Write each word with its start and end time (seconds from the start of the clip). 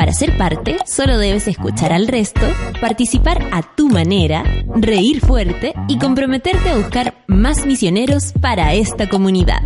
Para 0.00 0.14
ser 0.14 0.38
parte, 0.38 0.78
solo 0.86 1.18
debes 1.18 1.46
escuchar 1.46 1.92
al 1.92 2.08
resto, 2.08 2.40
participar 2.80 3.46
a 3.52 3.60
tu 3.60 3.90
manera, 3.90 4.44
reír 4.74 5.20
fuerte 5.20 5.74
y 5.88 5.98
comprometerte 5.98 6.70
a 6.70 6.76
buscar 6.78 7.22
más 7.26 7.66
misioneros 7.66 8.32
para 8.40 8.72
esta 8.72 9.10
comunidad. 9.10 9.60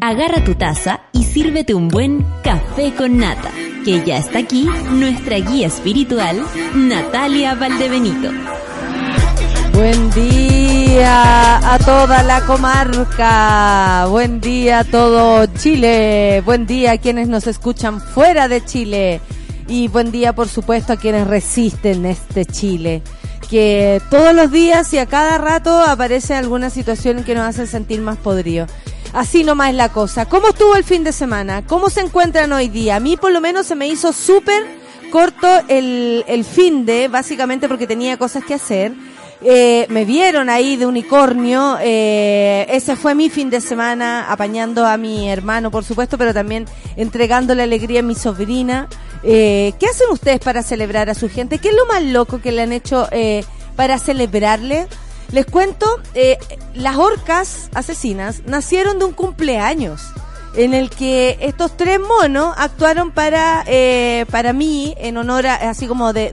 Agarra 0.00 0.44
tu 0.44 0.54
taza 0.54 1.00
y 1.12 1.24
sírvete 1.24 1.74
un 1.74 1.88
buen 1.88 2.24
café 2.44 2.94
con 2.94 3.18
nata, 3.18 3.50
que 3.84 4.04
ya 4.06 4.18
está 4.18 4.38
aquí 4.38 4.68
nuestra 4.92 5.38
guía 5.38 5.66
espiritual, 5.66 6.44
Natalia 6.76 7.56
Valdebenito. 7.56 8.30
Buen 9.72 10.10
día 10.12 11.74
a 11.74 11.78
toda 11.80 12.22
la 12.22 12.40
comarca, 12.42 14.06
buen 14.10 14.40
día 14.40 14.78
a 14.78 14.84
todo 14.84 15.44
Chile, 15.58 16.40
buen 16.44 16.66
día 16.66 16.92
a 16.92 16.98
quienes 16.98 17.26
nos 17.26 17.48
escuchan 17.48 18.00
fuera 18.00 18.46
de 18.46 18.64
Chile 18.64 19.20
y 19.68 19.88
buen 19.88 20.10
día 20.10 20.32
por 20.32 20.48
supuesto 20.48 20.92
a 20.92 20.96
quienes 20.96 21.26
resisten 21.26 22.06
este 22.06 22.44
Chile, 22.44 23.02
que 23.50 24.00
todos 24.10 24.34
los 24.34 24.50
días 24.50 24.92
y 24.92 24.98
a 24.98 25.06
cada 25.06 25.38
rato 25.38 25.82
aparece 25.82 26.34
alguna 26.34 26.70
situación 26.70 27.24
que 27.24 27.34
nos 27.34 27.44
hace 27.44 27.66
sentir 27.66 28.00
más 28.00 28.16
podrido. 28.16 28.66
Así 29.12 29.44
nomás 29.44 29.70
es 29.70 29.76
la 29.76 29.88
cosa. 29.88 30.26
¿Cómo 30.26 30.48
estuvo 30.48 30.74
el 30.76 30.84
fin 30.84 31.04
de 31.04 31.12
semana? 31.12 31.64
¿Cómo 31.66 31.88
se 31.88 32.00
encuentran 32.00 32.52
hoy 32.52 32.68
día? 32.68 32.96
A 32.96 33.00
mí 33.00 33.16
por 33.16 33.32
lo 33.32 33.40
menos 33.40 33.66
se 33.66 33.74
me 33.74 33.88
hizo 33.88 34.12
súper 34.12 34.64
corto 35.10 35.48
el, 35.68 36.24
el 36.26 36.44
fin 36.44 36.84
de, 36.84 37.08
básicamente 37.08 37.68
porque 37.68 37.86
tenía 37.86 38.16
cosas 38.18 38.44
que 38.44 38.54
hacer 38.54 38.92
eh, 39.42 39.86
me 39.90 40.04
vieron 40.04 40.48
ahí 40.48 40.76
de 40.76 40.86
unicornio. 40.86 41.76
Eh, 41.80 42.66
ese 42.70 42.96
fue 42.96 43.14
mi 43.14 43.28
fin 43.30 43.50
de 43.50 43.60
semana, 43.60 44.30
apañando 44.30 44.86
a 44.86 44.96
mi 44.96 45.28
hermano, 45.28 45.70
por 45.70 45.84
supuesto, 45.84 46.16
pero 46.18 46.32
también 46.32 46.66
entregándole 46.96 47.62
alegría 47.62 48.00
a 48.00 48.02
mi 48.02 48.14
sobrina. 48.14 48.88
Eh, 49.22 49.72
¿Qué 49.78 49.86
hacen 49.86 50.08
ustedes 50.10 50.40
para 50.40 50.62
celebrar 50.62 51.10
a 51.10 51.14
su 51.14 51.28
gente? 51.28 51.58
¿Qué 51.58 51.68
es 51.68 51.74
lo 51.74 51.86
más 51.86 52.02
loco 52.02 52.40
que 52.40 52.52
le 52.52 52.62
han 52.62 52.72
hecho 52.72 53.08
eh, 53.10 53.44
para 53.74 53.98
celebrarle? 53.98 54.86
Les 55.32 55.46
cuento, 55.46 55.86
eh, 56.14 56.38
las 56.74 56.96
orcas 56.96 57.70
asesinas 57.74 58.42
nacieron 58.46 58.98
de 58.98 59.06
un 59.06 59.12
cumpleaños 59.12 60.02
en 60.54 60.72
el 60.72 60.88
que 60.90 61.36
estos 61.40 61.76
tres 61.76 61.98
monos 62.00 62.54
actuaron 62.56 63.10
para 63.10 63.64
para 64.30 64.54
mí 64.54 64.94
en 64.96 65.18
honor 65.18 65.46
así 65.46 65.86
como 65.86 66.14
de, 66.14 66.32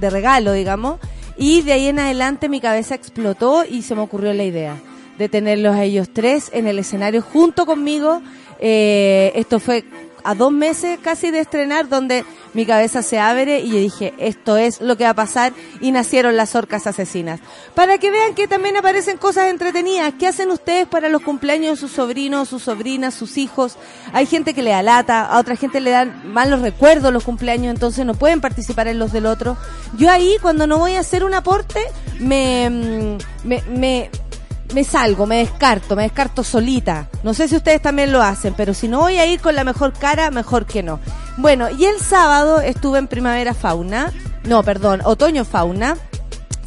regalo 0.00 0.52
digamos 0.52 1.00
y 1.36 1.62
de 1.62 1.72
ahí 1.72 1.88
en 1.88 1.98
adelante 1.98 2.48
mi 2.48 2.60
cabeza 2.60 2.94
explotó 2.94 3.64
y 3.64 3.82
se 3.82 3.96
me 3.96 4.02
ocurrió 4.02 4.32
la 4.32 4.44
idea 4.44 4.76
de 5.18 5.28
tenerlos 5.28 5.74
a 5.74 5.82
ellos 5.82 6.08
tres 6.12 6.50
en 6.52 6.68
el 6.68 6.78
escenario 6.78 7.22
junto 7.22 7.66
conmigo. 7.66 8.22
Esto 8.60 9.58
fue 9.58 9.84
a 10.24 10.34
dos 10.34 10.50
meses 10.50 10.98
casi 11.00 11.30
de 11.30 11.40
estrenar 11.40 11.88
donde 11.88 12.24
mi 12.54 12.64
cabeza 12.66 13.02
se 13.02 13.18
abre 13.18 13.60
y 13.60 13.70
yo 13.70 13.78
dije, 13.78 14.14
esto 14.18 14.56
es 14.56 14.80
lo 14.80 14.96
que 14.96 15.04
va 15.04 15.10
a 15.10 15.14
pasar 15.14 15.52
y 15.80 15.90
nacieron 15.90 16.36
las 16.36 16.54
orcas 16.54 16.86
asesinas. 16.86 17.40
Para 17.74 17.98
que 17.98 18.10
vean 18.10 18.34
que 18.34 18.48
también 18.48 18.76
aparecen 18.76 19.18
cosas 19.18 19.50
entretenidas. 19.50 20.14
¿Qué 20.18 20.26
hacen 20.26 20.50
ustedes 20.50 20.86
para 20.86 21.08
los 21.08 21.22
cumpleaños 21.22 21.72
de 21.72 21.76
sus 21.76 21.92
sobrinos, 21.92 22.48
sus 22.48 22.62
sobrinas, 22.62 23.14
sus 23.14 23.36
hijos? 23.36 23.76
Hay 24.12 24.26
gente 24.26 24.54
que 24.54 24.62
le 24.62 24.70
da 24.70 24.82
lata, 24.82 25.26
a 25.26 25.38
otra 25.38 25.56
gente 25.56 25.80
le 25.80 25.90
dan 25.90 26.32
malos 26.32 26.60
recuerdos 26.60 27.12
los 27.12 27.24
cumpleaños, 27.24 27.74
entonces 27.74 28.06
no 28.06 28.14
pueden 28.14 28.40
participar 28.40 28.88
en 28.88 28.98
los 28.98 29.12
del 29.12 29.26
otro. 29.26 29.56
Yo 29.98 30.10
ahí, 30.10 30.36
cuando 30.40 30.66
no 30.66 30.78
voy 30.78 30.94
a 30.94 31.00
hacer 31.00 31.24
un 31.24 31.34
aporte, 31.34 31.80
me, 32.20 32.70
mm, 32.70 33.18
me, 33.46 33.62
me 33.68 34.10
me 34.74 34.84
salgo, 34.84 35.24
me 35.24 35.38
descarto, 35.38 35.94
me 35.94 36.02
descarto 36.02 36.42
solita. 36.42 37.08
No 37.22 37.32
sé 37.32 37.48
si 37.48 37.56
ustedes 37.56 37.80
también 37.80 38.12
lo 38.12 38.20
hacen, 38.20 38.54
pero 38.54 38.74
si 38.74 38.88
no 38.88 39.00
voy 39.00 39.18
a 39.18 39.26
ir 39.26 39.40
con 39.40 39.54
la 39.54 39.64
mejor 39.64 39.92
cara, 39.92 40.30
mejor 40.30 40.66
que 40.66 40.82
no. 40.82 40.98
Bueno, 41.36 41.70
y 41.70 41.84
el 41.84 42.00
sábado 42.00 42.60
estuve 42.60 42.98
en 42.98 43.06
Primavera 43.06 43.54
Fauna, 43.54 44.12
no, 44.44 44.62
perdón, 44.62 45.00
Otoño 45.04 45.44
Fauna, 45.44 45.96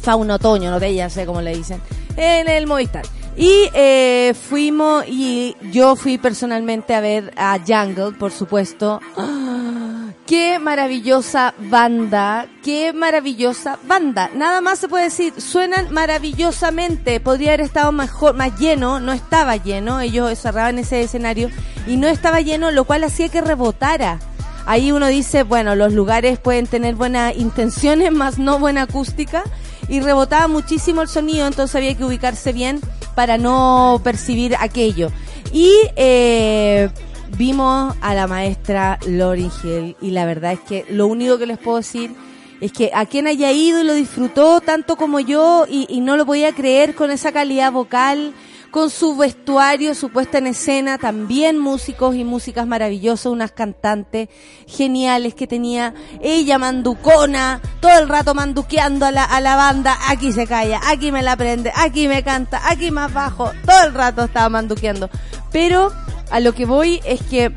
Fauna 0.00 0.36
Otoño, 0.36 0.70
no 0.70 0.80
de 0.80 0.88
ella, 0.88 1.10
sé 1.10 1.26
cómo 1.26 1.42
le 1.42 1.54
dicen, 1.54 1.80
en 2.16 2.48
el 2.48 2.66
Movistar. 2.66 3.04
Y 3.38 3.70
eh, 3.72 4.34
fuimos, 4.34 5.04
y 5.06 5.56
yo 5.70 5.94
fui 5.94 6.18
personalmente 6.18 6.92
a 6.96 7.00
ver 7.00 7.32
a 7.36 7.56
Jungle, 7.64 8.10
por 8.18 8.32
supuesto. 8.32 9.00
Qué 10.26 10.58
maravillosa 10.58 11.54
banda, 11.56 12.48
qué 12.62 12.92
maravillosa 12.92 13.78
banda. 13.84 14.28
Nada 14.34 14.60
más 14.60 14.78
se 14.78 14.86
puede 14.86 15.04
decir, 15.04 15.32
suenan 15.40 15.90
maravillosamente. 15.90 17.18
Podría 17.18 17.52
haber 17.52 17.62
estado 17.62 17.92
mejor, 17.92 18.34
más 18.34 18.58
lleno, 18.58 19.00
no 19.00 19.12
estaba 19.14 19.56
lleno. 19.56 20.00
Ellos 20.00 20.38
cerraban 20.38 20.78
ese 20.78 21.00
escenario 21.00 21.48
y 21.86 21.96
no 21.96 22.08
estaba 22.08 22.42
lleno, 22.42 22.70
lo 22.70 22.84
cual 22.84 23.04
hacía 23.04 23.30
que 23.30 23.40
rebotara. 23.40 24.18
Ahí 24.66 24.92
uno 24.92 25.06
dice, 25.06 25.44
bueno, 25.44 25.74
los 25.74 25.94
lugares 25.94 26.38
pueden 26.38 26.66
tener 26.66 26.94
buenas 26.94 27.34
intenciones, 27.34 28.12
más 28.12 28.38
no 28.38 28.58
buena 28.58 28.82
acústica. 28.82 29.44
Y 29.88 30.00
rebotaba 30.00 30.46
muchísimo 30.46 31.00
el 31.00 31.08
sonido, 31.08 31.46
entonces 31.46 31.74
había 31.74 31.96
que 31.96 32.04
ubicarse 32.04 32.52
bien 32.52 32.82
para 33.18 33.36
no 33.36 34.00
percibir 34.04 34.54
aquello. 34.60 35.10
Y 35.52 35.72
eh, 35.96 36.88
vimos 37.36 37.96
a 38.00 38.14
la 38.14 38.28
maestra 38.28 38.96
Lauryn 39.08 39.50
Hill 39.60 39.96
y 40.00 40.12
la 40.12 40.24
verdad 40.24 40.52
es 40.52 40.60
que 40.60 40.84
lo 40.88 41.08
único 41.08 41.36
que 41.36 41.46
les 41.46 41.58
puedo 41.58 41.78
decir 41.78 42.12
es 42.60 42.70
que 42.70 42.92
a 42.94 43.06
quien 43.06 43.26
haya 43.26 43.50
ido 43.50 43.80
y 43.80 43.84
lo 43.84 43.94
disfrutó 43.94 44.60
tanto 44.60 44.94
como 44.94 45.18
yo 45.18 45.66
y, 45.68 45.88
y 45.88 45.98
no 45.98 46.16
lo 46.16 46.26
podía 46.26 46.52
creer 46.52 46.94
con 46.94 47.10
esa 47.10 47.32
calidad 47.32 47.72
vocal, 47.72 48.34
con 48.70 48.90
su 48.90 49.16
vestuario, 49.16 49.94
su 49.94 50.10
puesta 50.10 50.38
en 50.38 50.46
escena, 50.46 50.98
también 50.98 51.58
músicos 51.58 52.14
y 52.14 52.24
músicas 52.24 52.66
maravillosas, 52.66 53.26
unas 53.26 53.52
cantantes 53.52 54.28
geniales 54.66 55.34
que 55.34 55.46
tenía 55.46 55.94
ella 56.20 56.58
manducona, 56.58 57.60
todo 57.80 57.98
el 57.98 58.08
rato 58.08 58.34
manduqueando 58.34 59.06
a 59.06 59.10
la, 59.10 59.24
a 59.24 59.40
la 59.40 59.56
banda, 59.56 59.96
aquí 60.08 60.32
se 60.32 60.46
calla, 60.46 60.80
aquí 60.86 61.12
me 61.12 61.22
la 61.22 61.36
prende, 61.36 61.72
aquí 61.74 62.08
me 62.08 62.22
canta, 62.22 62.60
aquí 62.68 62.90
más 62.90 63.12
bajo, 63.12 63.52
todo 63.64 63.86
el 63.86 63.94
rato 63.94 64.24
estaba 64.24 64.48
manduqueando. 64.48 65.08
Pero 65.50 65.92
a 66.30 66.40
lo 66.40 66.54
que 66.54 66.66
voy 66.66 67.00
es 67.04 67.22
que 67.22 67.52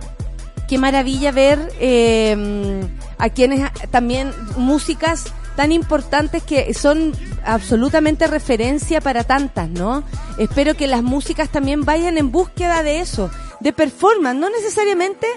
qué 0.67 0.77
maravilla 0.77 1.31
ver 1.31 1.71
eh, 1.79 2.87
a 3.17 3.29
quienes 3.29 3.69
también 3.91 4.33
músicas 4.55 5.25
tan 5.55 5.71
importantes 5.71 6.43
que 6.43 6.73
son 6.73 7.13
absolutamente 7.45 8.27
referencia 8.27 9.01
para 9.01 9.23
tantas, 9.23 9.69
¿no? 9.69 10.03
Espero 10.37 10.75
que 10.75 10.87
las 10.87 11.03
músicas 11.03 11.49
también 11.49 11.83
vayan 11.83 12.17
en 12.17 12.31
búsqueda 12.31 12.83
de 12.83 12.99
eso, 12.99 13.29
de 13.59 13.73
performance, 13.73 14.39
no 14.39 14.49
necesariamente 14.49 15.27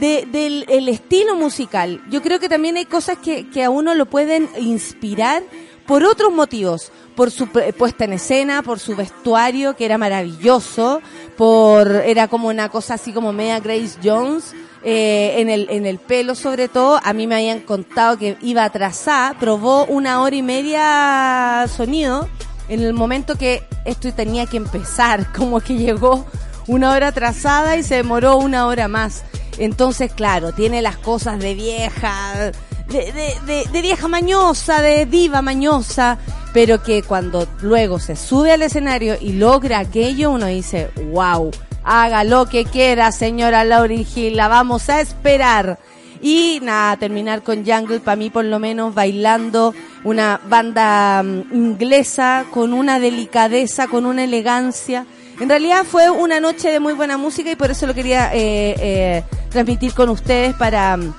de, 0.00 0.26
del 0.30 0.64
el 0.68 0.88
estilo 0.88 1.34
musical. 1.34 2.02
Yo 2.10 2.22
creo 2.22 2.38
que 2.40 2.48
también 2.48 2.76
hay 2.76 2.86
cosas 2.86 3.18
que, 3.18 3.48
que 3.50 3.64
a 3.64 3.70
uno 3.70 3.94
lo 3.94 4.06
pueden 4.06 4.48
inspirar 4.58 5.42
por 5.86 6.04
otros 6.04 6.32
motivos, 6.32 6.92
por 7.16 7.30
su 7.30 7.48
puesta 7.48 8.04
en 8.04 8.12
escena, 8.12 8.62
por 8.62 8.78
su 8.78 8.94
vestuario 8.94 9.74
que 9.74 9.86
era 9.86 9.96
maravilloso, 9.96 11.00
por 11.36 11.90
era 11.90 12.28
como 12.28 12.48
una 12.48 12.68
cosa 12.68 12.94
así 12.94 13.12
como 13.12 13.32
media 13.32 13.58
Grace 13.58 13.98
Jones, 14.04 14.54
eh, 14.84 15.34
en 15.38 15.50
el 15.50 15.68
en 15.70 15.86
el 15.86 15.98
pelo 15.98 16.34
sobre 16.34 16.68
todo, 16.68 17.00
a 17.02 17.12
mí 17.12 17.26
me 17.26 17.34
habían 17.34 17.60
contado 17.60 18.16
que 18.16 18.36
iba 18.42 18.64
atrasada, 18.64 19.38
probó 19.38 19.84
una 19.86 20.22
hora 20.22 20.36
y 20.36 20.42
media 20.42 21.66
sonido 21.68 22.28
en 22.68 22.82
el 22.82 22.92
momento 22.92 23.36
que 23.36 23.64
esto 23.84 24.12
tenía 24.12 24.46
que 24.46 24.56
empezar, 24.56 25.32
como 25.36 25.60
que 25.60 25.76
llegó 25.76 26.26
una 26.66 26.92
hora 26.92 27.08
atrasada 27.08 27.76
y 27.76 27.82
se 27.82 27.96
demoró 27.96 28.36
una 28.36 28.66
hora 28.66 28.88
más. 28.88 29.24
Entonces, 29.58 30.12
claro, 30.12 30.52
tiene 30.52 30.82
las 30.82 30.98
cosas 30.98 31.40
de 31.40 31.54
vieja, 31.54 32.52
de, 32.88 33.12
de, 33.12 33.34
de, 33.46 33.64
de, 33.70 33.82
vieja 33.82 34.06
mañosa, 34.06 34.80
de 34.82 35.04
diva 35.04 35.42
mañosa, 35.42 36.18
pero 36.52 36.82
que 36.82 37.02
cuando 37.02 37.48
luego 37.62 37.98
se 37.98 38.14
sube 38.14 38.52
al 38.52 38.62
escenario 38.62 39.16
y 39.20 39.32
logra 39.32 39.80
aquello, 39.80 40.30
uno 40.30 40.46
dice, 40.46 40.90
wow, 41.10 41.50
haga 41.84 42.24
lo 42.24 42.46
que 42.46 42.64
quiera, 42.64 43.12
señora 43.12 43.64
Lauryn 43.64 44.06
Hill, 44.14 44.36
la 44.36 44.48
vamos 44.48 44.88
a 44.88 45.00
esperar. 45.00 45.78
Y 46.20 46.58
nada, 46.62 46.96
terminar 46.96 47.42
con 47.42 47.64
Jungle, 47.64 48.00
para 48.00 48.16
mí 48.16 48.30
por 48.30 48.44
lo 48.44 48.58
menos 48.58 48.94
bailando 48.94 49.74
una 50.04 50.40
banda 50.48 51.20
um, 51.22 51.44
inglesa 51.52 52.44
con 52.50 52.72
una 52.72 52.98
delicadeza, 52.98 53.86
con 53.86 54.04
una 54.04 54.24
elegancia. 54.24 55.06
En 55.40 55.48
realidad 55.48 55.84
fue 55.84 56.10
una 56.10 56.40
noche 56.40 56.70
de 56.70 56.80
muy 56.80 56.94
buena 56.94 57.16
música 57.16 57.50
y 57.50 57.56
por 57.56 57.70
eso 57.70 57.86
lo 57.86 57.94
quería 57.94 58.34
eh, 58.34 58.74
eh, 58.78 59.24
transmitir 59.50 59.94
con 59.94 60.08
ustedes 60.08 60.54
para... 60.54 60.94
Um, 60.96 61.12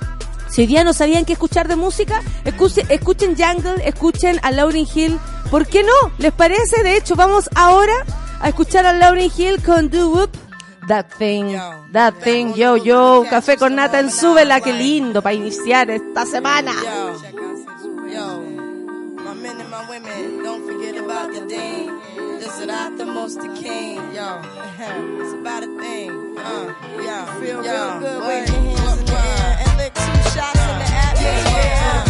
si 0.50 0.62
hoy 0.62 0.66
día 0.66 0.82
no 0.82 0.92
sabían 0.92 1.24
qué 1.24 1.34
escuchar 1.34 1.68
de 1.68 1.76
música, 1.76 2.22
escuchen, 2.44 2.84
escuchen 2.88 3.36
Jungle, 3.36 3.86
escuchen 3.86 4.40
a 4.42 4.50
Lauryn 4.50 4.86
Hill. 4.92 5.16
¿Por 5.48 5.64
qué 5.64 5.84
no? 5.84 6.12
¿Les 6.18 6.32
parece? 6.32 6.82
De 6.82 6.96
hecho, 6.96 7.14
vamos 7.14 7.48
ahora 7.54 7.94
a 8.40 8.48
escuchar 8.48 8.84
a 8.84 8.92
Lauryn 8.92 9.30
Hill 9.34 9.62
con 9.62 9.88
Do 9.90 10.10
Whoop. 10.10 10.49
That 10.90 11.08
thing, 11.08 11.56
that 11.92 12.14
thing, 12.20 12.52
yo, 12.56 12.74
yo, 12.74 13.24
café 13.30 13.56
con 13.56 13.76
nata 13.76 14.00
en 14.00 14.10
súbela, 14.10 14.60
qué 14.60 14.72
lindo 14.72 15.22
para 15.22 15.34
iniciar 15.34 15.88
esta 15.88 16.26
semana. 16.26 16.72
Yo, 18.12 18.40
my 19.14 19.34
men 19.34 19.60
and 19.60 19.70
my 19.70 19.88
women, 19.88 20.42
don't 20.42 20.66
forget 20.66 20.96
about 20.96 21.32
the 21.32 21.46
thing. 21.46 21.96
This 22.40 22.58
is 22.58 22.66
not 22.66 22.98
the 22.98 23.06
most 23.06 23.40
the 23.40 23.48
king. 23.54 23.98
Yo, 24.12 24.42
it's 25.20 25.32
about 25.34 25.62
a 25.62 25.68
thing. 25.80 26.10
Uh, 26.36 26.74
yo, 26.96 27.26
feel 27.38 27.64
yo, 27.64 27.70
real 27.70 28.00
good. 28.00 28.26
Wave 28.26 28.48
your 28.48 28.76
hands 28.76 28.98
in 28.98 29.06
the 29.06 29.12
air 29.12 29.58
and 29.64 29.78
lick 29.78 29.94
two 29.94 30.30
shots 30.34 30.58
in 30.58 30.78
the 30.80 30.90
atmosphere. 30.90 32.09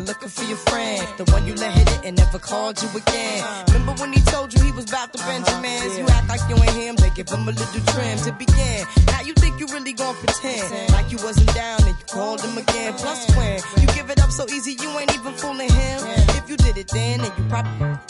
Were 0.00 0.06
looking 0.06 0.28
for 0.28 0.44
your 0.44 0.56
friend. 0.56 1.06
The 1.16 1.24
one 1.32 1.46
you 1.46 1.54
let 1.54 1.72
hit 1.72 1.90
it 1.90 2.00
and 2.04 2.16
never 2.16 2.38
called 2.38 2.80
you 2.82 2.88
again. 2.96 3.44
Remember 3.68 3.92
when 4.00 4.12
he 4.12 4.20
told 4.22 4.52
you 4.54 4.62
he 4.64 4.72
was 4.72 4.88
about 4.88 5.12
to 5.12 5.18
uh-huh, 5.18 5.30
Benjamins? 5.30 5.98
You 5.98 6.06
act 6.08 6.28
like 6.28 6.40
you 6.48 6.56
ain't 6.56 6.76
him, 6.76 6.96
they 6.96 7.10
give 7.10 7.28
him 7.28 7.48
a 7.48 7.52
little 7.52 7.82
trim 7.92 8.18
to 8.26 8.32
begin. 8.32 8.86
Now 9.06 9.20
you 9.20 9.34
think 9.34 9.60
you 9.60 9.66
really 9.68 9.92
gon' 9.92 10.14
pretend 10.16 10.92
like 10.92 11.10
you 11.12 11.18
wasn't 11.22 11.52
down 11.54 11.82
and 11.84 11.96
you 11.98 12.06
called 12.06 12.40
him 12.40 12.56
again. 12.56 12.94
Plus 12.94 13.20
when 13.36 13.60
you 13.80 13.88
give 13.94 14.10
it 14.10 14.20
up 14.20 14.30
so 14.30 14.46
easy, 14.48 14.76
you 14.80 14.90
ain't 14.98 15.12
even 15.14 15.32
fooling 15.34 15.70
him. 15.70 15.98
If 16.38 16.48
you 16.48 16.56
did 16.56 16.76
it 16.78 16.88
then, 16.88 17.20
then 17.20 17.32
you 17.36 17.44
probably 17.48 18.09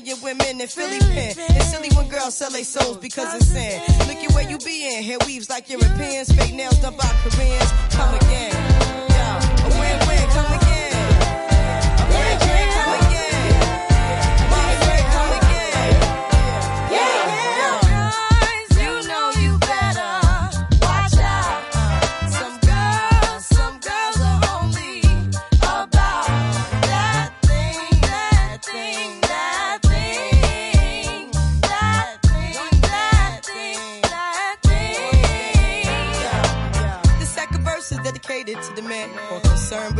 million 0.00 0.20
women 0.22 0.60
in 0.60 0.68
Philly 0.68 0.98
pen. 0.98 1.34
It's 1.36 1.70
silly 1.70 1.88
when 1.96 2.08
girls 2.08 2.36
sell 2.36 2.50
their 2.50 2.64
souls 2.64 2.98
because 2.98 3.34
it's 3.34 3.46
sin. 3.46 3.80
Look 4.06 4.16
at 4.16 4.32
where 4.34 4.48
you 4.48 4.58
be 4.58 4.86
in. 4.96 5.02
Hair 5.02 5.18
weaves 5.26 5.50
like 5.50 5.68
Europeans. 5.68 6.30
Fake 6.32 6.54
nails 6.54 6.78
done 6.78 6.96
by 6.96 7.10
Koreans. 7.22 7.72
Come 7.90 8.14
again. 8.14 8.52
Yo, 9.10 9.57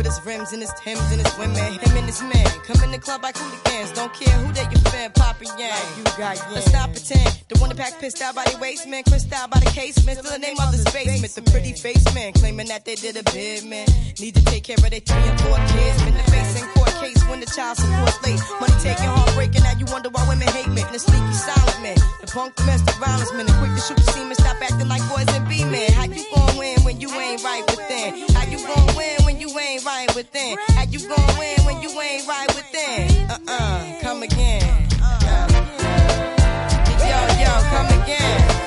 his 0.09 0.25
rims 0.25 0.51
and 0.51 0.61
his 0.61 0.73
Timbs 0.81 1.11
and 1.13 1.21
his 1.21 1.37
women. 1.37 1.55
Him 1.77 1.93
and 1.97 2.07
his 2.09 2.21
man 2.21 2.49
come 2.65 2.81
in 2.83 2.91
the 2.91 2.97
club 2.97 3.21
like 3.21 3.37
hooligans. 3.37 3.91
Don't 3.93 4.13
care 4.13 4.33
who 4.41 4.51
they 4.51 4.65
your 4.73 4.81
fan, 4.89 5.11
Papa 5.13 5.45
Yang. 5.45 5.85
You 5.97 6.03
got 6.17 6.35
Let's 6.51 6.65
stop 6.65 6.89
pretend. 6.89 7.29
The 7.49 7.57
one 7.59 7.69
that 7.69 7.77
pack 7.77 7.99
pissed 7.99 8.21
out 8.21 8.33
by 8.33 8.43
the 8.45 8.57
waist 8.57 8.87
man, 8.87 9.03
crissed 9.03 9.31
out 9.31 9.49
by 9.51 9.59
the 9.59 9.69
casement. 9.69 10.17
Still 10.17 10.33
the 10.33 10.39
name 10.39 10.57
of 10.57 10.71
the 10.73 10.81
basement. 10.91 11.33
The 11.33 11.45
pretty 11.51 11.73
face 11.73 12.03
man 12.15 12.33
claiming 12.33 12.67
that 12.67 12.85
they 12.85 12.95
did 12.95 13.17
a 13.17 13.23
bid 13.31 13.65
man. 13.65 13.85
Need 14.19 14.35
to 14.35 14.43
take 14.45 14.63
care 14.63 14.77
of 14.81 14.89
their 14.89 14.99
three 14.99 15.25
and 15.29 15.39
four 15.41 15.57
kids. 15.77 16.01
Been 16.01 16.17
the 16.17 16.25
face 16.33 16.53
in 16.57 16.65
court 16.73 16.93
case 16.97 17.21
when 17.29 17.39
the 17.39 17.49
child 17.53 17.77
support 17.77 18.17
late. 18.25 18.41
Money 18.59 18.77
taking, 18.81 19.09
heartbreaking. 19.13 19.61
Now 19.61 19.77
you 19.77 19.85
wonder 19.93 20.09
why 20.09 20.25
women 20.27 20.49
hate 20.49 20.69
me. 20.73 20.81
The 20.89 20.99
sneaky 20.99 21.33
silent 21.37 21.81
man, 21.85 21.97
the 22.21 22.27
punk 22.27 22.55
domestic 22.55 22.95
violence 22.97 23.31
man, 23.33 23.45
the 23.45 23.53
quick 23.61 23.73
to 23.77 23.81
shoot 23.81 23.97
the 23.97 24.09
semen. 24.09 24.35
Stop 24.35 24.57
acting 24.57 24.89
like 24.89 25.05
boys 25.05 25.29
and 25.29 25.45
be 25.47 25.63
men. 25.65 25.91
How 25.93 26.05
you 26.09 26.25
gon' 26.33 26.57
win 26.57 26.81
when 26.81 26.99
you 26.99 27.09
ain't 27.13 27.43
right 27.43 27.63
within? 27.69 28.25
How 28.33 28.45
you 28.49 28.57
gon' 28.65 28.95
win 28.97 29.18
when 29.39 29.47
you 29.47 29.59
ain't 29.59 29.85
right 29.85 30.15
within? 30.15 30.57
How 30.69 30.83
you 30.83 30.99
gon' 30.99 31.37
win 31.37 31.57
when 31.65 31.81
you 31.81 31.89
ain't 32.01 32.27
right 32.27 32.47
within? 32.55 33.29
Uh-uh, 33.29 34.01
come 34.01 34.23
again. 34.23 34.87
Uh. 35.01 35.47
Yo, 36.99 37.43
yo, 37.43 37.51
come 37.69 38.03
again. 38.03 38.58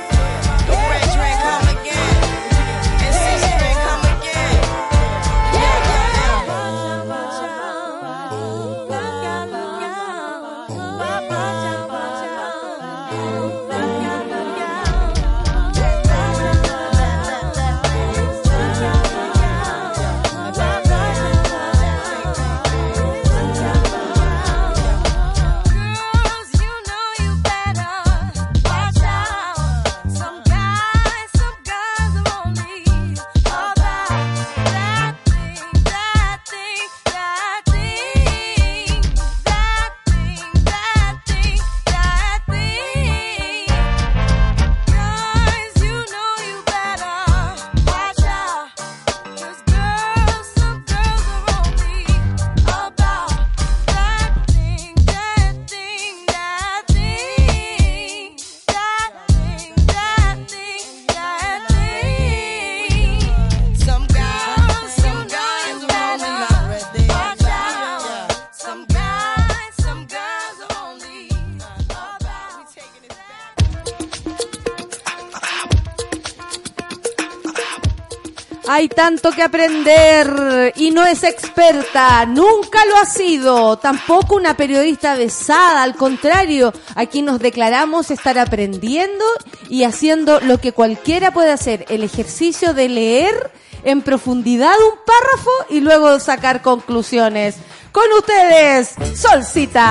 Tanto 79.03 79.33
que 79.33 79.43
aprender 79.43 80.73
y 80.77 80.93
no 80.93 81.05
es 81.05 81.25
experta, 81.25 82.25
nunca 82.25 82.85
lo 82.85 82.97
ha 82.99 83.05
sido, 83.05 83.77
tampoco 83.77 84.37
una 84.37 84.57
periodista 84.57 85.17
besada, 85.17 85.83
al 85.83 85.97
contrario, 85.97 86.73
aquí 86.95 87.21
nos 87.21 87.41
declaramos 87.41 88.13
estar 88.13 88.39
aprendiendo 88.39 89.25
y 89.69 89.83
haciendo 89.83 90.39
lo 90.39 90.59
que 90.59 90.71
cualquiera 90.71 91.33
puede 91.33 91.51
hacer, 91.51 91.85
el 91.89 92.05
ejercicio 92.05 92.75
de 92.75 92.89
leer 92.89 93.51
en 93.83 94.03
profundidad 94.03 94.71
un 94.71 94.99
párrafo 95.05 95.51
y 95.69 95.81
luego 95.81 96.21
sacar 96.21 96.63
conclusiones. 96.63 97.57
Con 97.91 98.05
ustedes, 98.17 98.95
Solcita. 99.17 99.83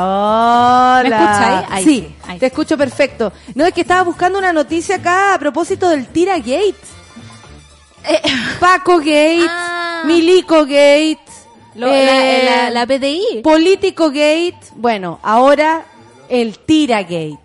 Hola. 0.00 1.02
¿Me 1.04 1.08
escucha 1.08 1.66
ahí? 1.70 1.84
Sí, 1.84 2.16
ahí 2.26 2.38
te 2.40 2.46
escucho 2.46 2.76
perfecto. 2.76 3.32
No, 3.54 3.64
es 3.64 3.72
que 3.72 3.82
estaba 3.82 4.02
buscando 4.02 4.40
una 4.40 4.52
noticia 4.52 4.96
acá 4.96 5.34
a 5.34 5.38
propósito 5.38 5.88
del 5.88 6.08
Tira 6.08 6.38
Gate. 6.38 6.74
Paco 8.60 8.98
Gate, 8.98 9.40
Eh. 9.42 9.46
Ah. 9.48 10.02
Milico 10.06 10.60
Gate, 10.64 11.18
Lo- 11.74 11.88
eh, 11.92 12.42
la, 12.44 12.64
la, 12.64 12.70
la 12.70 12.86
PDI. 12.86 13.40
Político 13.42 14.08
Gate. 14.08 14.58
Bueno, 14.76 15.18
ahora 15.22 15.84
el 16.28 16.58
Tira 16.58 17.02
Gate. 17.02 17.38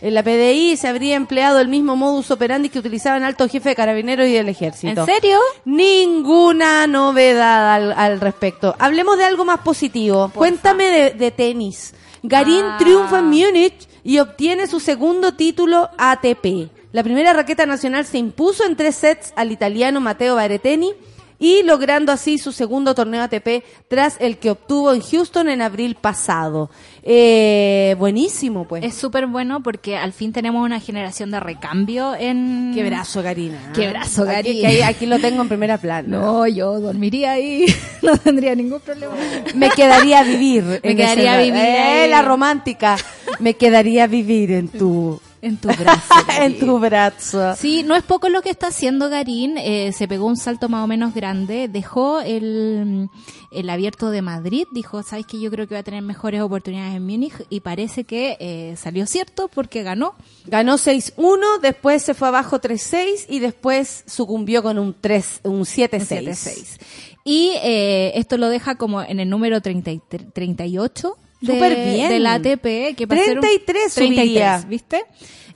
En 0.00 0.14
la 0.14 0.22
PDI 0.24 0.76
se 0.76 0.88
habría 0.88 1.14
empleado 1.14 1.60
el 1.60 1.68
mismo 1.68 1.94
modus 1.94 2.30
operandi 2.32 2.68
que 2.68 2.80
utilizaban 2.80 3.22
altos 3.22 3.50
jefes 3.52 3.70
de 3.70 3.76
carabineros 3.76 4.26
y 4.26 4.32
del 4.32 4.48
ejército. 4.48 5.00
¿En 5.02 5.06
serio? 5.06 5.38
Ninguna 5.64 6.86
novedad 6.88 7.72
al, 7.74 7.92
al 7.92 8.20
respecto. 8.20 8.74
Hablemos 8.80 9.16
de 9.16 9.24
algo 9.24 9.44
más 9.44 9.60
positivo. 9.60 10.30
Cuéntame 10.34 10.84
de, 10.86 11.10
de 11.12 11.30
tenis. 11.30 11.94
Garín 12.24 12.64
Ah. 12.64 12.76
triunfa 12.78 13.20
en 13.20 13.26
Múnich 13.26 13.88
y 14.02 14.18
obtiene 14.18 14.66
su 14.66 14.80
segundo 14.80 15.34
título 15.34 15.88
ATP. 15.96 16.68
La 16.92 17.02
primera 17.02 17.32
raqueta 17.32 17.64
nacional 17.66 18.04
se 18.06 18.18
impuso 18.18 18.64
en 18.66 18.76
tres 18.76 18.96
sets 18.96 19.32
al 19.36 19.50
italiano 19.50 20.00
Matteo 20.00 20.34
Bareteni 20.34 20.90
y 21.38 21.62
logrando 21.64 22.12
así 22.12 22.38
su 22.38 22.52
segundo 22.52 22.94
torneo 22.94 23.20
ATP 23.22 23.64
tras 23.88 24.16
el 24.20 24.36
que 24.38 24.50
obtuvo 24.52 24.92
en 24.92 25.00
Houston 25.00 25.48
en 25.48 25.60
abril 25.62 25.96
pasado. 25.96 26.70
Eh, 27.02 27.96
buenísimo, 27.98 28.68
pues. 28.68 28.84
Es 28.84 28.94
súper 28.94 29.26
bueno 29.26 29.60
porque 29.62 29.96
al 29.96 30.12
fin 30.12 30.32
tenemos 30.32 30.64
una 30.64 30.78
generación 30.78 31.32
de 31.32 31.40
recambio 31.40 32.14
en... 32.14 32.70
Qué 32.74 32.84
brazo, 32.84 33.22
Karina. 33.24 33.72
Qué 33.74 33.88
brazo, 33.88 34.22
Aquí, 34.28 34.62
Karina. 34.62 34.86
aquí 34.86 35.06
lo 35.06 35.18
tengo 35.18 35.42
en 35.42 35.48
primera 35.48 35.78
plana. 35.78 36.06
No, 36.16 36.46
yo 36.46 36.78
dormiría 36.78 37.32
ahí, 37.32 37.66
no 38.02 38.16
tendría 38.18 38.54
ningún 38.54 38.78
problema. 38.80 39.14
Me 39.56 39.70
quedaría 39.70 40.20
a 40.20 40.22
vivir. 40.24 40.62
Me 40.84 40.94
quedaría 40.94 41.34
a 41.34 41.38
vivir 41.42 41.60
Eh, 41.64 42.06
la 42.08 42.22
romántica. 42.22 42.96
Me 43.40 43.54
quedaría 43.54 44.04
a 44.04 44.06
vivir 44.06 44.52
en 44.52 44.68
tu, 44.68 45.20
En 45.42 45.56
tu 45.56 45.68
brazo. 45.68 46.14
en 46.40 46.58
tu 46.60 46.78
brazo. 46.78 47.56
Sí, 47.56 47.82
no 47.82 47.96
es 47.96 48.04
poco 48.04 48.28
lo 48.28 48.42
que 48.42 48.50
está 48.50 48.68
haciendo 48.68 49.10
Garín, 49.10 49.58
eh, 49.58 49.92
se 49.92 50.06
pegó 50.06 50.26
un 50.26 50.36
salto 50.36 50.68
más 50.68 50.84
o 50.84 50.86
menos 50.86 51.14
grande, 51.14 51.66
dejó 51.68 52.20
el, 52.20 53.08
el 53.50 53.68
abierto 53.70 54.10
de 54.10 54.22
Madrid, 54.22 54.66
dijo, 54.72 55.02
sabes 55.02 55.26
que 55.26 55.40
yo 55.40 55.50
creo 55.50 55.66
que 55.66 55.74
va 55.74 55.80
a 55.80 55.82
tener 55.82 56.00
mejores 56.02 56.40
oportunidades 56.42 56.94
en 56.94 57.04
Múnich 57.04 57.34
y 57.50 57.58
parece 57.60 58.04
que 58.04 58.36
eh, 58.38 58.76
salió 58.76 59.04
cierto 59.06 59.48
porque 59.48 59.82
ganó. 59.82 60.14
Ganó 60.46 60.74
6-1, 60.78 61.60
después 61.60 62.02
se 62.02 62.14
fue 62.14 62.28
abajo 62.28 62.60
3-6 62.60 63.26
y 63.28 63.40
después 63.40 64.04
sucumbió 64.06 64.62
con 64.62 64.78
un 64.78 64.94
3, 64.98 65.40
un 65.42 65.62
7-6. 65.62 65.98
7-6. 66.28 66.80
Y 67.24 67.50
eh, 67.62 68.12
esto 68.14 68.36
lo 68.36 68.48
deja 68.48 68.76
como 68.76 69.02
en 69.02 69.18
el 69.20 69.28
número 69.28 69.60
30 69.60 69.90
y 69.90 69.98
tre- 69.98 70.32
38 70.32 71.16
de, 71.42 71.52
Súper 71.54 71.74
bien. 71.92 72.08
del 72.08 72.26
ATP. 72.26 72.94
Que 72.96 73.06
va 73.06 73.16
a 73.16 73.18
ser 73.18 73.38
un- 73.38 73.40
33 73.42 73.92
subiría. 73.92 74.64
¿viste? 74.68 75.04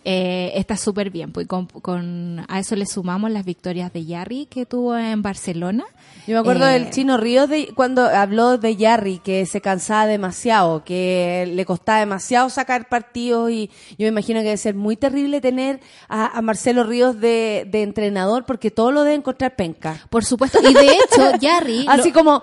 Eh, 0.09 0.52
está 0.55 0.76
súper 0.76 1.11
bien. 1.11 1.33
Pues 1.33 1.47
con, 1.49 1.66
con- 1.66 2.45
a 2.49 2.61
eso 2.61 2.76
le 2.76 2.87
sumamos 2.87 3.28
las 3.31 3.45
victorias 3.45 3.93
de 3.93 4.05
Yarri 4.05 4.47
que 4.47 4.64
tuvo 4.64 4.97
en 4.97 5.21
Barcelona. 5.23 5.85
Yo 6.28 6.35
me 6.35 6.40
acuerdo 6.40 6.69
Eh, 6.69 6.73
del 6.75 6.90
chino 6.90 7.16
Ríos 7.16 7.49
de, 7.49 7.69
cuando 7.75 8.02
habló 8.07 8.57
de 8.59 8.76
Yarri, 8.76 9.19
que 9.19 9.47
se 9.47 9.61
cansaba 9.61 10.07
demasiado, 10.07 10.85
que 10.85 11.50
le 11.52 11.64
costaba 11.64 11.99
demasiado 12.00 12.50
sacar 12.50 12.88
partidos 12.88 13.50
y 13.50 13.69
yo 13.90 14.05
me 14.05 14.09
imagino 14.09 14.40
que 14.40 14.45
debe 14.47 14.57
ser 14.57 14.75
muy 14.76 14.97
terrible 14.97 15.40
tener 15.40 15.81
a, 16.09 16.37
a 16.38 16.43
Marcelo 16.43 16.85
Ríos 16.85 17.21
de, 17.21 17.66
de 17.71 17.83
entrenador 17.83 18.45
porque 18.45 18.71
todo 18.73 18.93
lo 18.93 19.02
debe 19.02 19.16
encontrar 19.16 19.57
penca. 19.57 20.00
Por 20.11 20.25
supuesto. 20.25 20.59
Y 20.69 20.73
de 20.75 20.87
hecho, 20.87 21.37
Yarri... 21.40 21.85
lo- 21.85 21.90
Así 21.93 22.11
como, 22.12 22.43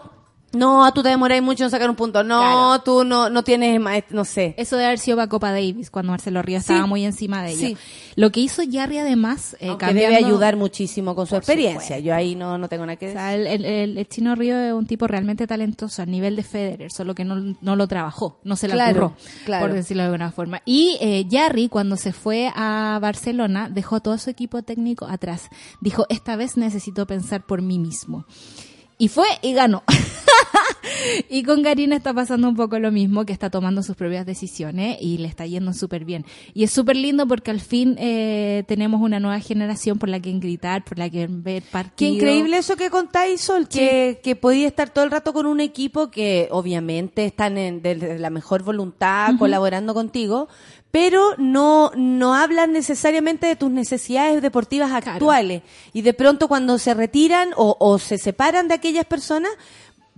no, 0.53 0.91
tú 0.93 1.03
te 1.03 1.09
demoráis 1.09 1.41
mucho 1.43 1.63
en 1.63 1.69
sacar 1.69 1.89
un 1.89 1.95
punto, 1.95 2.23
no, 2.23 2.39
Claro. 2.39 2.81
tú 2.83 3.03
no, 3.03 3.29
no 3.29 3.43
tienes, 3.43 3.79
maest- 3.81 4.09
no 4.11 4.23
sé. 4.25 4.53
Eso 4.57 4.75
debe 4.75 4.87
haber 4.87 4.99
sido 4.99 5.17
para 5.17 5.27
Copa 5.29 5.51
Davis, 5.51 5.89
cuando 5.89 6.11
Marcelo 6.11 6.41
Ríos 6.41 6.63
Sí. 6.63 6.73
estaba 6.73 6.87
muy 6.87 7.03
encima 7.05 7.41
de 7.43 7.49
ellos. 7.51 7.61
Sí. 7.61 7.77
Lo 8.15 8.31
que 8.31 8.39
hizo 8.41 8.61
Yarri 8.63 8.99
además... 8.99 9.55
Eh, 9.59 9.69
Aunque 9.69 9.85
cambiando- 9.87 10.15
debe 10.17 10.25
ayudar 10.27 10.55
muchísimo 10.55 11.15
con 11.15 11.25
su 11.25 11.31
Por 11.31 11.39
experiencia. 11.39 11.81
supuesto. 11.97 12.03
Yo 12.05 12.13
ahí 12.15 12.35
no, 12.35 12.57
no 12.57 12.69
tengo 12.69 12.85
nada 12.85 12.95
que 12.97 13.05
O 13.05 13.09
decir. 13.09 13.19
sea, 13.19 13.33
el, 13.35 13.47
el- 13.47 13.65
el- 13.65 13.97
el 13.97 14.07
chino 14.07 14.35
Río 14.35 14.59
es 14.59 14.73
un 14.73 14.85
tipo 14.85 15.07
realmente 15.07 15.47
talentoso 15.47 16.01
a 16.01 16.05
nivel 16.05 16.35
de 16.35 16.43
Federer, 16.43 16.91
solo 16.91 17.15
que 17.15 17.25
no, 17.25 17.55
no 17.61 17.75
lo 17.75 17.87
trabajó, 17.87 18.39
no 18.43 18.55
se 18.55 18.67
la 18.67 18.75
Claro, 18.75 19.15
claro. 19.45 19.65
por 19.65 19.73
decirlo 19.75 20.03
de 20.03 20.07
alguna 20.09 20.31
forma. 20.31 20.61
Y 20.65 20.97
eh, 21.01 21.25
Jarry, 21.31 21.67
cuando 21.69 21.97
se 21.97 22.13
fue 22.13 22.51
a 22.55 22.99
Barcelona, 23.01 23.69
dejó 23.69 23.99
todo 24.01 24.17
su 24.19 24.29
equipo 24.29 24.61
técnico 24.61 25.05
atrás. 25.07 25.49
Dijo, 25.81 26.05
esta 26.09 26.35
vez 26.35 26.57
necesito 26.57 27.07
pensar 27.07 27.45
por 27.45 27.61
mí 27.63 27.79
mismo. 27.79 28.25
Y 28.99 29.07
fue 29.07 29.25
y 29.41 29.53
ganó. 29.53 29.83
y 31.29 31.43
con 31.43 31.61
Garín 31.61 31.93
está 31.93 32.13
pasando 32.13 32.47
un 32.47 32.55
poco 32.55 32.79
lo 32.79 32.91
mismo, 32.91 33.25
que 33.25 33.33
está 33.33 33.49
tomando 33.49 33.83
sus 33.83 33.95
propias 33.95 34.25
decisiones 34.25 34.97
y 34.99 35.17
le 35.17 35.27
está 35.27 35.45
yendo 35.45 35.73
súper 35.73 36.05
bien. 36.05 36.25
Y 36.53 36.63
es 36.63 36.71
súper 36.71 36.95
lindo 36.95 37.27
porque 37.27 37.51
al 37.51 37.59
fin 37.59 37.95
eh, 37.99 38.63
tenemos 38.67 39.01
una 39.01 39.19
nueva 39.19 39.39
generación 39.39 39.99
por 39.99 40.09
la 40.09 40.19
que 40.19 40.31
gritar, 40.33 40.83
por 40.83 40.97
la 40.97 41.09
que 41.09 41.27
ver 41.29 41.63
partidos. 41.63 41.95
Qué 41.97 42.05
increíble 42.05 42.57
eso 42.57 42.75
que 42.75 42.89
contáis, 42.89 43.41
Sol, 43.41 43.67
que, 43.67 44.19
que 44.23 44.35
podía 44.35 44.67
estar 44.67 44.89
todo 44.89 45.03
el 45.05 45.11
rato 45.11 45.33
con 45.33 45.45
un 45.45 45.59
equipo 45.59 46.11
que 46.11 46.47
obviamente 46.51 47.25
están 47.25 47.57
en, 47.57 47.81
de, 47.81 47.95
de 47.95 48.19
la 48.19 48.29
mejor 48.29 48.63
voluntad 48.63 49.33
colaborando 49.37 49.93
contigo, 49.93 50.47
pero 50.91 51.33
no, 51.37 51.91
no 51.95 52.35
hablan 52.35 52.71
necesariamente 52.71 53.47
de 53.47 53.55
tus 53.55 53.71
necesidades 53.71 54.41
deportivas 54.41 54.91
actuales. 54.91 55.63
Y 55.91 56.03
de 56.03 56.13
pronto 56.13 56.47
cuando 56.47 56.77
se 56.77 56.93
retiran 56.93 57.49
o, 57.55 57.75
o 57.79 57.97
se 57.97 58.17
separan 58.17 58.67
de 58.67 58.75
aquellas 58.75 59.05
personas, 59.05 59.51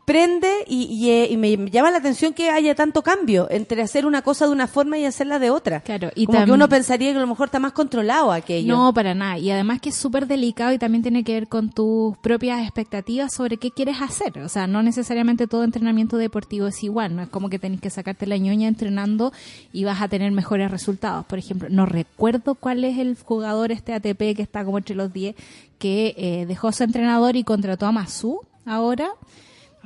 prende 0.05 0.49
y, 0.67 0.83
y, 0.83 1.09
eh, 1.09 1.27
y 1.31 1.37
me 1.37 1.57
llama 1.71 1.89
la 1.89 1.97
atención 1.97 2.33
que 2.33 2.51
haya 2.51 2.75
tanto 2.75 3.01
cambio 3.01 3.47
entre 3.49 3.81
hacer 3.81 4.05
una 4.05 4.21
cosa 4.21 4.45
de 4.45 4.51
una 4.51 4.67
forma 4.67 4.97
y 4.97 5.05
hacerla 5.05 5.39
de 5.39 5.49
otra. 5.49 5.81
Claro, 5.81 6.11
y 6.15 6.27
Como 6.27 6.45
que 6.45 6.51
uno 6.51 6.69
pensaría 6.69 7.11
que 7.11 7.17
a 7.17 7.21
lo 7.21 7.27
mejor 7.27 7.47
está 7.47 7.59
más 7.59 7.73
controlado 7.73 8.31
aquello. 8.31 8.75
No, 8.75 8.93
para 8.93 9.15
nada. 9.15 9.39
Y 9.39 9.49
además 9.49 9.81
que 9.81 9.89
es 9.89 9.95
súper 9.95 10.27
delicado 10.27 10.73
y 10.73 10.77
también 10.77 11.01
tiene 11.01 11.23
que 11.23 11.33
ver 11.33 11.47
con 11.47 11.71
tus 11.71 12.15
propias 12.19 12.61
expectativas 12.61 13.33
sobre 13.33 13.57
qué 13.57 13.71
quieres 13.71 14.01
hacer. 14.01 14.39
O 14.39 14.49
sea, 14.49 14.67
no 14.67 14.83
necesariamente 14.83 15.47
todo 15.47 15.63
entrenamiento 15.63 16.17
deportivo 16.17 16.67
es 16.67 16.83
igual. 16.83 17.15
No 17.15 17.23
es 17.23 17.29
como 17.29 17.49
que 17.49 17.57
tenés 17.57 17.81
que 17.81 17.89
sacarte 17.89 18.27
la 18.27 18.37
ñoña 18.37 18.67
entrenando 18.67 19.33
y 19.73 19.85
vas 19.85 20.01
a 20.01 20.07
tener 20.07 20.31
mejores 20.31 20.69
resultados. 20.69 21.25
Por 21.25 21.39
ejemplo, 21.39 21.67
no 21.71 21.85
recuerdo 21.87 22.53
cuál 22.55 22.83
es 22.83 22.99
el 22.99 23.17
jugador 23.17 23.71
este 23.71 23.93
ATP 23.93 24.35
que 24.35 24.41
está 24.41 24.63
como 24.63 24.77
entre 24.77 24.95
los 24.95 25.11
10 25.11 25.35
que 25.79 26.13
eh, 26.17 26.45
dejó 26.45 26.71
su 26.71 26.83
entrenador 26.83 27.35
y 27.35 27.43
contrató 27.43 27.85
a 27.85 27.91
Masu 27.91 28.41
ahora. 28.65 29.09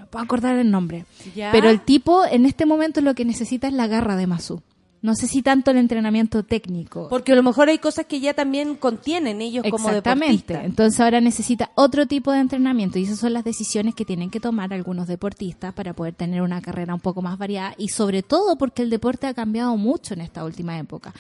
Puedo 0.10 0.24
acordar 0.24 0.58
el 0.58 0.72
nombre. 0.72 1.06
Ya. 1.36 1.52
Pero 1.52 1.70
el 1.70 1.82
tipo 1.82 2.26
en 2.26 2.46
este 2.46 2.66
momento 2.66 3.02
lo 3.02 3.14
que 3.14 3.26
necesita 3.26 3.68
es 3.68 3.74
la 3.74 3.88
garra 3.88 4.16
de 4.16 4.28
Masu. 4.28 4.62
No 5.02 5.16
sé 5.16 5.28
si 5.28 5.42
tanto 5.42 5.72
el 5.72 5.78
entrenamiento 5.78 6.44
técnico. 6.44 7.08
Porque 7.10 7.32
a 7.32 7.36
lo 7.36 7.44
mejor 7.44 7.70
hay 7.70 7.78
cosas 7.78 8.06
que 8.06 8.20
ya 8.20 8.34
también 8.34 8.76
contienen 8.76 9.42
ellos 9.42 9.64
como 9.70 9.90
Exactamente. 9.90 10.54
deportistas. 10.54 10.66
Entonces 10.66 11.00
ahora 11.00 11.22
necesita 11.22 11.72
otro 11.76 12.06
tipo 12.06 12.32
de 12.32 12.40
entrenamiento 12.40 13.00
y 13.00 13.04
esas 13.04 13.20
son 13.20 13.34
las 13.34 13.44
decisiones 13.44 13.96
que 13.96 14.06
tienen 14.06 14.30
que 14.30 14.40
tomar 14.40 14.74
algunos 14.74 15.08
deportistas 15.08 15.74
para 15.74 15.94
poder 15.94 16.14
tener 16.16 16.42
una 16.42 16.62
carrera 16.62 16.94
un 16.94 17.00
poco 17.00 17.22
más 17.22 17.38
variada 17.38 17.74
y 17.78 17.90
sobre 17.90 18.24
todo 18.24 18.58
porque 18.58 18.82
el 18.82 18.90
deporte 18.90 19.28
ha 19.28 19.34
cambiado 19.34 19.76
mucho 19.78 20.14
en 20.14 20.22
esta 20.22 20.44
última 20.44 20.78
época. 20.78 21.14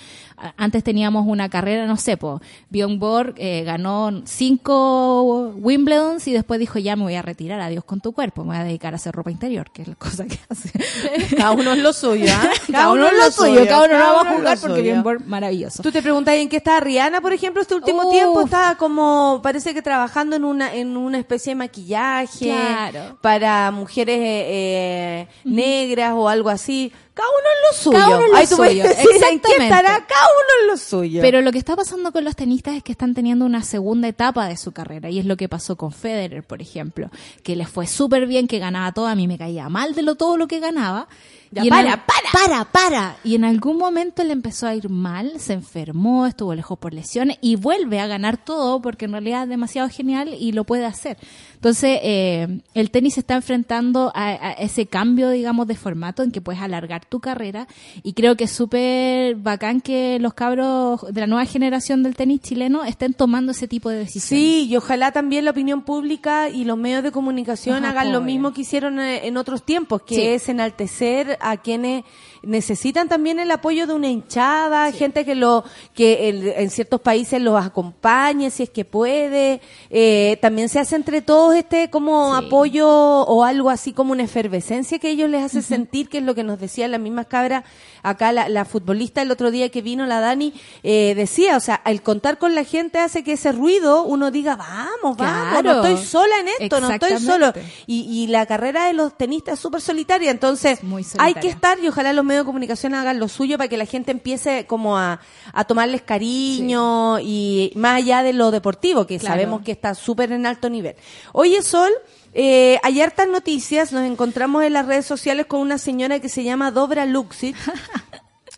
Antes 0.57 0.83
teníamos 0.83 1.25
una 1.27 1.49
carrera, 1.49 1.85
no 1.85 1.97
sé, 1.97 2.17
po, 2.17 2.41
Bjorn 2.69 2.99
Borg 2.99 3.33
eh, 3.37 3.63
ganó 3.63 4.21
cinco 4.25 5.53
Wimbledons 5.55 6.27
y 6.27 6.33
después 6.33 6.59
dijo 6.59 6.79
ya 6.79 6.95
me 6.95 7.03
voy 7.03 7.15
a 7.15 7.21
retirar, 7.21 7.59
adiós 7.61 7.83
con 7.83 8.01
tu 8.01 8.11
cuerpo, 8.11 8.43
me 8.43 8.49
voy 8.49 8.57
a 8.57 8.63
dedicar 8.63 8.93
a 8.93 8.97
hacer 8.97 9.13
ropa 9.13 9.31
interior, 9.31 9.71
que 9.71 9.83
es 9.83 9.87
la 9.87 9.95
cosa 9.95 10.25
que 10.25 10.37
hace. 10.49 10.71
Cada 11.37 11.51
uno 11.51 11.73
es 11.73 11.79
lo 11.79 11.93
suyo, 11.93 12.25
¿ah? 12.31 12.49
cada 12.71 12.91
uno 12.91 13.07
es 13.07 13.13
lo 13.13 13.31
suyo, 13.31 13.67
cada 13.69 13.85
uno 13.85 13.97
no 13.97 13.99
va 13.99 14.09
a 14.09 14.21
uno 14.21 14.29
es 14.31 14.37
jugar 14.37 14.57
lo 14.57 14.61
porque 14.67 14.93
Borg 15.01 15.25
maravilloso. 15.25 15.83
Tú 15.83 15.91
te 15.91 16.01
preguntas 16.01 16.35
en 16.35 16.49
qué 16.49 16.57
está 16.57 16.79
Rihanna, 16.79 17.21
por 17.21 17.33
ejemplo, 17.33 17.61
este 17.61 17.75
último 17.75 18.03
Uf. 18.05 18.11
tiempo 18.11 18.41
estaba 18.41 18.75
como, 18.75 19.39
parece 19.41 19.73
que 19.73 19.81
trabajando 19.81 20.35
en 20.35 20.43
una, 20.45 20.73
en 20.73 20.97
una 20.97 21.17
especie 21.19 21.51
de 21.51 21.55
maquillaje 21.55 22.45
Claro. 22.45 23.17
para 23.21 23.71
mujeres 23.71 24.17
eh, 24.19 24.45
eh, 24.49 25.27
negras 25.43 26.13
o 26.15 26.27
algo 26.29 26.49
así. 26.49 26.91
Cada 27.13 27.29
uno 27.29 27.39
en 27.39 27.67
lo 27.67 27.77
suyo. 27.77 27.97
Cada 27.97 28.17
uno 28.17 28.25
en 28.27 28.31
lo 28.31 28.37
Ahí 28.37 28.47
tú 28.47 28.57
me 28.57 28.67
suyo, 28.69 28.83
dices, 28.83 28.97
¿En 28.99 29.05
qué 29.05 29.15
exactamente. 29.15 29.63
estará? 29.63 29.89
Cada 30.07 30.25
uno 30.25 30.49
en 30.61 30.67
lo 30.67 30.77
suyo. 30.77 31.21
Pero 31.21 31.41
lo 31.41 31.51
que 31.51 31.57
está 31.57 31.75
pasando 31.75 32.11
con 32.13 32.23
los 32.23 32.35
tenistas 32.35 32.75
es 32.75 32.83
que 32.83 32.93
están 32.93 33.13
teniendo 33.13 33.45
una 33.45 33.61
segunda 33.63 34.07
etapa 34.07 34.47
de 34.47 34.55
su 34.55 34.71
carrera 34.71 35.09
y 35.09 35.19
es 35.19 35.25
lo 35.25 35.35
que 35.35 35.49
pasó 35.49 35.75
con 35.75 35.91
Federer, 35.91 36.43
por 36.43 36.61
ejemplo, 36.61 37.09
que 37.43 37.57
les 37.57 37.67
fue 37.67 37.87
súper 37.87 38.25
bien, 38.25 38.47
que 38.47 38.59
ganaba 38.59 38.93
todo, 38.93 39.07
a 39.07 39.15
mí 39.15 39.27
me 39.27 39.37
caía 39.37 39.67
mal 39.67 39.95
de 39.95 40.01
lo 40.01 40.15
todo 40.15 40.37
lo 40.37 40.47
que 40.47 40.59
ganaba. 40.61 41.07
Ya, 41.51 41.63
para, 41.69 41.93
al- 41.93 42.03
para, 42.31 42.65
para. 42.65 43.17
Y 43.23 43.33
en 43.35 43.43
algún 43.43 43.77
momento 43.77 44.23
le 44.23 44.33
empezó 44.33 44.67
a 44.67 44.75
ir 44.75 44.87
mal, 44.89 45.39
se 45.39 45.53
enfermó, 45.53 46.27
estuvo 46.27 46.53
lejos 46.53 46.77
por 46.77 46.93
lesiones 46.93 47.37
y 47.41 47.55
vuelve 47.55 47.99
a 47.99 48.05
ganar 48.07 48.37
todo 48.37 48.81
porque 48.81 49.05
en 49.05 49.13
realidad 49.13 49.43
es 49.43 49.49
demasiado 49.49 49.89
genial 49.89 50.35
y 50.39 50.51
lo 50.51 50.63
puede 50.63 50.85
hacer. 50.85 51.17
Entonces, 51.59 51.99
eh, 52.03 52.61
el 52.73 52.89
tenis 52.89 53.15
se 53.15 53.19
está 53.19 53.35
enfrentando 53.35 54.13
a, 54.15 54.27
a 54.29 54.51
ese 54.53 54.85
cambio, 54.85 55.29
digamos, 55.29 55.67
de 55.67 55.75
formato 55.75 56.23
en 56.23 56.31
que 56.31 56.39
puedes 56.39 56.61
alargar 56.61 57.03
tu 57.05 57.19
carrera 57.19 57.67
y 58.01 58.13
creo 58.13 58.37
que 58.37 58.45
es 58.45 58.51
súper 58.51 59.35
bacán 59.35 59.81
que 59.81 60.19
los 60.21 60.33
cabros 60.33 61.01
de 61.11 61.19
la 61.19 61.27
nueva 61.27 61.45
generación 61.45 62.01
del 62.01 62.15
tenis 62.15 62.39
chileno 62.39 62.85
estén 62.85 63.13
tomando 63.13 63.51
ese 63.51 63.67
tipo 63.67 63.89
de 63.89 63.97
decisiones. 63.97 64.29
Sí, 64.41 64.67
y 64.69 64.75
ojalá 64.77 65.11
también 65.11 65.43
la 65.43 65.51
opinión 65.51 65.81
pública 65.81 66.47
y 66.49 66.63
los 66.63 66.77
medios 66.77 67.03
de 67.03 67.11
comunicación 67.11 67.83
hagan 67.83 68.13
lo 68.13 68.21
mismo 68.21 68.53
que 68.53 68.61
hicieron 68.61 68.97
eh, 69.01 69.27
en 69.27 69.35
otros 69.35 69.63
tiempos, 69.63 70.03
que 70.03 70.15
Sí. 70.15 70.21
es 70.27 70.47
enaltecer 70.47 71.37
a 71.41 71.57
quienes 71.57 72.05
necesitan 72.43 73.09
también 73.09 73.39
el 73.39 73.51
apoyo 73.51 73.87
de 73.87 73.93
una 73.93 74.07
hinchada, 74.07 74.91
gente 74.91 75.25
que 75.25 75.35
lo 75.35 75.63
que 75.93 76.29
el- 76.29 76.47
en 76.47 76.69
ciertos 76.69 77.01
países 77.01 77.41
los 77.41 77.63
acompañe 77.63 78.49
si 78.49 78.63
es 78.63 78.69
que 78.69 78.85
puede. 78.85 79.61
Eh, 79.89 80.37
también 80.41 80.69
se 80.69 80.79
hace 80.79 80.95
entre 80.95 81.21
todos 81.21 81.55
este 81.55 81.89
como 81.89 82.37
Sí. 82.39 82.45
apoyo 82.45 82.87
o 82.89 83.43
algo 83.43 83.69
así 83.69 83.93
como 83.93 84.11
una 84.11 84.23
efervescencia 84.23 84.99
que 84.99 85.09
ellos 85.09 85.29
les 85.29 85.43
hace 85.43 85.61
sentir, 85.61 86.09
que 86.09 86.19
es 86.19 86.23
lo 86.23 86.35
que 86.35 86.43
nos 86.43 86.59
decía 86.59 86.87
las 86.87 86.99
mismas 86.99 87.27
cabras 87.27 87.63
acá 88.03 88.31
la, 88.31 88.47
la 88.47 88.63
futbolista 88.65 89.21
el 89.21 89.31
otro 89.31 89.51
día 89.51 89.69
que 89.69 89.81
vino 89.81 90.05
la 90.05 90.19
Dani 90.21 90.53
eh, 90.83 91.13
decía, 91.15 91.57
o 91.57 91.59
sea, 91.59 91.81
el 91.85 92.01
contar 92.01 92.37
con 92.37 92.55
la 92.55 92.63
gente 92.63 92.99
hace 92.99 93.23
que 93.23 93.33
ese 93.33 93.51
ruido 93.51 94.03
uno 94.03 94.31
diga, 94.31 94.55
vamos, 94.55 95.17
vamos, 95.17 95.63
no 95.63 95.83
estoy 95.83 96.05
sola 96.05 96.35
en 96.39 96.47
esto, 96.63 96.79
no 96.79 96.89
estoy 96.91 97.17
solo. 97.19 97.53
Y, 97.87 98.01
y 98.23 98.27
la 98.27 98.45
carrera 98.45 98.85
de 98.85 98.93
los 98.93 99.17
tenistas 99.17 99.55
es 99.55 99.59
súper 99.59 99.81
solitaria, 99.81 100.31
entonces 100.31 100.83
Muy 100.83 101.05
hay 101.17 101.33
que 101.33 101.47
estar 101.49 101.79
y 101.79 101.87
ojalá 101.87 102.13
los 102.13 102.23
medios 102.29 102.43
de 102.45 102.47
comunicación 102.47 102.93
hagan 102.95 103.19
lo 103.19 103.27
suyo 103.27 103.57
para 103.57 103.67
que 103.67 103.75
la 103.77 103.85
gente 103.85 104.11
empiece 104.11 104.65
como 104.65 104.97
a, 104.97 105.19
a 105.51 105.63
tomarles 105.65 106.01
cariño 106.03 107.19
y 107.19 107.73
más 107.75 107.97
allá 107.97 108.23
de 108.23 108.31
lo 108.33 108.51
deportivo, 108.51 109.05
que 109.05 109.17
Claro. 109.19 109.33
sabemos 109.35 109.61
que 109.63 109.71
está 109.73 109.93
súper 109.95 110.31
en 110.31 110.45
alto 110.45 110.69
nivel. 110.69 110.95
Oye, 111.33 111.61
Sol, 111.61 111.91
eh, 112.33 112.79
hay 112.83 113.01
hartas 113.01 113.27
noticias. 113.27 113.91
Nos 113.91 114.05
encontramos 114.05 114.63
en 114.63 114.73
las 114.73 114.85
redes 114.85 115.05
sociales 115.05 115.45
con 115.47 115.59
una 115.59 115.77
señora 115.77 116.19
que 116.19 116.29
se 116.29 116.43
llama 116.43 116.71
Dobra 116.71 117.05
Luxit. 117.05 117.55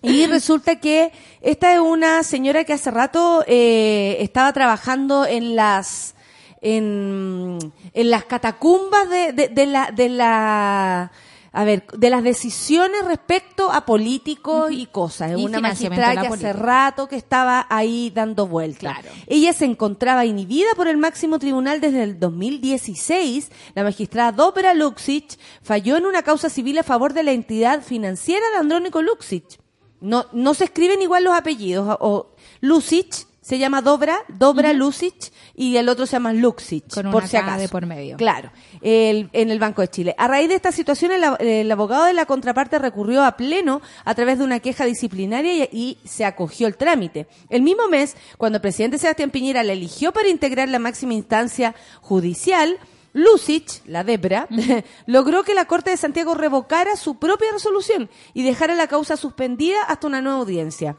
Y 0.04 0.26
resulta 0.26 0.78
que 0.80 1.12
esta 1.42 1.74
es 1.76 1.80
una 1.80 2.24
señora 2.24 2.64
que 2.64 2.74
hace 2.74 2.90
rato 2.90 3.44
eh, 3.46 4.18
estaba 4.22 4.52
trabajando 4.52 5.28
en 5.28 5.56
las 5.56 6.16
en, 6.60 7.60
en 7.94 8.10
las 8.10 8.26
catacumbas 8.26 9.08
de, 9.12 9.32
de, 9.34 9.48
de 9.50 9.66
la 9.68 9.92
de 9.92 10.10
la 10.10 11.12
a 11.54 11.66
ver, 11.66 11.86
de 11.98 12.10
las 12.10 12.24
decisiones 12.24 13.04
respecto 13.06 13.72
a 13.72 13.86
políticos 13.86 14.72
y 14.72 14.86
cosas. 14.86 15.32
Es 15.32 15.38
una 15.38 15.60
magistrada 15.60 16.14
que 16.14 16.20
hace 16.20 16.30
política. 16.30 16.54
rato 16.54 17.08
que 17.10 17.18
estaba 17.18 17.68
ahí 17.70 18.10
dando 18.16 18.48
vueltas. 18.48 19.00
Claro. 19.00 19.10
Ella 19.28 19.52
se 19.52 19.66
encontraba 19.66 20.26
inhibida 20.26 20.70
por 20.78 20.88
el 20.88 20.96
máximo 20.96 21.40
tribunal 21.40 21.82
desde 21.82 22.04
el 22.04 22.20
2016. 22.20 23.52
La 23.76 23.84
magistrada 23.84 24.32
Dobra 24.32 24.74
Luxic 24.74 25.38
falló 25.62 25.98
en 25.98 26.06
una 26.06 26.22
causa 26.24 26.50
civil 26.50 26.78
a 26.78 26.84
favor 26.84 27.14
de 27.14 27.24
la 27.24 27.34
entidad 27.34 27.82
financiera 27.82 28.46
de 28.54 28.60
Andrónico 28.60 29.02
Luxic. 29.02 29.60
No, 30.00 30.28
no 30.32 30.54
se 30.54 30.64
escriben 30.64 31.02
igual 31.02 31.26
los 31.26 31.34
apellidos. 31.34 31.98
O, 32.00 32.28
Lucic 32.62 33.28
se 33.42 33.58
llama 33.58 33.82
Dobra, 33.82 34.20
Dobra 34.28 34.72
Lucic, 34.72 35.32
y 35.56 35.78
el 35.78 35.90
otro 35.90 36.06
se 36.06 36.12
llama 36.14 36.32
Luxic, 36.32 36.88
Con 36.94 37.08
una 37.08 37.12
por 37.12 37.28
si 37.28 37.38
acaso. 37.38 37.60
de 37.60 37.70
por 37.70 37.86
medio. 37.88 38.16
Claro, 38.18 38.52
el- 38.82 39.30
en 39.34 39.50
el 39.50 39.58
Banco 39.60 39.82
de 39.82 39.88
Chile. 39.88 40.16
A 40.18 40.28
raíz 40.28 40.48
de 40.48 40.56
esta 40.56 40.72
situación, 40.72 41.12
el, 41.12 41.24
el 41.40 41.72
abogado 41.72 42.06
de 42.06 42.14
la 42.14 42.26
contraparte 42.28 42.78
recurrió 42.78 43.24
a 43.24 43.36
pleno 43.38 43.82
a 44.06 44.14
través 44.16 44.38
de 44.38 44.44
una 44.46 44.60
queja 44.60 44.86
disciplinaria 44.86 45.66
y, 45.72 45.98
y 46.04 46.08
se 46.08 46.24
acogió 46.24 46.68
el 46.68 46.78
trámite. 46.78 47.28
El 47.50 47.64
mismo 47.64 47.88
mes, 47.88 48.16
cuando 48.38 48.58
el 48.58 48.62
presidente 48.62 48.98
Sebastián 49.00 49.32
Piñera 49.32 49.64
le 49.64 49.74
eligió 49.74 50.12
para 50.14 50.30
integrar 50.30 50.70
la 50.70 50.78
máxima 50.80 51.14
instancia 51.16 51.74
judicial, 52.02 52.78
Lucic, 53.14 53.82
la 53.88 54.04
Debra, 54.04 54.48
logró 55.08 55.44
que 55.44 55.54
la 55.54 55.66
Corte 55.66 55.90
de 55.90 55.98
Santiago 55.98 56.34
revocara 56.36 56.96
su 56.96 57.16
propia 57.20 57.52
resolución 57.52 58.10
y 58.34 58.44
dejara 58.44 58.76
la 58.76 58.88
causa 58.88 59.18
suspendida 59.18 59.82
hasta 59.88 60.08
una 60.08 60.22
nueva 60.22 60.40
audiencia. 60.40 60.96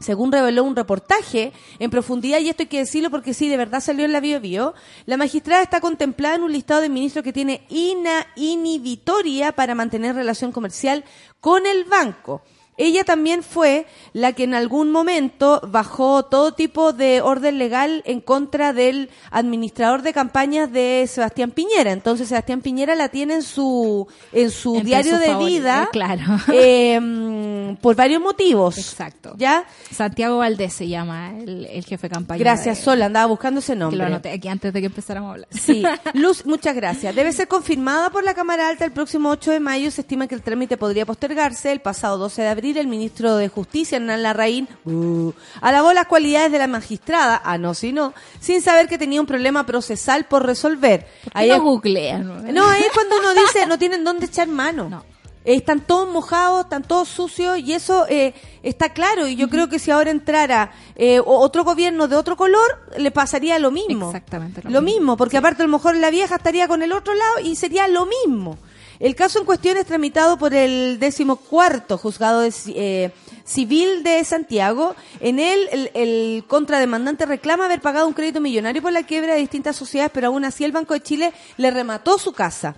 Según 0.00 0.32
reveló 0.32 0.64
un 0.64 0.76
reportaje 0.76 1.52
en 1.78 1.90
profundidad, 1.90 2.40
y 2.40 2.48
esto 2.48 2.64
hay 2.64 2.68
que 2.68 2.78
decirlo 2.78 3.10
porque 3.10 3.32
sí, 3.32 3.48
de 3.48 3.56
verdad 3.56 3.80
salió 3.80 4.04
en 4.04 4.12
la 4.12 4.20
Bio 4.20 4.40
Bio, 4.40 4.74
la 5.06 5.16
magistrada 5.16 5.62
está 5.62 5.80
contemplada 5.80 6.34
en 6.36 6.42
un 6.42 6.52
listado 6.52 6.80
de 6.80 6.88
ministros 6.88 7.22
que 7.22 7.32
tiene 7.32 7.64
ina 7.68 8.26
inhibitoria 8.36 9.52
para 9.52 9.74
mantener 9.74 10.14
relación 10.14 10.52
comercial 10.52 11.04
con 11.40 11.66
el 11.66 11.84
banco. 11.84 12.42
Ella 12.76 13.04
también 13.04 13.42
fue 13.42 13.86
la 14.12 14.32
que 14.32 14.44
en 14.44 14.54
algún 14.54 14.90
momento 14.90 15.60
bajó 15.68 16.24
todo 16.24 16.52
tipo 16.54 16.92
de 16.92 17.20
orden 17.20 17.58
legal 17.58 18.02
en 18.04 18.20
contra 18.20 18.72
del 18.72 19.10
administrador 19.30 20.02
de 20.02 20.12
campañas 20.12 20.72
de 20.72 21.04
Sebastián 21.08 21.50
Piñera. 21.52 21.92
Entonces 21.92 22.28
Sebastián 22.28 22.60
Piñera 22.62 22.94
la 22.94 23.08
tiene 23.10 23.34
en 23.34 23.42
su 23.42 24.06
en 24.32 24.50
su 24.50 24.80
diario 24.80 25.18
de 25.18 25.36
vida, 25.36 25.84
eh, 25.84 25.88
claro. 25.92 26.22
eh, 26.52 27.76
por 27.80 27.94
varios 27.96 28.20
motivos. 28.20 28.78
Exacto. 28.78 29.34
¿Ya? 29.36 29.64
Santiago 29.90 30.38
Valdés 30.38 30.72
se 30.72 30.88
llama 30.88 31.32
el, 31.38 31.66
el 31.66 31.84
jefe 31.84 32.08
de 32.08 32.14
campaña. 32.14 32.38
Gracias, 32.38 32.78
de- 32.78 32.84
Sol, 32.84 33.02
andaba 33.02 33.26
buscando 33.26 33.60
ese 33.60 33.72
Que 33.74 33.78
lo 33.78 33.84
nombre. 33.86 34.06
anoté 34.06 34.30
aquí 34.32 34.48
antes 34.48 34.72
de 34.72 34.80
que 34.80 34.86
empezáramos 34.86 35.28
a 35.30 35.32
hablar. 35.34 35.48
Sí, 35.50 35.82
Luz, 36.14 36.44
muchas 36.46 36.74
gracias. 36.74 37.14
Debe 37.14 37.32
ser 37.32 37.48
confirmada 37.48 38.10
por 38.10 38.24
la 38.24 38.34
Cámara 38.34 38.68
Alta 38.68 38.84
el 38.84 38.92
próximo 38.92 39.30
8 39.30 39.52
de 39.52 39.60
mayo. 39.60 39.90
Se 39.90 40.00
estima 40.02 40.26
que 40.26 40.34
el 40.34 40.42
trámite 40.42 40.76
podría 40.76 41.06
postergarse. 41.06 41.72
El 41.72 41.80
pasado 41.80 42.18
12 42.18 42.42
de 42.42 42.48
abril, 42.48 42.63
el 42.72 42.86
ministro 42.86 43.36
de 43.36 43.48
Justicia, 43.48 43.96
Hernán 43.96 44.22
Larraín, 44.22 44.68
uh, 44.84 45.32
alabó 45.60 45.92
las 45.92 46.06
cualidades 46.06 46.50
de 46.52 46.58
la 46.58 46.66
magistrada, 46.66 47.40
ah, 47.44 47.58
no, 47.58 47.74
si 47.74 47.92
no, 47.92 48.14
sin 48.40 48.60
saber 48.62 48.88
que 48.88 48.98
tenía 48.98 49.20
un 49.20 49.26
problema 49.26 49.64
procesal 49.66 50.24
por 50.24 50.44
resolver. 50.44 51.06
Ahí 51.32 51.50
Ahí 51.50 51.56
es- 51.56 51.62
googlean. 51.62 52.52
no, 52.54 52.68
ahí 52.68 52.82
es 52.82 52.92
cuando 52.92 53.16
uno 53.18 53.34
dice, 53.34 53.66
no 53.66 53.78
tienen 53.78 54.04
dónde 54.04 54.26
echar 54.26 54.48
mano. 54.48 54.88
No. 54.88 55.04
Eh, 55.46 55.56
están 55.56 55.80
todos 55.80 56.08
mojados, 56.08 56.64
están 56.64 56.82
todos 56.84 57.06
sucios 57.06 57.58
y 57.58 57.74
eso 57.74 58.06
eh, 58.08 58.32
está 58.62 58.94
claro. 58.94 59.28
Y 59.28 59.36
yo 59.36 59.50
creo 59.50 59.68
que 59.68 59.78
si 59.78 59.90
ahora 59.90 60.10
entrara 60.10 60.72
eh, 60.96 61.20
otro 61.22 61.64
gobierno 61.64 62.08
de 62.08 62.16
otro 62.16 62.34
color, 62.34 62.80
le 62.96 63.10
pasaría 63.10 63.58
lo 63.58 63.70
mismo. 63.70 64.06
Exactamente 64.06 64.62
lo 64.62 64.70
Lo 64.70 64.80
mismo. 64.80 65.00
mismo, 65.00 65.16
porque 65.18 65.36
aparte 65.36 65.62
a 65.62 65.66
lo 65.66 65.72
mejor 65.72 65.96
la 65.96 66.08
vieja 66.08 66.36
estaría 66.36 66.66
con 66.66 66.82
el 66.82 66.92
otro 66.92 67.12
lado 67.12 67.40
y 67.44 67.56
sería 67.56 67.86
lo 67.88 68.06
mismo. 68.06 68.56
El 69.00 69.14
caso 69.14 69.38
en 69.38 69.44
cuestión 69.44 69.76
es 69.76 69.86
tramitado 69.86 70.38
por 70.38 70.54
el 70.54 70.98
decimocuarto 70.98 71.98
juzgado 71.98 72.40
de, 72.40 72.52
eh, 72.68 73.10
civil 73.44 74.02
de 74.02 74.24
Santiago. 74.24 74.94
En 75.20 75.38
él, 75.38 75.68
el, 75.72 75.90
el 75.94 76.44
contrademandante 76.46 77.26
reclama 77.26 77.66
haber 77.66 77.80
pagado 77.80 78.06
un 78.06 78.14
crédito 78.14 78.40
millonario 78.40 78.82
por 78.82 78.92
la 78.92 79.04
quiebra 79.04 79.34
de 79.34 79.40
distintas 79.40 79.76
sociedades, 79.76 80.12
pero 80.12 80.28
aún 80.28 80.44
así 80.44 80.64
el 80.64 80.72
Banco 80.72 80.94
de 80.94 81.02
Chile 81.02 81.32
le 81.56 81.70
remató 81.70 82.18
su 82.18 82.32
casa. 82.32 82.76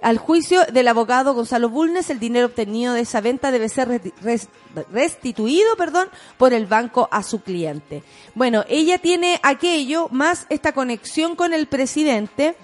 Al 0.00 0.18
juicio 0.18 0.64
del 0.66 0.86
abogado 0.86 1.34
Gonzalo 1.34 1.68
Bulnes, 1.68 2.08
el 2.08 2.20
dinero 2.20 2.46
obtenido 2.46 2.94
de 2.94 3.00
esa 3.00 3.20
venta 3.20 3.50
debe 3.50 3.68
ser 3.68 4.00
restituido, 4.92 5.76
perdón, 5.76 6.08
por 6.36 6.52
el 6.52 6.66
banco 6.66 7.08
a 7.10 7.24
su 7.24 7.40
cliente. 7.40 8.04
Bueno, 8.34 8.64
ella 8.68 8.98
tiene 8.98 9.40
aquello 9.42 10.08
más 10.12 10.46
esta 10.50 10.72
conexión 10.72 11.34
con 11.34 11.52
el 11.52 11.66
presidente 11.66 12.54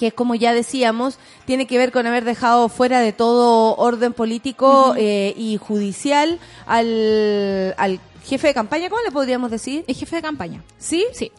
que 0.00 0.06
es 0.06 0.14
como 0.14 0.34
ya 0.34 0.54
decíamos, 0.54 1.18
tiene 1.44 1.66
que 1.66 1.76
ver 1.76 1.92
con 1.92 2.06
haber 2.06 2.24
dejado 2.24 2.70
fuera 2.70 3.00
de 3.00 3.12
todo 3.12 3.76
orden 3.76 4.14
político 4.14 4.94
eh, 4.96 5.34
y 5.36 5.58
judicial 5.58 6.38
al, 6.64 7.74
al 7.76 8.00
jefe 8.24 8.46
de 8.48 8.54
campaña, 8.54 8.88
¿cómo 8.88 9.02
le 9.04 9.10
podríamos 9.12 9.50
decir? 9.50 9.84
Es 9.86 9.98
jefe 9.98 10.16
de 10.16 10.22
campaña. 10.22 10.62
¿Sí? 10.78 11.04
Sí. 11.12 11.30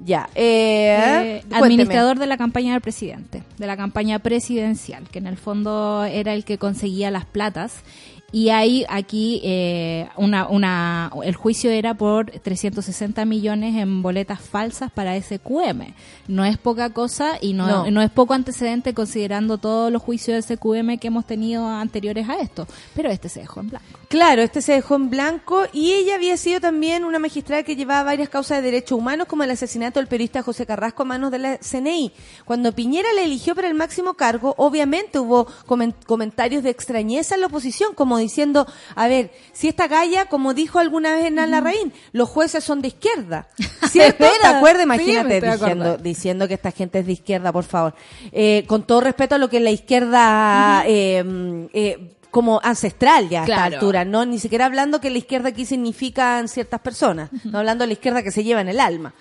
Ya. 0.00 0.28
Eh, 0.34 1.42
Eh, 1.44 1.44
administrador 1.52 2.18
de 2.18 2.26
la 2.26 2.36
campaña 2.36 2.72
del 2.72 2.80
presidente, 2.80 3.44
de 3.56 3.66
la 3.68 3.76
campaña 3.76 4.18
presidencial, 4.18 5.08
que 5.08 5.20
en 5.20 5.28
el 5.28 5.36
fondo 5.36 6.04
era 6.04 6.34
el 6.34 6.44
que 6.44 6.58
conseguía 6.58 7.12
las 7.12 7.24
platas. 7.24 7.82
Y 8.30 8.50
hay 8.50 8.84
aquí 8.90 9.40
eh, 9.42 10.06
una, 10.16 10.48
una, 10.48 11.10
el 11.24 11.34
juicio 11.34 11.70
era 11.70 11.94
por 11.94 12.30
360 12.30 13.24
millones 13.24 13.74
en 13.76 14.02
boletas 14.02 14.38
falsas 14.42 14.90
para 14.92 15.18
SQM. 15.18 15.94
No 16.28 16.44
es 16.44 16.58
poca 16.58 16.90
cosa 16.90 17.38
y 17.40 17.54
no, 17.54 17.66
No. 17.66 17.90
no. 17.90 18.02
es 18.02 18.10
poco 18.10 18.34
antecedente 18.34 18.92
considerando 18.92 19.56
todos 19.56 19.90
los 19.90 20.02
juicios 20.02 20.46
de 20.46 20.56
SQM 20.56 20.98
que 20.98 21.06
hemos 21.08 21.24
tenido 21.26 21.66
anteriores 21.66 22.28
a 22.28 22.38
esto. 22.38 22.66
Pero 22.94 23.08
este 23.08 23.30
se 23.30 23.40
dejó 23.40 23.60
en 23.60 23.70
blanco. 23.70 23.86
Claro, 24.08 24.42
este 24.42 24.60
se 24.60 24.72
dejó 24.72 24.96
en 24.96 25.08
blanco 25.08 25.62
y 25.72 25.92
ella 25.92 26.16
había 26.16 26.36
sido 26.36 26.60
también 26.60 27.04
una 27.04 27.18
magistrada 27.18 27.62
que 27.62 27.76
llevaba 27.76 28.02
varias 28.02 28.28
causas 28.28 28.58
de 28.58 28.62
derechos 28.70 28.98
humanos, 28.98 29.26
como 29.26 29.44
el 29.44 29.50
asesinato 29.52 30.00
del 30.00 30.06
periodista 30.06 30.42
José 30.42 30.66
Carrasco 30.66 31.02
a 31.02 31.06
manos 31.06 31.30
de 31.30 31.38
la 31.38 31.58
CNI. 31.58 32.12
Cuando 32.44 32.72
Piñera 32.72 33.08
le 33.14 33.24
eligió 33.24 33.54
para 33.54 33.68
el 33.68 33.74
máximo 33.74 34.14
cargo, 34.14 34.54
obviamente 34.58 35.18
hubo 35.18 35.46
comen- 35.66 35.94
comentarios 36.04 36.62
de 36.62 36.68
extrañeza 36.70 37.34
en 37.34 37.40
la 37.40 37.46
oposición, 37.46 37.94
como 37.94 38.17
diciendo, 38.18 38.66
a 38.94 39.08
ver, 39.08 39.32
si 39.52 39.68
esta 39.68 39.88
galla, 39.88 40.26
como 40.26 40.54
dijo 40.54 40.78
alguna 40.78 41.14
vez 41.14 41.26
Hernán 41.26 41.50
Larraín, 41.50 41.92
los 42.12 42.28
jueces 42.28 42.64
son 42.64 42.82
de 42.82 42.88
izquierda. 42.88 43.48
¿Cierto? 43.90 44.26
¿Te 44.40 44.46
acuerdas? 44.46 44.82
Sí, 44.82 44.84
Imagínate 44.84 45.38
estoy 45.38 45.50
diciendo, 45.50 45.96
diciendo 45.98 46.48
que 46.48 46.54
esta 46.54 46.70
gente 46.72 46.98
es 47.00 47.06
de 47.06 47.12
izquierda, 47.12 47.52
por 47.52 47.64
favor. 47.64 47.94
Eh, 48.32 48.64
con 48.66 48.86
todo 48.86 49.00
respeto 49.00 49.34
a 49.34 49.38
lo 49.38 49.48
que 49.48 49.58
es 49.58 49.62
la 49.62 49.70
izquierda... 49.70 50.84
eh, 50.86 51.68
eh, 51.72 52.14
como 52.30 52.60
ancestral 52.62 53.28
ya 53.28 53.40
a 53.40 53.44
esta 53.44 53.64
altura, 53.64 54.04
no 54.04 54.26
ni 54.26 54.38
siquiera 54.38 54.66
hablando 54.66 55.00
que 55.00 55.10
la 55.10 55.18
izquierda 55.18 55.48
aquí 55.48 55.64
significan 55.64 56.48
ciertas 56.48 56.80
personas, 56.80 57.30
no 57.44 57.58
hablando 57.58 57.84
de 57.84 57.86
la 57.88 57.92
izquierda 57.94 58.22
que 58.22 58.30
se 58.30 58.44
lleva 58.44 58.60
en 58.60 58.68
el 58.68 58.80
alma. 58.80 59.14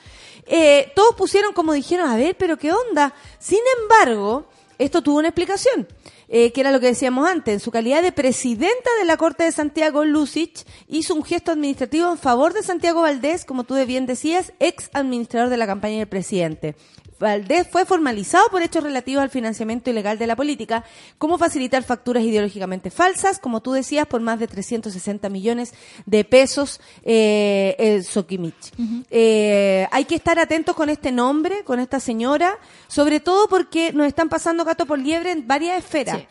Eh, 0.45 0.91
todos 0.95 1.15
pusieron 1.15 1.53
como 1.53 1.73
dijeron, 1.73 2.09
a 2.09 2.17
ver, 2.17 2.35
pero 2.37 2.57
qué 2.57 2.71
onda. 2.71 3.13
Sin 3.39 3.59
embargo, 3.81 4.47
esto 4.77 5.01
tuvo 5.01 5.19
una 5.19 5.29
explicación, 5.29 5.87
eh, 6.29 6.51
que 6.51 6.61
era 6.61 6.71
lo 6.71 6.79
que 6.79 6.87
decíamos 6.87 7.27
antes. 7.27 7.53
En 7.53 7.59
su 7.59 7.71
calidad 7.71 8.01
de 8.01 8.11
presidenta 8.11 8.89
de 8.99 9.05
la 9.05 9.17
Corte 9.17 9.43
de 9.43 9.51
Santiago, 9.51 10.05
Lucic 10.05 10.65
hizo 10.87 11.15
un 11.15 11.23
gesto 11.23 11.51
administrativo 11.51 12.11
en 12.11 12.17
favor 12.17 12.53
de 12.53 12.63
Santiago 12.63 13.01
Valdés, 13.01 13.45
como 13.45 13.63
tú 13.63 13.75
bien 13.85 14.05
decías, 14.05 14.53
ex 14.59 14.89
administrador 14.93 15.49
de 15.49 15.57
la 15.57 15.67
campaña 15.67 15.99
del 15.99 16.07
presidente. 16.07 16.75
Valdés 17.19 17.67
fue 17.69 17.85
formalizado 17.85 18.47
por 18.49 18.61
hechos 18.61 18.83
relativos 18.83 19.23
al 19.23 19.29
financiamiento 19.29 19.89
ilegal 19.89 20.17
de 20.17 20.27
la 20.27 20.35
política, 20.35 20.83
como 21.17 21.37
facilitar 21.37 21.83
facturas 21.83 22.23
ideológicamente 22.23 22.91
falsas, 22.91 23.39
como 23.39 23.61
tú 23.61 23.73
decías, 23.73 24.05
por 24.07 24.21
más 24.21 24.39
de 24.39 24.47
360 24.47 25.29
millones 25.29 25.73
de 26.05 26.23
pesos, 26.23 26.79
eh, 27.03 27.75
el 27.79 28.03
Sokimich. 28.03 28.73
Eh, 29.09 29.87
hay 29.91 30.05
que 30.05 30.15
estar 30.15 30.39
atentos 30.39 30.75
con 30.75 30.89
este 30.89 31.11
nombre, 31.11 31.63
con 31.63 31.79
esta 31.79 31.99
señora, 31.99 32.57
sobre 32.87 33.19
todo 33.19 33.47
porque 33.47 33.93
nos 33.93 34.07
están 34.07 34.29
pasando 34.29 34.65
gato 34.65 34.85
por 34.85 34.99
liebre 34.99 35.31
en 35.31 35.47
varias 35.47 35.77
esferas. 35.77 36.17
Sí. 36.17 36.27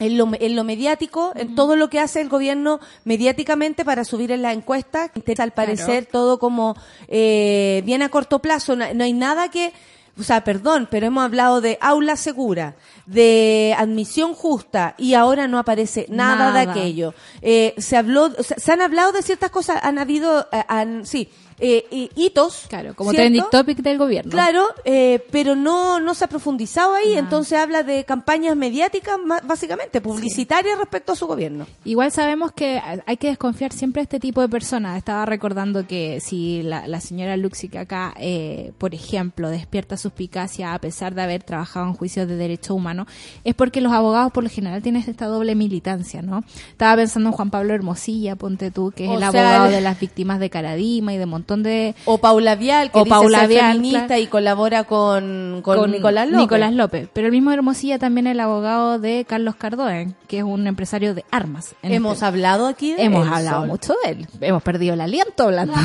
En 0.00 0.18
lo, 0.18 0.28
en 0.32 0.56
lo 0.56 0.64
mediático, 0.64 1.32
en 1.36 1.54
todo 1.54 1.76
lo 1.76 1.88
que 1.88 2.00
hace 2.00 2.20
el 2.20 2.28
gobierno 2.28 2.80
mediáticamente 3.04 3.84
para 3.84 4.04
subir 4.04 4.32
en 4.32 4.42
la 4.42 4.52
encuesta, 4.52 5.12
al 5.38 5.52
parecer 5.52 6.06
todo 6.06 6.40
como 6.40 6.76
eh, 7.06 7.80
bien 7.86 8.02
a 8.02 8.08
corto 8.08 8.40
plazo, 8.40 8.74
no, 8.74 8.92
no 8.92 9.04
hay 9.04 9.12
nada 9.12 9.52
que, 9.52 9.72
o 10.18 10.22
sea, 10.22 10.44
perdón, 10.44 10.88
pero 10.90 11.06
hemos 11.06 11.24
hablado 11.24 11.60
de 11.60 11.76
aula 11.80 12.16
segura, 12.16 12.76
de 13.06 13.74
admisión 13.76 14.34
justa 14.34 14.94
y 14.96 15.14
ahora 15.14 15.48
no 15.48 15.58
aparece 15.58 16.06
nada, 16.08 16.52
de 16.52 16.70
aquello. 16.70 17.14
Eh, 17.42 17.74
se 17.78 17.96
habló, 17.96 18.32
o 18.38 18.42
sea, 18.42 18.56
se 18.58 18.72
han 18.72 18.80
hablado 18.80 19.12
de 19.12 19.22
ciertas 19.22 19.50
cosas, 19.50 19.78
han 19.82 19.98
habido, 19.98 20.46
eh, 20.52 20.64
han, 20.68 21.04
sí, 21.04 21.28
eh, 21.58 22.08
hitos. 22.16 22.64
Claro, 22.68 22.94
como 22.94 23.10
¿cierto? 23.10 23.22
trending 23.22 23.44
topic 23.50 23.78
del 23.78 23.98
gobierno. 23.98 24.30
Claro, 24.30 24.64
eh, 24.84 25.24
pero 25.30 25.54
no, 25.56 26.00
no 26.00 26.14
se 26.14 26.24
ha 26.24 26.28
profundizado 26.28 26.94
ahí, 26.94 27.14
entonces 27.16 27.58
habla 27.58 27.82
de 27.82 28.04
campañas 28.04 28.56
mediáticas, 28.56 29.16
básicamente, 29.44 30.00
publicitarias 30.00 30.78
respecto 30.78 31.12
a 31.12 31.16
su 31.16 31.26
gobierno. 31.26 31.66
Igual 31.84 32.10
sabemos 32.12 32.52
que 32.52 32.80
hay 33.06 33.16
que 33.16 33.28
desconfiar 33.28 33.72
siempre 33.72 34.00
de 34.00 34.04
este 34.04 34.20
tipo 34.20 34.40
de 34.40 34.48
personas. 34.48 34.96
Estaba 34.98 35.26
recordando 35.26 35.86
que 35.86 36.20
si 36.20 36.62
la, 36.62 36.86
la 36.88 37.00
señora 37.00 37.36
Luxic 37.36 37.76
acá, 37.76 38.14
eh, 38.18 38.72
por 38.78 38.94
ejemplo, 38.94 39.50
despierta 39.50 39.96
suspicacia 39.96 40.74
a 40.74 40.78
pesar 40.78 41.14
de 41.14 41.22
haber 41.22 41.42
trabajado 41.42 41.86
en 41.86 41.94
juicios 41.94 42.28
de 42.28 42.36
derechos 42.36 42.70
humanos, 42.76 43.06
es 43.44 43.54
porque 43.54 43.80
los 43.80 43.92
abogados 43.92 44.32
por 44.32 44.42
lo 44.44 44.50
general 44.50 44.82
tienen 44.82 45.04
esta 45.06 45.26
doble 45.26 45.54
militancia, 45.54 46.22
¿no? 46.22 46.44
Estaba 46.70 46.96
pensando 46.96 47.30
en 47.30 47.34
Juan 47.36 47.50
Pablo 47.50 47.74
Hermosilla, 47.74 48.36
ponte 48.36 48.70
tú, 48.70 48.92
que 48.94 49.04
es 49.04 49.10
O 49.10 49.14
el 49.14 49.18
sea, 49.20 49.28
abogado 49.28 49.66
el- 49.66 49.72
de 49.72 49.80
las 49.80 49.98
víctimas 50.00 50.40
de 50.40 50.50
Caradima 50.50 51.12
y 51.14 51.18
de 51.18 51.26
un 51.26 51.43
montón 51.44 51.62
de... 51.62 51.94
O 52.06 52.18
Paula 52.18 52.54
Vial, 52.56 52.90
que 52.90 52.98
O 52.98 53.04
dice 53.04 53.10
Paula 53.10 53.40
ser 53.40 53.48
Vial, 53.48 53.76
feminista 53.76 54.06
claro. 54.06 54.22
y 54.22 54.26
colabora 54.26 54.84
con, 54.84 55.60
con, 55.62 55.90
Nicolás 55.90 56.26
López. 56.26 56.40
Nicolás 56.40 56.72
López. 56.72 57.08
Pero 57.12 57.26
el 57.26 57.32
mismo 57.32 57.52
Hermosilla 57.52 57.98
también 57.98 58.26
es 58.26 58.32
el 58.32 58.40
abogado 58.40 58.98
de 58.98 59.26
Carlos 59.28 59.54
Cardoen, 59.56 60.16
que 60.26 60.38
es 60.38 60.44
un 60.44 60.66
empresario 60.66 61.14
de 61.14 61.24
armas. 61.30 61.74
Hemos 61.82 62.14
este- 62.14 62.24
hablado 62.24 62.66
aquí 62.66 62.94
de 62.94 63.02
Hemos 63.04 63.26
él, 63.26 63.32
hablado 63.34 63.66
mucho 63.66 63.94
de 64.02 64.12
él. 64.12 64.26
Hemos 64.40 64.62
perdido 64.62 64.94
el 64.94 65.00
aliento 65.02 65.44
hablando. 65.44 65.74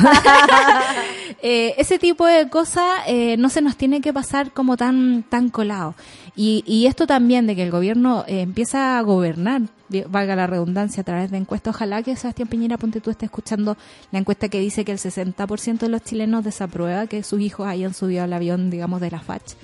Eh, 1.42 1.74
ese 1.78 1.98
tipo 1.98 2.26
de 2.26 2.50
cosas 2.50 2.84
eh, 3.06 3.36
no 3.38 3.48
se 3.48 3.62
nos 3.62 3.76
tiene 3.76 4.02
que 4.02 4.12
pasar 4.12 4.50
como 4.50 4.76
tan, 4.76 5.22
tan 5.22 5.48
colado. 5.48 5.94
Y, 6.36 6.62
y 6.66 6.86
esto 6.86 7.06
también 7.06 7.46
de 7.46 7.56
que 7.56 7.62
el 7.62 7.70
gobierno 7.70 8.24
eh, 8.26 8.42
empieza 8.42 8.98
a 8.98 9.02
gobernar, 9.02 9.62
valga 10.08 10.36
la 10.36 10.46
redundancia, 10.46 11.00
a 11.00 11.04
través 11.04 11.30
de 11.30 11.36
encuestas. 11.38 11.74
Ojalá 11.74 12.02
que 12.02 12.16
Sebastián 12.16 12.48
Piñera, 12.48 12.78
ponte 12.78 13.00
tú, 13.00 13.10
esté 13.10 13.26
escuchando 13.26 13.76
la 14.12 14.18
encuesta 14.18 14.48
que 14.48 14.60
dice 14.60 14.84
que 14.84 14.92
el 14.92 14.98
60% 14.98 15.78
de 15.78 15.88
los 15.88 16.02
chilenos 16.02 16.44
desaprueba 16.44 17.06
que 17.06 17.22
sus 17.22 17.40
hijos 17.40 17.66
hayan 17.66 17.94
subido 17.94 18.24
al 18.24 18.32
avión, 18.32 18.70
digamos, 18.70 19.00
de 19.00 19.10
la 19.10 19.20
FACH. 19.20 19.54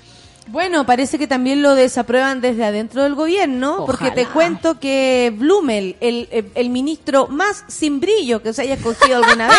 Bueno, 0.49 0.87
parece 0.87 1.19
que 1.19 1.27
también 1.27 1.61
lo 1.61 1.75
desaprueban 1.75 2.41
desde 2.41 2.65
adentro 2.65 3.03
del 3.03 3.17
gobierno, 3.17 3.83
porque 3.85 4.12
te 4.12 4.27
cuento 4.27 4.79
que 4.79 5.35
Blumel, 5.37 5.97
el, 6.01 6.29
el, 6.31 6.53
el 6.55 6.71
ministro 6.71 7.27
más 7.27 7.65
sin 7.67 7.99
brillo 7.99 8.41
que 8.43 8.53
se 8.53 8.62
haya 8.62 8.75
escogido 8.75 9.17
alguna 9.25 9.49
vez, 9.49 9.57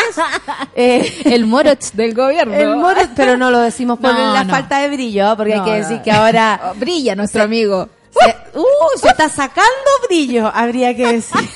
eh, 0.76 1.12
El 1.26 1.46
moroch 1.46 1.92
del 1.92 2.14
gobierno. 2.14 2.54
el 2.54 3.10
pero 3.18 3.36
no 3.36 3.52
lo 3.52 3.60
decimos 3.60 4.00
por 4.02 4.14
No, 4.14 4.34
la 4.34 4.46
no. 4.46 4.50
falta 4.50 4.80
de 4.80 4.88
brillo, 4.88 5.36
porque 5.36 5.56
hay 5.56 5.64
que 5.66 5.74
decir 5.74 6.02
que 6.02 6.12
ahora 6.12 6.72
brilla 6.80 7.16
nuestro 7.16 7.44
amigo. 7.44 7.90
Se, 8.20 8.60
uh, 8.60 9.00
se 9.00 9.08
está 9.10 9.30
sacando 9.30 9.90
brillo, 10.08 10.52
habría 10.54 10.96
que 10.96 11.08
decir. 11.14 11.50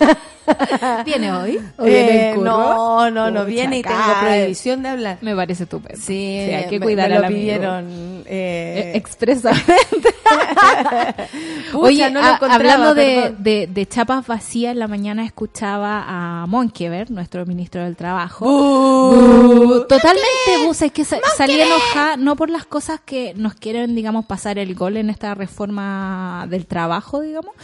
¿Viene 1.04 1.32
hoy? 1.32 1.60
¿O 1.76 1.84
viene 1.84 2.30
Eh, 2.30 2.34
curro? 2.34 2.44
no, 2.44 3.10
no, 3.10 3.30
no 3.30 3.40
Pucha, 3.40 3.44
viene 3.44 3.78
y 3.78 3.82
tengo 3.82 3.98
prohibición 4.20 4.82
de 4.82 4.88
hablar. 4.88 5.18
Me 5.20 5.34
parece 5.34 5.64
estupendo. 5.64 6.00
Sí, 6.00 6.14
hay 6.38 6.68
que 6.68 6.78
me- 6.78 6.86
cuidar 6.86 7.08
me 7.08 7.16
al 7.16 7.20
lo 7.22 7.26
amigo. 7.28 7.40
pidieron. 7.40 7.86
Eh, 8.26 8.92
Eh, 8.92 8.92
expresamente. 8.96 10.08
Pucha, 11.72 11.78
Oye, 11.78 12.10
no 12.10 12.20
lo 12.20 12.26
a- 12.26 12.36
hablando 12.54 12.94
de, 12.94 13.14
perdón. 13.22 13.36
de, 13.42 13.66
de 13.72 13.86
chapas 13.86 14.26
vacías, 14.26 14.72
en 14.72 14.78
la 14.78 14.88
mañana 14.88 15.24
escuchaba 15.24 16.04
a 16.06 16.46
Monkever, 16.46 17.10
nuestro 17.10 17.44
ministro 17.46 17.82
del 17.84 17.96
Trabajo. 17.96 18.46
Uh, 18.46 19.84
Totalmente, 19.88 20.64
vos 20.66 20.80
es 20.82 20.92
que 20.92 21.04
sa- 21.04 21.18
salí 21.36 21.60
enojada, 21.60 22.16
no 22.16 22.36
por 22.36 22.50
las 22.50 22.66
cosas 22.66 23.00
que 23.04 23.34
nos 23.36 23.54
quieren, 23.54 23.94
digamos, 23.94 24.26
pasar 24.26 24.58
el 24.58 24.74
gol 24.74 24.96
en 24.96 25.10
esta 25.10 25.34
reforma 25.34 26.46
del 26.48 26.66
trabajo, 26.66 27.20
digamos, 27.20 27.54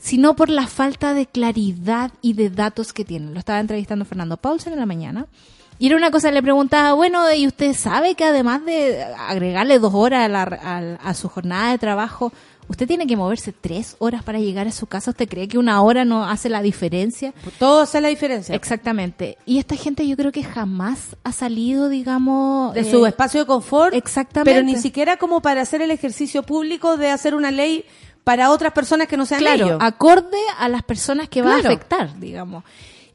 sino 0.00 0.34
por 0.34 0.48
la 0.48 0.66
falta 0.66 1.14
de 1.14 1.26
claridad 1.26 2.10
y 2.22 2.32
de 2.32 2.50
datos 2.50 2.92
que 2.92 3.04
tienen. 3.04 3.34
Lo 3.34 3.38
estaba 3.38 3.60
entrevistando 3.60 4.04
Fernando 4.04 4.36
Paulsen 4.38 4.72
en 4.72 4.80
la 4.80 4.86
mañana. 4.86 5.26
Y 5.78 5.86
era 5.86 5.96
una 5.96 6.10
cosa, 6.10 6.30
le 6.30 6.42
preguntaba, 6.42 6.92
bueno, 6.94 7.22
¿y 7.32 7.46
usted 7.46 7.74
sabe 7.74 8.14
que 8.14 8.24
además 8.24 8.64
de 8.66 9.02
agregarle 9.02 9.78
dos 9.78 9.94
horas 9.94 10.24
a, 10.26 10.28
la- 10.28 10.42
a- 11.02 11.08
a 11.08 11.14
su 11.14 11.28
jornada 11.28 11.70
de 11.70 11.78
trabajo, 11.78 12.32
usted 12.68 12.86
tiene 12.86 13.06
que 13.06 13.16
moverse 13.16 13.52
tres 13.58 13.96
horas 13.98 14.22
para 14.22 14.38
llegar 14.38 14.66
a 14.68 14.72
su 14.72 14.86
casa? 14.86 15.10
¿Usted 15.12 15.26
cree 15.26 15.48
que 15.48 15.56
una 15.56 15.80
hora 15.80 16.04
no 16.04 16.22
hace 16.26 16.50
la 16.50 16.60
diferencia? 16.60 17.32
Todo 17.58 17.80
hace 17.80 17.98
la 18.02 18.08
diferencia. 18.08 18.54
Exactamente. 18.54 19.38
Y 19.46 19.58
esta 19.58 19.74
gente 19.74 20.06
yo 20.06 20.16
creo 20.18 20.32
que 20.32 20.44
jamás 20.44 21.16
ha 21.24 21.32
salido, 21.32 21.88
digamos... 21.88 22.74
de 22.74 22.80
eh, 22.80 22.90
su 22.90 23.06
espacio 23.06 23.40
de 23.40 23.46
confort. 23.46 23.94
Exactamente. 23.94 24.52
Pero 24.52 24.62
ni 24.66 24.76
siquiera 24.76 25.16
como 25.16 25.40
para 25.40 25.62
hacer 25.62 25.80
el 25.80 25.90
ejercicio 25.90 26.42
público 26.42 26.98
de 26.98 27.10
hacer 27.10 27.34
una 27.34 27.50
ley 27.50 27.86
para 28.30 28.52
otras 28.52 28.72
personas 28.72 29.08
que 29.08 29.16
no 29.16 29.26
sean 29.26 29.40
Claro, 29.40 29.66
ellos. 29.66 29.78
acorde 29.80 30.38
a 30.56 30.68
las 30.68 30.84
personas 30.84 31.28
que 31.28 31.42
va 31.42 31.56
a 31.56 31.58
afectar, 31.58 32.20
digamos. 32.20 32.62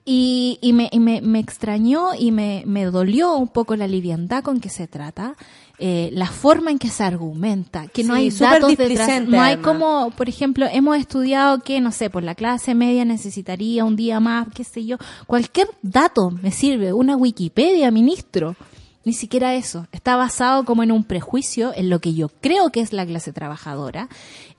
Y, 0.04 0.60
y, 0.62 0.74
me, 0.74 0.90
y 0.92 1.00
me, 1.00 1.22
me 1.22 1.40
extrañó 1.40 2.10
y 2.20 2.34
me, 2.34 2.64
me 2.66 2.84
dolió 2.84 3.38
un 3.38 3.48
poco 3.48 3.78
la 3.78 3.88
liviandad 3.88 4.44
con 4.44 4.60
que 4.60 4.68
se 4.68 4.88
trata, 4.90 5.38
eh, 5.80 6.10
la 6.12 6.28
forma 6.28 6.70
en 6.70 6.80
que 6.80 6.90
se 6.90 7.02
argumenta, 7.06 7.88
que 7.88 8.04
no 8.04 8.14
Sí, 8.16 8.20
hay 8.24 8.30
datos 8.32 8.76
detrás. 8.76 9.08
No 9.24 9.42
hay 9.42 9.54
además. 9.54 9.66
como, 9.66 10.12
por 10.18 10.28
ejemplo, 10.28 10.66
hemos 10.70 10.98
estudiado 10.98 11.60
que, 11.60 11.80
no 11.80 11.94
sé, 11.94 12.10
por 12.10 12.22
la 12.24 12.36
clase 12.36 12.76
media 12.76 13.06
necesitaría 13.06 13.86
un 13.86 13.96
día 13.96 14.20
más, 14.20 14.50
qué 14.54 14.66
sé 14.66 14.84
yo. 14.86 14.98
Cualquier 15.28 15.70
dato 15.82 16.30
me 16.30 16.52
sirve, 16.52 16.92
una 16.92 17.16
Wikipedia, 17.16 17.90
ministro. 17.90 18.58
Ni 19.06 19.14
siquiera 19.14 19.54
eso. 19.54 19.86
Está 19.92 20.16
basado 20.16 20.66
como 20.66 20.82
en 20.82 20.92
un 20.92 21.04
prejuicio, 21.04 21.72
en 21.76 21.92
lo 21.92 22.00
que 22.00 22.16
yo 22.16 22.30
creo 22.42 22.72
que 22.72 22.82
es 22.82 22.92
la 22.92 23.06
clase 23.06 23.32
trabajadora. 23.32 24.10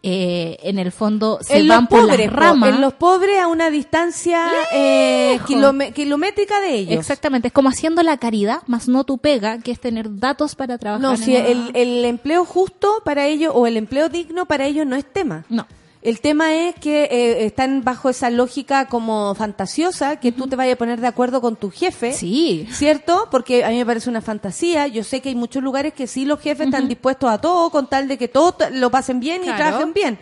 Eh, 0.09 0.59
en 0.63 0.79
el 0.79 0.93
fondo 0.93 1.41
se 1.43 1.59
en 1.59 1.67
van 1.67 1.81
los 1.81 1.89
por 1.89 2.01
pobres, 2.03 2.27
las 2.27 2.33
ramas. 2.33 2.69
en 2.73 2.81
los 2.81 2.93
pobres 2.95 3.41
a 3.41 3.49
una 3.49 3.71
distancia 3.71 4.47
eh, 4.73 5.41
kilométrica 5.49 6.61
de 6.61 6.75
ellos. 6.75 7.01
Exactamente, 7.01 7.49
es 7.49 7.53
como 7.53 7.71
haciendo 7.71 8.05
la 8.05 8.17
caridad, 8.17 8.63
más 8.69 8.87
no 8.87 9.03
tu 9.03 9.19
pega, 9.19 9.59
que 9.59 9.73
es 9.73 9.81
tener 9.81 10.21
datos 10.21 10.55
para 10.55 10.79
trabajar. 10.79 11.03
No, 11.03 11.11
en 11.11 11.19
si 11.19 11.35
el, 11.35 11.73
el 11.75 12.05
empleo 12.05 12.45
justo 12.45 13.03
para 13.05 13.27
ellos 13.27 13.51
o 13.53 13.67
el 13.67 13.77
empleo 13.77 14.09
digno 14.09 14.47
para 14.47 14.67
ellos 14.67 14.87
no 14.87 14.95
es 14.95 15.05
tema. 15.05 15.45
No. 15.49 15.67
El 16.07 16.21
tema 16.21 16.55
es 16.55 16.77
que 16.77 17.05
eh, 17.11 17.47
están 17.47 17.83
bajo 17.83 18.09
esa 18.09 18.31
lógica 18.31 18.87
como 18.87 19.35
fantasiosa, 19.35 20.21
que 20.21 20.31
tú 20.31 20.47
te 20.47 20.55
vayas 20.55 20.75
a 20.75 20.79
poner 20.79 21.01
de 21.01 21.09
acuerdo 21.09 21.41
con 21.41 21.57
tu 21.57 21.71
jefe. 21.71 22.13
Sí. 22.13 22.69
¿Cierto? 22.71 23.27
Porque 23.29 23.65
a 23.65 23.71
mí 23.71 23.77
me 23.79 23.85
parece 23.87 24.09
una 24.09 24.21
fantasía. 24.23 24.87
Yo 24.87 25.03
sé 25.03 25.21
que 25.21 25.31
hay 25.31 25.35
muchos 25.35 25.65
lugares 25.65 25.95
que 25.95 26.07
sí 26.07 26.25
los 26.25 26.39
jefes 26.41 26.67
están 26.67 26.87
dispuestos 26.87 27.29
a 27.29 27.39
todo 27.39 27.71
con 27.71 27.89
tal 27.89 28.07
de 28.07 28.17
que 28.19 28.29
todos 28.29 28.57
t- 28.59 28.71
lo 28.71 28.89
pasen 28.91 29.19
bien 29.19 29.43
y 29.43 29.47
trabajen 29.47 29.93
bien. 29.93 30.17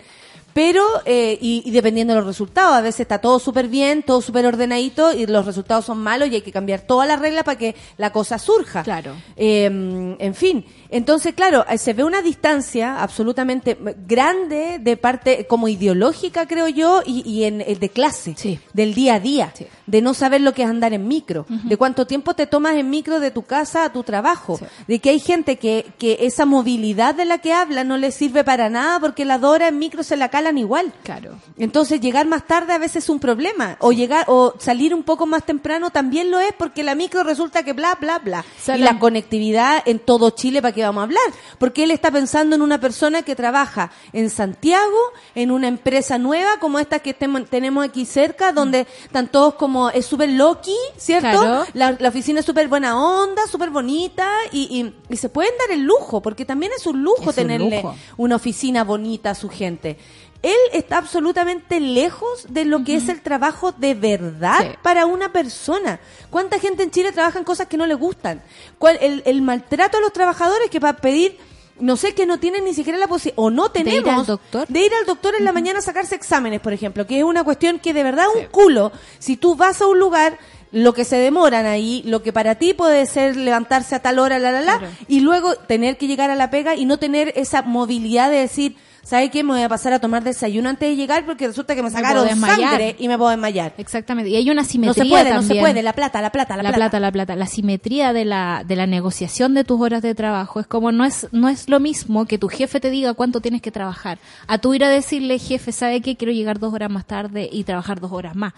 Pero, 0.55 0.85
eh, 1.05 1.37
y, 1.40 1.62
y 1.66 1.70
dependiendo 1.73 2.14
de 2.14 2.20
los 2.20 2.29
resultados, 2.29 2.75
a 2.77 2.81
veces 2.81 3.01
está 3.01 3.18
todo 3.18 3.40
súper 3.40 3.66
bien, 3.66 4.05
todo 4.05 4.23
súper 4.23 4.47
ordenadito 4.47 5.12
y 5.12 5.27
los 5.27 5.44
resultados 5.47 5.85
son 5.85 5.99
malos 5.99 6.29
y 6.29 6.37
hay 6.37 6.42
que 6.42 6.53
cambiar 6.53 6.83
todas 6.83 7.09
las 7.09 7.18
reglas 7.18 7.42
para 7.42 7.59
que 7.59 7.75
la 7.97 8.12
cosa 8.12 8.38
surja. 8.38 8.85
Claro. 8.85 9.16
Eh, 9.37 9.64
en 9.66 10.35
fin, 10.37 10.64
entonces, 10.90 11.35
claro, 11.35 11.64
eh, 11.68 11.79
se 11.79 11.92
ve 11.92 12.05
una 12.05 12.23
distancia 12.23 13.03
absolutamente 13.03 13.77
grande 14.07 14.79
de 14.81 14.97
parte 14.97 15.47
como 15.47 15.68
ideológica, 15.68 16.47
creo 16.47 16.68
yo, 16.68 17.03
y, 17.05 17.29
y 17.29 17.44
en, 17.44 17.61
eh, 17.61 17.77
de 17.79 17.88
clase, 17.88 18.35
Sí. 18.37 18.59
del 18.73 18.94
día 18.94 19.14
a 19.14 19.20
día, 19.20 19.53
Sí. 19.57 19.66
de 19.87 20.03
no 20.03 20.14
saber 20.14 20.40
lo 20.40 20.53
que 20.55 20.62
es 20.62 20.68
andar 20.68 20.92
en 20.92 21.07
micro, 21.09 21.47
de 21.49 21.77
cuánto 21.77 22.07
tiempo 22.07 22.35
te 22.35 22.47
tomas 22.47 22.77
en 22.77 22.90
micro 22.90 23.20
de 23.20 23.31
tu 23.31 23.42
casa 23.42 23.85
a 23.85 23.92
tu 23.92 24.03
trabajo, 24.03 24.59
Sí. 24.59 24.64
de 24.88 24.99
que 24.99 25.11
hay 25.11 25.20
gente 25.20 25.57
que, 25.57 25.87
que 25.99 26.18
esa 26.20 26.44
movilidad 26.47 27.14
de 27.14 27.25
la 27.25 27.38
que 27.38 27.53
habla 27.53 27.85
no 27.85 27.97
le 27.97 28.11
sirve 28.11 28.44
para 28.44 28.68
nada 28.70 29.01
porque 29.01 29.25
la 29.25 29.38
Dora 29.38 29.68
en 29.68 29.79
micro 29.79 30.03
se 30.03 30.16
la 30.16 30.29
calan 30.29 30.59
igual. 30.59 30.92
Claro. 31.03 31.33
Entonces 31.59 32.01
llegar 32.01 32.27
más 32.27 32.47
tarde 32.47 32.73
a 32.73 32.79
veces 32.79 33.05
es 33.05 33.09
un 33.11 33.18
problema. 33.20 33.77
O 33.81 33.92
llegar, 33.92 34.25
o 34.29 34.55
salir 34.59 34.94
un 34.94 35.03
poco 35.03 35.27
más 35.27 35.44
temprano 35.44 35.90
también 35.90 36.31
lo 36.31 36.40
es 36.40 36.53
porque 36.57 36.83
la 36.83 36.94
micro 36.94 37.23
resulta 37.23 37.62
que 37.62 37.73
bla, 37.73 37.97
bla, 38.01 38.18
bla. 38.18 38.44
Salen- 38.62 38.81
Y 38.81 38.85
la 38.85 38.99
conectividad 38.99 39.83
en 39.87 39.99
todo 39.99 40.31
Chile, 40.31 40.61
¿para 40.62 40.73
qué 40.74 40.82
vamos 40.82 41.00
a 41.00 41.04
hablar? 41.04 41.22
Porque 41.58 41.84
él 41.84 41.90
está 41.90 42.10
pensando 42.10 42.56
en 42.56 42.62
una 42.62 42.80
persona 42.80 43.22
que 43.22 43.34
trabaja 43.37 43.90
en 44.12 44.28
Santiago, 44.30 44.98
en 45.34 45.50
una 45.50 45.68
empresa 45.68 46.18
nueva 46.18 46.58
como 46.60 46.78
esta 46.78 46.98
que 46.98 47.14
tenemos 47.14 47.84
aquí 47.84 48.04
cerca, 48.04 48.52
donde 48.52 48.87
están 49.04 49.28
todos 49.28 49.54
como, 49.54 49.90
es 49.90 50.04
súper 50.06 50.30
loki, 50.30 50.76
¿cierto? 50.96 51.28
Claro. 51.40 51.64
La, 51.72 51.96
la 51.98 52.08
oficina 52.08 52.40
es 52.40 52.46
súper 52.46 52.68
buena 52.68 52.98
onda, 53.02 53.46
súper 53.46 53.70
bonita 53.70 54.28
y, 54.52 54.62
y, 55.08 55.12
y 55.12 55.16
se 55.16 55.28
pueden 55.28 55.52
dar 55.58 55.70
el 55.76 55.84
lujo, 55.84 56.20
porque 56.20 56.44
también 56.44 56.72
es 56.76 56.87
un 56.87 57.02
lujo 57.02 57.22
Es 57.22 57.28
un 57.28 57.34
tenerle 57.34 57.82
lujo. 57.82 57.94
una 58.16 58.37
oficina 58.37 58.84
bonita 58.84 59.30
a 59.30 59.34
su 59.34 59.48
gente. 59.48 59.98
Él 60.44 60.57
está 60.72 60.98
absolutamente 60.98 61.80
lejos 61.80 62.46
de 62.50 62.64
lo 62.66 62.85
que 62.85 62.96
es 62.96 63.09
el 63.09 63.20
trabajo 63.22 63.72
de 63.72 63.94
verdad 63.94 64.59
Sí. 64.61 64.68
para 64.83 65.07
una 65.07 65.33
persona. 65.33 65.98
¿Cuánta 66.30 66.59
gente 66.59 66.83
en 66.83 66.90
Chile 66.90 67.12
trabaja 67.12 67.38
en 67.38 67.44
cosas 67.44 67.66
que 67.66 67.76
no 67.78 67.87
le 67.87 67.94
gustan? 67.94 68.42
¿Cuál, 68.78 68.98
el, 69.00 69.22
el 69.26 69.40
maltrato 69.42 69.96
a 69.98 70.00
los 70.00 70.12
trabajadores 70.12 70.68
que 70.70 70.80
para 70.80 70.98
pedir, 70.98 71.38
no 71.80 71.96
sé, 71.96 72.14
que 72.14 72.26
no 72.26 72.38
tienen 72.38 72.64
ni 72.64 72.74
siquiera 72.74 72.98
la 72.98 73.09
posibilidad, 73.09 73.42
o 73.42 73.50
no 73.50 73.64
ir 73.64 73.66
al 73.68 73.72
tenemos, 73.72 74.26
doctor. 74.26 74.66
de 74.68 74.80
ir 74.80 74.92
al 74.94 75.07
doctor 75.07 75.35
en 75.38 75.44
la 75.44 75.52
mañana 75.52 75.78
a 75.78 75.83
sacarse 75.83 76.14
exámenes, 76.14 76.61
por 76.61 76.72
ejemplo, 76.74 77.07
que 77.07 77.18
es 77.18 77.24
una 77.24 77.42
cuestión 77.42 77.78
que 77.78 77.94
de 77.94 78.02
verdad 78.02 78.26
es 78.35 78.42
un 78.42 78.48
culo. 78.50 78.92
Si 79.18 79.37
tú 79.38 79.57
vas 79.57 79.80
a 79.80 79.87
un 79.87 79.98
lugar, 79.98 80.38
lo 80.72 80.92
que 80.92 81.04
se 81.04 81.16
demoran 81.16 81.66
ahí, 81.66 82.02
lo 82.04 82.22
que 82.22 82.33
para 82.33 82.57
ti 82.57 82.74
puede 82.74 83.07
ser 83.07 83.37
levantarse 83.37 83.94
a 83.94 84.02
tal 84.02 84.18
hora, 84.18 84.38
la, 84.38 84.52
la, 84.52 84.61
la, 84.61 84.78
Claro. 84.78 84.92
y 85.09 85.20
luego 85.20 85.54
tener 85.57 85.96
que 85.96 86.07
llegar 86.07 86.30
a 86.30 86.35
la 86.35 86.50
pega 86.50 86.74
y 86.76 86.85
no 86.85 86.98
tener 86.98 87.33
esa 87.37 87.62
movilidad 87.62 88.28
de 88.30 88.38
decir, 88.38 88.76
¿sabe 89.04 89.30
qué? 89.30 89.44
Me 89.44 89.52
voy 89.52 89.62
a 89.62 89.68
pasar 89.68 89.92
a 89.92 89.98
tomar 90.00 90.24
desayuno 90.24 90.68
antes 90.68 90.88
de 90.88 90.96
llegar 90.96 91.24
porque 91.26 91.46
resulta 91.46 91.74
que 91.74 91.82
me 91.82 91.90
sacaron 91.90 92.26
desmayar. 92.26 92.70
sangre 92.70 92.96
y 92.98 93.06
me 93.08 93.16
puedo 93.16 93.30
desmayar. 93.30 93.74
Exactamente. 93.78 94.30
Y 94.30 94.36
hay 94.36 94.50
una 94.50 94.62
No 94.62 94.68
simetría 94.68 95.04
se 95.04 95.08
puede, 95.08 95.34
no 95.34 95.42
se 95.42 95.54
puede. 95.56 95.82
La 95.82 95.92
plata, 95.92 96.20
la 96.22 96.30
plata, 96.32 96.56
la, 96.56 96.62
la 96.64 96.72
plata, 96.72 96.98
la 97.00 97.12
plata, 97.12 97.36
la 97.36 97.46
simetría 97.46 98.12
de 98.12 98.24
la, 98.24 98.64
de 98.66 98.76
la 98.76 98.86
negociación 98.86 99.54
de 99.54 99.64
tus 99.64 99.80
horas 99.80 100.02
de 100.02 100.14
trabajo 100.14 100.58
es 100.60 100.66
como 100.66 100.90
no 100.92 101.04
es, 101.04 101.28
no 101.32 101.48
es 101.48 101.68
lo 101.68 101.78
mismo 101.80 102.26
que 102.26 102.38
tu 102.38 102.48
jefe 102.48 102.80
te 102.80 102.90
diga 102.90 103.14
cuánto 103.14 103.40
tienes 103.40 103.62
que 103.62 103.70
trabajar, 103.70 104.18
a 104.46 104.58
tú 104.58 104.74
ir 104.74 104.82
a 104.84 104.88
decirle, 104.88 105.38
jefe, 105.38 105.70
¿sabe 105.72 106.00
qué? 106.00 106.16
Quiero 106.16 106.32
llegar 106.32 106.58
dos 106.58 106.72
horas 106.74 106.90
más 106.90 107.04
tarde 107.06 107.48
y 107.52 107.64
trabajar 107.64 108.00
dos 108.00 108.10
horas 108.12 108.34
más. 108.34 108.54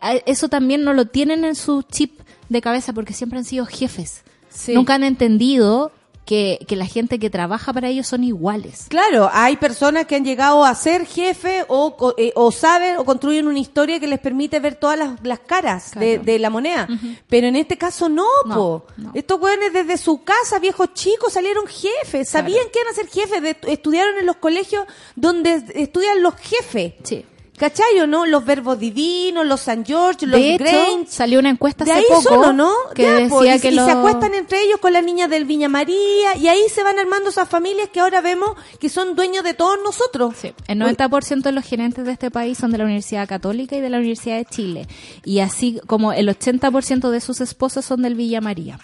A- 0.00 0.14
eso 0.26 0.48
también 0.48 0.84
no 0.84 0.92
lo 0.94 1.04
tienen 1.06 1.44
en 1.44 1.54
su 1.54 1.82
chip 1.82 2.20
de 2.48 2.60
cabeza 2.60 2.92
porque 2.92 3.12
siempre 3.12 3.38
han 3.38 3.44
sido 3.44 3.66
jefes. 3.66 4.22
Sí. 4.48 4.74
Nunca 4.74 4.94
han 4.94 5.04
entendido 5.04 5.92
que, 6.24 6.64
que 6.68 6.76
la 6.76 6.86
gente 6.86 7.18
que 7.18 7.28
trabaja 7.28 7.72
para 7.72 7.88
ellos 7.88 8.06
son 8.06 8.22
iguales. 8.22 8.86
Claro, 8.88 9.28
hay 9.32 9.56
personas 9.56 10.06
que 10.06 10.14
han 10.14 10.24
llegado 10.24 10.64
a 10.64 10.72
ser 10.76 11.04
jefe 11.06 11.64
o, 11.66 11.96
co- 11.96 12.14
eh, 12.16 12.32
o 12.36 12.52
saben 12.52 12.98
o 12.98 13.04
construyen 13.04 13.48
una 13.48 13.58
historia 13.58 13.98
que 13.98 14.06
les 14.06 14.20
permite 14.20 14.60
ver 14.60 14.76
todas 14.76 14.96
las, 14.98 15.10
las 15.24 15.40
caras 15.40 15.90
de, 15.92 16.14
Claro. 16.14 16.22
de 16.24 16.38
la 16.38 16.50
moneda. 16.50 16.88
Pero 17.28 17.48
en 17.48 17.56
este 17.56 17.76
caso 17.76 18.08
no, 18.08 18.26
No, 18.46 18.54
po. 18.54 18.86
no. 18.96 19.10
Estos 19.14 19.40
jóvenes 19.40 19.72
desde 19.72 19.96
su 19.98 20.22
casa, 20.22 20.58
viejos 20.60 20.94
chicos, 20.94 21.32
salieron 21.32 21.66
jefes. 21.66 22.28
Sabían 22.28 22.66
que 22.72 22.78
iban 22.80 22.92
a 22.92 22.94
ser 22.94 23.08
jefes. 23.08 23.42
de- 23.42 23.56
estudiaron 23.72 24.16
en 24.18 24.26
los 24.26 24.36
colegios 24.36 24.84
donde 25.16 25.64
estudian 25.74 26.22
los 26.22 26.34
jefes. 26.36 26.94
Sí. 27.02 27.24
¿Cachai 27.60 28.00
o 28.00 28.06
no? 28.06 28.24
Los 28.24 28.42
verbos 28.46 28.78
divinos, 28.78 29.44
los 29.46 29.60
San 29.60 29.84
George, 29.84 30.26
los 30.26 30.40
De 30.40 30.54
hecho, 30.54 30.64
Grange. 30.64 31.10
salió 31.10 31.38
una 31.40 31.50
encuesta 31.50 31.84
De 31.84 31.92
hace 31.92 32.00
ahí 32.00 32.06
poco 32.08 32.22
son, 32.22 32.44
¿o 32.48 32.52
¿no? 32.54 32.72
que 32.94 33.02
Ya, 33.02 33.12
decía 33.16 33.28
po, 33.28 33.44
y, 33.44 33.60
que 33.60 33.68
y 33.68 33.74
los- 33.74 33.84
se 33.84 33.90
acuestan 33.92 34.32
entre 34.32 34.62
ellos 34.62 34.78
con 34.80 34.94
las 34.94 35.04
niñas 35.04 35.28
del 35.28 35.44
Viña 35.44 35.68
María 35.68 36.36
y 36.38 36.48
ahí 36.48 36.62
se 36.74 36.82
van 36.82 36.98
armando 36.98 37.28
esas 37.28 37.46
familias 37.50 37.90
que 37.90 38.00
ahora 38.00 38.22
vemos 38.22 38.52
que 38.80 38.88
son 38.88 39.14
dueños 39.14 39.44
de 39.44 39.52
todos 39.52 39.78
nosotros. 39.84 40.34
Sí, 40.40 40.54
el 40.68 40.78
90% 40.78 41.42
de 41.42 41.52
los 41.52 41.64
gerentes 41.66 42.06
de 42.06 42.12
este 42.12 42.30
país 42.30 42.56
son 42.56 42.72
de 42.72 42.78
la 42.78 42.84
Universidad 42.84 43.28
Católica 43.28 43.76
y 43.76 43.82
de 43.82 43.90
la 43.90 43.98
Universidad 43.98 44.38
de 44.38 44.46
Chile. 44.46 44.88
Y 45.26 45.40
así 45.40 45.80
como 45.86 46.14
el 46.14 46.30
80% 46.30 47.10
de 47.10 47.20
sus 47.20 47.42
esposas 47.42 47.84
son 47.84 48.00
del 48.00 48.14
Villa 48.14 48.40
María. 48.40 48.78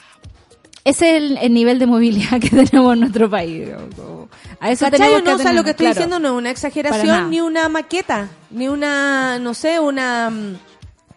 Ese 0.86 1.16
es 1.16 1.22
el, 1.22 1.38
el 1.38 1.52
nivel 1.52 1.78
de 1.80 1.86
movilidad 1.86 2.40
que 2.40 2.48
tenemos 2.50 2.94
en 2.94 3.00
nuestro 3.00 3.28
país. 3.28 3.68
A 4.60 4.70
eso 4.70 4.84
¿Cachai 4.86 4.90
tenemos 4.98 5.16
o 5.16 5.18
no? 5.18 5.24
que 5.24 5.32
O 5.34 5.38
sea, 5.38 5.52
lo 5.52 5.64
que 5.64 5.70
estoy 5.70 5.86
claro. 5.86 5.94
diciendo 5.94 6.18
no 6.20 6.28
es 6.28 6.34
una 6.34 6.50
exageración 6.50 7.30
ni 7.30 7.40
una 7.40 7.68
maqueta, 7.68 8.28
ni 8.50 8.68
una, 8.68 9.38
no 9.40 9.52
sé, 9.52 9.80
una 9.80 10.30
mm, 10.30 10.56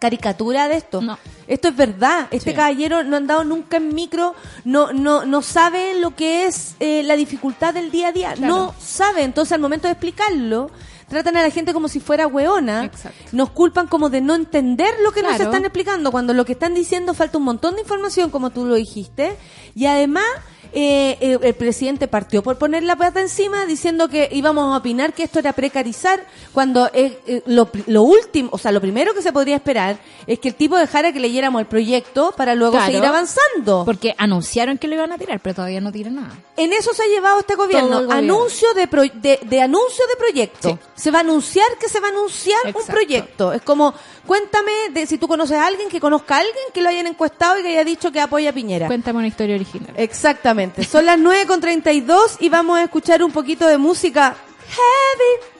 caricatura 0.00 0.68
de 0.68 0.76
esto. 0.76 1.00
No. 1.00 1.18
Esto 1.46 1.68
es 1.68 1.76
verdad. 1.76 2.26
Este 2.30 2.50
Sí. 2.50 2.56
caballero 2.56 3.02
no 3.04 3.14
ha 3.14 3.18
andado 3.18 3.44
nunca 3.44 3.76
en 3.76 3.94
micro, 3.94 4.34
no, 4.64 4.92
no, 4.92 5.24
no 5.24 5.40
sabe 5.42 5.98
lo 6.00 6.14
que 6.16 6.46
es 6.46 6.74
eh, 6.80 7.02
la 7.04 7.14
dificultad 7.16 7.72
del 7.74 7.90
día 7.90 8.08
a 8.08 8.12
día. 8.12 8.32
Claro. 8.34 8.54
No 8.54 8.74
sabe. 8.80 9.22
Entonces, 9.22 9.52
al 9.52 9.60
momento 9.60 9.86
de 9.88 9.92
explicarlo, 9.92 10.70
tratan 11.10 11.36
a 11.36 11.42
la 11.42 11.50
gente 11.50 11.74
como 11.74 11.88
si 11.88 12.00
fuera 12.00 12.26
hueona. 12.26 12.84
Exacto. 12.84 13.18
Nos 13.32 13.50
culpan 13.50 13.88
como 13.88 14.08
de 14.08 14.22
no 14.22 14.34
entender 14.34 14.94
lo 15.04 15.12
que 15.12 15.22
nos 15.22 15.38
están 15.38 15.64
explicando, 15.64 16.10
cuando 16.10 16.32
lo 16.32 16.46
que 16.46 16.52
están 16.52 16.72
diciendo 16.72 17.12
falta 17.12 17.36
un 17.36 17.44
montón 17.44 17.74
de 17.74 17.82
información, 17.82 18.30
como 18.30 18.50
tú 18.50 18.64
lo 18.64 18.76
dijiste. 18.76 19.36
Y 19.74 19.86
además, 19.86 20.24
eh, 20.72 21.16
eh, 21.20 21.38
el 21.42 21.54
presidente 21.54 22.08
partió 22.08 22.42
por 22.42 22.56
poner 22.58 22.82
la 22.82 22.96
pata 22.96 23.20
encima 23.20 23.66
diciendo 23.66 24.08
que 24.08 24.28
íbamos 24.32 24.72
a 24.74 24.78
opinar 24.78 25.12
que 25.12 25.22
esto 25.24 25.38
era 25.38 25.52
precarizar, 25.52 26.24
cuando 26.52 26.88
eh, 26.92 27.18
eh, 27.26 27.42
lo, 27.46 27.68
lo 27.86 28.02
último, 28.02 28.50
o 28.52 28.58
sea, 28.58 28.72
lo 28.72 28.80
primero 28.80 29.14
que 29.14 29.22
se 29.22 29.32
podría 29.32 29.56
esperar 29.56 29.98
es 30.26 30.38
que 30.38 30.48
el 30.48 30.54
tipo 30.54 30.76
dejara 30.76 31.12
que 31.12 31.20
leyéramos 31.20 31.60
el 31.60 31.66
proyecto 31.66 32.32
para 32.36 32.54
luego 32.54 32.72
Claro. 32.72 32.86
seguir 32.86 33.04
avanzando. 33.04 33.84
Porque 33.84 34.14
anunciaron 34.18 34.78
que 34.78 34.86
lo 34.88 34.94
iban 34.94 35.12
a 35.12 35.18
tirar, 35.18 35.40
pero 35.40 35.54
todavía 35.56 35.80
no 35.80 35.90
tiran 35.92 36.14
nada. 36.16 36.34
En 36.56 36.72
eso 36.72 36.92
se 36.94 37.02
ha 37.02 37.06
llevado 37.06 37.40
este 37.40 37.54
gobierno. 37.56 38.02
Gobierno. 38.02 38.14
Anuncio 38.14 38.72
de, 38.74 38.86
pro- 38.86 39.02
de, 39.02 39.38
de 39.42 39.60
anuncio 39.60 40.04
de 40.06 40.16
proyecto. 40.16 40.68
Sí. 40.70 40.78
Se 40.94 41.10
va 41.10 41.18
a 41.18 41.22
anunciar 41.22 41.66
que 41.80 41.88
se 41.88 42.00
va 42.00 42.08
a 42.08 42.10
anunciar 42.10 42.58
un 42.66 42.84
proyecto. 42.86 43.52
Es 43.52 43.62
como, 43.62 43.94
cuéntame 44.30 44.70
de 44.92 45.06
si 45.06 45.18
tú 45.18 45.26
conoces 45.26 45.56
a 45.56 45.66
alguien 45.66 45.88
que 45.88 45.98
conozca 45.98 46.36
a 46.36 46.38
alguien 46.38 46.64
que 46.72 46.80
lo 46.80 46.88
hayan 46.88 47.08
encuestado 47.08 47.58
y 47.58 47.62
que 47.62 47.70
haya 47.70 47.82
dicho 47.82 48.12
que 48.12 48.20
apoya 48.20 48.50
a 48.50 48.52
Piñera. 48.52 48.86
Cuéntame 48.86 49.18
una 49.18 49.26
historia 49.26 49.56
original. 49.56 49.92
Exactamente. 49.96 50.84
Son 50.84 51.04
las 51.04 51.18
9 51.18 51.46
con 51.46 51.60
32 51.60 52.36
y 52.38 52.48
vamos 52.48 52.78
a 52.78 52.84
escuchar 52.84 53.24
un 53.24 53.32
poquito 53.32 53.66
de 53.66 53.76
música. 53.76 54.36
Heavy 54.68 55.50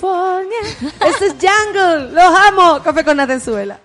California. 0.00 0.94
Este 1.06 1.26
es 1.26 1.34
Jungle. 1.34 2.12
Los 2.12 2.24
amo. 2.24 2.82
Café 2.82 3.04
con 3.04 3.18
Natenzuela. 3.18 3.78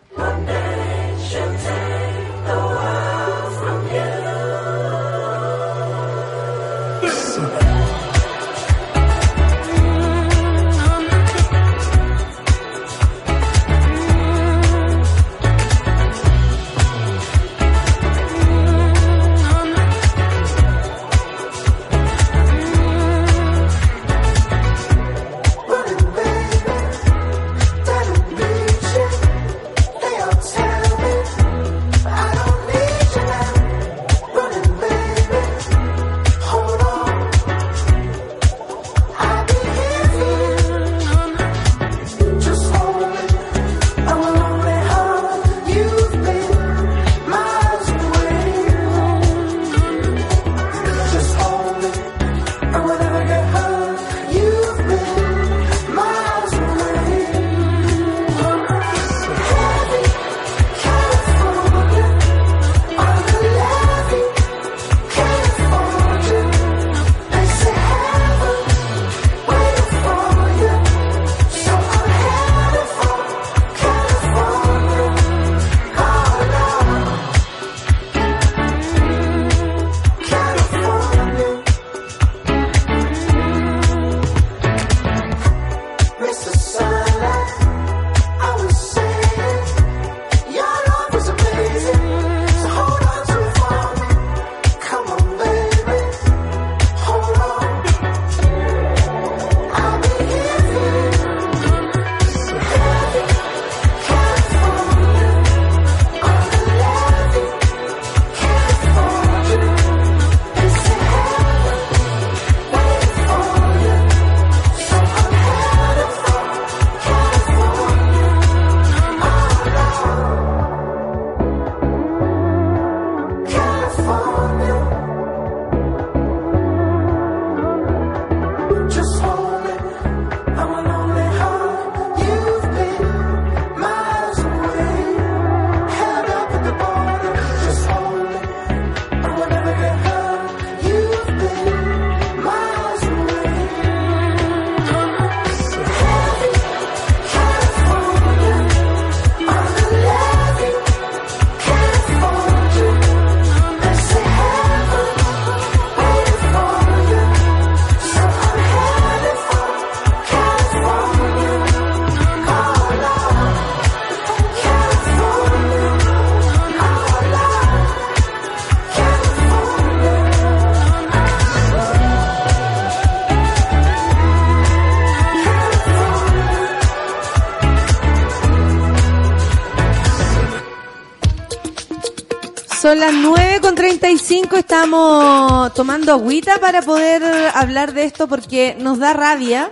35, 184.44 184.58
estamos 184.58 185.74
tomando 185.74 186.12
agüita 186.12 186.60
para 186.60 186.82
poder 186.82 187.24
hablar 187.54 187.94
de 187.94 188.04
esto 188.04 188.28
porque 188.28 188.76
nos 188.80 189.00
da 189.00 189.14
rabia. 189.14 189.70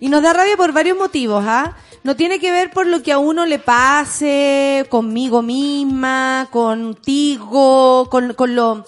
Y 0.00 0.08
nos 0.08 0.22
da 0.22 0.32
rabia 0.32 0.56
por 0.56 0.72
varios 0.72 0.96
motivos, 0.96 1.44
¿ah? 1.46 1.76
No 2.04 2.16
tiene 2.16 2.38
que 2.40 2.50
ver 2.50 2.70
por 2.70 2.86
lo 2.86 3.02
que 3.02 3.12
a 3.12 3.18
uno 3.18 3.46
le 3.46 3.58
pase, 3.58 4.86
conmigo 4.90 5.42
misma, 5.42 6.48
contigo, 6.50 8.08
con, 8.10 8.34
con 8.34 8.56
lo, 8.56 8.84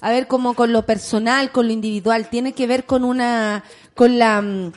a 0.00 0.10
ver, 0.10 0.26
como 0.28 0.54
con 0.54 0.72
lo 0.72 0.86
personal, 0.86 1.50
con 1.50 1.66
lo 1.66 1.72
individual. 1.72 2.28
Tiene 2.28 2.52
que 2.52 2.66
ver 2.66 2.84
con 2.84 3.04
una, 3.04 3.64
con 3.94 4.18
la, 4.18 4.40
mm, 4.40 4.72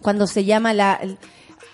cuando 0.00 0.26
se 0.26 0.44
llama 0.44 0.72
la, 0.72 0.98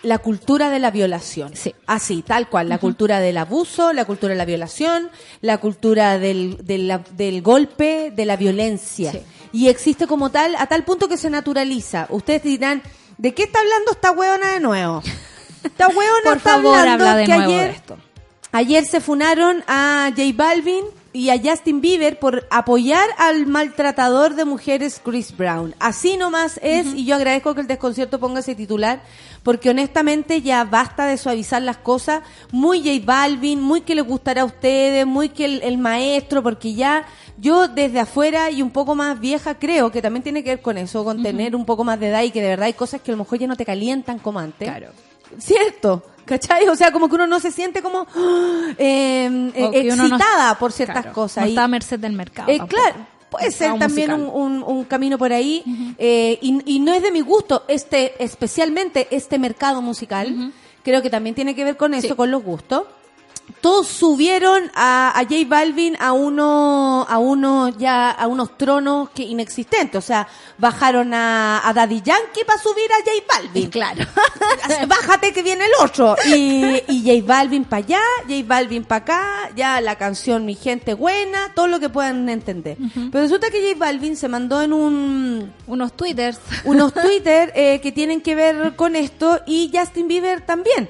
la 0.03 0.19
cultura 0.19 0.71
de 0.71 0.79
la 0.79 0.91
violación. 0.91 1.55
Sí. 1.55 1.75
Así, 1.87 2.23
tal 2.23 2.49
cual. 2.49 2.69
La 2.69 2.79
cultura 2.79 3.21
del 3.21 3.38
abuso, 3.38 3.93
la 3.93 4.05
cultura 4.05 4.33
de 4.33 4.38
la 4.38 4.45
violación, 4.45 5.11
la 5.41 5.59
cultura 5.59 6.19
del, 6.19 6.59
del, 6.65 7.43
golpe, 7.43 8.12
de 8.15 8.27
la 8.27 8.37
violencia. 8.37 9.12
Sí. 9.12 9.23
Y 9.53 9.69
existe 9.69 10.07
como 10.07 10.31
tal, 10.31 10.57
a 10.57 10.67
tal 10.67 10.85
punto 10.85 11.09
que 11.09 11.17
se 11.17 11.31
naturaliza. 11.31 12.07
Ustedes 12.11 12.43
dirán, 12.43 12.83
¿de 13.19 13.35
qué 13.35 13.45
está 13.45 13.61
hablando 13.61 13.93
esta 13.93 14.11
hueona 14.12 14.53
de 14.53 14.61
nuevo? 14.61 15.03
Esta 15.62 15.88
hueona 15.88 16.21
Por 16.25 16.37
está 16.38 16.51
favor, 16.51 16.79
hablando 16.79 17.05
habla 17.05 17.17
de 17.17 17.25
que 17.27 17.37
nuevo 17.37 17.53
ayer, 17.53 17.71
de 17.71 17.77
esto. 17.77 17.99
Ayer 18.51 18.85
se 18.85 19.01
funaron 19.01 19.62
a 19.67 20.11
J 20.17 20.23
Balvin 20.35 20.85
y 21.12 21.29
a 21.29 21.40
Justin 21.42 21.81
Bieber 21.81 22.18
por 22.18 22.46
apoyar 22.51 23.07
al 23.18 23.46
maltratador 23.46 24.35
de 24.35 24.44
mujeres 24.44 25.01
Chris 25.05 25.37
Brown. 25.37 25.75
Así 25.79 26.16
nomás 26.16 26.59
es, 26.62 26.94
y 26.94 27.05
yo 27.05 27.16
agradezco 27.16 27.55
que 27.55 27.61
el 27.61 27.66
desconcierto 27.66 28.18
ponga 28.18 28.40
ese 28.40 28.55
titular, 28.55 29.03
porque 29.42 29.70
honestamente 29.70 30.40
ya 30.40 30.64
basta 30.64 31.07
de 31.07 31.18
suavizar 31.18 31.61
las 31.62 31.77
cosas. 31.77 32.22
Muy 32.51 32.79
J 32.79 33.05
Balvin, 33.05 33.61
muy 33.61 33.83
que 33.83 33.94
les 33.94 34.07
gustará 34.07 34.42
a 34.42 34.46
ustedes, 34.46 35.07
muy 35.07 35.29
que 35.29 35.44
el, 35.44 35.62
el 35.62 35.79
maestro, 35.79 36.42
porque 36.42 36.75
ya 36.75 37.05
yo 37.37 37.68
desde 37.68 38.01
afuera 38.01 38.51
y 38.51 38.62
un 38.62 38.70
poco 38.70 38.94
más 38.94 39.20
vieja 39.20 39.59
creo 39.59 39.90
que 39.90 40.01
también 40.01 40.22
tiene 40.22 40.42
que 40.42 40.51
ver 40.51 40.62
con 40.62 40.79
eso, 40.79 41.05
con 41.05 41.22
tener 41.22 41.55
un 41.55 41.66
poco 41.66 41.85
más 41.85 42.01
de 42.01 42.09
edad 42.09 42.22
y 42.22 42.31
que 42.31 42.40
de 42.40 42.48
verdad 42.48 42.66
hay 42.66 42.75
cosas 42.75 43.01
que 43.03 43.11
a 43.11 43.14
lo 43.14 43.22
mejor 43.22 43.38
ya 43.38 43.46
no 43.46 43.57
te 43.57 43.66
calientan 43.66 44.18
como 44.18 44.38
antes. 44.38 44.68
Claro. 44.68 44.88
Cierto, 45.38 46.03
¿cachai? 46.25 46.69
O 46.69 46.77
sea, 46.77 46.93
como 46.93 47.09
que 47.09 47.15
uno 47.17 47.27
no 47.27 47.41
se 47.41 47.51
siente 47.51 47.83
como 47.83 48.07
eh, 48.79 49.51
eh, 49.55 49.85
no- 49.97 50.05
excitada 50.05 50.59
por 50.59 50.73
ciertas 50.73 51.03
Claro, 51.03 51.15
cosas. 51.15 51.45
No 51.45 51.49
está 51.51 51.65
a 51.65 51.69
merced 51.69 51.99
del 51.99 52.13
mercado. 52.13 52.51
eh, 52.51 52.61
claro, 52.69 52.97
puede 53.31 53.51
ser 53.51 53.79
también 53.79 54.13
un, 54.13 54.23
un- 54.29 54.63
un 54.63 54.85
camino 54.85 55.19
por 55.19 55.33
ahí. 55.33 55.63
eh, 55.99 56.39
y, 56.43 56.61
y 56.77 56.81
no 56.81 56.93
es 56.93 57.03
de 57.03 57.11
mi 57.13 57.21
gusto, 57.21 57.65
este, 57.69 58.23
especialmente 58.23 59.09
este 59.11 59.39
mercado 59.39 59.83
musical. 59.83 60.53
Creo 60.83 61.01
que 61.01 61.11
también 61.11 61.35
tiene 61.35 61.55
que 61.55 61.65
ver 61.65 61.77
con 61.77 61.95
eso, 61.95 62.09
Sí. 62.09 62.15
con 62.15 62.31
los 62.31 62.43
gustos. 62.43 62.85
Todos 63.61 63.88
subieron 63.88 64.71
a, 64.75 65.12
a 65.19 65.23
J 65.25 65.35
Balvin 65.47 65.97
a 66.01 66.12
uno, 66.12 67.07
a 67.09 67.19
uno 67.19 67.69
ya, 67.69 68.11
a 68.11 68.27
unos 68.27 68.57
tronos 68.59 69.11
que 69.11 69.23
inexistentes. 69.23 69.99
O 69.99 70.07
sea, 70.07 70.27
bajaron 70.59 71.12
a, 71.15 71.67
a 71.67 71.73
Daddy 71.73 72.03
Yankee 72.03 72.45
para 72.47 72.61
subir 72.61 72.91
a 72.93 72.97
J 73.05 73.11
Balvin. 73.29 73.71
Claro. 73.71 74.05
Bájate 74.88 75.33
que 75.33 75.43
viene 75.43 75.65
el 75.67 75.73
otro. 75.85 76.17
Y, 76.27 76.83
y 76.88 77.03
J 77.23 77.27
Balvin 77.27 77.65
para 77.65 77.85
allá, 77.85 78.01
J 78.29 78.43
Balvin 78.47 78.85
para 78.85 79.03
acá, 79.03 79.51
ya 79.57 79.81
la 79.81 79.97
canción 79.97 80.45
Mi 80.45 80.55
Gente 80.55 80.95
Buena, 80.95 81.53
todo 81.55 81.67
lo 81.69 81.81
que 81.81 81.88
puedan 81.88 82.29
entender. 82.29 82.77
Pero 83.11 83.23
resulta 83.25 83.51
que 83.51 83.61
J 83.62 83.79
Balvin 83.79 84.17
se 84.17 84.29
mandó 84.29 84.62
en 84.62 84.73
un, 84.73 85.53
Unos 85.67 85.93
twitters. 85.97 86.38
unos 86.65 86.93
Twitter 87.03 87.53
eh, 87.55 87.81
que 87.83 87.93
tienen 87.93 88.21
que 88.21 88.35
ver 88.35 88.75
con 88.77 88.97
esto 88.97 89.41
y 89.47 89.71
Justin 89.73 90.09
Bieber 90.09 90.41
también. 90.43 90.88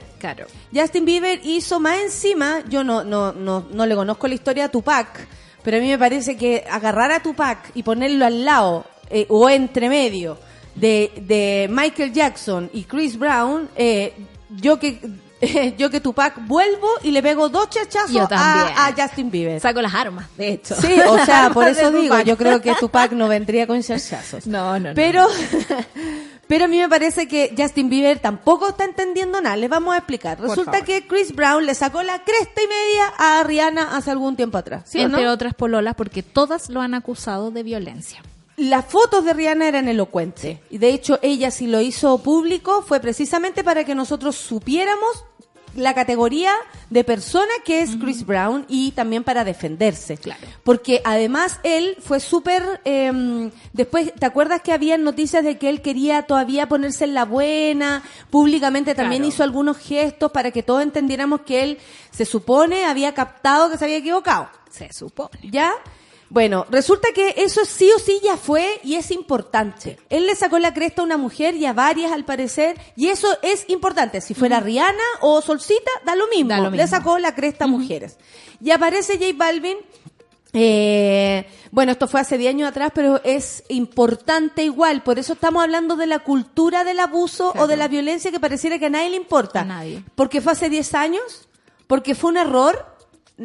Justin 0.74 1.04
Bieber 1.04 1.40
hizo 1.42 1.80
más 1.80 2.00
encima, 2.00 2.62
yo 2.68 2.84
no, 2.84 3.04
no, 3.04 3.32
no, 3.32 3.66
no 3.70 3.86
le 3.86 3.94
conozco 3.94 4.28
la 4.28 4.34
historia 4.34 4.66
a 4.66 4.68
Tupac, 4.68 5.26
pero 5.62 5.76
a 5.76 5.80
mí 5.80 5.88
me 5.88 5.98
parece 5.98 6.36
que 6.36 6.64
agarrar 6.70 7.12
a 7.12 7.22
Tupac 7.22 7.70
y 7.74 7.82
ponerlo 7.82 8.24
al 8.24 8.44
lado 8.44 8.84
eh, 9.10 9.26
o 9.28 9.48
entre 9.48 9.88
medio 9.88 10.38
de, 10.74 11.12
de 11.22 11.68
Michael 11.70 12.12
Jackson 12.12 12.70
y 12.72 12.84
Chris 12.84 13.18
Brown, 13.18 13.68
eh, 13.76 14.14
yo 14.50 14.78
que 14.78 15.00
yo 15.78 15.90
que 15.90 16.00
Tupac 16.00 16.34
vuelvo 16.46 16.88
y 17.02 17.10
le 17.10 17.22
pego 17.22 17.48
dos 17.48 17.68
chachazos 17.70 18.30
a, 18.30 18.86
a 18.86 18.94
Justin 18.96 19.30
Bieber. 19.30 19.60
Saco 19.60 19.82
las 19.82 19.94
armas, 19.94 20.26
de 20.36 20.52
hecho. 20.52 20.74
Sí, 20.76 21.00
o 21.06 21.24
sea, 21.24 21.50
por 21.54 21.68
eso 21.68 21.90
digo, 21.90 22.14
Tupac. 22.14 22.26
yo 22.26 22.36
creo 22.36 22.60
que 22.60 22.74
Tupac 22.80 23.12
no 23.12 23.28
vendría 23.28 23.66
con 23.66 23.82
chachazos. 23.82 24.46
No, 24.46 24.78
no, 24.78 24.90
no. 24.90 24.94
Pero, 24.94 25.26
pero 26.46 26.66
a 26.66 26.68
mí 26.68 26.78
me 26.78 26.88
parece 26.88 27.26
que 27.26 27.54
Justin 27.56 27.88
Bieber 27.90 28.18
tampoco 28.18 28.68
está 28.68 28.84
entendiendo 28.84 29.40
nada. 29.40 29.56
Les 29.56 29.68
vamos 29.70 29.94
a 29.94 29.98
explicar. 29.98 30.40
Resulta 30.40 30.82
que 30.82 31.06
Chris 31.06 31.34
Brown 31.34 31.66
le 31.66 31.74
sacó 31.74 32.02
la 32.02 32.22
cresta 32.22 32.62
y 32.62 32.66
media 32.66 33.12
a 33.18 33.42
Rihanna 33.42 33.96
hace 33.96 34.10
algún 34.10 34.36
tiempo 34.36 34.58
atrás. 34.58 34.82
¿Sí 34.86 35.00
Entre 35.00 35.24
no? 35.24 35.32
otras 35.32 35.54
pololas, 35.54 35.94
porque 35.94 36.22
todas 36.22 36.68
lo 36.68 36.80
han 36.80 36.94
acusado 36.94 37.50
de 37.50 37.62
violencia. 37.62 38.22
Las 38.62 38.84
fotos 38.86 39.24
de 39.24 39.32
Rihanna 39.32 39.66
eran 39.66 39.88
elocuentes. 39.88 40.58
Y 40.70 40.78
de 40.78 40.90
hecho, 40.90 41.18
ella 41.20 41.50
si 41.50 41.66
lo 41.66 41.80
hizo 41.80 42.18
público 42.18 42.82
fue 42.86 43.00
precisamente 43.00 43.64
para 43.64 43.82
que 43.84 43.94
nosotros 43.96 44.36
supiéramos 44.36 45.24
la 45.74 45.94
categoría 45.94 46.52
de 46.90 47.02
persona 47.02 47.50
que 47.64 47.80
es 47.80 47.96
Chris 47.96 48.24
Brown 48.26 48.66
y 48.68 48.92
también 48.92 49.24
para 49.24 49.42
defenderse. 49.42 50.16
Claro. 50.16 50.46
Porque 50.62 51.00
además 51.04 51.58
él 51.62 51.96
fue 51.98 52.20
súper... 52.20 52.62
eh, 52.84 53.50
después, 53.72 54.12
¿te 54.14 54.26
acuerdas 54.26 54.60
que 54.60 54.72
había 54.72 54.96
noticias 54.98 55.42
de 55.42 55.56
que 55.58 55.68
él 55.68 55.80
quería 55.82 56.22
todavía 56.24 56.68
ponerse 56.68 57.04
en 57.04 57.14
la 57.14 57.24
buena? 57.24 58.02
Públicamente 58.30 58.94
también 58.94 59.22
Claro. 59.22 59.34
hizo 59.34 59.42
algunos 59.42 59.78
gestos 59.78 60.30
para 60.30 60.50
que 60.52 60.62
todos 60.62 60.82
entendiéramos 60.82 61.40
que 61.40 61.62
él, 61.64 61.78
se 62.12 62.26
supone, 62.26 62.84
había 62.84 63.12
captado 63.14 63.70
que 63.70 63.78
se 63.78 63.84
había 63.86 63.96
equivocado. 63.96 64.50
Se 64.70 64.92
supone. 64.92 65.38
¿Ya? 65.42 65.72
Bueno, 66.32 66.64
resulta 66.70 67.08
que 67.14 67.34
eso 67.36 67.66
sí 67.66 67.90
o 67.94 67.98
sí 67.98 68.18
ya 68.24 68.38
fue 68.38 68.80
y 68.82 68.94
es 68.94 69.10
importante. 69.10 69.98
Él 70.08 70.26
le 70.26 70.34
sacó 70.34 70.58
la 70.58 70.72
cresta 70.72 71.02
a 71.02 71.04
una 71.04 71.18
mujer 71.18 71.54
y 71.56 71.66
a 71.66 71.74
varias 71.74 72.10
al 72.10 72.24
parecer, 72.24 72.80
y 72.96 73.08
eso 73.08 73.28
es 73.42 73.68
importante. 73.68 74.22
Si 74.22 74.32
fuera 74.32 74.58
Rihanna 74.58 75.02
o 75.20 75.42
Solcita, 75.42 75.90
da 76.06 76.14
lo 76.14 76.26
mismo. 76.28 76.48
Da 76.48 76.60
lo 76.60 76.70
Le 76.70 76.86
sacó 76.86 77.18
la 77.18 77.34
cresta 77.34 77.66
a 77.66 77.68
mujeres. 77.68 78.16
Y 78.62 78.70
aparece 78.70 79.18
J 79.18 79.26
Balvin. 79.36 79.76
eh, 80.54 81.46
bueno, 81.70 81.92
esto 81.92 82.08
fue 82.08 82.20
hace 82.20 82.38
10 82.38 82.48
años 82.54 82.68
atrás, 82.70 82.92
pero 82.94 83.20
es 83.24 83.64
importante 83.68 84.64
igual. 84.64 85.02
Por 85.02 85.18
eso 85.18 85.34
estamos 85.34 85.62
hablando 85.62 85.96
de 85.96 86.06
la 86.06 86.20
cultura 86.20 86.82
del 86.82 87.00
abuso 87.00 87.52
o 87.58 87.66
de 87.66 87.76
la 87.76 87.88
violencia 87.88 88.30
que 88.30 88.40
pareciera 88.40 88.78
que 88.78 88.86
a 88.86 88.90
nadie 88.90 89.10
le 89.10 89.16
importa. 89.16 89.60
A 89.60 89.64
nadie. 89.66 90.02
Porque 90.14 90.40
fue 90.40 90.52
hace 90.52 90.70
10 90.70 90.94
años, 90.94 91.46
porque 91.86 92.14
fue 92.14 92.30
un 92.30 92.38
error, 92.38 92.91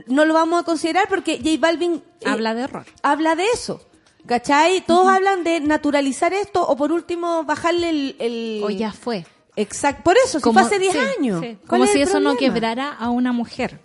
no 0.07 0.25
lo 0.25 0.33
vamos 0.33 0.61
a 0.61 0.63
considerar 0.63 1.07
porque 1.09 1.37
J 1.37 1.49
Balvin 1.59 2.03
eh, 2.21 2.25
Habla 2.25 2.53
de 2.53 2.61
error. 2.63 2.85
habla 3.03 3.35
de 3.35 3.45
eso. 3.53 3.81
¿Cachai? 4.25 4.81
Todos 4.85 5.07
hablan 5.07 5.43
de 5.45 5.61
naturalizar 5.61 6.33
esto 6.33 6.67
o 6.67 6.75
por 6.75 6.91
último 6.91 7.43
bajarle 7.45 7.89
el... 7.89 8.15
el- 8.19 8.61
O 8.63 8.69
ya 8.69 8.91
fue. 8.91 9.25
Exacto. 9.55 10.03
Por 10.03 10.17
eso, 10.17 10.39
si 10.39 10.51
fue 10.51 10.61
hace 10.61 10.79
10 10.79 10.91
sí, 10.93 10.99
años. 11.17 11.39
sí. 11.41 11.57
¿Cuál 11.67 11.81
Como 11.81 11.85
si 11.91 12.01
eso 12.01 12.19
no 12.19 12.35
quebrara 12.35 12.91
a 12.91 13.09
una 13.09 13.31
mujer. 13.31 13.79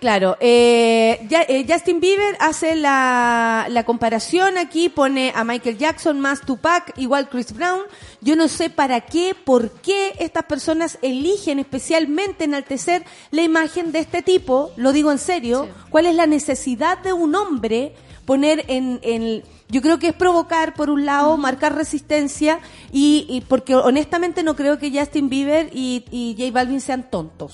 Claro, 0.00 0.36
eh, 0.38 1.26
ya- 1.28 1.42
eh, 1.48 1.66
Justin 1.68 1.98
Bieber 1.98 2.36
hace 2.38 2.76
la, 2.76 3.66
la 3.68 3.82
comparación 3.84 4.56
aquí, 4.56 4.88
pone 4.88 5.32
a 5.34 5.42
Michael 5.42 5.76
Jackson 5.76 6.20
más 6.20 6.42
Tupac, 6.42 6.92
igual 6.96 7.28
Chris 7.28 7.52
Brown. 7.52 7.80
Yo 8.20 8.36
no 8.36 8.46
sé 8.46 8.70
para 8.70 9.00
qué, 9.00 9.34
por 9.34 9.72
qué 9.80 10.14
estas 10.20 10.44
personas 10.44 10.98
eligen 11.02 11.58
especialmente 11.58 12.44
enaltecer 12.44 13.04
la 13.32 13.42
imagen 13.42 13.90
de 13.90 13.98
este 13.98 14.22
tipo, 14.22 14.70
lo 14.76 14.92
digo 14.92 15.10
en 15.10 15.18
serio, 15.18 15.64
Sí. 15.64 15.70
cuál 15.90 16.06
es 16.06 16.14
la 16.14 16.26
necesidad 16.28 16.98
de 16.98 17.12
un 17.12 17.34
hombre 17.34 17.94
poner 18.24 18.64
en... 18.68 19.00
en 19.02 19.42
yo 19.70 19.82
creo 19.82 19.98
que 19.98 20.08
es 20.08 20.14
provocar, 20.14 20.72
por 20.72 20.88
un 20.88 21.04
lado, 21.04 21.36
marcar 21.36 21.74
resistencia 21.74 22.58
y, 22.90 23.26
y 23.28 23.42
porque 23.42 23.74
honestamente 23.74 24.42
no 24.42 24.56
creo 24.56 24.78
que 24.78 24.90
Justin 24.90 25.28
Bieber 25.28 25.68
y, 25.74 26.06
y 26.10 26.34
J 26.38 26.50
Balvin 26.52 26.80
sean 26.80 27.10
tontos. 27.10 27.52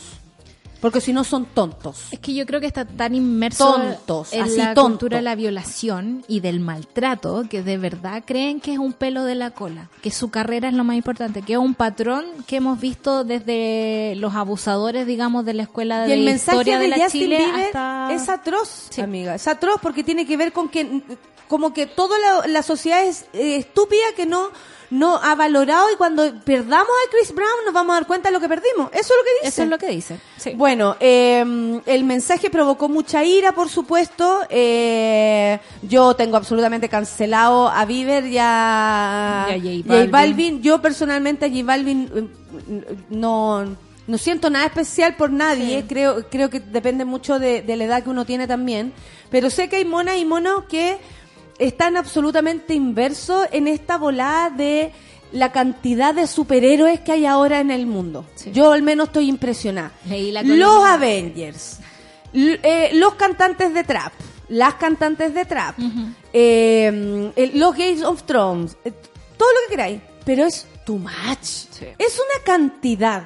Porque 0.84 1.00
si 1.00 1.14
no 1.14 1.24
son 1.24 1.46
tontos. 1.46 2.08
Es 2.10 2.18
que 2.18 2.34
yo 2.34 2.44
creo 2.44 2.60
que 2.60 2.66
está 2.66 2.84
tan 2.84 3.14
inmerso 3.14 3.72
Tontos, 3.74 4.34
en 4.34 4.42
así 4.42 4.58
la 4.58 4.74
tonto. 4.74 4.90
cultura 4.90 5.16
de 5.16 5.22
la 5.22 5.34
violación 5.34 6.22
y 6.28 6.40
del 6.40 6.60
maltrato 6.60 7.44
que 7.48 7.62
de 7.62 7.78
verdad 7.78 8.22
creen 8.26 8.60
que 8.60 8.74
es 8.74 8.78
un 8.78 8.92
pelo 8.92 9.24
de 9.24 9.34
la 9.34 9.52
cola, 9.52 9.88
que 10.02 10.10
su 10.10 10.30
carrera 10.30 10.68
es 10.68 10.74
lo 10.74 10.84
más 10.84 10.96
importante, 10.96 11.40
que 11.40 11.54
es 11.54 11.58
un 11.58 11.74
patrón 11.74 12.26
que 12.46 12.56
hemos 12.56 12.78
visto 12.80 13.24
desde 13.24 14.12
los 14.16 14.34
abusadores, 14.34 15.06
digamos, 15.06 15.46
de 15.46 15.54
la 15.54 15.62
escuela 15.62 16.04
Y 16.04 16.08
de 16.08 16.14
el 16.16 16.24
mensaje 16.26 16.58
historia 16.58 16.76
de, 16.78 16.82
de, 16.84 16.88
la 16.90 17.04
Justin 17.04 17.20
Chile 17.22 17.36
Bieber 17.38 17.64
hasta 17.64 18.08
es 18.12 18.28
atroz, 18.28 18.88
Sí. 18.90 19.00
amiga. 19.00 19.34
Es 19.36 19.48
atroz 19.48 19.76
porque 19.80 20.04
tiene 20.04 20.26
que 20.26 20.36
ver 20.36 20.52
con 20.52 20.68
que 20.68 21.00
como 21.48 21.72
que 21.72 21.86
toda 21.86 22.18
la, 22.18 22.46
la 22.46 22.62
sociedad 22.62 23.02
es 23.04 23.22
eh, 23.32 23.56
estúpida 23.56 24.02
que 24.16 24.26
no 24.26 24.50
no 24.94 25.16
ha 25.16 25.34
valorado 25.34 25.90
y 25.92 25.96
cuando 25.96 26.32
perdamos 26.44 26.86
a 26.88 27.10
Chris 27.10 27.34
Brown 27.34 27.64
nos 27.64 27.74
vamos 27.74 27.94
a 27.94 28.00
dar 28.00 28.06
cuenta 28.06 28.28
de 28.28 28.32
lo 28.32 28.40
que 28.40 28.48
perdimos. 28.48 28.90
Eso 28.92 29.00
es 29.00 29.08
lo 29.08 29.24
que 29.24 29.30
dice. 29.34 29.48
Eso 29.48 29.62
es 29.64 29.68
lo 29.68 29.78
que 29.78 29.88
dice. 29.88 30.20
Sí. 30.36 30.52
Bueno, 30.54 30.96
eh, 31.00 31.80
el 31.84 32.04
mensaje 32.04 32.48
provocó 32.48 32.88
mucha 32.88 33.24
ira, 33.24 33.52
por 33.52 33.68
supuesto. 33.68 34.42
Eh, 34.48 35.58
yo 35.82 36.14
tengo 36.14 36.36
absolutamente 36.36 36.88
cancelado 36.88 37.68
a 37.68 37.84
Bieber 37.84 38.24
y 38.26 38.38
a, 38.38 39.48
Y 39.50 39.82
a 39.82 39.94
J. 39.94 40.10
Balvin. 40.10 40.62
Yo 40.62 40.80
personalmente 40.80 41.46
a 41.46 41.48
J 41.48 41.64
Balvin 41.64 42.10
eh, 42.14 42.96
no 43.10 43.64
no 44.06 44.18
siento 44.18 44.50
nada 44.50 44.66
especial 44.66 45.16
por 45.16 45.30
nadie, 45.30 45.86
creo, 45.88 46.28
creo 46.28 46.50
que 46.50 46.60
depende 46.60 47.06
mucho 47.06 47.38
de, 47.38 47.62
de 47.62 47.76
la 47.76 47.84
edad 47.84 48.02
que 48.02 48.10
uno 48.10 48.26
tiene 48.26 48.46
también, 48.46 48.92
pero 49.30 49.48
sé 49.48 49.70
que 49.70 49.76
hay 49.76 49.86
monas 49.86 50.18
y 50.18 50.26
monos 50.26 50.64
que 50.64 50.98
están 51.58 51.96
absolutamente 51.96 52.74
inversos 52.74 53.46
en 53.52 53.68
esta 53.68 53.96
volada 53.98 54.50
de 54.50 54.92
la 55.32 55.50
cantidad 55.52 56.14
de 56.14 56.26
superhéroes 56.26 57.00
que 57.00 57.12
hay 57.12 57.26
ahora 57.26 57.60
en 57.60 57.70
el 57.70 57.86
mundo. 57.86 58.24
Sí. 58.36 58.52
Yo 58.52 58.72
al 58.72 58.82
menos 58.82 59.08
estoy 59.08 59.28
impresionada. 59.28 59.92
Los 60.56 60.84
Avengers, 60.84 61.78
eh, 62.32 62.90
los 62.94 63.14
cantantes 63.14 63.74
de 63.74 63.84
trap, 63.84 64.12
las 64.48 64.74
cantantes 64.74 65.34
de 65.34 65.44
trap, 65.44 65.76
eh, 66.32 67.32
los 67.54 67.76
Games 67.76 68.02
of 68.02 68.22
Thrones, 68.24 68.76
eh, 68.84 68.92
todo 69.36 69.48
lo 69.48 69.58
que 69.66 69.70
queráis, 69.70 70.00
pero 70.24 70.44
es 70.44 70.66
too 70.84 70.98
much. 70.98 71.66
Es 71.98 72.14
una 72.14 72.44
cantidad 72.44 73.24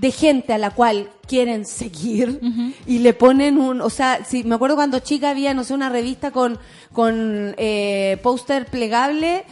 de 0.00 0.12
gente 0.12 0.52
a 0.52 0.58
la 0.58 0.70
cual 0.70 1.10
quieren 1.26 1.66
seguir 1.66 2.40
y 2.86 3.00
le 3.00 3.14
ponen 3.14 3.58
un, 3.58 3.80
o 3.80 3.90
sea, 3.90 4.24
si 4.24 4.44
me 4.44 4.54
acuerdo 4.54 4.76
cuando 4.76 5.00
chica 5.00 5.30
había, 5.30 5.54
no 5.54 5.64
sé, 5.64 5.74
una 5.74 5.88
revista 5.88 6.30
con, 6.30 6.58
con 6.92 7.54
eh, 7.58 8.16
póster 8.22 8.66
plegable, 8.66 9.44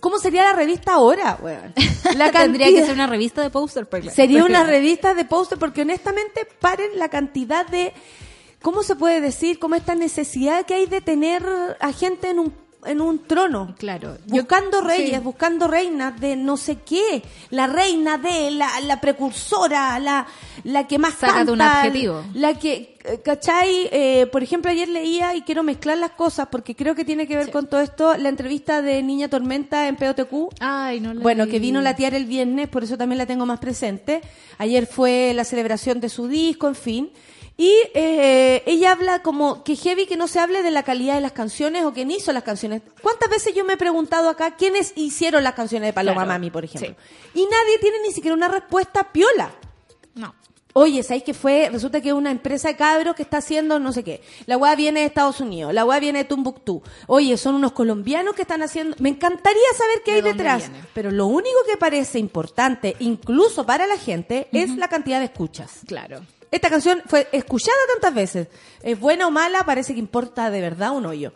¿cómo 0.00 0.18
sería 0.18 0.44
la 0.44 0.52
revista 0.52 0.94
ahora? 0.94 1.38
weón? 1.40 1.72
La 2.14 2.30
Tendría 2.32 2.68
que 2.68 2.84
ser 2.84 2.94
una 2.94 3.06
revista 3.06 3.42
de 3.42 3.48
póster. 3.48 3.88
Sería 4.12 4.44
una 4.44 4.64
revista 4.66 5.14
de 5.14 5.24
póster 5.24 5.58
porque 5.58 5.82
honestamente 5.82 6.46
paren 6.60 6.98
la 6.98 7.08
cantidad 7.08 7.66
de 7.66 7.94
¿cómo 8.60 8.82
se 8.82 8.96
puede 8.96 9.22
decir? 9.22 9.58
como 9.58 9.76
esta 9.76 9.94
necesidad 9.94 10.66
que 10.66 10.74
hay 10.74 10.86
de 10.86 11.00
tener 11.00 11.42
a 11.80 11.92
gente 11.92 12.28
en 12.28 12.38
un 12.38 12.65
en 12.86 13.00
un 13.00 13.24
trono. 13.24 13.74
Claro. 13.78 14.16
Yo- 14.26 14.36
Buscando 14.42 14.80
reyes, 14.80 15.18
sí. 15.18 15.24
buscando 15.24 15.66
reinas 15.68 16.18
de 16.20 16.36
no 16.36 16.56
sé 16.56 16.76
qué, 16.76 17.22
la 17.50 17.66
reina 17.66 18.18
de 18.18 18.50
la, 18.52 18.80
la 18.82 19.00
precursora, 19.00 19.98
la, 19.98 20.26
la 20.64 20.86
que 20.86 20.98
más 20.98 21.14
un 21.22 21.28
canta, 21.28 21.80
adjetivo. 21.80 22.22
la 22.34 22.54
que, 22.58 22.96
¿cachai? 23.24 23.88
Eh, 23.92 24.26
por 24.32 24.42
ejemplo, 24.42 24.70
ayer 24.70 24.88
leía 24.88 25.34
y 25.34 25.42
quiero 25.42 25.62
mezclar 25.62 25.98
las 25.98 26.12
cosas 26.12 26.48
porque 26.50 26.74
creo 26.74 26.94
que 26.94 27.04
tiene 27.04 27.26
que 27.26 27.36
ver 27.36 27.50
con 27.50 27.66
todo 27.68 27.80
esto, 27.80 28.16
la 28.16 28.28
entrevista 28.28 28.82
de 28.82 29.02
Niña 29.02 29.28
Tormenta 29.28 29.88
en 29.88 29.96
POTQ. 29.96 30.54
Ay, 30.60 31.00
no 31.00 31.14
la 31.14 31.20
Bueno, 31.22 31.44
vi. 31.46 31.50
que 31.52 31.58
vino 31.58 31.80
la 31.80 31.94
tía 31.96 32.08
el 32.08 32.26
viernes, 32.26 32.68
por 32.68 32.84
eso 32.84 32.96
también 32.96 33.18
la 33.18 33.26
tengo 33.26 33.46
más 33.46 33.58
presente. 33.58 34.20
Ayer 34.58 34.86
fue 34.86 35.32
la 35.34 35.44
celebración 35.44 36.00
de 36.00 36.08
su 36.08 36.28
disco, 36.28 36.68
en 36.68 36.74
fin. 36.74 37.10
Y 37.58 37.72
eh, 37.94 38.62
ella 38.66 38.92
habla 38.92 39.22
como 39.22 39.64
que 39.64 39.76
heavy 39.76 40.06
que 40.06 40.16
no 40.18 40.28
se 40.28 40.38
hable 40.40 40.62
de 40.62 40.70
la 40.70 40.82
calidad 40.82 41.14
de 41.14 41.22
las 41.22 41.32
canciones 41.32 41.84
o 41.84 41.92
quién 41.94 42.10
hizo 42.10 42.30
las 42.32 42.42
canciones. 42.42 42.82
¿Cuántas 43.00 43.30
veces 43.30 43.54
yo 43.54 43.64
me 43.64 43.74
he 43.74 43.76
preguntado 43.78 44.28
acá 44.28 44.56
quiénes 44.56 44.92
hicieron 44.94 45.42
las 45.42 45.54
canciones 45.54 45.88
de 45.88 45.92
Paloma 45.94 46.16
Claro, 46.16 46.28
Mami, 46.28 46.50
por 46.50 46.64
ejemplo? 46.64 46.94
Y 47.34 47.44
nadie 47.46 47.78
tiene 47.80 47.96
ni 48.02 48.12
siquiera 48.12 48.34
una 48.34 48.48
respuesta 48.48 49.10
piola. 49.10 49.50
No. 50.14 50.34
Oye, 50.74 51.02
¿sabéis 51.02 51.24
que 51.24 51.32
fue? 51.32 51.70
Resulta 51.72 52.02
que 52.02 52.08
es 52.08 52.14
una 52.14 52.30
empresa 52.30 52.68
de 52.68 52.76
cabros 52.76 53.14
que 53.16 53.22
está 53.22 53.38
haciendo 53.38 53.78
no 53.78 53.90
sé 53.94 54.04
qué. 54.04 54.20
La 54.44 54.58
weá 54.58 54.76
viene 54.76 55.00
de 55.00 55.06
Estados 55.06 55.40
Unidos, 55.40 55.72
la 55.72 55.86
weá 55.86 55.98
viene 55.98 56.18
de 56.18 56.24
Tumbuctú. 56.26 56.82
Oye, 57.06 57.38
son 57.38 57.54
unos 57.54 57.72
colombianos 57.72 58.34
que 58.34 58.42
están 58.42 58.60
haciendo... 58.62 58.94
Me 59.00 59.08
encantaría 59.08 59.62
saber 59.74 60.02
qué 60.04 60.10
¿De 60.10 60.16
hay 60.18 60.22
detrás. 60.22 60.68
viene? 60.68 60.84
Pero 60.92 61.10
lo 61.10 61.24
único 61.28 61.56
que 61.66 61.78
parece 61.78 62.18
importante, 62.18 62.94
incluso 62.98 63.64
para 63.64 63.86
la 63.86 63.96
gente, 63.96 64.48
es 64.52 64.76
la 64.76 64.88
cantidad 64.88 65.18
de 65.18 65.24
escuchas. 65.24 65.80
Claro. 65.86 66.20
Esta 66.50 66.70
canción 66.70 67.02
fue 67.06 67.28
escuchada 67.32 67.76
tantas 67.92 68.14
veces. 68.14 68.48
Es 68.82 68.98
buena 68.98 69.26
o 69.26 69.30
mala, 69.30 69.64
parece 69.64 69.94
que 69.94 70.00
importa 70.00 70.50
de 70.50 70.60
verdad 70.60 70.92
un 70.92 71.06
hoyo. 71.06 71.32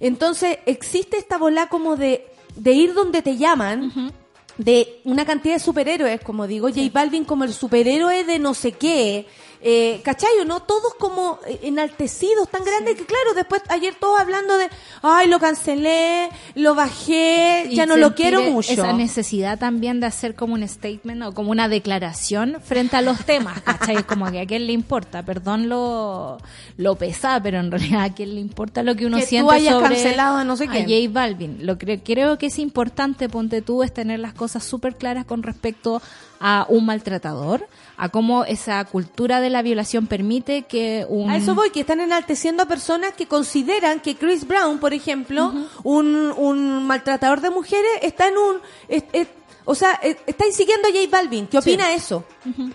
Entonces, 0.00 0.58
existe 0.66 1.16
esta 1.16 1.38
bola 1.38 1.68
como 1.68 1.96
de, 1.96 2.26
de 2.56 2.72
ir 2.72 2.94
donde 2.94 3.22
te 3.22 3.36
llaman, 3.36 4.12
de 4.58 5.00
una 5.04 5.24
cantidad 5.24 5.54
de 5.54 5.60
superhéroes, 5.60 6.20
como 6.20 6.46
digo, 6.46 6.68
J 6.68 6.82
Balvin 6.92 7.24
como 7.24 7.44
el 7.44 7.52
superhéroe 7.52 8.24
de 8.24 8.38
no 8.38 8.54
sé 8.54 8.72
qué. 8.72 9.26
Eh, 9.64 10.00
¿Cachai 10.02 10.40
o 10.40 10.44
no? 10.44 10.60
Todos 10.60 10.94
como 10.94 11.38
eh, 11.46 11.60
enaltecidos, 11.62 12.48
tan 12.48 12.64
grandes 12.64 12.96
que 12.96 13.06
claro, 13.06 13.34
después 13.34 13.62
ayer 13.68 13.94
todos 13.94 14.20
hablando 14.20 14.58
de, 14.58 14.68
ay, 15.02 15.28
lo 15.28 15.38
cancelé, 15.38 16.30
lo 16.56 16.74
bajé, 16.74 17.66
Y 17.70 17.76
ya 17.76 17.86
no 17.86 17.96
lo 17.96 18.16
quiero 18.16 18.40
e- 18.40 18.50
mucho. 18.50 18.72
Esa 18.72 18.92
necesidad 18.92 19.60
también 19.60 20.00
de 20.00 20.06
hacer 20.06 20.34
como 20.34 20.54
un 20.54 20.66
statement 20.66 21.22
o 21.22 21.32
como 21.32 21.52
una 21.52 21.68
declaración 21.68 22.56
frente 22.60 22.96
a 22.96 23.02
los 23.02 23.24
temas, 23.24 23.60
¿cachai? 23.62 24.02
Como 24.02 24.28
que 24.32 24.40
a 24.40 24.46
quién 24.46 24.66
le 24.66 24.72
importa, 24.72 25.22
perdón 25.22 25.68
lo, 25.68 26.38
lo 26.76 26.96
pesada, 26.96 27.40
pero 27.40 27.60
en 27.60 27.70
realidad 27.70 28.02
a 28.02 28.12
quién 28.12 28.34
le 28.34 28.40
importa 28.40 28.82
lo 28.82 28.96
que 28.96 29.06
uno 29.06 29.18
Que 29.18 29.22
tú 29.22 29.28
siente 29.28 29.54
hayas 29.54 29.74
sobre 29.74 29.94
cancelado 29.94 30.38
a 30.38 30.44
no 30.44 30.56
sé 30.56 30.66
quién. 30.66 30.88
J 30.88 31.12
Balvin. 31.12 31.64
Lo 31.64 31.78
que 31.78 32.00
creo 32.02 32.36
que 32.36 32.46
es 32.46 32.58
importante, 32.58 33.28
ponte 33.28 33.62
tú, 33.62 33.84
es 33.84 33.94
tener 33.94 34.18
las 34.18 34.34
cosas 34.34 34.64
súper 34.64 34.96
claras 34.96 35.24
con 35.24 35.44
respecto 35.44 36.02
a 36.44 36.66
un 36.68 36.84
maltratador, 36.84 37.68
a 38.04 38.08
cómo 38.08 38.44
esa 38.44 38.84
cultura 38.84 39.40
de 39.40 39.48
la 39.48 39.62
violación 39.62 40.08
permite 40.08 40.62
que 40.62 41.06
un... 41.08 41.30
A 41.30 41.36
eso 41.36 41.54
voy, 41.54 41.70
que 41.70 41.80
están 41.80 42.00
enalteciendo 42.00 42.64
a 42.64 42.66
personas 42.66 43.12
que 43.12 43.26
consideran 43.28 44.00
que 44.00 44.16
Chris 44.16 44.44
Brown, 44.46 44.78
por 44.80 44.92
ejemplo, 44.92 45.52
un, 45.84 46.32
un 46.36 46.84
maltratador 46.84 47.40
de 47.40 47.50
mujeres, 47.50 47.90
está 48.02 48.26
en 48.26 48.36
un... 48.38 48.56
es- 48.88 49.04
es- 49.12 49.28
o 49.64 49.76
sea, 49.76 49.92
es- 50.02 50.16
está 50.26 50.44
siguiendo 50.50 50.88
a 50.88 50.90
J 50.90 51.02
Balvin. 51.08 51.46
¿Qué 51.46 51.58
opina 51.58 51.92
eso? 51.94 52.24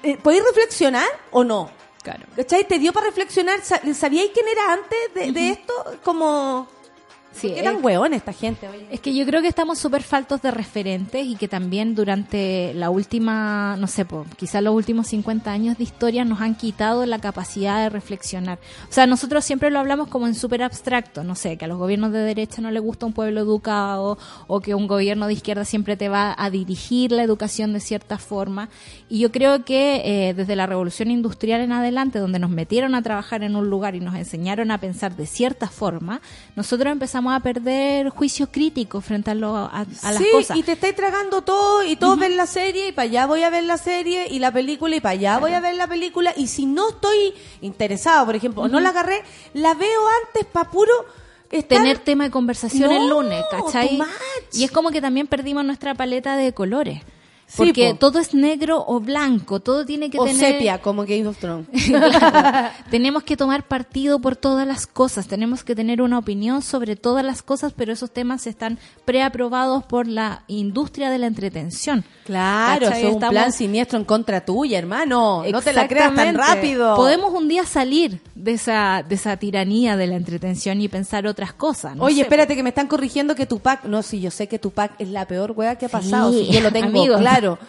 Eh, 0.01 0.17
¿Podéis 0.23 0.43
reflexionar 0.45 1.07
o 1.31 1.43
no? 1.43 1.69
Claro. 2.03 2.23
¿Cachai? 2.37 2.65
¿Te 2.65 2.79
dio 2.79 2.93
para 2.93 3.07
reflexionar? 3.07 3.59
Sa- 3.61 3.81
¿Sabíais 3.93 4.29
quién 4.33 4.47
era 4.47 4.71
antes 4.71 4.99
de, 5.13 5.31
de 5.33 5.49
esto? 5.49 5.73
Como... 6.05 6.69
Sí, 7.37 7.51
¿Qué 7.53 7.61
tan 7.61 7.85
hueón 7.85 8.13
esta 8.15 8.33
gente? 8.33 8.67
Oye? 8.67 8.87
Es 8.89 8.99
que 8.99 9.13
yo 9.13 9.23
creo 9.25 9.43
que 9.43 9.47
estamos 9.47 9.77
súper 9.77 10.01
faltos 10.01 10.41
de 10.41 10.49
referentes 10.49 11.23
y 11.23 11.35
que 11.35 11.47
también 11.47 11.93
durante 11.93 12.73
la 12.73 12.89
última, 12.89 13.77
no 13.77 13.85
sé, 13.85 14.07
quizás 14.35 14.63
los 14.63 14.73
últimos 14.73 15.07
50 15.07 15.51
años 15.51 15.77
de 15.77 15.83
historia 15.83 16.25
nos 16.25 16.41
han 16.41 16.55
quitado 16.55 17.05
la 17.05 17.19
capacidad 17.19 17.83
de 17.83 17.89
reflexionar. 17.89 18.57
O 18.89 18.91
sea, 18.91 19.05
nosotros 19.05 19.45
siempre 19.45 19.69
lo 19.69 19.77
hablamos 19.77 20.07
como 20.07 20.25
en 20.25 20.33
súper 20.33 20.63
abstracto, 20.63 21.23
no 21.23 21.35
sé, 21.35 21.57
que 21.57 21.65
a 21.65 21.67
los 21.67 21.77
gobiernos 21.77 22.11
de 22.11 22.19
derecha 22.19 22.61
no 22.61 22.71
les 22.71 22.81
gusta 22.81 23.05
un 23.05 23.13
pueblo 23.13 23.41
educado 23.41 24.17
o 24.47 24.59
que 24.59 24.73
un 24.73 24.87
gobierno 24.87 25.27
de 25.27 25.33
izquierda 25.33 25.63
siempre 25.63 25.95
te 25.95 26.09
va 26.09 26.33
a 26.35 26.49
dirigir 26.49 27.11
la 27.11 27.21
educación 27.21 27.71
de 27.71 27.81
cierta 27.81 28.17
forma. 28.17 28.69
Y 29.09 29.19
yo 29.19 29.31
creo 29.31 29.63
que 29.63 30.29
eh, 30.29 30.33
desde 30.33 30.55
la 30.55 30.65
revolución 30.65 31.11
industrial 31.11 31.61
en 31.61 31.71
adelante, 31.71 32.17
donde 32.17 32.39
nos 32.39 32.49
metieron 32.49 32.95
a 32.95 33.03
trabajar 33.03 33.43
en 33.43 33.55
un 33.55 33.69
lugar 33.69 33.93
y 33.93 33.99
nos 33.99 34.15
enseñaron 34.15 34.71
a 34.71 34.79
pensar 34.79 35.15
de 35.15 35.27
cierta 35.27 35.67
forma, 35.67 36.19
nosotros 36.55 36.91
empezamos 36.91 37.26
a 37.33 37.39
perder 37.39 38.09
juicio 38.09 38.51
crítico 38.51 39.01
frente 39.01 39.31
a, 39.31 39.35
lo- 39.35 39.55
a, 39.55 39.85
a 40.03 40.11
las 40.11 40.17
sí, 40.17 40.27
cosas. 40.31 40.57
y 40.57 40.63
te 40.63 40.73
estáis 40.73 40.95
tragando 40.95 41.41
todo 41.41 41.83
y 41.83 41.95
todos 41.95 42.17
ven 42.19 42.35
la 42.37 42.47
serie 42.47 42.89
y 42.89 42.91
para 42.91 43.03
allá 43.09 43.25
voy 43.25 43.43
a 43.43 43.49
ver 43.49 43.63
la 43.63 43.77
serie 43.77 44.27
y 44.29 44.39
la 44.39 44.51
película 44.51 44.95
y 44.95 44.99
para 45.01 45.13
allá 45.13 45.37
voy 45.39 45.53
a 45.53 45.59
ver 45.59 45.75
la 45.75 45.87
película 45.87 46.33
y 46.35 46.47
si 46.47 46.65
no 46.65 46.89
estoy 46.89 47.33
interesado, 47.61 48.25
por 48.25 48.35
ejemplo, 48.35 48.63
o 48.63 48.67
no 48.67 48.79
la 48.79 48.89
agarré, 48.89 49.21
la 49.53 49.73
veo 49.73 50.01
antes 50.25 50.45
para 50.45 50.69
puro 50.71 50.91
estar- 51.51 51.77
tener 51.79 51.99
tema 51.99 52.25
de 52.25 52.31
conversación 52.31 52.91
el 52.91 53.07
lunes, 53.09 53.43
¿cachai? 53.51 53.99
Y 54.53 54.63
es 54.63 54.71
como 54.71 54.89
que 54.91 55.01
también 55.01 55.27
perdimos 55.27 55.63
nuestra 55.65 55.93
paleta 55.95 56.35
de 56.35 56.53
colores. 56.53 57.01
Porque 57.55 57.91
po. 57.91 57.97
todo 57.97 58.19
es 58.19 58.33
negro 58.33 58.83
o 58.85 58.99
blanco, 58.99 59.59
todo 59.61 59.85
tiene 59.85 60.09
que 60.09 60.19
o 60.19 60.25
tener... 60.25 60.53
sepia 60.53 60.81
como 60.81 61.05
Game 61.05 61.27
of 61.27 61.37
Thrones. 61.37 61.67
Claro. 61.87 62.69
tenemos 62.91 63.23
que 63.23 63.37
tomar 63.37 63.63
partido 63.67 64.19
por 64.19 64.35
todas 64.35 64.67
las 64.67 64.85
cosas, 64.85 65.27
tenemos 65.27 65.63
que 65.63 65.73
tener 65.75 66.01
una 66.01 66.17
opinión 66.17 66.61
sobre 66.61 66.95
todas 66.95 67.23
las 67.23 67.41
cosas, 67.41 67.73
pero 67.75 67.93
esos 67.93 68.11
temas 68.11 68.45
están 68.47 68.77
preaprobados 69.05 69.85
por 69.85 70.07
la 70.07 70.43
industria 70.47 71.09
de 71.09 71.17
la 71.17 71.27
entretención. 71.27 72.03
Claro, 72.25 72.89
es 72.89 73.03
un 73.05 73.19
plan 73.19 73.53
siniestro 73.53 73.97
en 73.97 74.03
contra 74.05 74.43
tuya, 74.43 74.77
hermano. 74.77 75.43
No 75.49 75.61
te 75.61 75.71
la 75.71 75.87
creas 75.87 76.13
tan 76.13 76.35
rápido. 76.35 76.95
Podemos 76.95 77.33
un 77.33 77.47
día 77.47 77.65
salir 77.65 78.19
de 78.35 78.53
esa, 78.53 79.03
de 79.07 79.15
esa 79.15 79.37
tiranía 79.37 79.95
de 79.95 80.07
la 80.07 80.15
entretención 80.17 80.81
y 80.81 80.87
pensar 80.89 81.25
otras 81.25 81.53
cosas. 81.53 81.95
no 81.95 82.03
Oye, 82.03 82.17
sé, 82.17 82.21
espérate 82.23 82.55
que 82.55 82.63
me 82.63 82.69
están 82.69 82.87
corrigiendo 82.87 83.35
que 83.35 83.45
Tupac, 83.45 83.85
no, 83.85 84.03
sí, 84.03 84.19
yo 84.19 84.31
sé 84.31 84.47
que 84.47 84.59
Tupac 84.59 84.91
es 84.99 85.07
la 85.09 85.25
peor 85.25 85.53
wea 85.55 85.77
que 85.77 85.85
ha 85.85 85.89
pasado, 85.89 86.31
Sí, 86.33 86.45
sí, 86.45 86.51
yo 86.53 86.61
lo 86.61 86.71
tengo 86.71 86.87
amigos. 86.97 87.19
claro. 87.21 87.36
Claro. 87.39 87.59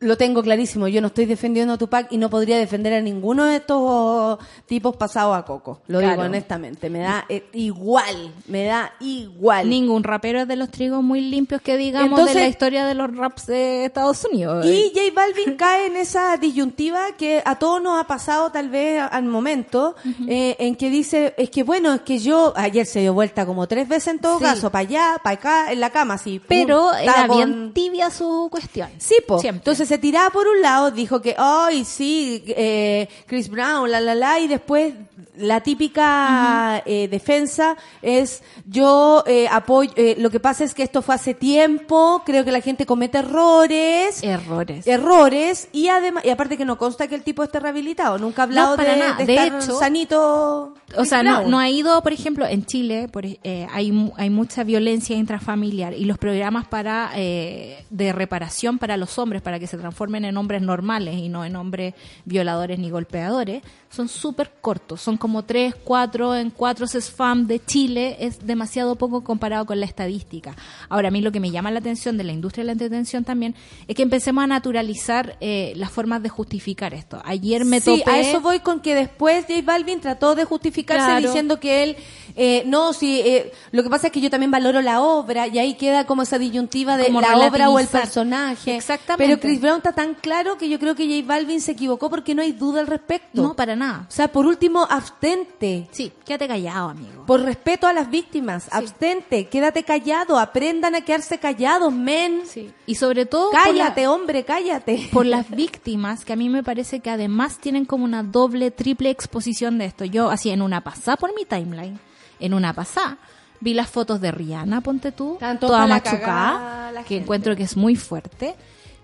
Lo 0.00 0.16
tengo 0.16 0.44
clarísimo, 0.44 0.86
yo 0.86 1.00
no 1.00 1.08
estoy 1.08 1.26
defendiendo 1.26 1.74
a 1.74 1.76
Tupac 1.78 2.06
y 2.12 2.18
no 2.18 2.30
podría 2.30 2.56
defender 2.56 2.92
a 2.94 3.00
ninguno 3.00 3.46
de 3.46 3.56
estos 3.56 4.38
tipos 4.66 4.96
pasados 4.96 5.36
a 5.36 5.42
coco. 5.44 5.80
Lo 5.88 5.98
digo 5.98 6.22
honestamente, 6.22 6.88
me 6.88 7.00
da 7.00 7.24
eh, 7.28 7.46
igual, 7.52 8.32
me 8.46 8.64
da 8.66 8.92
igual. 9.00 9.68
Ningún 9.68 10.04
rapero 10.04 10.40
es 10.42 10.46
de 10.46 10.54
los 10.54 10.70
trigos 10.70 11.02
muy 11.02 11.20
limpios 11.20 11.60
que 11.62 11.76
digamos 11.76 12.10
Entonces- 12.10 12.36
de 12.36 12.40
la 12.42 12.48
historia 12.48 12.86
de 12.86 12.94
los 12.94 13.12
raps 13.16 13.46
de 13.46 13.86
Estados 13.86 14.24
Unidos. 14.30 14.64
Y 14.66 14.92
J 14.94 15.00
Balvin 15.12 15.56
cae 15.56 15.86
en 15.86 15.96
esa 15.96 16.36
disyuntiva 16.36 17.00
que 17.18 17.42
a 17.44 17.58
todos 17.58 17.82
nos 17.82 17.98
ha 18.00 18.04
pasado 18.06 18.50
tal 18.52 18.68
vez 18.68 19.02
al 19.10 19.24
momento, 19.24 19.96
eh, 20.28 20.54
en 20.60 20.76
que 20.76 20.90
dice, 20.90 21.34
es 21.36 21.50
que 21.50 21.64
bueno, 21.64 21.92
es 21.94 22.02
que 22.02 22.20
yo, 22.20 22.52
ayer 22.54 22.86
se 22.86 23.00
dio 23.00 23.14
vuelta 23.14 23.44
como 23.46 23.66
tres 23.66 23.88
veces 23.88 24.08
en 24.14 24.20
todo 24.20 24.38
Sí. 24.38 24.44
caso, 24.44 24.70
para 24.70 24.82
allá, 24.88 25.16
para 25.24 25.34
acá, 25.34 25.72
en 25.72 25.80
la 25.80 25.90
cama, 25.90 26.14
así. 26.14 26.40
pero 26.46 26.94
era 26.94 27.26
bien 27.26 27.72
tibia 27.74 28.10
su 28.10 28.46
cuestión. 28.48 28.90
Sí, 28.98 29.16
po. 29.26 29.40
Siempre. 29.40 29.58
Entonces 29.58 29.87
se 29.88 29.98
tiraba 29.98 30.30
por 30.30 30.46
un 30.46 30.60
lado, 30.60 30.90
dijo 30.90 31.20
que, 31.20 31.34
ay, 31.38 31.84
sí, 31.84 32.44
eh, 32.48 33.08
Chris 33.26 33.48
Brown, 33.48 33.90
la, 33.90 34.00
la, 34.00 34.14
la, 34.14 34.38
y 34.38 34.46
después 34.46 34.94
la 35.38 35.60
típica 35.62 36.82
eh, 36.84 37.08
defensa 37.08 37.76
es 38.02 38.42
yo 38.66 39.24
eh, 39.26 39.48
apoyo, 39.50 39.92
lo 40.18 40.30
que 40.30 40.40
pasa 40.40 40.64
es 40.64 40.74
que 40.74 40.82
esto 40.82 41.00
fue 41.00 41.14
hace 41.14 41.32
tiempo, 41.32 42.22
creo 42.26 42.44
que 42.44 42.52
la 42.52 42.60
gente 42.60 42.86
comete 42.86 43.18
errores. 43.18 44.22
Errores. 44.22 44.86
Errores 44.86 45.68
y 45.72 45.88
además 45.88 46.24
y 46.24 46.30
aparte 46.30 46.56
que 46.56 46.64
no 46.64 46.76
consta 46.76 47.08
que 47.08 47.14
el 47.14 47.22
tipo 47.22 47.42
esté 47.42 47.60
rehabilitado, 47.60 48.18
nunca 48.18 48.42
ha 48.42 48.44
hablado 48.44 48.70
No, 48.72 48.76
para 48.76 48.92
de, 48.94 48.98
nada. 48.98 49.14
de 49.14 49.26
De 49.26 49.34
estar 49.36 49.62
hecho, 49.62 49.78
sanito. 49.78 50.74
O 50.96 51.04
sea, 51.04 51.22
no, 51.22 51.42
no 51.46 51.58
ha 51.58 51.68
ido, 51.70 52.02
por 52.02 52.12
ejemplo, 52.12 52.46
en 52.46 52.66
Chile 52.66 53.08
por, 53.08 53.24
eh, 53.24 53.66
hay, 53.72 54.12
hay 54.16 54.30
mucha 54.30 54.64
violencia 54.64 55.16
intrafamiliar 55.16 55.94
y 55.94 56.04
los 56.04 56.18
programas 56.18 56.66
para 56.66 57.12
de 57.14 58.12
reparación 58.12 58.78
para 58.78 58.96
los 58.96 59.18
hombres, 59.18 59.40
para 59.40 59.58
que 59.58 59.66
se 59.66 59.77
transformen 59.78 60.24
en 60.24 60.36
hombres 60.36 60.62
normales 60.62 61.16
y 61.16 61.28
no 61.28 61.44
en 61.44 61.56
hombres 61.56 61.94
violadores 62.24 62.78
ni 62.78 62.90
golpeadores, 62.90 63.62
son 63.90 64.08
súper 64.08 64.52
cortos. 64.60 65.00
Son 65.00 65.16
como 65.16 65.44
tres, 65.44 65.74
cuatro 65.82 66.34
en 66.36 66.50
cuatro 66.50 66.86
CESFAM 66.86 67.46
de 67.46 67.64
Chile. 67.64 68.16
Es 68.20 68.46
demasiado 68.46 68.96
poco 68.96 69.24
comparado 69.24 69.64
con 69.66 69.80
la 69.80 69.86
estadística. 69.86 70.54
Ahora, 70.88 71.08
a 71.08 71.10
mí 71.10 71.20
lo 71.20 71.32
que 71.32 71.40
me 71.40 71.50
llama 71.50 71.70
la 71.70 71.78
atención 71.78 72.16
de 72.16 72.24
la 72.24 72.32
industria 72.32 72.62
de 72.62 72.66
la 72.66 72.72
entretención 72.72 73.24
también 73.24 73.54
es 73.86 73.96
que 73.96 74.02
empecemos 74.02 74.44
a 74.44 74.46
naturalizar 74.46 75.36
eh, 75.40 75.72
las 75.76 75.90
formas 75.90 76.22
de 76.22 76.28
justificar 76.28 76.92
esto. 76.94 77.20
Ayer 77.24 77.64
me 77.64 77.80
sí, 77.80 77.98
topé... 77.98 78.10
a 78.10 78.20
eso 78.20 78.40
voy 78.40 78.60
con 78.60 78.80
que 78.80 78.94
después 78.94 79.46
J 79.48 79.62
Balvin 79.64 80.00
trató 80.00 80.34
de 80.34 80.44
justificarse 80.44 81.06
Claro. 81.06 81.26
diciendo 81.26 81.60
que 81.60 81.82
él, 81.82 81.96
eh, 82.36 82.62
no, 82.66 82.92
sí, 82.92 83.20
eh, 83.24 83.52
lo 83.72 83.82
que 83.82 83.90
pasa 83.90 84.08
es 84.08 84.12
que 84.12 84.20
yo 84.20 84.30
también 84.30 84.50
valoro 84.50 84.82
la 84.82 85.00
obra 85.00 85.46
y 85.46 85.58
ahí 85.58 85.74
queda 85.74 86.04
como 86.04 86.22
esa 86.22 86.38
disyuntiva 86.38 86.96
de 86.96 87.06
Como 87.06 87.20
la 87.20 87.36
obra 87.38 87.70
o 87.70 87.78
el 87.78 87.86
personaje. 87.86 88.76
Exactamente. 88.76 89.24
Pero 89.24 89.40
Chris 89.40 89.60
Brown 89.60 89.78
está 89.78 89.92
tan 89.92 90.14
claro 90.14 90.58
que 90.58 90.68
yo 90.68 90.78
creo 90.78 90.94
que 90.94 91.06
J 91.06 91.26
Balvin 91.26 91.60
se 91.60 91.72
equivocó 91.72 92.10
porque 92.10 92.34
no 92.34 92.42
hay 92.42 92.52
duda 92.52 92.80
al 92.80 92.86
respecto. 92.86 93.42
No, 93.42 93.54
para 93.54 93.76
nada. 93.78 94.06
O 94.08 94.10
sea, 94.10 94.28
por 94.28 94.44
último, 94.46 94.86
abstente. 94.90 95.88
Sí, 95.92 96.12
quédate 96.24 96.48
callado, 96.48 96.88
amigo. 96.90 97.24
Por 97.26 97.42
respeto 97.42 97.86
a 97.86 97.92
las 97.92 98.10
víctimas, 98.10 98.68
abstente, 98.70 99.46
quédate 99.48 99.84
callado, 99.84 100.38
aprendan 100.38 100.94
a 100.94 101.00
quedarse 101.02 101.38
callados, 101.38 101.92
men. 101.92 102.42
Y 102.86 102.94
sobre 102.96 103.24
todo 103.26 103.50
Cállate, 103.50 104.02
la- 104.02 104.10
hombre, 104.12 104.44
cállate. 104.44 105.08
por 105.12 105.24
las 105.26 105.48
víctimas, 105.50 106.24
que 106.24 106.32
a 106.32 106.36
mí 106.36 106.48
me 106.48 106.62
parece 106.62 107.00
que 107.00 107.10
además 107.10 107.58
tienen 107.58 107.84
como 107.84 108.04
una 108.04 108.22
doble, 108.22 108.70
triple 108.70 109.10
exposición 109.10 109.78
de 109.78 109.86
esto. 109.86 110.04
Yo, 110.04 110.30
así, 110.30 110.50
en 110.50 110.62
una 110.62 110.82
pasada 110.82 111.16
por 111.16 111.34
mi 111.34 111.44
timeline, 111.44 111.98
en 112.40 112.54
una 112.54 112.72
pasada, 112.72 113.18
vi 113.60 113.74
las 113.74 113.88
fotos 113.88 114.20
de 114.20 114.30
Rihanna, 114.30 114.80
ponte 114.80 115.12
tú, 115.12 115.36
Tanto 115.40 115.66
toda 115.66 115.86
machucada, 115.86 116.90
que 116.92 116.98
gente. 117.04 117.16
encuentro 117.24 117.56
que 117.56 117.62
es 117.64 117.76
muy 117.76 117.96
fuerte. 117.96 118.54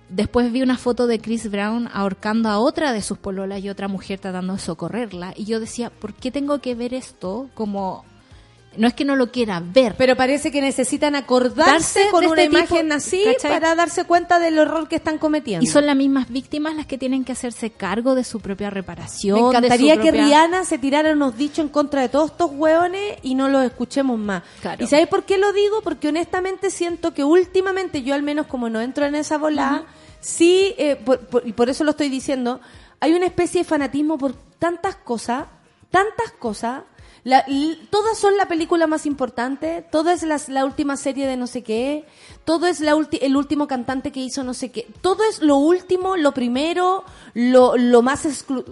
Después 0.08 0.52
vi 0.52 0.62
una 0.62 0.76
foto 0.76 1.06
de 1.06 1.18
Chris 1.18 1.50
Brown 1.50 1.88
ahorcando 1.92 2.48
a 2.48 2.58
otra 2.58 2.92
de 2.92 3.02
sus 3.02 3.18
pololas 3.18 3.62
y 3.62 3.68
otra 3.68 3.88
mujer 3.88 4.18
tratando 4.18 4.54
de 4.54 4.58
socorrerla. 4.58 5.32
Y 5.36 5.44
yo 5.44 5.60
decía, 5.60 5.90
¿por 5.90 6.14
qué 6.14 6.30
tengo 6.30 6.60
que 6.60 6.74
ver 6.74 6.94
esto 6.94 7.48
como... 7.54 8.04
No 8.76 8.86
es 8.88 8.94
que 8.94 9.04
no 9.04 9.16
lo 9.16 9.30
quiera 9.30 9.62
ver, 9.64 9.94
Pero 9.96 10.16
parece 10.16 10.50
que 10.50 10.60
necesitan 10.60 11.14
acordarse 11.14 11.70
Darse 12.00 12.10
con 12.10 12.24
una 12.26 12.42
este 12.42 12.56
imagen 12.56 12.82
tipo, 12.82 12.94
así 12.94 13.22
¿cachai? 13.24 13.50
para 13.52 13.74
darse 13.74 14.04
cuenta 14.04 14.38
del 14.38 14.58
error 14.58 14.88
que 14.88 14.96
están 14.96 15.18
cometiendo. 15.18 15.64
Y 15.64 15.66
son 15.66 15.86
las 15.86 15.96
mismas 15.96 16.28
víctimas 16.30 16.74
las 16.74 16.86
que 16.86 16.98
tienen 16.98 17.24
que 17.24 17.32
hacerse 17.32 17.70
cargo 17.70 18.14
de 18.14 18.24
su 18.24 18.40
propia 18.40 18.70
reparación. 18.70 19.40
Me 19.40 19.48
encantaría 19.48 19.96
que 20.00 20.10
Rihanna 20.10 20.64
se 20.64 20.78
tirara 20.78 21.12
unos 21.12 21.36
dichos 21.36 21.58
en 21.60 21.68
contra 21.68 22.00
de 22.02 22.08
todos 22.08 22.32
estos 22.32 22.50
hueones 22.52 23.18
y 23.22 23.34
no 23.34 23.48
los 23.48 23.64
escuchemos 23.64 24.18
más. 24.18 24.42
Claro. 24.60 24.82
¿Y 24.82 24.86
sabéis 24.86 25.08
por 25.08 25.24
qué 25.24 25.38
lo 25.38 25.52
digo? 25.52 25.80
Porque 25.82 26.08
honestamente 26.08 26.70
siento 26.70 27.14
que 27.14 27.24
últimamente 27.24 28.02
yo 28.02 28.14
al 28.14 28.22
menos 28.22 28.46
como 28.46 28.68
no 28.70 28.80
entro 28.80 29.04
en 29.06 29.14
esa 29.14 29.38
bola, 29.38 29.84
sí, 30.20 30.74
eh, 30.78 30.96
por- 30.96 31.20
por- 31.20 31.46
y 31.46 31.52
por 31.52 31.68
eso 31.68 31.84
lo 31.84 31.90
estoy 31.90 32.08
diciendo, 32.08 32.60
hay 33.00 33.12
una 33.12 33.26
especie 33.26 33.60
de 33.62 33.64
fanatismo 33.64 34.16
por 34.18 34.34
tantas 34.58 34.96
cosas, 34.96 35.44
tantas 35.90 36.30
cosas. 36.38 36.82
La- 37.24 37.44
todas 37.90 38.18
son 38.18 38.36
la 38.36 38.46
película 38.48 38.86
más 38.86 39.06
importante, 39.06 39.82
toda 39.90 40.12
es 40.12 40.22
las- 40.22 40.48
la 40.50 40.64
última 40.64 40.96
serie 40.98 41.26
de 41.26 41.36
no 41.38 41.46
sé 41.46 41.62
qué, 41.62 42.04
todo 42.44 42.66
es 42.66 42.80
la 42.80 42.94
ulti- 42.94 43.18
el 43.22 43.34
último 43.36 43.66
cantante 43.66 44.12
que 44.12 44.20
hizo 44.20 44.44
no 44.44 44.52
sé 44.52 44.70
qué, 44.70 44.86
todo 45.00 45.24
es 45.24 45.40
lo 45.40 45.56
último, 45.56 46.16
lo 46.16 46.32
primero, 46.32 47.02
lo, 47.32 47.76
lo 47.78 48.02
más 48.02 48.26
exclu 48.26 48.64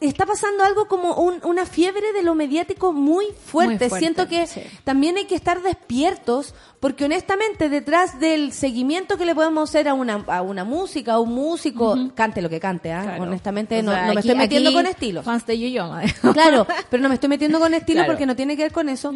está 0.00 0.26
pasando 0.26 0.64
algo 0.64 0.88
como 0.88 1.14
un- 1.14 1.38
una 1.44 1.64
fiebre 1.64 2.12
de 2.12 2.24
lo 2.24 2.34
mediático 2.34 2.92
muy 2.92 3.26
fuerte. 3.46 3.84
Muy 3.84 3.88
fuerte, 3.88 3.98
Siento 4.00 4.26
que 4.28 4.48
sí. 4.48 4.60
también 4.82 5.16
hay 5.16 5.26
que 5.26 5.36
estar 5.36 5.62
despiertos 5.62 6.54
porque 6.82 7.04
honestamente 7.04 7.68
detrás 7.68 8.18
del 8.18 8.52
seguimiento 8.52 9.16
que 9.16 9.24
le 9.24 9.36
podemos 9.36 9.70
hacer 9.70 9.86
a 9.88 9.94
una, 9.94 10.24
a 10.26 10.42
una 10.42 10.64
música, 10.64 11.12
a 11.12 11.20
un 11.20 11.32
músico, 11.32 11.96
cante 12.16 12.42
lo 12.42 12.50
que 12.50 12.58
cante, 12.58 12.92
¿ah? 12.92 13.02
Claro. 13.04 13.22
honestamente 13.22 13.78
O 13.78 13.82
no, 13.84 13.92
sea, 13.92 14.00
no 14.00 14.14
me 14.14 14.18
aquí- 14.18 14.28
estoy 14.28 14.34
metiendo 14.42 14.72
con 14.72 14.86
estilo. 14.86 15.22
Fans 15.22 15.46
de 15.46 15.58
Yo-Yo. 15.60 15.92
Claro, 16.32 16.66
pero 16.90 17.00
no 17.00 17.08
me 17.08 17.14
estoy 17.14 17.28
metiendo 17.28 17.60
con 17.60 17.72
estilo 17.72 17.98
Claro. 17.98 18.12
porque 18.12 18.26
no 18.26 18.34
tiene 18.34 18.56
que 18.56 18.64
ver 18.64 18.72
con 18.72 18.88
eso. 18.88 19.12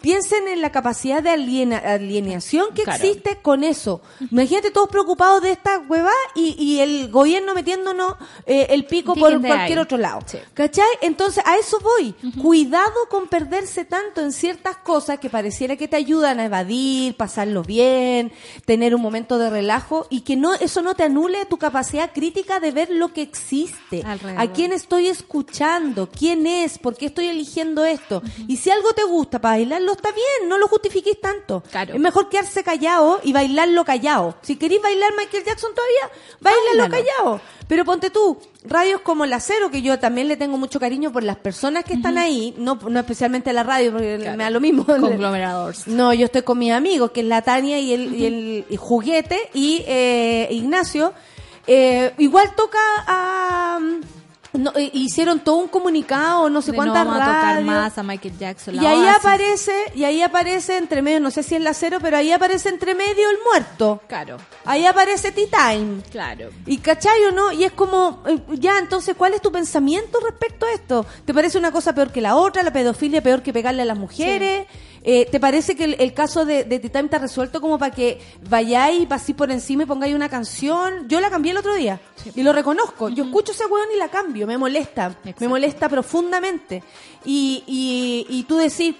Piensen 0.00 0.46
en 0.46 0.62
la 0.62 0.70
capacidad 0.70 1.20
de 1.20 1.30
aliena- 1.30 1.78
alienación 1.78 2.66
que 2.72 2.84
Claro. 2.84 3.02
existe 3.02 3.38
con 3.42 3.64
eso. 3.64 4.00
Imagínate 4.30 4.70
todos 4.70 4.88
preocupados 4.88 5.42
de 5.42 5.50
esta 5.50 5.80
hueva 5.88 6.12
y, 6.36 6.54
y 6.56 6.78
el 6.78 7.10
gobierno 7.10 7.52
metiéndonos 7.52 8.14
eh, 8.46 8.66
el 8.70 8.84
pico 8.86 9.14
por 9.16 9.40
cualquier 9.40 9.80
otro 9.80 9.98
lado. 9.98 10.20
Sí. 10.24 10.38
¿Cachai? 10.54 10.86
Entonces, 11.02 11.42
a 11.44 11.56
eso 11.56 11.78
voy. 11.80 12.14
Cuidado 12.40 12.92
con 13.10 13.26
perderse 13.26 13.84
tanto 13.84 14.20
en 14.20 14.30
ciertas 14.30 14.76
cosas 14.76 15.18
que 15.18 15.28
pareciera 15.30 15.74
que 15.74 15.88
te 15.88 15.96
ayudan 15.96 16.38
a 16.38 16.44
evadir, 16.44 17.07
pasarlo 17.14 17.62
bien, 17.62 18.32
tener 18.64 18.94
un 18.94 19.00
momento 19.02 19.38
de 19.38 19.50
relajo 19.50 20.06
y 20.10 20.22
que 20.22 20.36
no 20.36 20.54
eso 20.54 20.82
no 20.82 20.94
te 20.94 21.04
anule 21.04 21.44
tu 21.46 21.58
capacidad 21.58 22.12
crítica 22.12 22.60
de 22.60 22.70
ver 22.70 22.90
lo 22.90 23.12
que 23.12 23.22
existe. 23.22 24.02
Alrededor. 24.04 24.42
A 24.42 24.52
quién 24.52 24.72
estoy 24.72 25.08
escuchando, 25.08 26.08
quién 26.08 26.46
es, 26.46 26.78
por 26.78 26.96
qué 26.96 27.06
estoy 27.06 27.26
eligiendo 27.28 27.84
esto. 27.84 28.22
Y 28.46 28.56
si 28.56 28.70
algo 28.70 28.92
te 28.92 29.04
gusta 29.04 29.40
para 29.40 29.56
bailarlo, 29.56 29.92
está 29.92 30.10
bien, 30.12 30.48
no 30.48 30.58
lo 30.58 30.68
justifiquéis 30.68 31.20
tanto. 31.20 31.62
Claro. 31.70 31.94
Es 31.94 32.00
mejor 32.00 32.28
quedarse 32.28 32.62
callado 32.62 33.20
y 33.22 33.32
bailarlo 33.32 33.84
callado. 33.84 34.36
Si 34.42 34.56
queréis 34.56 34.82
bailar 34.82 35.12
Michael 35.16 35.44
Jackson 35.44 35.70
todavía, 35.74 36.18
bailalo 36.40 36.88
Báilalo. 36.88 36.90
callado. 36.90 37.40
Pero 37.68 37.84
ponte 37.84 38.08
tú, 38.10 38.38
radios 38.64 39.00
como 39.02 39.26
la 39.26 39.40
Cero, 39.40 39.70
que 39.70 39.82
yo 39.82 39.98
también 39.98 40.28
le 40.28 40.36
tengo 40.36 40.58
mucho 40.58 40.80
cariño 40.80 41.12
por 41.12 41.22
las 41.22 41.36
personas 41.36 41.84
que 41.84 41.94
están 41.94 42.18
ahí, 42.18 42.54
no, 42.58 42.78
no 42.88 43.00
especialmente 43.00 43.52
la 43.52 43.62
radio, 43.62 43.92
porque 43.92 44.18
me 44.36 44.44
da 44.44 44.50
lo 44.50 44.60
mismo. 44.60 44.84
Conglomerados. 44.86 45.86
No, 45.86 46.12
yo 46.12 46.26
estoy 46.26 46.42
con 46.42 46.58
mis 46.58 46.72
amigos, 46.72 47.10
que 47.12 47.20
es 47.20 47.26
la 47.26 47.42
Tania 47.42 47.78
y 47.78 47.92
el, 47.92 48.14
y 48.14 48.26
el 48.26 48.64
y 48.68 48.76
Juguete 48.76 49.38
y 49.54 49.84
eh, 49.86 50.48
Ignacio. 50.50 51.12
Eh, 51.66 52.12
igual 52.18 52.54
toca 52.56 52.78
a... 53.06 53.78
no, 54.58 54.72
eh, 54.76 54.90
hicieron 54.92 55.40
todo 55.40 55.56
un 55.56 55.68
comunicado, 55.68 56.50
no 56.50 56.60
sé 56.60 56.72
no 56.72 56.76
cuántas 56.76 57.04
vamos 57.06 57.20
a 57.22 57.24
tocar 57.24 57.42
radios. 57.54 57.64
más 57.66 57.96
a 57.98 58.02
Michael 58.02 58.38
Jackson. 58.38 58.76
la 58.76 58.82
Y 58.82 58.86
ahí 58.86 58.98
Oasis. 58.98 59.16
aparece, 59.18 59.72
y 59.94 60.04
ahí 60.04 60.22
aparece 60.22 60.76
entre 60.76 61.00
medio, 61.02 61.20
no 61.20 61.30
sé 61.30 61.42
si 61.42 61.54
es 61.54 61.60
la 61.62 61.72
cero, 61.74 61.98
pero 62.02 62.16
ahí 62.16 62.32
aparece 62.32 62.68
entre 62.68 62.94
medio 62.94 63.30
el 63.30 63.38
muerto. 63.44 64.00
Claro, 64.08 64.36
Ahí 64.64 64.84
aparece 64.84 65.32
T-Time. 65.32 66.02
claro. 66.10 66.50
Y 66.66 66.78
cachai 66.78 67.24
o 67.24 67.32
no, 67.32 67.52
y 67.52 67.64
es 67.64 67.72
como, 67.72 68.22
eh, 68.26 68.38
ya, 68.58 68.78
entonces, 68.78 69.14
¿cuál 69.16 69.32
es 69.34 69.40
tu 69.40 69.50
pensamiento 69.50 70.18
respecto 70.20 70.66
a 70.66 70.72
esto? 70.72 71.06
¿Te 71.24 71.32
parece 71.32 71.56
una 71.58 71.70
cosa 71.72 71.94
peor 71.94 72.10
que 72.12 72.20
la 72.20 72.36
otra? 72.36 72.62
¿La 72.62 72.72
pedofilia 72.72 73.22
peor 73.22 73.42
que 73.42 73.52
pegarle 73.52 73.82
a 73.82 73.84
las 73.86 73.96
mujeres? 73.98 74.66
Eh, 75.04 75.26
¿Te 75.30 75.38
parece 75.38 75.76
que 75.76 75.84
el, 75.84 75.96
el 76.00 76.12
caso 76.12 76.44
de, 76.44 76.64
de 76.64 76.80
T-Time 76.80 77.04
está 77.04 77.18
resuelto 77.18 77.60
como 77.60 77.78
para 77.78 77.94
que 77.94 78.20
vayáis, 78.50 79.06
paséis 79.06 79.38
por 79.38 79.50
encima 79.50 79.84
y 79.84 79.86
pongáis 79.86 80.14
una 80.14 80.28
canción? 80.28 81.08
Yo 81.08 81.20
la 81.20 81.30
cambié 81.30 81.52
el 81.52 81.58
otro 81.58 81.72
día 81.74 82.00
y 82.34 82.42
lo 82.42 82.52
reconozco. 82.52 83.08
Yo 83.08 83.24
escucho 83.24 83.52
ese 83.52 83.64
weón 83.66 83.86
y 83.94 83.96
la 83.98 84.08
cambio, 84.08 84.46
me 84.48 84.58
molesta, 84.58 85.14
me 85.38 85.46
molesta 85.48 85.88
profundamente. 85.88 86.82
Y, 87.24 87.62
y, 87.66 88.26
y 88.28 88.42
tú 88.44 88.56
decís, 88.56 88.96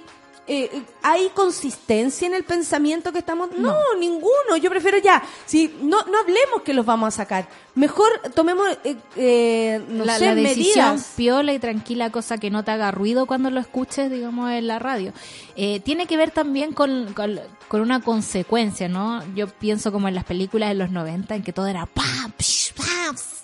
eh, 0.50 0.82
¿hay 1.02 1.28
consistencia 1.34 2.26
en 2.26 2.34
el 2.34 2.42
pensamiento 2.42 3.12
que 3.12 3.18
estamos? 3.18 3.50
No, 3.56 3.74
ninguno. 3.98 4.56
Yo 4.60 4.70
prefiero 4.70 4.96
ya, 4.98 5.22
si 5.44 5.74
no, 5.82 6.02
no 6.04 6.18
hablemos 6.20 6.62
que 6.64 6.72
los 6.72 6.86
vamos 6.86 7.08
a 7.08 7.16
sacar. 7.16 7.48
Mejor 7.74 8.08
tomemos, 8.34 8.66
eh, 8.82 8.96
eh, 9.16 9.84
no 9.88 10.04
la, 10.06 10.18
sé, 10.18 10.24
la 10.26 10.34
decisión 10.34 10.86
medidas. 10.94 11.12
piola 11.16 11.52
y 11.52 11.58
tranquila, 11.58 12.10
cosa 12.10 12.38
que 12.38 12.50
no 12.50 12.64
te 12.64 12.70
haga 12.70 12.90
ruido 12.90 13.26
cuando 13.26 13.50
lo 13.50 13.60
escuches, 13.60 14.10
digamos, 14.10 14.50
en 14.50 14.66
la 14.66 14.78
radio. 14.78 15.12
Eh, 15.54 15.80
tiene 15.80 16.06
que 16.06 16.16
ver 16.16 16.30
también 16.30 16.72
con, 16.72 17.12
con, 17.12 17.38
con 17.68 17.82
una 17.82 18.00
consecuencia, 18.00 18.88
¿no? 18.88 19.22
Yo 19.34 19.48
pienso 19.48 19.92
como 19.92 20.08
en 20.08 20.14
las 20.14 20.24
películas 20.24 20.70
de 20.70 20.76
los 20.76 20.90
90, 20.90 21.34
en 21.36 21.42
que 21.42 21.52
todo 21.52 21.66
era 21.66 21.84
pam, 21.86 22.32
psh, 22.38 22.72
pam, 22.72 23.16
ta. 23.16 23.37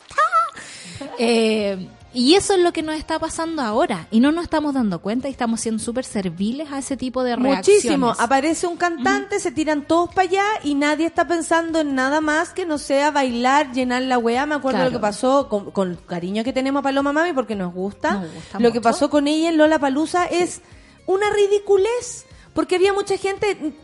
Eh, 1.18 1.88
y 2.12 2.34
eso 2.34 2.54
es 2.54 2.60
lo 2.60 2.72
que 2.72 2.82
nos 2.82 2.94
está 2.94 3.18
pasando 3.18 3.60
ahora. 3.62 4.06
Y 4.12 4.20
no 4.20 4.30
nos 4.30 4.44
estamos 4.44 4.72
dando 4.72 5.00
cuenta 5.00 5.26
y 5.28 5.32
estamos 5.32 5.60
siendo 5.60 5.82
súper 5.82 6.04
serviles 6.04 6.70
a 6.70 6.78
ese 6.78 6.96
tipo 6.96 7.24
de 7.24 7.34
reacciones. 7.34 7.66
Muchísimo. 7.84 8.14
Aparece 8.18 8.68
un 8.68 8.76
cantante, 8.76 9.40
se 9.40 9.50
tiran 9.50 9.82
todos 9.86 10.14
para 10.14 10.28
allá 10.28 10.44
y 10.62 10.74
nadie 10.74 11.06
está 11.06 11.26
pensando 11.26 11.80
en 11.80 11.96
nada 11.96 12.20
más 12.20 12.50
que 12.50 12.66
no 12.66 12.78
sea 12.78 13.10
bailar, 13.10 13.72
llenar 13.72 14.02
la 14.02 14.18
weá. 14.18 14.46
Me 14.46 14.54
acuerdo 14.54 14.76
Claro. 14.78 14.90
lo 14.92 14.96
que 14.96 15.02
pasó 15.02 15.48
con, 15.48 15.72
con 15.72 15.90
el 15.90 16.04
cariño 16.04 16.44
que 16.44 16.52
tenemos 16.52 16.80
a 16.80 16.82
Paloma 16.84 17.12
Mami 17.12 17.32
porque 17.32 17.56
nos 17.56 17.74
gusta. 17.74 18.12
Nos 18.12 18.32
gusta 18.32 18.60
lo 18.60 18.70
que 18.72 18.80
pasó 18.80 19.10
con 19.10 19.26
ella 19.26 19.48
en 19.48 19.58
Lola 19.58 19.80
Palusa 19.80 20.24
es 20.26 20.60
una 21.06 21.26
ridiculez. 21.30 22.26
Porque 22.54 22.76
había 22.76 22.92
mucha 22.92 23.16
gente 23.18 23.74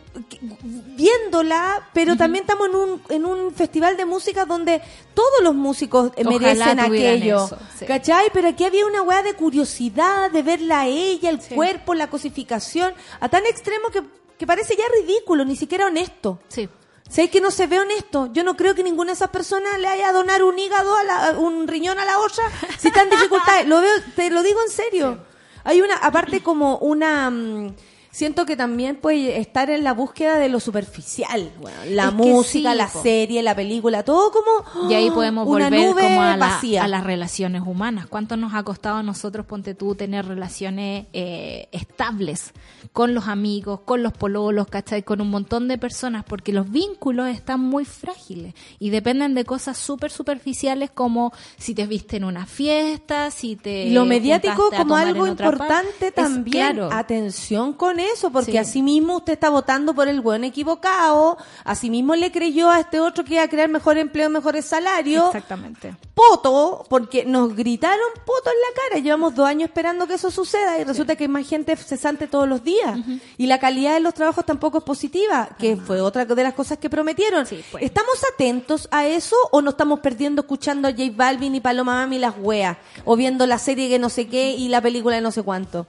viéndola, 0.63 1.89
pero 1.93 2.15
también 2.15 2.43
estamos 2.43 2.67
en 2.69 2.75
un, 2.75 3.01
en 3.09 3.25
un 3.25 3.53
festival 3.53 3.97
de 3.97 4.05
música 4.05 4.45
donde 4.45 4.81
todos 5.13 5.41
los 5.43 5.55
músicos 5.55 6.11
eh, 6.15 6.23
Ojalá 6.25 6.39
merecen 6.39 6.79
aquello. 6.79 7.45
eso, 7.45 7.57
sí. 7.77 7.85
¿Cachai? 7.85 8.29
Pero 8.33 8.49
aquí 8.49 8.63
había 8.65 8.85
una 8.85 9.01
weá 9.01 9.23
de 9.23 9.33
curiosidad, 9.33 10.31
de 10.31 10.43
verla 10.43 10.81
a 10.81 10.87
ella, 10.87 11.29
el 11.29 11.39
cuerpo, 11.39 11.93
la 11.93 12.09
cosificación, 12.09 12.93
a 13.19 13.29
tan 13.29 13.45
extremo 13.45 13.89
que, 13.89 14.03
que 14.37 14.47
parece 14.47 14.75
ya 14.75 14.83
ridículo, 15.01 15.45
ni 15.45 15.55
siquiera 15.55 15.87
honesto. 15.87 16.39
Sí. 16.47 16.69
¿Sabes 17.09 17.29
que 17.29 17.41
no 17.41 17.51
se 17.51 17.67
ve 17.67 17.77
honesto? 17.77 18.29
Yo 18.31 18.43
no 18.45 18.55
creo 18.55 18.73
que 18.73 18.83
ninguna 18.83 19.07
de 19.11 19.15
esas 19.15 19.29
personas 19.31 19.77
le 19.79 19.87
haya 19.87 20.13
donar 20.13 20.43
un 20.43 20.57
hígado, 20.57 20.95
a 20.95 21.03
la- 21.03 21.31
un 21.37 21.67
riñón 21.67 21.99
a 21.99 22.05
la 22.05 22.19
otra, 22.19 22.43
si 22.79 22.87
está 22.87 23.01
en 23.03 23.09
dificultades. 23.17 23.67
Lo 23.67 23.81
veo, 23.81 23.91
te 24.15 24.29
lo 24.29 24.41
digo 24.43 24.61
en 24.65 24.71
serio. 24.71 25.17
Hay 25.65 25.81
una, 25.81 25.95
aparte 25.95 26.41
como 26.41 26.77
una, 26.77 27.29
mm, 27.29 27.75
siento 28.11 28.45
que 28.45 28.55
también 28.55 28.97
puede 28.97 29.39
estar 29.39 29.69
en 29.69 29.83
la 29.83 29.93
búsqueda 29.93 30.37
de 30.37 30.49
lo 30.49 30.59
superficial. 30.59 31.51
Bueno, 31.61 31.77
la 31.89 32.07
Es 32.09 32.13
música, 32.13 32.71
sí, 32.71 32.77
la 32.77 32.87
po. 32.87 33.01
serie, 33.01 33.41
la 33.41 33.55
película, 33.55 34.03
todo 34.03 34.31
como 34.31 34.89
Y 34.89 34.93
ahí 34.93 35.09
podemos 35.11 35.47
una 35.47 35.65
volver 35.69 35.89
nube 35.89 36.01
como 36.01 36.21
a, 36.21 36.35
la- 36.37 36.59
a 36.81 36.87
las 36.87 37.03
relaciones 37.03 37.61
humanas. 37.65 38.07
¿Cuánto 38.07 38.35
nos 38.37 38.53
ha 38.53 38.63
costado 38.63 38.97
a 38.97 39.03
nosotros, 39.03 39.45
ponte 39.45 39.73
tú, 39.75 39.95
tener 39.95 40.25
relaciones 40.27 41.05
eh, 41.13 41.69
estables 41.71 42.51
con 42.91 43.13
los 43.13 43.27
amigos, 43.27 43.79
con 43.85 44.03
los 44.03 44.11
pololos, 44.13 44.67
¿cachai? 44.67 45.03
Con 45.03 45.21
un 45.21 45.29
montón 45.29 45.67
de 45.69 45.77
personas, 45.77 46.25
porque 46.27 46.51
los 46.51 46.69
vínculos 46.69 47.29
están 47.29 47.61
muy 47.61 47.85
frágiles 47.85 48.53
y 48.79 48.89
dependen 48.89 49.33
de 49.35 49.45
cosas 49.45 49.77
súper 49.77 50.11
superficiales 50.11 50.91
como 50.91 51.31
si 51.57 51.73
te 51.73 51.87
viste 51.87 52.17
en 52.17 52.25
una 52.25 52.45
fiesta, 52.45 53.31
si 53.31 53.55
te... 53.55 53.89
Lo 53.91 54.03
mediático 54.05 54.69
como 54.75 54.95
algo 54.97 55.25
importante 55.27 56.07
Es- 56.07 56.13
también. 56.13 56.73
claro. 56.75 56.89
Atención 56.91 57.71
con 57.73 58.00
eso, 58.11 58.31
porque 58.31 58.51
Sí. 58.53 58.57
así 58.57 58.81
mismo 58.81 59.17
usted 59.17 59.33
está 59.33 59.49
votando 59.49 59.93
por 59.93 60.07
el 60.07 60.21
buen 60.21 60.43
equivocado, 60.43 61.37
así 61.63 61.89
mismo 61.89 62.15
le 62.15 62.31
creyó 62.31 62.69
a 62.69 62.79
este 62.79 62.99
otro 62.99 63.23
que 63.23 63.35
iba 63.35 63.43
a 63.43 63.47
crear 63.47 63.69
mejor 63.69 63.97
empleo, 63.97 64.29
mejores 64.29 64.65
salarios. 64.65 65.25
Exactamente. 65.27 65.95
Poto, 66.13 66.85
porque 66.89 67.25
nos 67.25 67.55
gritaron 67.55 68.05
poto 68.25 68.49
en 68.49 68.55
la 68.61 68.81
cara. 68.89 69.01
Llevamos 69.01 69.35
dos 69.35 69.47
años 69.47 69.69
esperando 69.69 70.07
que 70.07 70.15
eso 70.15 70.29
suceda 70.31 70.79
y 70.79 70.83
resulta 70.83 71.15
que 71.15 71.23
hay 71.23 71.27
más 71.29 71.47
gente 71.47 71.75
cesante 71.75 72.27
todos 72.27 72.47
los 72.47 72.63
días. 72.63 72.99
Y 73.37 73.47
la 73.47 73.59
calidad 73.59 73.93
de 73.93 73.99
los 73.99 74.13
trabajos 74.13 74.45
tampoco 74.45 74.79
es 74.79 74.83
positiva, 74.83 75.49
que 75.57 75.77
fue 75.77 76.01
otra 76.01 76.25
de 76.25 76.43
las 76.43 76.53
cosas 76.53 76.77
que 76.77 76.89
prometieron. 76.89 77.45
Sí, 77.45 77.63
pues. 77.71 77.83
¿Estamos 77.83 78.21
atentos 78.33 78.87
a 78.91 79.05
eso 79.05 79.35
o 79.51 79.61
nos 79.61 79.73
estamos 79.73 79.99
perdiendo 79.99 80.41
escuchando 80.41 80.87
a 80.87 80.91
J 80.91 81.03
Balvin 81.15 81.55
y 81.55 81.59
Paloma 81.59 81.93
Mami 81.95 82.19
las 82.19 82.35
weas? 82.37 82.77
O 83.05 83.15
viendo 83.15 83.45
la 83.47 83.57
serie 83.57 83.89
que 83.89 83.99
no 83.99 84.09
sé 84.09 84.27
qué 84.27 84.51
y 84.51 84.67
la 84.67 84.81
película 84.81 85.15
de 85.15 85.21
no 85.21 85.31
sé 85.31 85.41
cuánto. 85.43 85.87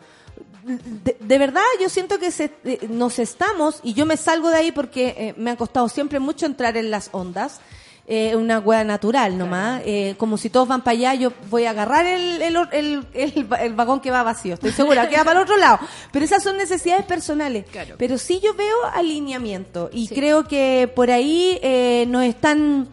De, 0.64 1.16
de 1.18 1.38
verdad, 1.38 1.62
yo 1.80 1.88
siento 1.88 2.18
que 2.18 2.30
se- 2.30 2.52
eh, 2.64 2.86
nos 2.88 3.18
estamos, 3.18 3.80
y 3.82 3.94
yo 3.94 4.06
me 4.06 4.16
salgo 4.16 4.50
de 4.50 4.56
ahí 4.56 4.72
porque 4.72 5.14
eh, 5.16 5.34
me 5.36 5.50
ha 5.50 5.56
costado 5.56 5.88
siempre 5.88 6.18
mucho 6.20 6.46
entrar 6.46 6.76
en 6.76 6.90
las 6.90 7.08
ondas, 7.12 7.60
eh, 8.08 8.34
una 8.34 8.58
wea 8.58 8.82
natural 8.84 9.38
nomás, 9.38 9.80
eh, 9.86 10.14
como 10.18 10.36
si 10.36 10.50
todos 10.50 10.66
van 10.66 10.82
para 10.82 10.96
allá, 10.96 11.14
yo 11.14 11.32
voy 11.50 11.66
a 11.66 11.70
agarrar 11.70 12.04
el, 12.04 12.42
el, 12.42 12.56
el, 12.72 13.06
el- 13.14 13.46
el 13.60 13.74
vagón 13.74 14.00
que 14.00 14.10
va 14.10 14.22
vacío, 14.24 14.54
estoy 14.54 14.72
segura, 14.72 15.08
que 15.08 15.16
va 15.16 15.24
para 15.24 15.38
el 15.38 15.44
otro 15.44 15.56
lado, 15.56 15.78
pero 16.12 16.24
esas 16.24 16.42
son 16.42 16.56
necesidades 16.56 17.04
personales, 17.06 17.64
Claro. 17.70 17.94
pero 17.98 18.18
sí 18.18 18.40
yo 18.42 18.54
veo 18.54 18.76
alineamiento, 18.94 19.88
y 19.92 20.08
Sí. 20.08 20.14
creo 20.14 20.44
que 20.48 20.90
por 20.94 21.10
ahí 21.10 21.58
eh, 21.62 22.04
nos 22.08 22.24
están... 22.24 22.88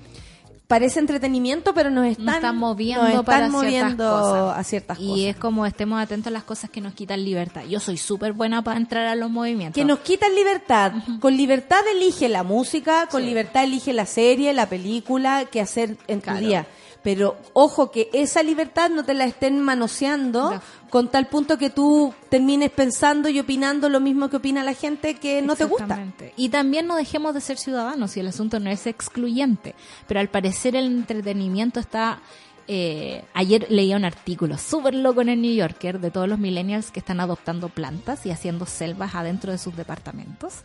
Parece 0.69 0.99
entretenimiento, 0.99 1.73
pero 1.73 1.89
nos 1.89 2.05
están, 2.05 2.25
nos 2.25 2.35
están 2.35 2.57
moviendo 2.57 3.01
nos 3.01 3.09
están 3.11 3.25
para 3.25 3.49
moviendo 3.49 3.89
ciertas 3.89 4.21
cosas. 4.21 4.57
a 4.59 4.63
ciertas 4.63 4.99
y 4.99 5.07
cosas. 5.07 5.25
es 5.25 5.35
como 5.37 5.65
estemos 5.65 5.99
atentos 5.99 6.27
a 6.27 6.29
las 6.29 6.43
cosas 6.43 6.69
que 6.69 6.79
nos 6.79 6.93
quitan 6.93 7.25
libertad. 7.25 7.63
Yo 7.67 7.79
soy 7.79 7.97
súper 7.97 8.33
buena 8.33 8.61
para 8.61 8.77
entrar 8.79 9.07
a 9.07 9.15
los 9.15 9.31
movimientos. 9.31 9.73
Que 9.73 9.83
nos 9.83 9.97
quitan 10.01 10.35
libertad. 10.35 10.91
Con 11.19 11.35
libertad 11.35 11.79
elige 11.91 12.29
la 12.29 12.43
música, 12.43 13.07
con 13.09 13.21
Sí. 13.23 13.27
libertad 13.29 13.63
elige 13.63 13.93
la 13.93 14.05
serie, 14.05 14.53
la 14.53 14.69
película, 14.69 15.45
que 15.45 15.59
hacer 15.59 15.97
en 16.07 16.19
tu 16.19 16.25
Claro. 16.25 16.39
día. 16.39 16.67
Pero 17.01 17.37
ojo 17.53 17.91
que 17.91 18.09
esa 18.13 18.43
libertad 18.43 18.89
no 18.89 19.05
te 19.05 19.13
la 19.13 19.25
estén 19.25 19.61
manoseando 19.61 20.51
No. 20.51 20.61
con 20.89 21.09
tal 21.09 21.27
punto 21.27 21.57
que 21.57 21.69
tú 21.69 22.13
termines 22.29 22.71
pensando 22.71 23.29
y 23.29 23.39
opinando 23.39 23.87
lo 23.89 23.99
mismo 23.99 24.29
que 24.29 24.37
opina 24.37 24.63
la 24.63 24.73
gente 24.73 25.15
que 25.15 25.41
no 25.41 25.55
te 25.55 25.63
gusta. 25.65 25.97
Y 26.35 26.49
también 26.49 26.87
no 26.87 26.95
dejemos 26.95 27.33
de 27.33 27.41
ser 27.41 27.57
ciudadanos, 27.57 28.17
y 28.17 28.19
el 28.19 28.27
asunto 28.27 28.59
no 28.59 28.69
es 28.69 28.85
excluyente. 28.85 29.75
Pero 30.07 30.19
al 30.19 30.29
parecer 30.29 30.75
el 30.75 30.85
entretenimiento 30.87 31.79
está... 31.79 32.19
eh, 32.71 33.23
ayer 33.33 33.65
leía 33.69 33.95
un 33.97 34.05
artículo 34.05 34.59
súper 34.59 34.93
loco 34.93 35.21
en 35.21 35.29
el 35.29 35.41
New 35.41 35.55
Yorker 35.55 35.99
de 35.99 36.11
todos 36.11 36.29
los 36.29 36.37
millennials 36.37 36.91
que 36.91 36.99
están 36.99 37.19
adoptando 37.19 37.67
plantas 37.67 38.27
y 38.27 38.29
haciendo 38.29 38.67
selvas 38.67 39.15
adentro 39.15 39.51
de 39.51 39.57
sus 39.57 39.75
departamentos. 39.75 40.59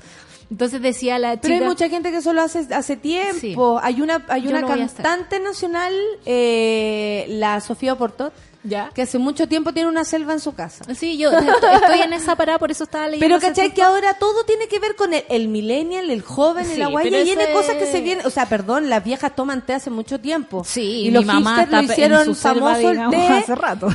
Entonces 0.51 0.83
decía 0.83 1.19
la 1.19 1.39
Pero 1.39 1.55
hay 1.55 1.61
chica... 1.61 1.71
mucha 1.71 1.89
gente 1.89 2.11
que 2.11 2.19
eso 2.19 2.35
lo 2.35 2.43
hace 2.43 2.67
hace 2.75 2.99
tiempo. 2.99 3.41
Sí. 3.41 3.57
Hay 3.83 4.03
una 4.03 4.23
hay 4.29 4.43
Yo 4.43 4.51
una 4.51 4.67
cantante 4.67 5.41
nacional, 5.41 5.95
eh, 6.27 7.25
la 7.31 7.63
Sofía 7.63 7.97
Portot, 7.97 8.35
¿Ya? 8.65 8.91
que 8.95 9.03
hace 9.03 9.19
mucho 9.19 9.47
tiempo 9.47 9.73
tiene 9.73 9.89
una 9.89 10.05
selva 10.05 10.33
en 10.33 10.41
su 10.41 10.55
casa. 10.55 10.85
Sí, 10.95 11.19
yo 11.19 11.31
estoy 11.31 12.01
en 12.01 12.13
esa 12.15 12.35
parada, 12.35 12.59
por 12.59 12.71
eso 12.71 12.85
estaba 12.85 13.07
leyendo. 13.09 13.27
Pero 13.27 13.41
¿cachai? 13.41 13.73
Que 13.75 13.83
ahora 13.83 14.15
todo 14.15 14.45
tiene 14.45 14.69
que 14.69 14.79
ver 14.79 14.97
con 14.97 15.13
el, 15.13 15.23
el 15.29 15.49
millennial, 15.49 16.09
el 16.11 16.23
joven, 16.23 16.65
Sí, 16.65 16.73
el 16.75 16.83
agua, 16.83 17.05
y 17.07 17.11
viene 17.11 17.45
eso 17.45 17.53
cosas 17.53 17.77
que 17.77 17.85
es- 17.85 17.91
se 17.93 18.01
vienen, 18.01 18.27
o 18.27 18.31
sea, 18.31 18.47
perdón, 18.47 18.89
las 18.89 19.05
viejas 19.05 19.37
toman 19.37 19.65
té 19.67 19.75
hace 19.75 19.91
mucho 19.91 20.19
tiempo. 20.19 20.65
Sí, 20.65 21.03
y 21.03 21.05
mi 21.07 21.11
los 21.11 21.25
mamá 21.27 21.57
hipsters 21.61 21.71
lo 21.87 21.93
hicieron 21.93 22.35
famoso 22.35 22.91
el 22.91 23.11
té. 23.11 23.17
hace 23.29 23.55
rato. 23.55 23.89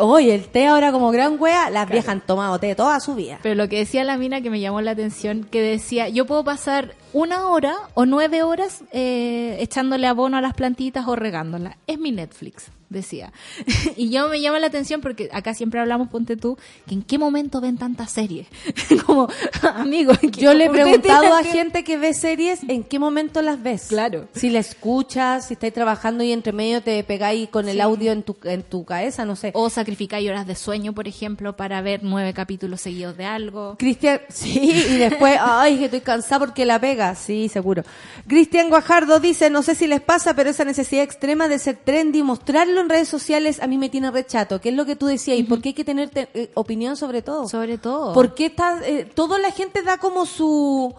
Oye, 0.00 0.34
el 0.34 0.48
té 0.48 0.66
ahora 0.66 0.90
como 0.92 1.10
gran 1.12 1.36
wea, 1.40 1.70
las 1.70 1.88
viejas 1.88 2.08
han 2.10 2.20
tomado 2.20 2.58
té 2.58 2.74
toda 2.74 2.98
su 3.00 3.14
vida. 3.14 3.38
Pero 3.42 3.54
lo 3.54 3.68
que 3.68 3.78
decía 3.78 4.02
la 4.04 4.16
mina 4.18 4.40
que 4.40 4.50
me 4.50 4.60
llamó 4.60 4.80
la 4.80 4.90
atención, 4.90 5.44
que 5.50 5.62
decía, 5.62 6.08
yo 6.08 6.26
puedo 6.26 6.42
pasar 6.44 6.94
una 7.12 7.46
hora 7.48 7.74
o 7.94 8.04
nueve 8.06 8.42
horas 8.42 8.82
eh, 8.92 9.56
echándole 9.60 10.06
abono 10.06 10.36
a 10.36 10.40
las 10.40 10.54
plantitas 10.54 11.06
o 11.08 11.16
regándolas. 11.16 11.76
Es 11.86 11.98
mi 11.98 12.12
Netflix, 12.12 12.66
decía. 12.90 13.32
y 13.96 14.10
yo 14.10 14.28
me 14.28 14.40
llama 14.40 14.58
la 14.58 14.66
atención 14.66 15.00
porque 15.00 15.28
acá 15.32 15.54
siempre 15.54 15.80
hablamos, 15.80 16.08
ponte 16.08 16.36
tú, 16.36 16.58
que 16.86 16.94
en 16.94 17.02
qué 17.02 17.18
momento 17.18 17.60
ven 17.60 17.78
tantas 17.78 18.12
series. 18.12 18.46
Como, 19.06 19.28
amigo, 19.74 20.12
¿en 20.20 20.30
qué- 20.30 20.40
Yo 20.40 20.52
le 20.54 20.66
he 20.66 20.70
preguntado 20.70 21.34
a 21.34 21.42
que- 21.42 21.48
gente 21.50 21.84
que 21.84 21.96
ve 21.96 22.12
series 22.14 22.60
en 22.68 22.84
qué 22.84 22.98
momento 22.98 23.40
las 23.42 23.62
ves. 23.62 23.86
Claro. 23.88 24.28
Si 24.34 24.50
la 24.50 24.58
escuchas, 24.58 25.46
si 25.48 25.54
estáis 25.54 25.72
trabajando 25.72 26.22
y 26.22 26.32
entre 26.32 26.52
medio 26.52 26.82
te 26.82 27.02
pegáis 27.04 27.48
con 27.48 27.68
el 27.68 27.80
audio 27.80 28.12
en 28.12 28.22
tu, 28.22 28.36
en 28.44 28.62
tu 28.62 28.84
cabeza, 28.84 29.24
no 29.24 29.36
sé. 29.36 29.50
O 29.54 29.70
sacrificáis 29.70 30.28
horas 30.28 30.46
de 30.46 30.54
sueño, 30.54 30.92
por 30.92 31.08
ejemplo, 31.08 31.56
para 31.56 31.80
ver 31.80 32.00
nueve 32.02 32.34
capítulos 32.34 32.80
seguidos 32.82 33.16
de 33.16 33.24
algo. 33.24 33.76
Cristian, 33.78 34.20
sí, 34.28 34.58
y 34.90 34.98
después, 34.98 35.38
ay, 35.40 35.78
que 35.78 35.84
estoy 35.86 36.00
cansada 36.00 36.40
porque 36.40 36.64
la 36.66 36.78
pega, 36.80 36.95
sí, 37.14 37.48
seguro. 37.48 37.82
Cristian 38.26 38.68
Guajardo 38.68 39.20
dice, 39.20 39.50
no 39.50 39.62
sé 39.62 39.74
si 39.74 39.86
les 39.86 40.00
pasa, 40.00 40.34
pero 40.34 40.50
esa 40.50 40.64
necesidad 40.64 41.02
extrema 41.02 41.48
de 41.48 41.58
ser 41.58 41.76
trendy 41.76 42.20
y 42.20 42.22
mostrarlo 42.22 42.80
en 42.80 42.88
redes 42.88 43.08
sociales 43.08 43.60
a 43.60 43.66
mí 43.66 43.78
me 43.78 43.88
tiene 43.88 44.10
rechato. 44.10 44.60
¿Qué 44.60 44.70
es 44.70 44.74
lo 44.74 44.84
que 44.86 44.96
tú 44.96 45.06
decías? 45.06 45.38
¿Y 45.38 45.42
por 45.44 45.60
qué 45.60 45.68
hay 45.70 45.74
que 45.74 45.84
tener 45.84 46.10
te- 46.10 46.28
eh, 46.34 46.50
opinión 46.54 46.96
sobre 46.96 47.22
todo? 47.22 47.48
Sobre 47.48 47.78
todo. 47.78 48.12
¿Por 48.14 48.34
qué 48.34 48.46
está, 48.46 48.80
eh, 48.84 49.04
toda 49.14 49.38
la 49.38 49.50
gente 49.50 49.82
da 49.82 49.98
como 49.98 50.26
su... 50.26 50.94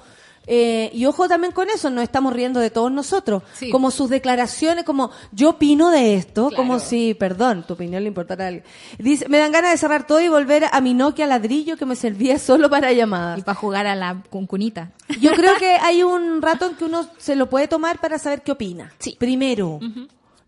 eh, 0.47 0.89
y 0.93 1.05
ojo 1.05 1.27
también 1.27 1.51
con 1.51 1.69
eso, 1.69 1.89
nos 1.89 2.03
estamos 2.03 2.31
riendo 2.33 2.59
de 2.61 2.69
todos 2.69 2.91
nosotros. 2.91 3.43
Sí. 3.53 3.69
Como 3.69 3.91
sus 3.91 4.09
declaraciones, 4.09 4.85
como 4.85 5.11
yo 5.33 5.49
opino 5.51 5.91
de 5.91 6.15
esto, 6.15 6.47
Claro. 6.47 6.55
como 6.63 6.79
si, 6.79 7.13
perdón, 7.13 7.65
tu 7.67 7.73
opinión 7.73 8.01
le 8.03 8.07
importara 8.07 8.45
a 8.45 8.47
alguien. 8.47 8.63
Dice, 8.97 9.27
me 9.27 9.37
dan 9.39 9.51
ganas 9.51 9.71
de 9.71 9.77
cerrar 9.77 10.07
todo 10.07 10.21
y 10.21 10.29
volver 10.29 10.65
a 10.71 10.79
mi 10.81 10.93
Nokia 10.93 11.27
ladrillo 11.27 11.75
que 11.77 11.85
me 11.85 11.95
servía 11.97 12.39
solo 12.39 12.69
para 12.69 12.93
llamadas. 12.93 13.39
Y 13.39 13.41
para 13.41 13.55
jugar 13.55 13.85
a 13.87 13.95
la 13.95 14.23
cuncunita. 14.29 14.91
Yo 15.19 15.33
creo 15.33 15.55
que 15.57 15.71
hay 15.81 16.01
un 16.03 16.41
rato 16.41 16.65
en 16.65 16.75
que 16.75 16.85
uno 16.85 17.05
se 17.17 17.35
lo 17.35 17.49
puede 17.49 17.67
tomar 17.67 17.99
para 17.99 18.17
saber 18.17 18.41
qué 18.41 18.53
opina. 18.53 18.93
Sí. 18.99 19.15
Primero. 19.19 19.79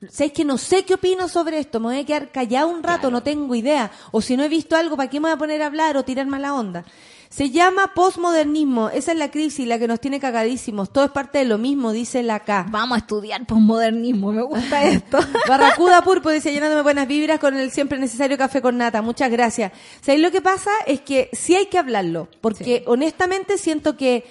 ¿Sabes 0.10 0.32
que 0.32 0.46
no 0.46 0.58
sé 0.58 0.86
qué 0.86 0.94
opino 0.94 1.28
sobre 1.28 1.60
esto? 1.60 1.82
Me 1.82 1.88
voy 1.88 2.00
a 2.00 2.06
quedar 2.06 2.32
callado 2.32 2.70
un 2.70 2.82
rato, 2.82 3.12
no 3.12 3.22
tengo 3.22 3.54
idea. 3.54 3.92
O 4.12 4.22
si 4.22 4.38
no 4.38 4.44
he 4.44 4.48
visto 4.48 4.78
algo, 4.78 4.96
¿para 4.96 5.10
qué 5.10 5.20
me 5.20 5.24
voy 5.28 5.34
a 5.34 5.38
poner 5.38 5.62
a 5.62 5.66
hablar 5.66 5.98
o 5.98 6.04
tirar 6.06 6.26
mala 6.26 6.54
onda? 6.54 6.86
Se 7.30 7.52
llama 7.52 7.94
posmodernismo. 7.94 8.90
Esa 8.90 9.12
es 9.12 9.18
la 9.18 9.30
crisis, 9.30 9.68
la 9.68 9.78
que 9.78 9.88
nos 9.88 10.00
tiene 10.02 10.20
cagadísimos. 10.20 10.92
Todo 10.92 11.06
es 11.06 11.12
parte 11.12 11.38
de 11.38 11.46
lo 11.46 11.60
mismo, 11.60 11.92
dice 11.92 12.24
la 12.24 12.40
K. 12.40 12.66
Vamos 12.70 12.96
a 12.96 13.00
estudiar 13.00 13.46
posmodernismo, 13.46 14.32
me 14.32 14.42
gusta 14.42 14.84
esto. 14.90 15.20
Barracuda 15.48 16.02
Purpo 16.02 16.32
dice 16.32 16.52
llenándome 16.52 16.82
buenas 16.82 17.08
vibras 17.08 17.40
con 17.40 17.56
el 17.56 17.70
siempre 17.72 18.00
necesario 18.00 18.36
café 18.38 18.62
con 18.64 18.78
nata. 18.78 19.02
Muchas 19.04 19.30
gracias. 19.30 19.72
¿Sabéis 20.02 20.24
lo 20.24 20.32
que 20.32 20.42
pasa? 20.42 20.72
Es 20.88 21.02
que 21.02 21.30
sí 21.32 21.56
hay 21.56 21.68
que 21.68 21.78
hablarlo. 21.78 22.28
Porque 22.42 22.84
honestamente 22.88 23.60
siento 23.60 23.96
que 23.96 24.26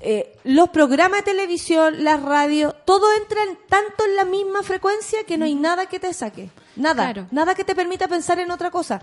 eh, 0.00 0.36
los 0.42 0.70
programas 0.70 1.20
de 1.20 1.30
televisión, 1.32 2.02
las 2.02 2.20
radios, 2.20 2.74
todo 2.84 3.06
entra 3.22 3.40
en- 3.44 3.56
tanto 3.68 4.04
en 4.04 4.16
la 4.16 4.24
misma 4.24 4.64
frecuencia 4.64 5.20
que 5.28 5.38
no 5.38 5.44
hay 5.44 5.54
nada 5.54 5.86
que 5.86 6.00
te 6.00 6.12
saque. 6.12 6.50
Nada. 6.74 7.04
Claro. 7.04 7.28
Nada 7.30 7.54
que 7.54 7.62
te 7.62 7.76
permita 7.76 8.08
pensar 8.08 8.40
en 8.40 8.50
otra 8.50 8.72
cosa. 8.72 9.00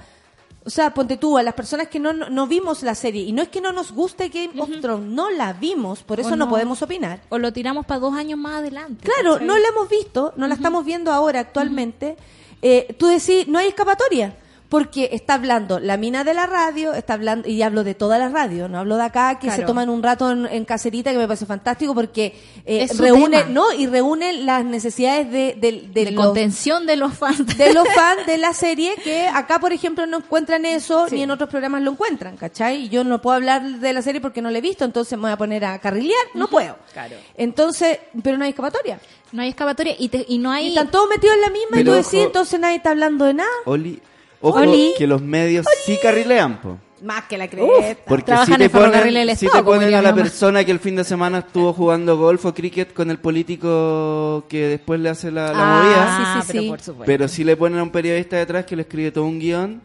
O 0.70 0.72
sea, 0.72 0.94
ponte 0.94 1.18
tú, 1.18 1.36
a 1.36 1.42
las 1.42 1.56
personas 1.56 1.88
que 1.88 2.00
no, 2.00 2.14
no, 2.14 2.30
no 2.30 2.46
vimos 2.46 2.84
la 2.84 2.94
serie, 2.94 3.24
y 3.24 3.32
no 3.32 3.42
es 3.42 3.48
que 3.48 3.60
no 3.60 3.74
nos 3.74 3.92
guste 3.92 4.30
Game 4.30 4.62
of 4.62 4.70
Thrones, 4.82 5.10
no 5.10 5.32
la 5.32 5.54
vimos, 5.54 6.04
por 6.04 6.20
eso 6.20 6.36
no 6.36 6.46
no. 6.46 6.50
podemos 6.50 6.84
opinar. 6.84 7.22
O 7.30 7.40
lo 7.40 7.52
tiramos 7.52 7.88
para 7.88 8.00
dos 8.00 8.14
años 8.14 8.38
más 8.38 8.60
adelante. 8.60 9.04
Claro, 9.04 9.34
¿cachai? 9.34 9.48
no 9.48 9.58
la 9.58 9.68
hemos 9.68 9.90
visto, 9.90 10.32
no 10.36 10.48
la 10.48 10.54
estamos 10.54 10.86
viendo 10.86 11.12
ahora 11.12 11.40
actualmente. 11.40 12.18
Eh, 12.62 12.96
tú 13.00 13.08
decís, 13.08 13.48
no 13.48 13.58
hay 13.58 13.70
escapatoria. 13.70 14.36
Porque 14.70 15.10
está 15.14 15.34
hablando 15.34 15.80
la 15.80 15.98
mina 15.98 16.24
de 16.24 16.36
la 16.36 16.46
radio, 16.46 16.94
está 16.94 17.16
hablando, 17.16 17.50
y 17.50 17.62
hablo 17.64 17.84
de 17.84 17.96
toda 17.96 18.20
la 18.20 18.30
radio, 18.30 18.70
no 18.70 18.78
hablo 18.78 18.98
de 18.98 19.04
acá, 19.04 19.40
que 19.40 19.48
Claro. 19.48 19.62
se 19.62 19.66
toman 19.66 19.90
un 19.90 20.04
rato 20.04 20.30
en, 20.32 20.46
en 20.46 20.64
caserita, 20.64 21.12
que 21.12 21.18
me 21.18 21.26
parece 21.26 21.48
fantástico, 21.48 21.96
porque 21.96 22.36
eh, 22.66 22.88
reúne, 23.00 23.38
tema. 23.40 23.50
¿no? 23.50 23.74
Y 23.74 23.88
reúne 23.88 24.34
las 24.34 24.64
necesidades 24.64 25.32
de, 25.32 25.56
de, 25.60 25.72
de 25.92 26.06
de 26.06 26.12
los- 26.12 26.24
contención 26.26 26.86
de 26.86 26.96
los 26.98 27.14
fans. 27.16 27.58
de 27.58 27.74
los 27.74 27.88
fans 27.96 28.26
de 28.28 28.38
la 28.38 28.54
serie 28.54 28.94
que 29.04 29.28
acá, 29.28 29.60
por 29.60 29.74
ejemplo, 29.74 30.06
no 30.06 30.18
encuentran 30.18 30.64
eso 30.66 31.08
Sí. 31.10 31.16
ni 31.16 31.24
en 31.24 31.32
otros 31.32 31.50
programas 31.50 31.82
lo 31.82 31.92
encuentran, 31.92 32.38
¿cachai? 32.38 32.84
Y 32.86 32.90
yo 32.90 33.04
no 33.04 33.22
puedo 33.22 33.36
hablar 33.38 33.64
de 33.64 33.92
la 33.94 34.04
serie 34.04 34.22
porque 34.22 34.42
no 34.44 34.52
la 34.52 34.60
he 34.60 34.62
visto, 34.62 34.86
entonces 34.86 35.18
me 35.18 35.24
voy 35.24 35.32
a 35.32 35.38
poner 35.38 35.66
a 35.66 35.80
carrilear, 35.80 36.20
no 36.36 36.48
puedo. 36.48 36.78
Claro. 36.94 37.16
Entonces, 37.36 37.98
pero 38.22 38.38
no 38.38 38.44
hay 38.44 38.52
escapatoria. 38.52 39.00
No 39.32 39.42
hay 39.42 39.50
escapatoria 39.50 39.96
y, 39.98 40.10
te- 40.10 40.26
y 40.28 40.38
no 40.38 40.54
Y 40.54 40.58
hay... 40.58 40.68
están 40.70 40.92
todos 40.92 41.10
metidos 41.10 41.36
en 41.36 41.42
la 41.42 41.50
misma 41.50 41.80
y 41.82 41.84
tú 41.84 41.92
decís, 41.92 42.14
ojo- 42.16 42.24
entonces 42.26 42.60
nadie 42.60 42.78
está 42.78 42.92
hablando 42.92 43.26
de 43.26 43.34
nada. 43.34 43.50
Oli, 43.66 44.00
ojo 44.42 44.60
Oli. 44.60 44.94
que 44.98 45.08
los 45.08 45.22
medios 45.22 45.66
sí 45.86 45.98
carrilean, 46.02 46.62
po. 46.62 46.78
Más 47.02 47.24
que 47.26 47.38
la 47.38 47.48
cresta. 47.48 48.04
Porque 48.06 48.26
Trabajan 48.26 48.56
si 48.56 48.60
te 48.60 48.70
ponen, 48.70 49.30
Estado, 49.30 49.54
te 49.54 49.64
ponen 49.64 49.94
a 49.94 50.02
la 50.02 50.12
mamá. 50.12 50.22
persona 50.24 50.66
que 50.66 50.72
el 50.72 50.80
fin 50.80 50.98
de 50.98 51.06
semana 51.06 51.40
estuvo 51.40 51.72
jugando 51.72 52.18
golf 52.18 52.46
o 52.46 52.54
cricket 52.54 52.92
con 52.94 53.10
el 53.10 53.20
político 53.20 54.44
que 54.50 54.66
después 54.68 55.00
le 55.00 55.08
hace 55.08 55.32
la, 55.32 55.54
la 55.54 55.60
Ah, 55.62 55.82
movida, 55.82 56.42
sí, 56.42 56.42
sí, 56.42 56.48
pero 56.52 56.62
sí. 56.64 56.70
por 56.70 56.80
supuesto. 56.82 57.06
pero 57.06 57.28
si 57.30 57.44
le 57.46 57.56
ponen 57.56 57.80
a 57.80 57.84
un 57.84 57.90
periodista 57.92 58.36
detrás 58.36 58.66
que 58.66 58.76
le 58.76 58.82
escribe 58.82 59.12
todo 59.12 59.24
un 59.24 59.40
guion 59.40 59.82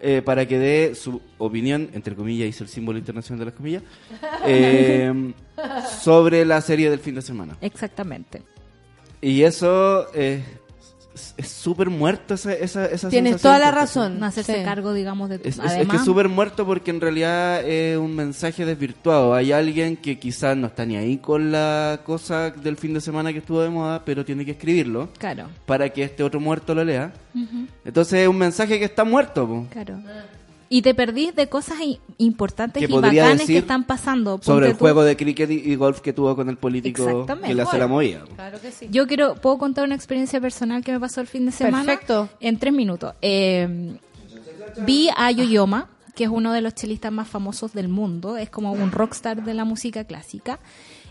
eh, 0.00 0.22
para 0.24 0.46
que 0.46 0.58
dé 0.58 0.94
su 0.94 1.20
opinión, 1.36 1.90
entre 1.92 2.14
comillas, 2.14 2.48
hizo 2.48 2.64
el 2.64 2.70
símbolo 2.70 2.98
internacional 2.98 3.38
de 3.40 3.44
las 3.44 3.54
comillas, 3.54 3.82
eh, 4.46 5.32
sobre 6.02 6.44
la 6.46 6.60
serie 6.62 6.88
del 6.90 7.00
fin 7.00 7.14
de 7.16 7.22
semana. 7.22 7.56
Exactamente. 7.60 8.42
Y 9.20 9.42
eso 9.42 10.06
eh, 10.14 10.42
es- 10.42 10.60
es 11.36 11.48
súper 11.48 11.90
muerto 11.90 12.34
esa, 12.34 12.52
esa, 12.52 12.86
esa 12.86 13.08
Tienes 13.08 13.32
sensación, 13.32 13.38
toda 13.40 13.58
la 13.58 13.70
razón. 13.70 14.20
No 14.20 14.26
hacerse 14.26 14.58
Sí. 14.58 14.64
cargo, 14.64 14.92
digamos, 14.92 15.28
de 15.28 15.38
tu... 15.38 15.48
Es, 15.48 15.58
es- 15.58 15.64
es 15.64 15.70
Además, 15.72 15.90
que 15.90 15.96
es 15.96 16.04
súper 16.04 16.28
muerto 16.28 16.64
porque 16.66 16.90
en 16.90 17.00
realidad 17.00 17.64
es 17.64 17.96
un 17.98 18.14
mensaje 18.14 18.64
desvirtuado. 18.64 19.34
Hay 19.34 19.52
alguien 19.52 19.96
que 19.96 20.18
quizás 20.18 20.56
no 20.56 20.66
está 20.68 20.84
ni 20.86 20.96
ahí 20.96 21.18
con 21.18 21.50
la 21.52 22.00
cosa 22.04 22.50
del 22.50 22.76
fin 22.76 22.94
de 22.94 23.00
semana 23.00 23.32
que 23.32 23.38
estuvo 23.38 23.60
de 23.62 23.70
moda, 23.70 24.04
pero 24.04 24.24
tiene 24.24 24.44
que 24.44 24.52
escribirlo 24.52 25.08
Claro, 25.18 25.48
para 25.66 25.88
que 25.88 26.02
este 26.04 26.22
otro 26.22 26.40
muerto 26.40 26.74
lo 26.74 26.84
lea. 26.84 27.12
Entonces 27.84 28.20
es 28.20 28.28
un 28.28 28.38
mensaje 28.38 28.78
que 28.78 28.84
está 28.84 29.04
muerto. 29.04 29.46
po. 29.46 29.66
claro. 29.70 29.98
Y 30.68 30.82
te 30.82 30.94
perdís 30.94 31.34
de 31.36 31.48
cosas 31.48 31.78
importantes 32.18 32.84
Que 32.84 32.92
y 32.92 32.96
bacanes 32.98 33.46
que 33.46 33.58
están 33.58 33.84
pasando. 33.84 34.40
Sobre 34.42 34.66
el 34.68 34.72
tú- 34.72 34.80
juego 34.80 35.04
de 35.04 35.16
cricket 35.16 35.50
y, 35.50 35.74
golf 35.76 36.00
que 36.00 36.12
tuvo 36.12 36.34
con 36.34 36.48
el 36.48 36.56
político 36.56 37.26
que 37.26 37.54
le 37.54 37.62
hace 37.62 37.78
la 37.78 37.86
movida. 37.86 38.24
po. 38.24 38.34
Claro 38.34 38.60
que 38.60 38.72
sí. 38.72 38.88
Yo 38.90 39.06
quiero, 39.06 39.34
puedo 39.36 39.58
contar 39.58 39.84
una 39.84 39.94
experiencia 39.94 40.40
personal 40.40 40.82
que 40.82 40.92
me 40.92 40.98
pasó 41.00 41.20
el 41.20 41.26
fin 41.28 41.46
de 41.46 41.52
semana. 41.52 41.84
Perfecto. 41.84 42.28
En 42.40 42.58
tres 42.58 42.72
minutos. 42.72 43.14
Eh, 43.22 43.96
vi 44.84 45.08
a 45.16 45.30
Yoyoma, 45.30 45.88
que 46.14 46.24
es 46.24 46.30
uno 46.30 46.52
de 46.52 46.60
los 46.62 46.74
chelistas 46.74 47.12
más 47.12 47.28
famosos 47.28 47.72
del 47.72 47.88
mundo. 47.88 48.36
Es 48.36 48.50
como 48.50 48.72
un 48.72 48.90
rockstar 48.90 49.44
de 49.44 49.54
la 49.54 49.64
música 49.64 50.04
clásica. 50.04 50.58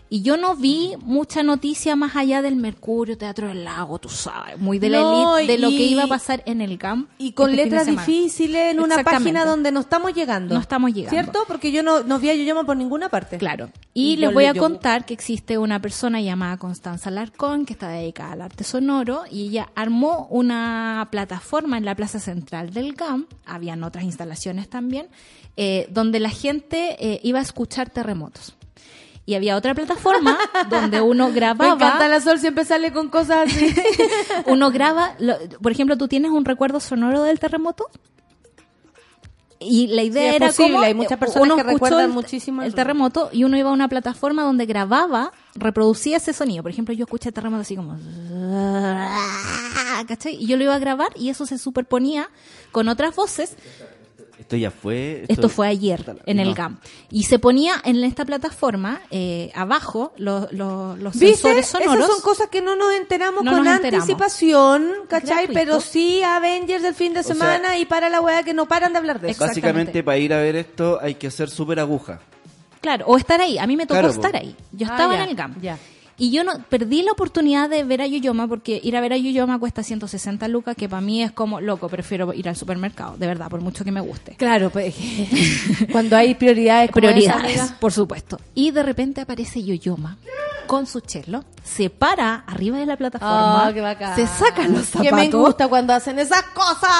Y 0.08 0.22
yo 0.22 0.36
no 0.36 0.54
vi 0.54 0.92
mucha 1.02 1.42
noticia 1.42 1.96
más 1.96 2.14
allá 2.14 2.40
del 2.40 2.54
Mercurio, 2.54 3.18
Teatro 3.18 3.48
del 3.48 3.64
Lago, 3.64 3.98
tú 3.98 4.08
sabes, 4.08 4.56
muy 4.56 4.78
de 4.78 4.88
la 4.90 5.00
No, 5.00 5.36
elite, 5.38 5.52
de 5.54 5.58
lo 5.58 5.68
y- 5.70 5.76
que 5.76 5.82
iba 5.82 6.04
a 6.04 6.06
pasar 6.06 6.44
en 6.46 6.60
el 6.60 6.78
GAM. 6.78 7.08
Y 7.18 7.32
con 7.32 7.50
este 7.50 7.64
letras 7.64 7.86
difíciles 7.86 8.72
en 8.72 8.78
una 8.80 9.02
página 9.02 9.44
donde 9.44 9.72
no 9.72 9.80
estamos 9.80 10.14
llegando. 10.14 10.54
No 10.54 10.60
estamos 10.60 10.92
llegando. 10.92 11.10
¿Cierto? 11.10 11.44
Porque 11.48 11.72
yo 11.72 11.82
no, 11.82 12.04
no 12.04 12.20
vi 12.20 12.30
a 12.30 12.34
Yoyoma 12.34 12.62
por 12.64 12.76
ninguna 12.76 13.08
parte. 13.08 13.36
Claro. 13.38 13.70
Y, 13.94 14.12
Y 14.12 14.16
les 14.18 14.32
voy 14.32 14.44
a 14.44 14.52
yo- 14.52 14.62
contar 14.62 15.04
que 15.06 15.12
existe 15.14 15.58
una 15.58 15.80
persona 15.82 16.20
llamada 16.20 16.56
Constanza 16.56 17.10
Larcón 17.10 17.66
que 17.66 17.72
está 17.72 17.88
dedicada 17.88 18.32
al 18.34 18.42
arte 18.42 18.62
sonoro 18.62 19.22
y 19.28 19.48
ella 19.48 19.70
armó 19.74 20.28
una 20.30 21.08
plataforma 21.10 21.78
en 21.78 21.84
la 21.84 21.96
plaza 21.96 22.20
central 22.20 22.72
del 22.72 22.92
GAM, 22.94 23.26
habían 23.44 23.82
otras 23.82 24.04
instalaciones 24.04 24.68
también, 24.70 25.08
eh, 25.56 25.88
donde 25.90 26.20
la 26.20 26.30
gente 26.30 26.96
eh, 27.00 27.18
iba 27.24 27.40
a 27.40 27.42
escuchar 27.42 27.90
terremotos. 27.90 28.54
Y 29.26 29.34
había 29.34 29.56
otra 29.56 29.74
plataforma 29.74 30.38
donde 30.70 31.00
uno 31.00 31.26
Me 31.28 31.34
grababa 31.34 31.74
encanta 31.74 32.06
la 32.08 32.20
Sol, 32.20 32.38
siempre 32.38 32.64
sale 32.64 32.92
con 32.92 33.08
cosas 33.08 33.48
así. 33.52 33.74
uno 34.46 34.70
graba, 34.70 35.14
lo- 35.18 35.36
por 35.60 35.72
ejemplo, 35.72 35.98
tú 35.98 36.06
tienes 36.08 36.30
un 36.30 36.44
recuerdo 36.44 36.78
sonoro 36.80 37.22
del 37.24 37.38
terremoto. 37.40 37.86
Y 39.58 39.86
la 39.88 40.02
idea 40.02 40.22
Sí, 40.22 40.28
es 40.28 40.34
era 40.36 40.46
posible, 40.48 40.72
como 40.74 40.84
hay 40.84 40.94
muchas 40.94 41.18
personas 41.18 41.46
uno 41.46 41.56
que 41.56 41.62
recuerdan 41.62 42.04
el- 42.04 42.12
muchísimo 42.12 42.62
el 42.62 42.74
terremoto 42.74 43.30
y 43.32 43.44
uno 43.44 43.56
iba 43.56 43.70
a 43.70 43.72
una 43.72 43.88
plataforma 43.88 44.42
donde 44.42 44.66
grababa, 44.66 45.32
reproducía 45.54 46.18
ese 46.18 46.34
sonido. 46.34 46.62
Por 46.62 46.70
ejemplo, 46.70 46.94
yo 46.94 47.04
escuché 47.04 47.30
el 47.30 47.34
terremoto 47.34 47.62
así 47.62 47.74
como 47.74 47.96
¿cachai? 50.06 50.34
Y 50.34 50.46
yo 50.46 50.56
lo 50.58 50.64
iba 50.64 50.74
a 50.74 50.78
grabar 50.78 51.08
y 51.16 51.30
eso 51.30 51.46
se 51.46 51.56
superponía 51.58 52.28
con 52.70 52.88
otras 52.88 53.16
voces 53.16 53.56
Esto 54.46 54.56
ya 54.56 54.70
fue. 54.70 55.24
esto 55.26 55.48
fue 55.48 55.66
ayer 55.66 56.04
en 56.24 56.38
el. 56.38 56.54
GAM. 56.54 56.78
Y 57.10 57.24
se 57.24 57.40
ponía 57.40 57.74
en 57.84 58.04
esta 58.04 58.24
plataforma, 58.24 59.00
eh, 59.10 59.50
abajo, 59.56 60.12
los, 60.18 60.52
los, 60.52 60.96
los 61.00 61.14
¿Viste? 61.14 61.36
sensores 61.36 61.66
sonoros. 61.66 61.96
Esas 61.96 62.06
son 62.12 62.20
cosas 62.20 62.46
que 62.48 62.62
no 62.62 62.76
nos 62.76 62.94
enteramos 62.94 63.42
No 63.42 63.50
con 63.52 63.64
nos 63.64 63.74
enteramos. 63.74 64.04
anticipación, 64.08 64.86
¿cachai? 65.08 65.46
Gratuito. 65.48 65.52
Pero 65.54 65.80
sí 65.80 66.22
Avengers 66.22 66.84
del 66.84 66.94
fin 66.94 67.12
de 67.12 67.24
sea, 67.24 67.34
semana 67.34 67.76
y 67.76 67.86
para 67.86 68.08
la 68.08 68.20
weá 68.20 68.44
que 68.44 68.54
no 68.54 68.66
paran 68.66 68.92
de 68.92 68.98
hablar 68.98 69.20
de 69.20 69.32
eso. 69.32 69.44
Básicamente, 69.44 70.04
para 70.04 70.18
ir 70.18 70.32
a 70.32 70.36
ver 70.38 70.54
esto 70.54 71.00
hay 71.02 71.16
que 71.16 71.28
ser 71.32 71.50
súper 71.50 71.80
aguja. 71.80 72.20
Claro, 72.80 73.06
o 73.08 73.16
estar 73.16 73.40
ahí. 73.40 73.58
A 73.58 73.66
mí 73.66 73.76
me 73.76 73.84
tocó 73.84 73.98
Claro, 73.98 74.14
estar 74.14 74.36
ahí. 74.36 74.54
Yo 74.70 74.86
Ah, 74.88 74.92
estaba 74.92 75.14
ya, 75.16 75.24
en 75.24 75.28
el 75.30 75.34
GAM. 75.34 75.60
ya. 75.60 75.76
Y 76.18 76.30
yo 76.30 76.44
no 76.44 76.52
perdí 76.70 77.02
la 77.02 77.12
oportunidad 77.12 77.68
de 77.68 77.84
ver 77.84 78.00
a 78.00 78.06
Yoyoma 78.06 78.48
porque 78.48 78.80
ir 78.82 78.96
a 78.96 79.00
ver 79.02 79.12
a 79.12 79.16
Yoyoma 79.18 79.58
cuesta 79.58 79.82
160 79.82 80.48
lucas, 80.48 80.74
que 80.74 80.88
para 80.88 81.02
mí 81.02 81.22
es 81.22 81.30
como 81.32 81.60
loco, 81.60 81.88
prefiero 81.90 82.32
ir 82.32 82.48
al 82.48 82.56
supermercado, 82.56 83.16
de 83.18 83.26
verdad, 83.26 83.48
por 83.50 83.60
mucho 83.60 83.84
que 83.84 83.92
me 83.92 84.00
guste. 84.00 84.34
Claro, 84.36 84.70
pues 84.70 84.94
cuando 85.92 86.16
hay 86.16 86.34
prioridades 86.34 86.90
como 86.90 87.06
Prioridades, 87.08 87.56
esa, 87.56 87.78
por 87.78 87.92
supuesto. 87.92 88.40
Y 88.54 88.70
de 88.70 88.82
repente 88.82 89.20
aparece 89.20 89.62
Yoyoma 89.62 90.16
con 90.66 90.86
su 90.88 90.98
chelo, 90.98 91.44
se 91.62 91.90
para 91.90 92.34
arriba 92.46 92.78
de 92.78 92.86
la 92.86 92.96
plataforma, 92.96 93.68
Oh, 93.68 93.72
qué 93.72 93.80
bacán. 93.80 94.16
se 94.16 94.26
saca 94.26 94.66
los 94.66 94.88
Que 94.88 94.98
me 94.98 95.10
zapatos 95.10 95.40
gusta 95.40 95.68
cuando 95.68 95.92
hacen 95.92 96.18
esas 96.18 96.42
cosas. 96.42 96.90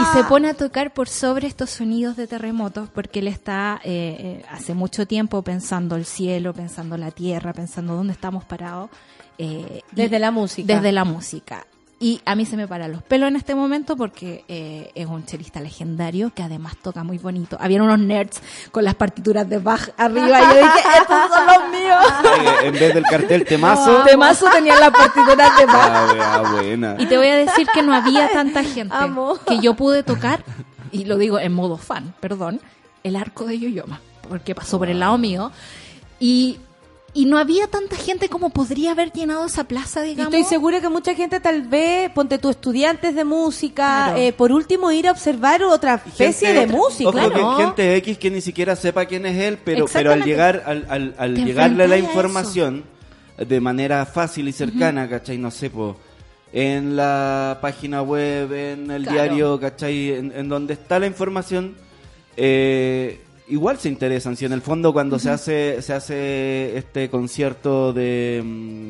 y 0.00 0.16
se 0.18 0.24
pone 0.24 0.50
a 0.50 0.54
tocar 0.54 0.92
por 0.92 1.08
sobre 1.08 1.46
estos 1.46 1.70
sonidos 1.70 2.16
de 2.16 2.26
terremotos 2.26 2.90
porque 2.94 3.20
él 3.20 3.28
está 3.28 3.80
eh, 3.84 4.16
eh, 4.42 4.44
hace 4.50 4.74
mucho 4.74 5.06
tiempo 5.06 5.40
pensando 5.40 5.96
el 5.96 6.04
cielo, 6.04 6.52
pensando 6.52 6.98
la 6.98 7.10
tierra, 7.10 7.54
pensando 7.54 7.94
dónde 7.94 8.12
estamos 8.12 8.44
parados. 8.44 8.55
Eh, 9.38 9.82
y- 9.92 9.94
Desde 9.94 10.18
la 10.18 10.30
música. 10.30 10.74
Desde 10.74 10.92
la 10.92 11.04
música. 11.04 11.66
Y 11.98 12.20
a 12.26 12.34
mí 12.34 12.44
se 12.44 12.58
me 12.58 12.68
paran 12.68 12.92
los 12.92 13.02
pelos 13.02 13.28
en 13.28 13.36
este 13.36 13.54
momento 13.54 13.96
porque 13.96 14.44
eh, 14.48 14.90
es 14.94 15.06
un 15.06 15.24
chelista 15.24 15.60
legendario 15.62 16.30
que 16.34 16.42
además 16.42 16.76
toca 16.82 17.02
muy 17.04 17.16
bonito. 17.16 17.56
Habían 17.58 17.80
unos 17.80 17.98
nerds 17.98 18.42
con 18.70 18.84
las 18.84 18.94
partituras 18.94 19.48
de 19.48 19.56
Bach 19.58 19.88
arriba 19.96 20.38
y 20.42 20.44
yo 20.44 20.54
dije, 20.56 20.88
estos 21.00 21.16
son 21.30 21.46
los 21.46 21.70
míos. 21.70 22.04
Oye, 22.38 22.66
en 22.68 22.72
vez 22.74 22.92
del 22.94 23.04
cartel 23.04 23.44
temazo. 23.48 24.02
Temazo 24.04 24.44
tenían 24.50 24.78
las 24.78 24.90
partituras 24.90 25.56
de 25.56 25.64
Bach. 25.64 26.14
Ah, 26.20 26.42
buena. 26.52 26.96
Y 26.98 27.06
te 27.06 27.16
voy 27.16 27.28
a 27.28 27.36
decir 27.36 27.66
que 27.72 27.82
no 27.82 27.94
había 27.94 28.28
tanta 28.30 28.62
gente 28.62 28.94
Amo. 28.94 29.38
que 29.48 29.60
yo 29.60 29.72
pude 29.72 30.02
tocar, 30.02 30.44
y 30.92 31.06
lo 31.06 31.16
digo 31.16 31.38
en 31.38 31.54
modo 31.54 31.78
fan, 31.78 32.12
perdón, 32.20 32.60
el 33.04 33.16
arco 33.16 33.46
de 33.46 33.58
Yoyoma, 33.58 34.02
porque 34.28 34.54
pasó 34.54 34.76
por 34.78 34.90
el 34.90 35.00
lado 35.00 35.16
mío. 35.16 35.50
Y, 36.20 36.58
y 37.16 37.24
no 37.24 37.38
había 37.38 37.66
tanta 37.66 37.96
gente 37.96 38.28
como 38.28 38.50
podría 38.50 38.90
haber 38.92 39.10
llenado 39.10 39.46
esa 39.46 39.64
plaza, 39.64 40.04
Y 40.04 40.10
digamos. 40.10 40.34
estoy 40.34 40.48
segura 40.48 40.80
que 40.80 40.88
mucha 40.90 41.14
gente 41.14 41.40
tal 41.40 41.62
vez, 41.62 42.10
ponte 42.10 42.38
tus 42.38 42.50
estudiantes 42.52 43.14
de 43.14 43.24
música, 43.24 44.04
Claro. 44.08 44.18
eh, 44.18 44.32
por 44.32 44.52
último 44.52 44.92
ir 44.92 45.08
a 45.08 45.12
observar 45.12 45.62
otra 45.62 45.94
especie 46.06 46.48
Gente- 46.52 46.66
de 46.66 46.72
música, 46.78 47.08
ojo, 47.08 47.30
que 47.32 47.40
¿no? 47.40 47.56
gente 47.56 47.96
X 47.96 48.18
que 48.18 48.30
ni 48.30 48.40
siquiera 48.42 48.76
sepa 48.76 49.06
quién 49.06 49.24
es 49.26 49.36
él, 49.42 49.58
pero, 49.64 49.86
pero 49.92 50.12
al 50.12 50.22
llegar, 50.24 50.62
al, 50.66 50.84
al, 50.90 51.14
al 51.18 51.34
llegarle 51.44 51.88
la 51.88 51.96
información 51.96 52.84
de 53.38 53.60
manera 53.60 54.04
fácil 54.06 54.46
y 54.48 54.52
cercana, 54.52 55.08
¿cachai? 55.08 55.38
No 55.38 55.50
sé, 55.50 55.70
po, 55.70 55.96
en 56.52 56.96
la 56.96 57.58
página 57.60 58.02
web, 58.02 58.52
en 58.52 58.90
el 58.90 59.02
Claro. 59.04 59.12
diario, 59.22 59.60
¿cachai? 59.60 60.12
En, 60.12 60.32
en 60.36 60.48
donde 60.48 60.74
está 60.74 60.98
la 60.98 61.06
información, 61.06 61.74
eh, 62.36 63.20
igual 63.48 63.78
se 63.78 63.88
interesan. 63.88 64.36
Si 64.36 64.44
en 64.44 64.52
el 64.52 64.60
fondo 64.62 64.92
cuando 64.92 65.18
se 65.18 65.30
hace 65.30 65.80
se 65.82 65.92
hace 65.92 66.76
este 66.76 67.08
concierto 67.10 67.92
de, 67.92 68.42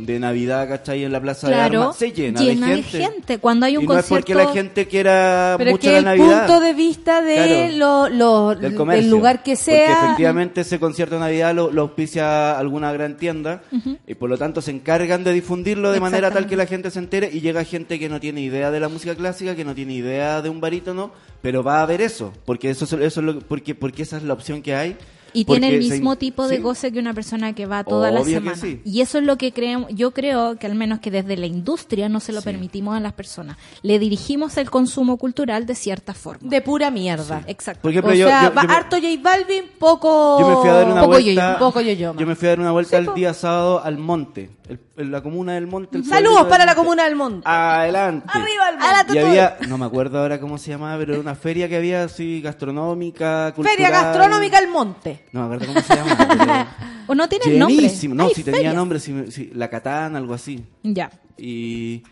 de 0.07 0.19
Navidad, 0.19 0.69
¿cachai? 0.69 1.05
En 1.05 1.13
la 1.13 1.21
Plaza 1.21 1.49
de 1.49 1.55
Armas, 1.57 1.97
se 1.97 2.13
llena, 2.13 2.41
llena 2.41 2.69
de 2.69 2.77
de 2.77 2.83
gente. 2.83 3.13
gente. 3.15 3.39
Cuando 3.39 3.67
hay 3.67 3.77
un 3.77 3.85
y 3.85 3.87
no 3.87 3.99
es 3.99 4.07
porque 4.07 4.33
concierto- 4.35 4.49
la 4.49 4.53
gente 4.55 4.87
quiera 4.87 5.55
Pero 5.59 5.71
mucho 5.73 5.83
que 5.83 5.93
la 5.93 5.99
el 5.99 6.05
Navidad. 6.05 6.47
punto 6.47 6.61
de 6.61 6.73
vista 6.75 7.23
de 7.23 7.73
lo, 7.73 8.09
lo- 8.09 8.55
del 8.55 8.75
comercio. 8.75 9.03
del 9.03 9.11
lugar 9.11 9.43
que 9.43 9.53
Porque 9.53 9.57
sea. 9.57 10.05
efectivamente 10.05 10.61
ese 10.63 10.79
concierto 10.79 11.17
de 11.17 11.21
Navidad 11.21 11.55
lo, 11.55 11.71
lo 11.71 11.83
auspicia 11.83 12.59
alguna 12.59 12.93
gran 12.93 13.17
tienda 13.17 13.63
y 14.07 14.15
por 14.15 14.31
lo 14.31 14.39
tanto 14.39 14.63
se 14.63 14.71
encargan 14.71 15.23
de 15.25 15.33
difundirlo 15.33 15.93
de 15.93 16.01
manera 16.01 16.31
tal 16.31 16.47
que 16.47 16.57
la 16.57 16.67
gente 16.67 16.91
se 16.91 16.99
entere 16.99 17.31
y 17.33 17.41
llega 17.41 17.65
gente 17.65 17.99
que 17.99 18.09
no 18.09 18.21
tiene 18.21 18.41
idea 18.41 18.71
de 18.71 18.81
la 18.81 18.89
música 18.89 19.15
clásica, 19.15 19.55
que 19.55 19.65
no 19.65 19.75
tiene 19.75 19.93
idea 19.95 20.41
de 20.41 20.49
un 20.49 20.61
barítono, 20.61 21.11
pero 21.43 21.63
va 21.63 21.83
a 21.83 21.87
ver 21.87 22.01
eso, 22.01 22.33
porque 22.45 22.71
eso, 22.71 22.85
es- 22.87 22.93
eso 22.93 23.21
es 23.21 23.27
lo, 23.27 23.39
porque, 23.41 23.75
porque 23.75 24.03
esa 24.03 24.17
es 24.17 24.23
la 24.23 24.33
opción 24.33 24.46
que 24.63 24.75
hay 24.75 24.97
Y 25.33 25.45
tiene 25.45 25.69
el 25.69 25.83
se- 25.83 25.91
mismo 25.95 26.17
tipo 26.17 26.49
de 26.49 26.57
sí. 26.57 26.63
goce 26.63 26.93
que 26.93 26.99
una 26.99 27.13
persona 27.15 27.53
que 27.55 27.67
va 27.67 27.85
toda 27.85 28.11
la 28.11 28.21
Obvio 28.21 28.39
que 28.41 28.51
semana. 28.51 28.57
sí. 28.57 28.81
Y 28.85 29.01
eso 29.03 29.19
es 29.19 29.25
lo 29.25 29.37
que 29.37 29.53
creemos, 29.53 29.91
yo 29.95 30.13
creo 30.13 30.57
que 30.59 30.67
al 30.67 30.75
menos 30.75 31.01
que 31.01 31.11
desde 31.11 31.37
la 31.37 31.47
industria 31.47 32.09
no 32.09 32.21
se 32.21 32.33
lo 32.33 32.41
Sí. 32.41 32.45
permitimos 32.47 32.97
a 32.97 33.01
las 33.01 33.13
personas. 33.13 33.57
Le 33.83 33.99
dirigimos 33.99 34.57
el 34.57 34.71
consumo 34.71 35.17
cultural 35.19 35.67
de 35.67 35.75
cierta 35.75 36.15
forma. 36.15 36.49
De 36.49 36.61
pura 36.63 36.91
mierda. 36.91 37.43
Exacto. 37.47 37.83
Por 37.83 37.91
ejemplo, 37.91 38.13
o 38.13 38.15
yo, 38.15 38.27
sea, 38.29 38.45
yo- 38.49 38.55
va 38.55 38.63
yo 38.63 38.69
me- 38.69 38.75
harto 38.75 38.97
J 38.97 39.09
Balvin, 39.23 39.65
poco... 39.79 40.41
yo 40.41 40.49
me 40.49 40.57
fui 40.57 40.69
a 40.71 40.73
dar 40.75 40.87
una 40.87 41.01
poco 41.03 41.13
vuelta. 41.13 41.59
poco 41.59 41.81
yo-yo, 41.81 42.15
yo 42.17 42.27
me 42.27 42.35
fui 42.35 42.47
a 42.49 42.51
dar 42.53 42.61
una 42.61 42.71
vuelta 42.73 42.97
el 42.99 43.13
día 43.15 43.35
sábado 43.35 43.83
al 43.85 43.99
monte, 43.99 44.51
el- 44.69 44.81
en 44.97 45.11
la 45.13 45.23
comuna 45.23 45.53
del 45.55 45.67
monte. 45.67 45.99
el 45.99 46.05
Saludos 46.05 46.45
para 46.45 46.59
del 46.59 46.67
la 46.67 46.75
comuna 46.75 47.05
del 47.05 47.17
monte. 47.17 47.43
Adelante. 47.47 48.27
Arriba 48.33 48.69
el 48.71 48.77
A 48.77 48.91
la 48.93 48.97
monte. 49.05 49.15
Y 49.15 49.19
había, 49.19 49.57
no 49.69 49.77
me 49.77 49.85
acuerdo 49.85 50.19
ahora 50.19 50.41
cómo 50.41 50.57
se 50.57 50.71
llamaba, 50.71 50.97
pero 50.99 51.13
era 51.13 51.21
una 51.21 51.35
feria 51.35 51.69
que 51.69 51.77
había 51.77 52.05
así 52.05 52.41
gastronómica, 52.41 53.53
cultural. 53.55 53.77
Feria 53.77 53.91
Gastronómica 53.91 54.59
El 54.59 54.69
Monte. 54.69 55.16
No 55.33 55.41
me 55.41 55.55
acuerdo 55.55 55.67
cómo 55.75 55.81
se 55.81 55.95
llama. 55.97 56.77
¿O 57.07 57.15
no 57.15 57.29
tiene 57.29 57.59
nombre? 57.59 57.77
llenísimo. 57.77 58.15
No, 58.15 58.29
si 58.31 58.43
tenía 58.43 58.73
nombre, 58.73 58.99
sí, 59.01 59.51
la 59.55 59.69
Catán, 59.69 60.17
algo 60.17 60.35
así. 60.35 60.65
Ya. 60.83 61.11
Y, 61.39 62.03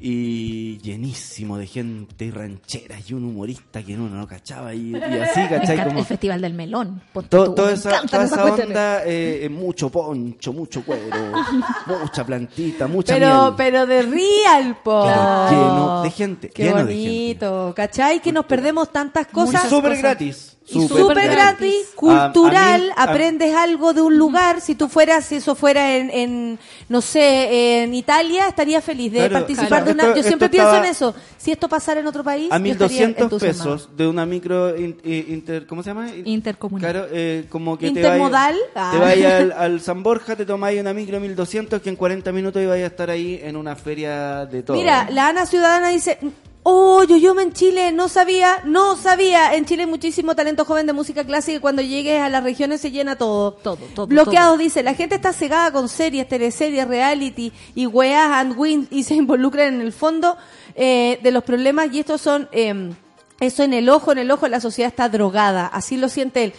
y 0.00 0.78
llenísimo 0.78 1.56
de 1.56 1.66
gente 1.66 2.24
y 2.24 2.30
rancheras 2.30 3.08
y 3.08 3.14
un 3.14 3.24
humorista 3.24 3.82
que 3.82 3.94
uno 3.94 4.08
no 4.08 4.26
cachaba 4.26 4.74
y, 4.74 4.90
y 4.90 4.96
así, 4.96 5.40
¿cachai? 5.48 5.84
Como, 5.84 6.00
el 6.00 6.04
Festival 6.04 6.40
del 6.40 6.54
Melón. 6.54 7.00
tú, 7.12 7.54
toda 7.54 7.72
esa, 7.72 8.02
toda 8.02 8.24
esa 8.24 8.44
onda, 8.44 9.02
eh, 9.06 9.48
mucho 9.48 9.90
poncho, 9.90 10.52
mucho 10.52 10.82
cuero, 10.84 11.32
mucha 11.86 12.24
plantita, 12.26 12.88
mucha 12.88 13.14
Pero, 13.14 13.42
miel. 13.42 13.54
pero 13.56 13.86
de 13.86 14.02
real, 14.02 14.78
po. 14.82 15.04
Claro, 15.04 15.50
lleno 15.50 16.02
de 16.02 16.10
gente, 16.10 16.48
Qué 16.50 16.64
lleno 16.64 16.78
de 16.78 16.84
bonito, 16.84 17.72
¿cachai? 17.76 18.20
Que 18.20 18.32
nos 18.32 18.46
perdemos 18.46 18.90
tantas 18.90 19.28
cosas. 19.28 19.68
Súper 19.68 19.96
gratis. 19.96 20.53
Y 20.66 20.80
súper 20.80 20.96
súper 21.02 21.30
gratis, 21.30 21.74
A- 21.92 21.96
cultural, 22.32 22.80
a 22.82 22.84
mí- 22.86 22.92
a- 22.96 23.02
aprendes 23.02 23.54
algo 23.54 23.92
de 23.92 24.00
un 24.00 24.16
lugar. 24.16 24.62
Si 24.62 24.74
tú 24.74 24.88
fueras, 24.88 25.26
si 25.26 25.34
eso 25.36 25.54
fuera 25.54 25.94
en, 25.96 26.08
en 26.10 26.58
no 26.88 27.02
sé, 27.02 27.82
en 27.82 27.92
Italia, 27.92 28.48
estaría 28.48 28.80
feliz 28.80 29.12
de 29.12 29.18
Claro, 29.18 29.32
participar 29.34 29.68
claro. 29.68 29.84
de 29.84 29.92
una. 29.92 30.02
Esto- 30.04 30.16
yo 30.16 30.22
siempre 30.22 30.48
pienso 30.48 30.68
estaba- 30.70 30.86
en 30.86 30.90
eso. 30.90 31.14
Si 31.36 31.52
esto 31.52 31.68
pasara 31.68 32.00
en 32.00 32.06
otro 32.06 32.24
país, 32.24 32.50
A 32.50 32.56
yo 32.58 32.64
estaría 32.64 32.86
1200 33.08 33.22
entusiasmado. 33.24 33.76
pesos 33.76 33.94
de 33.94 34.06
una 34.06 34.24
micro 34.24 34.74
in- 34.78 34.96
inter, 35.04 35.66
¿cómo 35.66 35.82
se 35.82 35.90
llama? 35.90 36.08
Intercomunal. 36.24 36.90
Claro, 36.92 37.08
eh, 37.12 37.44
como 37.50 37.76
que 37.76 37.88
Intermodal. 37.88 38.54
te 38.54 38.78
Ah. 38.80 38.96
vayas 38.98 39.32
al, 39.42 39.52
al 39.52 39.80
San 39.82 40.02
Borja, 40.02 40.34
te 40.34 40.46
tomáis 40.46 40.80
una 40.80 40.94
micro 40.94 41.20
1200 41.20 41.82
que 41.82 41.90
en 41.90 41.96
40 41.96 42.32
minutos 42.32 42.62
ibas 42.62 42.78
a 42.78 42.86
estar 42.86 43.10
ahí 43.10 43.38
en 43.42 43.56
una 43.56 43.76
feria 43.76 44.46
de 44.46 44.62
todo. 44.62 44.78
Mira, 44.78 45.08
la 45.10 45.28
Ana 45.28 45.44
Ciudadana 45.44 45.90
dice, 45.90 46.18
oh, 46.64 47.04
yo 47.04 47.40
en 47.40 47.52
Chile, 47.52 47.92
no 47.92 48.08
sabía, 48.08 48.60
no 48.64 48.96
sabía. 48.96 49.54
En 49.54 49.64
Chile 49.64 49.84
hay 49.84 49.88
muchísimo 49.88 50.34
talento 50.34 50.64
joven 50.64 50.86
de 50.86 50.92
música 50.92 51.22
clásica 51.24 51.56
y 51.56 51.60
cuando 51.60 51.80
llegues 51.80 52.20
a 52.20 52.28
las 52.28 52.42
regiones 52.42 52.80
se 52.80 52.90
llena 52.90 53.16
todo. 53.16 53.52
Todo, 53.52 53.78
todo, 53.94 54.06
Bloqueado 54.08 54.56
dice, 54.56 54.82
la 54.82 54.94
gente 54.94 55.14
está 55.14 55.32
cegada 55.32 55.70
con 55.70 55.88
series, 55.88 56.28
teleseries, 56.28 56.88
reality 56.88 57.52
y 57.76 57.86
weas 57.86 58.30
and 58.32 58.58
wins 58.58 58.88
y 58.90 59.04
se 59.04 59.14
involucran 59.14 59.74
en 59.74 59.80
el 59.80 59.92
fondo 59.92 60.36
eh, 60.74 61.20
de 61.22 61.30
los 61.30 61.44
problemas 61.44 61.88
y 61.92 62.00
estos 62.00 62.20
son... 62.20 62.48
eh, 62.50 62.92
eso 63.40 63.64
en 63.64 63.74
el 63.74 63.88
ojo, 63.88 64.12
en 64.12 64.18
el 64.18 64.30
ojo, 64.30 64.46
la 64.48 64.60
sociedad 64.60 64.88
está 64.88 65.08
drogada, 65.08 65.66
así 65.66 65.96
lo 65.96 66.08
siente 66.08 66.44
él. 66.44 66.54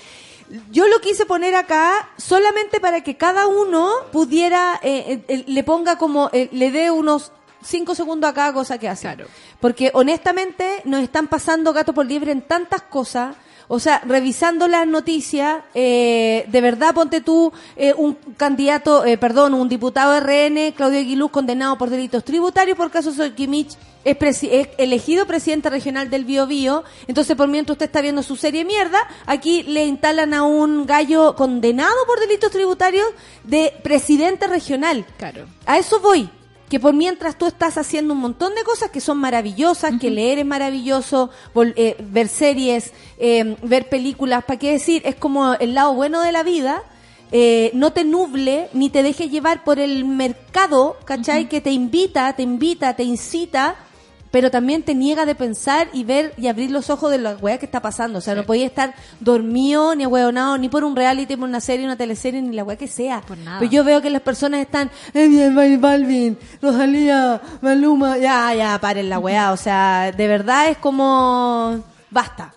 Yo 0.71 0.87
lo 0.87 0.99
quise 0.99 1.25
poner 1.25 1.55
acá 1.55 2.09
solamente 2.17 2.79
para 2.79 3.01
que 3.01 3.15
cada 3.15 3.47
uno 3.47 3.89
pudiera, 4.11 4.79
eh, 4.83 5.05
eh, 5.07 5.23
eh, 5.27 5.43
le 5.47 5.63
ponga 5.63 5.97
como, 5.97 6.29
eh, 6.33 6.49
le 6.51 6.71
dé 6.71 6.91
unos 6.91 7.31
cinco 7.65 7.95
segundos 7.95 8.29
a 8.29 8.33
cada 8.33 8.53
cosa 8.53 8.77
que 8.77 8.87
hace. 8.89 9.15
Porque 9.59 9.91
honestamente 9.93 10.81
nos 10.85 11.01
están 11.01 11.27
pasando 11.27 11.73
gato 11.73 11.93
por 11.93 12.05
liebre 12.05 12.31
en 12.31 12.41
tantas 12.41 12.81
cosas. 12.83 13.35
O 13.67 13.79
sea, 13.79 13.99
revisando 14.05 14.67
las 14.67 14.85
noticias, 14.85 15.63
eh, 15.73 16.45
de 16.47 16.61
verdad 16.61 16.93
ponte 16.93 17.21
tú 17.21 17.51
eh, 17.75 17.95
un 17.97 18.13
candidato, 18.37 19.03
eh, 19.05 19.17
perdón, 19.17 19.55
un 19.55 19.67
diputado 19.67 20.19
RN, 20.19 20.71
Claudio 20.75 20.99
Aguiluz, 20.99 21.31
condenado 21.31 21.75
por 21.75 21.89
delitos 21.89 22.23
tributarios 22.23 22.77
por 22.77 22.91
caso 22.91 23.11
Soquimich, 23.11 23.75
es, 24.03 24.19
presi- 24.19 24.49
es 24.51 24.67
elegido 24.77 25.25
presidente 25.25 25.71
regional 25.71 26.11
del 26.11 26.25
Bio 26.25 26.45
Bio. 26.45 26.83
Entonces, 27.07 27.35
por 27.35 27.47
mientras 27.47 27.73
usted 27.73 27.87
está 27.87 28.01
viendo 28.01 28.21
su 28.21 28.35
serie 28.35 28.63
mierda, 28.65 28.99
aquí 29.25 29.63
le 29.63 29.83
instalan 29.87 30.35
a 30.35 30.43
un 30.43 30.85
gallo 30.85 31.35
condenado 31.35 31.95
por 32.05 32.19
delitos 32.19 32.51
tributarios 32.51 33.07
de 33.45 33.73
presidente 33.83 34.45
regional. 34.45 35.07
Claro. 35.17 35.47
A 35.65 35.79
eso 35.79 35.99
voy. 36.01 36.29
Que 36.69 36.79
por 36.79 36.93
mientras 36.93 37.37
tú 37.37 37.45
estás 37.45 37.77
haciendo 37.77 38.13
un 38.15 38.19
montón 38.21 38.55
de 38.55 38.63
cosas 38.63 38.89
que 38.89 38.99
son 38.99 39.19
maravillosas, 39.19 39.99
que 39.99 40.09
leer 40.09 40.39
es 40.39 40.45
maravilloso, 40.45 41.29
vol- 41.53 41.73
eh, 41.75 41.95
ver 41.99 42.27
series, 42.27 42.91
eh, 43.19 43.55
ver 43.61 43.87
películas, 43.87 44.43
¿para 44.45 44.57
qué 44.57 44.71
decir? 44.71 45.03
Es 45.05 45.15
como 45.15 45.53
el 45.53 45.75
lado 45.75 45.93
bueno 45.93 46.21
de 46.21 46.31
la 46.31 46.43
vida. 46.43 46.83
eh, 47.31 47.71
no 47.73 47.91
te 47.91 48.03
nuble 48.03 48.69
ni 48.73 48.89
te 48.91 49.01
dejes 49.03 49.29
llevar 49.31 49.63
por 49.63 49.79
el 49.79 50.05
mercado, 50.05 50.95
¿cachai? 51.05 51.49
Que 51.49 51.59
te 51.59 51.71
invita, 51.71 52.31
te 52.33 52.43
invita, 52.43 52.95
te 52.95 53.03
incita, 53.03 53.75
pero 54.35 54.51
también 54.51 54.83
te 54.83 54.93
niega 54.93 55.25
de 55.25 55.33
pensar 55.33 55.87
y 55.93 56.03
ver 56.03 56.33
y 56.35 56.47
abrir 56.47 56.69
los 56.69 56.89
ojos 56.89 57.09
de 57.09 57.19
la 57.19 57.37
weá 57.37 57.57
que 57.57 57.65
está 57.65 57.81
pasando. 57.81 58.17
O 58.17 58.21
sea, 58.21 58.35
no 58.35 58.43
podía 58.43 58.65
estar 58.65 58.93
dormido 59.21 59.95
ni 59.95 60.03
ahueonado 60.03 60.57
ni 60.57 60.67
por 60.67 60.83
un 60.83 60.93
reality, 60.93 61.37
por 61.37 61.47
una 61.47 61.61
serie, 61.61 61.85
una 61.85 61.95
teleserie, 61.95 62.41
ni 62.41 62.53
la 62.53 62.65
weá 62.65 62.75
que 62.75 62.89
sea. 62.89 63.21
Por 63.21 63.37
nada. 63.37 63.59
Pero 63.59 63.71
yo 63.71 63.85
veo 63.85 64.01
que 64.01 64.09
las 64.09 64.21
personas 64.21 64.59
están, 64.59 64.91
eh, 65.13 65.29
bien, 65.29 65.79
Balvin, 65.79 66.37
Rosalía, 66.61 67.41
Maluma, 67.61 68.17
ya, 68.17 68.53
ya, 68.53 68.77
paren 68.81 69.09
la 69.09 69.19
weá. 69.19 69.53
O 69.53 69.57
sea, 69.57 70.11
de 70.11 70.27
verdad 70.27 70.67
es 70.67 70.79
como, 70.79 71.81
basta. 72.11 72.53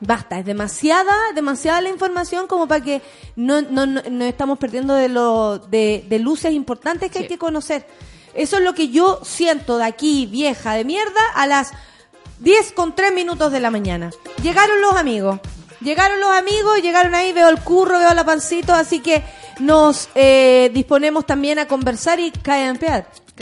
Basta, 0.00 0.38
es 0.38 0.44
demasiada, 0.44 1.14
demasiada 1.34 1.80
la 1.80 1.88
información 1.88 2.46
como 2.46 2.68
para 2.68 2.84
que 2.84 3.00
no, 3.34 3.62
no, 3.62 3.86
no, 3.86 4.02
no 4.10 4.24
estamos 4.26 4.58
perdiendo 4.58 4.92
de, 4.92 5.08
lo, 5.08 5.58
de, 5.58 6.04
de 6.06 6.18
luces 6.18 6.52
importantes 6.52 7.10
que 7.10 7.20
hay 7.20 7.26
que 7.28 7.38
conocer. 7.38 7.86
Eso 8.38 8.58
es 8.58 8.62
lo 8.62 8.72
que 8.72 8.88
yo 8.88 9.20
siento 9.24 9.78
de 9.78 9.84
aquí, 9.84 10.26
vieja 10.26 10.74
de 10.74 10.84
mierda, 10.84 11.20
a 11.34 11.48
las 11.48 11.72
10 12.38 12.72
con 12.72 12.94
3 12.94 13.12
minutos 13.12 13.50
de 13.50 13.58
la 13.58 13.72
mañana. 13.72 14.10
Llegaron 14.42 14.80
los 14.80 14.94
amigos. 14.94 15.40
Llegaron 15.80 16.20
los 16.20 16.30
amigos, 16.30 16.80
llegaron 16.80 17.14
ahí, 17.14 17.32
veo 17.32 17.48
el 17.48 17.60
curro, 17.60 17.98
veo 17.98 18.14
la 18.14 18.24
pancito, 18.24 18.74
así 18.74 19.00
que 19.00 19.24
nos 19.58 20.08
eh, 20.14 20.70
disponemos 20.72 21.26
también 21.26 21.58
a 21.58 21.66
conversar 21.66 22.18
y 22.20 22.30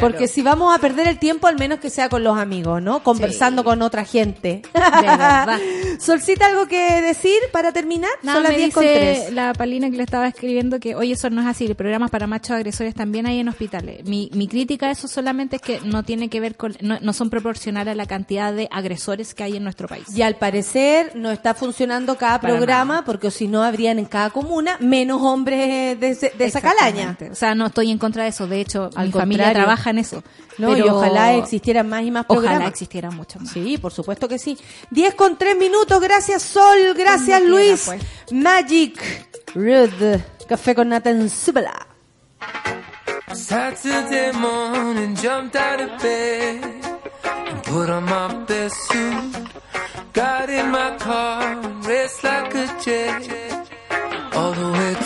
Porque 0.01 0.29
si 0.29 0.43
vamos 0.43 0.75
a 0.75 0.79
perder 0.79 1.09
el 1.09 1.19
tiempo, 1.19 1.47
al 1.47 1.59
menos 1.59 1.81
que 1.81 1.91
sea 1.91 2.09
con 2.09 2.23
los 2.25 2.39
amigos, 2.39 2.83
¿no? 2.83 3.03
Conversando 3.03 3.65
con 3.65 3.83
otra 3.83 4.05
gente. 4.05 4.63
De 4.73 5.07
verdad. 5.07 5.59
Solcita, 5.99 6.47
¿algo 6.47 6.67
que 6.67 7.03
decir 7.03 7.39
para 7.53 7.73
terminar? 7.73 8.11
Nada, 8.23 8.37
Son 8.37 8.43
las 8.43 8.53
me 8.53 8.59
10 8.59 8.75
con 8.75 8.83
dice 8.83 9.23
3. 9.25 9.33
la 9.33 9.53
Palina 9.55 9.91
que 9.91 9.97
le 9.97 10.03
estaba 10.03 10.29
escribiendo 10.29 10.79
que, 10.81 10.95
oye, 10.95 11.13
eso 11.15 11.31
no 11.31 11.41
es 11.41 11.47
así, 11.47 11.73
programas 11.75 12.11
para 12.11 12.27
machos 12.27 12.53
agresores 12.53 12.95
también 12.95 13.27
hay 13.27 13.41
en 13.41 13.49
hospitales. 13.49 14.05
Mi, 14.05 14.31
mi 14.35 14.49
crítica 14.49 14.87
a 14.87 14.91
eso 14.91 15.09
solamente 15.09 15.57
es 15.57 15.63
que 15.63 15.81
no 15.81 16.03
tiene 16.03 16.29
que 16.29 16.41
ver 16.41 16.57
con, 16.57 16.77
no, 16.81 16.99
no 17.01 17.13
son 17.13 17.31
proporcionales 17.31 17.93
a 17.93 17.95
la 17.95 18.07
cantidad 18.07 18.53
de 18.53 18.69
agresores 18.71 19.35
que 19.35 19.45
hay 19.45 19.57
en 19.57 19.65
nuestro 19.65 19.89
país. 19.89 20.05
Y 20.15 20.23
al 20.23 20.37
parecer 20.37 21.13
no 21.15 21.31
está 21.31 21.55
funcionando 21.55 22.17
cada 22.17 22.41
Para 22.41 22.55
programa, 22.55 22.95
nada. 22.95 23.05
porque 23.05 23.31
si 23.31 23.49
no 23.49 23.63
habrían 23.63 23.99
en 23.99 24.07
cada 24.07 24.31
comuna 24.31 24.77
menos 24.81 25.23
hombres 25.23 25.99
de, 25.99 26.33
esa 26.39 26.61
calaña. 26.61 27.17
O 27.31 27.35
sea, 27.35 27.55
no 27.55 27.67
estoy 27.67 27.91
en 27.91 27.99
contra 27.99 28.25
de 28.25 28.31
eso. 28.31 28.47
De 28.47 28.61
hecho, 28.61 28.91
Al 28.95 29.07
mi 29.07 29.13
familia 29.13 29.47
contrario. 29.47 29.69
Trabaja 29.87 29.91
en 29.91 29.99
eso. 29.99 30.23
No, 30.59 30.77
y 30.77 30.83
Pero 30.83 30.97
ojalá 30.97 31.35
existieran 31.35 31.89
más 31.89 32.03
y 32.03 32.11
más 32.11 32.27
programas. 32.27 32.57
Ojalá 32.57 32.69
existieran 32.71 33.15
muchos 33.17 33.43
más. 33.43 33.53
Sí, 33.53 33.79
por 33.79 33.93
supuesto 33.93 34.29
que 34.29 34.39
sí. 34.39 34.59
10 34.91 35.15
con 35.15 35.37
3 35.39 35.57
minutos, 35.57 36.01
gracias 36.01 36.43
Sol, 36.43 36.95
gracias 36.97 37.41
Cuando 37.41 37.57
quiera, 37.57 37.69
Luis. 37.71 37.83
pues. 37.87 38.03
Magic, 38.33 39.29
Rude, 39.55 40.25
café 40.49 40.75
con 40.75 40.89
nata 40.89 41.11
en 41.11 41.29
Súbela. 41.31 41.87
Saturday 43.35 44.33
morning, 44.33 45.15
jumped 45.17 45.57
out 45.57 45.81
of 45.81 46.03
bed 46.03 46.63
and 47.25 47.63
put 47.65 47.91
on 47.91 48.05
my 48.05 48.45
best 48.47 48.75
suit. 48.89 49.37
Got 50.13 50.49
in 50.49 50.71
my 50.71 50.97
car 50.99 51.43
and 51.43 51.85
raced 51.85 52.25
like 52.25 52.55
a 52.55 52.67
jet 52.83 53.69
all 54.35 54.53
the 54.53 54.73
way 54.73 54.95
to 54.95 55.06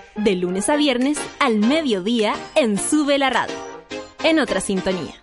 de 0.15 0.35
lunes 0.35 0.69
a 0.69 0.75
viernes 0.75 1.17
al 1.39 1.59
mediodía 1.59 2.33
en 2.55 2.77
Sube 2.77 3.17
la 3.17 3.29
Radio. 3.29 3.55
En 4.23 4.39
otra 4.39 4.61
sintonía. 4.61 5.15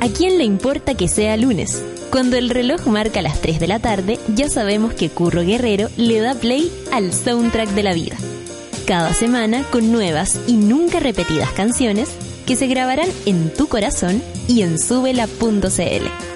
¿A 0.00 0.08
quién 0.08 0.38
le 0.38 0.44
importa 0.44 0.94
que 0.94 1.08
sea 1.08 1.36
lunes? 1.36 1.84
Cuando 2.10 2.36
el 2.36 2.48
reloj 2.48 2.86
marca 2.86 3.22
las 3.22 3.40
3 3.40 3.58
de 3.58 3.66
la 3.66 3.80
tarde, 3.80 4.18
ya 4.34 4.48
sabemos 4.48 4.94
que 4.94 5.10
Curro 5.10 5.42
Guerrero 5.42 5.88
le 5.96 6.20
da 6.20 6.34
play 6.34 6.70
al 6.92 7.12
soundtrack 7.12 7.70
de 7.70 7.82
la 7.82 7.92
vida. 7.92 8.16
Cada 8.86 9.12
semana 9.12 9.64
con 9.72 9.90
nuevas 9.90 10.38
y 10.46 10.52
nunca 10.52 11.00
repetidas 11.00 11.50
canciones 11.50 12.08
que 12.46 12.54
se 12.54 12.68
grabarán 12.68 13.08
en 13.26 13.52
tu 13.52 13.66
corazón 13.66 14.22
y 14.46 14.62
en 14.62 14.78
subela.cl. 14.78 16.35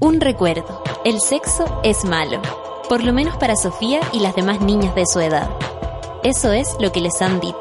Un 0.00 0.20
recuerdo. 0.20 0.80
El 1.04 1.20
sexo 1.20 1.80
es 1.82 2.04
malo. 2.04 2.40
Por 2.88 3.02
lo 3.02 3.12
menos 3.12 3.36
para 3.36 3.56
Sofía 3.56 3.98
y 4.12 4.20
las 4.20 4.36
demás 4.36 4.60
niñas 4.60 4.94
de 4.94 5.04
su 5.06 5.18
edad. 5.18 5.50
Eso 6.22 6.52
es 6.52 6.76
lo 6.78 6.92
que 6.92 7.00
les 7.00 7.20
han 7.20 7.40
dicho. 7.40 7.56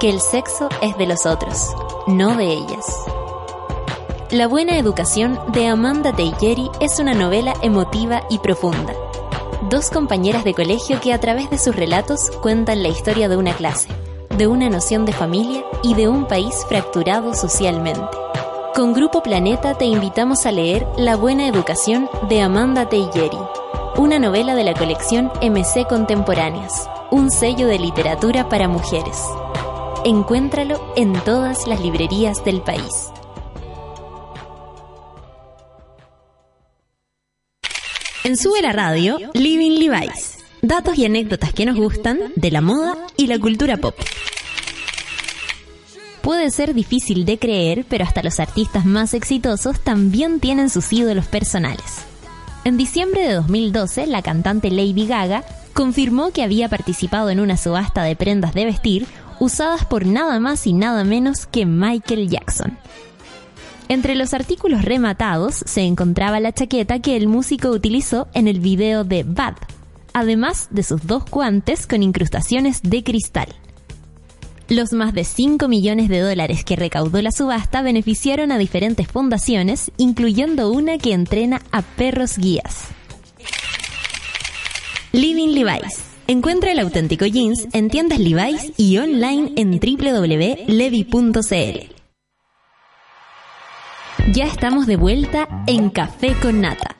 Que 0.00 0.08
el 0.08 0.22
sexo 0.22 0.70
es 0.80 0.96
de 0.96 1.06
los 1.06 1.26
otros, 1.26 1.76
no 2.06 2.36
de 2.36 2.46
ellas. 2.46 2.86
La 4.30 4.48
buena 4.48 4.78
educación 4.78 5.38
de 5.52 5.66
Amanda 5.66 6.14
Teieri 6.14 6.70
es 6.80 6.98
una 6.98 7.12
novela 7.12 7.52
emotiva 7.60 8.22
y 8.30 8.38
profunda. 8.38 8.94
Dos 9.68 9.90
compañeras 9.90 10.42
de 10.42 10.54
colegio 10.54 11.02
que 11.02 11.12
a 11.12 11.20
través 11.20 11.50
de 11.50 11.58
sus 11.58 11.76
relatos 11.76 12.30
cuentan 12.40 12.82
la 12.82 12.88
historia 12.88 13.28
de 13.28 13.36
una 13.36 13.52
clase, 13.52 13.88
de 14.38 14.46
una 14.46 14.70
noción 14.70 15.04
de 15.04 15.12
familia 15.12 15.62
y 15.82 15.92
de 15.92 16.08
un 16.08 16.26
país 16.26 16.54
fracturado 16.66 17.34
socialmente. 17.34 18.00
Con 18.74 18.92
Grupo 18.92 19.22
Planeta 19.22 19.78
te 19.78 19.84
invitamos 19.84 20.46
a 20.46 20.50
leer 20.50 20.84
La 20.98 21.14
buena 21.14 21.46
educación 21.46 22.10
de 22.28 22.40
Amanda 22.40 22.88
Teieri, 22.88 23.38
una 23.98 24.18
novela 24.18 24.56
de 24.56 24.64
la 24.64 24.74
colección 24.74 25.30
MC 25.40 25.86
Contemporáneas, 25.88 26.90
un 27.12 27.30
sello 27.30 27.68
de 27.68 27.78
literatura 27.78 28.48
para 28.48 28.66
mujeres. 28.66 29.22
encuéntralo 30.04 30.92
en 30.96 31.12
todas 31.12 31.68
las 31.68 31.80
librerías 31.80 32.44
del 32.44 32.62
país. 32.62 33.12
En 38.24 38.36
Sube 38.36 38.60
la 38.60 38.72
Radio, 38.72 39.18
Living 39.34 39.78
Levi's. 39.78 40.38
Datos 40.62 40.98
y 40.98 41.04
anécdotas 41.04 41.52
que 41.52 41.64
nos 41.64 41.76
gustan 41.76 42.32
de 42.34 42.50
la 42.50 42.60
moda 42.60 42.96
y 43.16 43.28
la 43.28 43.38
cultura 43.38 43.76
pop. 43.76 43.94
Puede 46.24 46.50
ser 46.50 46.72
difícil 46.72 47.26
de 47.26 47.38
creer, 47.38 47.84
pero 47.86 48.04
hasta 48.04 48.22
los 48.22 48.40
artistas 48.40 48.86
más 48.86 49.12
exitosos 49.12 49.78
también 49.80 50.40
tienen 50.40 50.70
sus 50.70 50.90
ídolos 50.90 51.26
personales. 51.26 52.06
En 52.64 52.78
diciembre 52.78 53.28
de 53.28 53.34
2012, 53.34 54.06
la 54.06 54.22
cantante 54.22 54.70
Lady 54.70 55.06
Gaga 55.06 55.44
confirmó 55.74 56.30
que 56.30 56.42
había 56.42 56.70
participado 56.70 57.28
en 57.28 57.40
una 57.40 57.58
subasta 57.58 58.02
de 58.04 58.16
prendas 58.16 58.54
de 58.54 58.64
vestir 58.64 59.06
usadas 59.38 59.84
por 59.84 60.06
nada 60.06 60.40
más 60.40 60.66
y 60.66 60.72
nada 60.72 61.04
menos 61.04 61.44
que 61.44 61.66
Michael 61.66 62.30
Jackson. 62.30 62.78
Entre 63.88 64.14
los 64.14 64.32
artículos 64.32 64.82
rematados 64.82 65.56
se 65.66 65.82
encontraba 65.82 66.40
la 66.40 66.52
chaqueta 66.52 67.00
que 67.00 67.18
el 67.18 67.28
músico 67.28 67.68
utilizó 67.68 68.28
en 68.32 68.48
el 68.48 68.60
video 68.60 69.04
de 69.04 69.24
Bad, 69.24 69.56
además 70.14 70.68
de 70.70 70.84
sus 70.84 71.06
dos 71.06 71.26
guantes 71.30 71.86
con 71.86 72.02
incrustaciones 72.02 72.80
de 72.82 73.04
cristal. 73.04 73.48
Los 74.68 74.92
más 74.92 75.12
de 75.12 75.24
5 75.24 75.68
millones 75.68 76.08
de 76.08 76.20
dólares 76.20 76.64
que 76.64 76.76
recaudó 76.76 77.20
la 77.20 77.32
subasta 77.32 77.82
beneficiaron 77.82 78.50
a 78.50 78.56
diferentes 78.56 79.06
fundaciones, 79.06 79.92
incluyendo 79.98 80.70
una 80.70 80.96
que 80.96 81.12
entrena 81.12 81.60
a 81.70 81.82
perros 81.82 82.38
guías. 82.38 82.88
Living 85.12 85.50
Levi's. 85.50 86.02
Encuentra 86.26 86.72
el 86.72 86.78
auténtico 86.78 87.26
jeans 87.26 87.68
en 87.74 87.90
tiendas 87.90 88.18
Levi's 88.18 88.72
y 88.78 88.96
online 88.96 89.52
en 89.56 89.78
www.levi.cl. 89.78 90.74
Ya 94.32 94.46
estamos 94.46 94.86
de 94.86 94.96
vuelta 94.96 95.46
en 95.66 95.90
Café 95.90 96.34
con 96.40 96.62
Nata. 96.62 96.96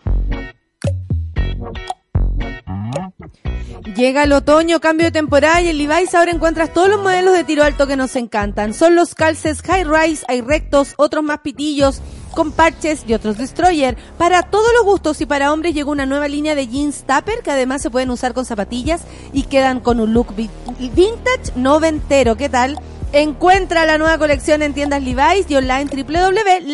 Llega 3.96 4.24
el 4.24 4.32
otoño, 4.32 4.80
cambio 4.80 5.06
de 5.06 5.12
temporada 5.12 5.60
y 5.62 5.68
en 5.68 5.78
Levi's 5.78 6.14
ahora 6.14 6.30
encuentras 6.30 6.72
todos 6.72 6.88
los 6.88 7.02
modelos 7.02 7.34
de 7.34 7.44
tiro 7.44 7.62
alto 7.64 7.86
que 7.86 7.96
nos 7.96 8.14
encantan. 8.16 8.74
Son 8.74 8.94
los 8.94 9.14
calces 9.14 9.62
high 9.62 9.84
rise, 9.84 10.24
hay 10.28 10.40
rectos, 10.42 10.94
otros 10.96 11.22
más 11.24 11.38
pitillos, 11.40 12.00
con 12.32 12.52
parches 12.52 13.04
y 13.06 13.14
otros 13.14 13.38
destroyer. 13.38 13.96
Para 14.18 14.42
todos 14.42 14.70
los 14.76 14.84
gustos 14.84 15.20
y 15.20 15.26
para 15.26 15.52
hombres 15.52 15.74
llegó 15.74 15.90
una 15.92 16.06
nueva 16.06 16.28
línea 16.28 16.54
de 16.54 16.66
jeans 16.66 17.04
tupper 17.06 17.42
que 17.42 17.50
además 17.50 17.82
se 17.82 17.90
pueden 17.90 18.10
usar 18.10 18.34
con 18.34 18.44
zapatillas 18.44 19.02
y 19.32 19.44
quedan 19.44 19.80
con 19.80 20.00
un 20.00 20.12
look 20.12 20.34
vi- 20.34 20.50
vintage 20.78 21.52
noventero. 21.56 22.36
¿Qué 22.36 22.48
tal? 22.48 22.78
Encuentra 23.12 23.86
la 23.86 23.96
nueva 23.98 24.18
colección 24.18 24.62
en 24.62 24.74
tiendas 24.74 25.02
Levi's 25.02 25.48
y 25.48 25.54
online 25.56 25.84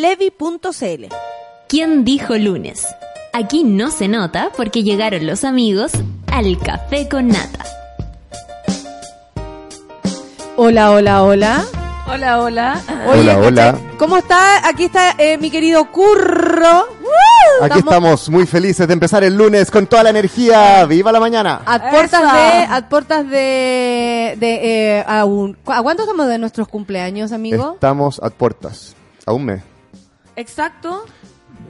www.levi.cl. 0.01 1.05
¿Quién 1.68 2.05
dijo 2.05 2.36
lunes? 2.36 2.86
Aquí 3.33 3.64
no 3.64 3.91
se 3.91 4.09
nota 4.09 4.51
porque 4.57 4.83
llegaron 4.83 5.26
los 5.26 5.45
amigos 5.45 5.93
al 6.33 6.59
Café 6.59 7.09
con 7.09 7.28
Nata. 7.28 7.64
Hola, 10.57 10.91
hola, 10.91 11.22
hola. 11.22 11.64
Hola, 12.12 12.41
hola. 12.41 12.81
Oye, 13.09 13.20
Hola, 13.20 13.39
hola. 13.39 13.78
¿Cómo 13.99 14.16
está? 14.16 14.68
Aquí 14.68 14.85
está 14.85 15.14
eh, 15.16 15.39
mi 15.39 15.51
querido 15.51 15.91
Curro. 15.93 16.87
Aquí 17.62 17.78
estamos 17.78 18.28
muy 18.31 18.47
felices 18.47 18.87
de 18.87 18.93
empezar 18.95 19.22
el 19.22 19.37
lunes 19.37 19.70
con 19.70 19.87
toda 19.87 20.03
la 20.03 20.11
energía. 20.11 20.85
¡Viva 20.87 21.12
la 21.12 21.20
mañana! 21.20 21.61
A 21.66 21.91
puertas 21.91 22.22
Eso. 22.22 22.33
de, 22.35 22.64
a 22.64 22.89
puertas 22.89 23.28
de, 23.28 24.37
de 24.39 24.99
eh, 24.99 25.05
a, 25.07 25.24
un- 25.24 25.57
¿a 25.66 25.83
cuánto 25.83 26.03
estamos 26.03 26.26
de 26.26 26.39
nuestros 26.39 26.68
cumpleaños, 26.68 27.33
amigo? 27.33 27.72
Estamos 27.74 28.20
a 28.22 28.31
puertas. 28.31 28.95
A 29.26 29.33
un 29.33 29.45
mes. 29.45 29.62
Exacto. 30.37 31.05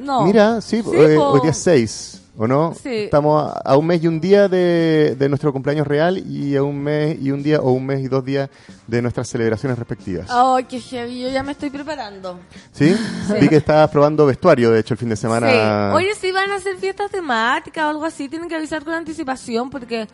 No. 0.00 0.24
Mira, 0.24 0.60
sí, 0.60 0.82
Sí, 0.82 0.90
eh, 0.94 1.16
hoy 1.18 1.40
día 1.42 1.50
es 1.50 1.58
6, 1.58 2.22
¿o 2.38 2.46
no? 2.46 2.74
Sí. 2.74 2.88
Estamos 3.04 3.42
a, 3.42 3.58
a 3.60 3.76
un 3.76 3.86
mes 3.86 4.02
y 4.02 4.06
un 4.08 4.20
día 4.20 4.48
de, 4.48 5.14
de 5.18 5.28
nuestro 5.28 5.52
cumpleaños 5.52 5.86
real 5.86 6.18
y 6.18 6.56
a 6.56 6.62
un 6.62 6.82
mes 6.82 7.18
y 7.20 7.30
un 7.30 7.42
día 7.42 7.60
o 7.60 7.70
un 7.72 7.84
mes 7.86 8.00
y 8.00 8.08
dos 8.08 8.24
días 8.24 8.48
de 8.86 9.02
nuestras 9.02 9.28
celebraciones 9.28 9.78
respectivas. 9.78 10.26
Ay, 10.30 10.64
qué 10.64 10.80
heavy. 10.80 11.20
Yo 11.22 11.28
ya 11.28 11.42
me 11.42 11.52
estoy 11.52 11.70
preparando. 11.70 12.38
¿Sí? 12.72 12.96
Vi 13.40 13.48
que 13.48 13.56
estabas 13.56 13.90
probando 13.90 14.26
vestuario, 14.26 14.70
de 14.70 14.80
hecho, 14.80 14.94
el 14.94 14.98
fin 14.98 15.10
de 15.10 15.16
semana. 15.16 15.50
Sí. 15.50 15.94
Oye, 15.96 16.14
si 16.14 16.32
van 16.32 16.50
a 16.50 16.56
hacer 16.56 16.76
fiestas 16.76 17.10
temáticas 17.10 17.84
o 17.84 17.88
algo 17.90 18.04
así, 18.04 18.28
tienen 18.28 18.48
que 18.48 18.56
avisar 18.56 18.84
con 18.84 18.94
anticipación 18.94 19.70
porque... 19.70 20.08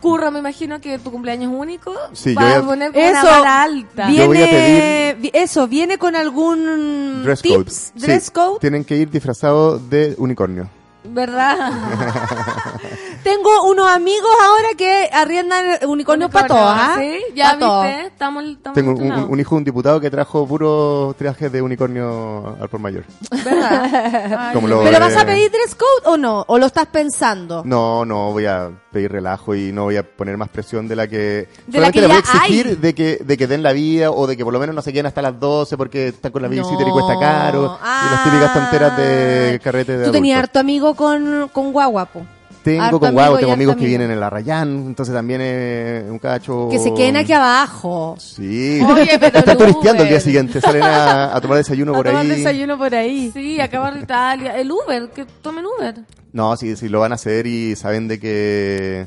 Curro, 0.00 0.30
me 0.30 0.38
imagino 0.38 0.80
que 0.80 0.98
tu 0.98 1.10
cumpleaños 1.10 1.52
es 1.52 1.58
único. 1.58 1.92
Sí, 2.12 2.34
yo 2.34 2.40
va 2.40 2.46
voy 2.46 2.52
a 2.54 2.62
poner 2.62 2.90
Eso, 2.96 3.10
una 3.22 3.22
vara 3.38 3.62
alta. 3.62 4.10
Yo 4.10 4.26
voy 4.26 4.36
a 4.38 4.46
viene, 4.46 5.16
vi- 5.20 5.30
eso, 5.34 5.68
viene 5.68 5.98
con 5.98 6.16
algún 6.16 7.22
Dress 7.22 7.42
code. 7.42 7.58
tips, 7.64 7.92
Sí, 7.96 8.00
dress 8.06 8.30
code. 8.30 8.58
Tienen 8.60 8.84
que 8.84 8.96
ir 8.96 9.10
disfrazados 9.10 9.88
de 9.90 10.14
unicornio. 10.18 10.68
¿Verdad? 11.04 11.72
Tengo 13.22 13.64
unos 13.64 13.86
amigos 13.88 14.30
ahora 14.42 14.68
que 14.76 15.10
arriendan 15.12 15.64
unicornios 15.88 16.30
para 16.30 16.46
todos, 16.48 16.62
¿ah? 16.64 16.96
Sí, 16.98 17.18
ya 17.34 17.52
Pa' 17.52 17.58
todos. 17.58 17.84
viste. 17.86 18.06
Estamos, 18.06 18.44
estamos 18.44 18.74
Tengo 18.74 18.90
un, 18.92 19.40
hijo 19.40 19.54
de 19.54 19.58
un 19.58 19.64
diputado 19.64 20.00
que 20.00 20.10
trajo 20.10 20.46
puros 20.46 21.16
trajes 21.16 21.52
de 21.52 21.60
unicornio 21.62 22.56
al 22.60 22.68
por 22.68 22.80
mayor. 22.80 23.04
¿Verdad? 23.44 24.52
Como 24.54 24.68
lo- 24.68 24.82
¿Pero 24.82 24.96
eh, 24.96 25.00
vas 25.00 25.16
a 25.16 25.24
pedir 25.26 25.50
dress 25.50 25.74
code 25.74 26.14
o 26.14 26.16
no? 26.16 26.44
¿O 26.48 26.58
lo 26.58 26.66
estás 26.66 26.86
pensando? 26.86 27.62
No, 27.64 28.04
no 28.04 28.32
voy 28.32 28.46
a 28.46 28.70
pedir 28.90 29.12
relajo 29.12 29.54
y 29.54 29.70
no 29.72 29.84
voy 29.84 29.96
a 29.96 30.02
poner 30.02 30.36
más 30.36 30.48
presión 30.48 30.88
de 30.88 30.96
la 30.96 31.06
que... 31.06 31.16
De 31.16 31.80
la 31.80 31.90
solamente 31.90 31.92
que 31.92 32.00
le 32.00 32.06
voy 32.06 32.16
a 32.16 32.18
exigir 32.20 32.66
hay. 32.68 32.76
de 32.76 32.94
que, 32.94 33.18
de 33.22 33.36
que 33.36 33.46
den 33.46 33.62
la 33.62 33.72
vida 33.72 34.10
o 34.10 34.26
de 34.26 34.36
que 34.36 34.44
por 34.44 34.52
lo 34.52 34.58
menos 34.60 34.74
no 34.74 34.82
se 34.82 34.92
queden 34.92 35.06
hasta 35.06 35.22
las 35.22 35.38
12 35.38 35.76
porque 35.76 36.08
están 36.08 36.32
con 36.32 36.42
la 36.42 36.48
y 36.48 36.56
No. 36.58 36.92
cuesta 36.92 37.18
caro. 37.18 37.78
Ah. 37.80 38.06
Y 38.06 38.14
las 38.14 38.24
típicas 38.24 38.52
tonteras 38.54 38.96
de 38.96 39.60
carrete 39.62 39.98
de 39.98 40.06
Tú 40.06 40.12
tenías 40.12 40.38
harto 40.38 40.58
amigo 40.58 40.94
con, 40.94 41.48
con 41.52 41.72
guaguapo. 41.72 42.24
Tengo 42.62 42.82
harto 42.82 43.00
con 43.00 43.12
guau, 43.12 43.38
tengo 43.38 43.52
amigos 43.52 43.76
que 43.76 43.86
vienen 43.86 44.10
en 44.10 44.20
la 44.20 44.28
Rayán, 44.28 44.68
entonces 44.88 45.14
también 45.14 45.40
es 45.40 46.04
un 46.10 46.18
cacho... 46.18 46.68
Que 46.70 46.78
se 46.78 46.92
queden 46.92 47.16
aquí 47.16 47.32
abajo. 47.32 48.16
Sí. 48.18 48.80
Oye, 48.86 49.16
pero 49.20 49.38
Están 49.38 49.52
el 49.52 49.56
turisteando 49.56 50.02
el 50.02 50.08
día 50.10 50.20
siguiente, 50.20 50.60
salen 50.60 50.82
a, 50.82 51.34
a 51.34 51.40
tomar 51.40 51.56
desayuno 51.56 51.92
A 51.94 51.96
por 51.96 52.06
tomar 52.06 52.22
ahí. 52.22 52.28
desayuno 52.28 52.76
por 52.76 52.94
ahí. 52.94 53.30
Sí, 53.32 53.60
acá 53.60 53.90
de 53.90 54.00
Italia. 54.00 54.58
El 54.58 54.70
Uber, 54.70 55.08
que 55.10 55.24
tomen 55.40 55.64
Uber. 55.64 55.94
No, 56.32 56.56
sí, 56.56 56.76
sí, 56.76 56.88
lo 56.88 57.00
van 57.00 57.12
a 57.12 57.14
hacer 57.14 57.46
y 57.46 57.74
saben 57.76 58.08
de 58.08 58.20
que 58.20 59.06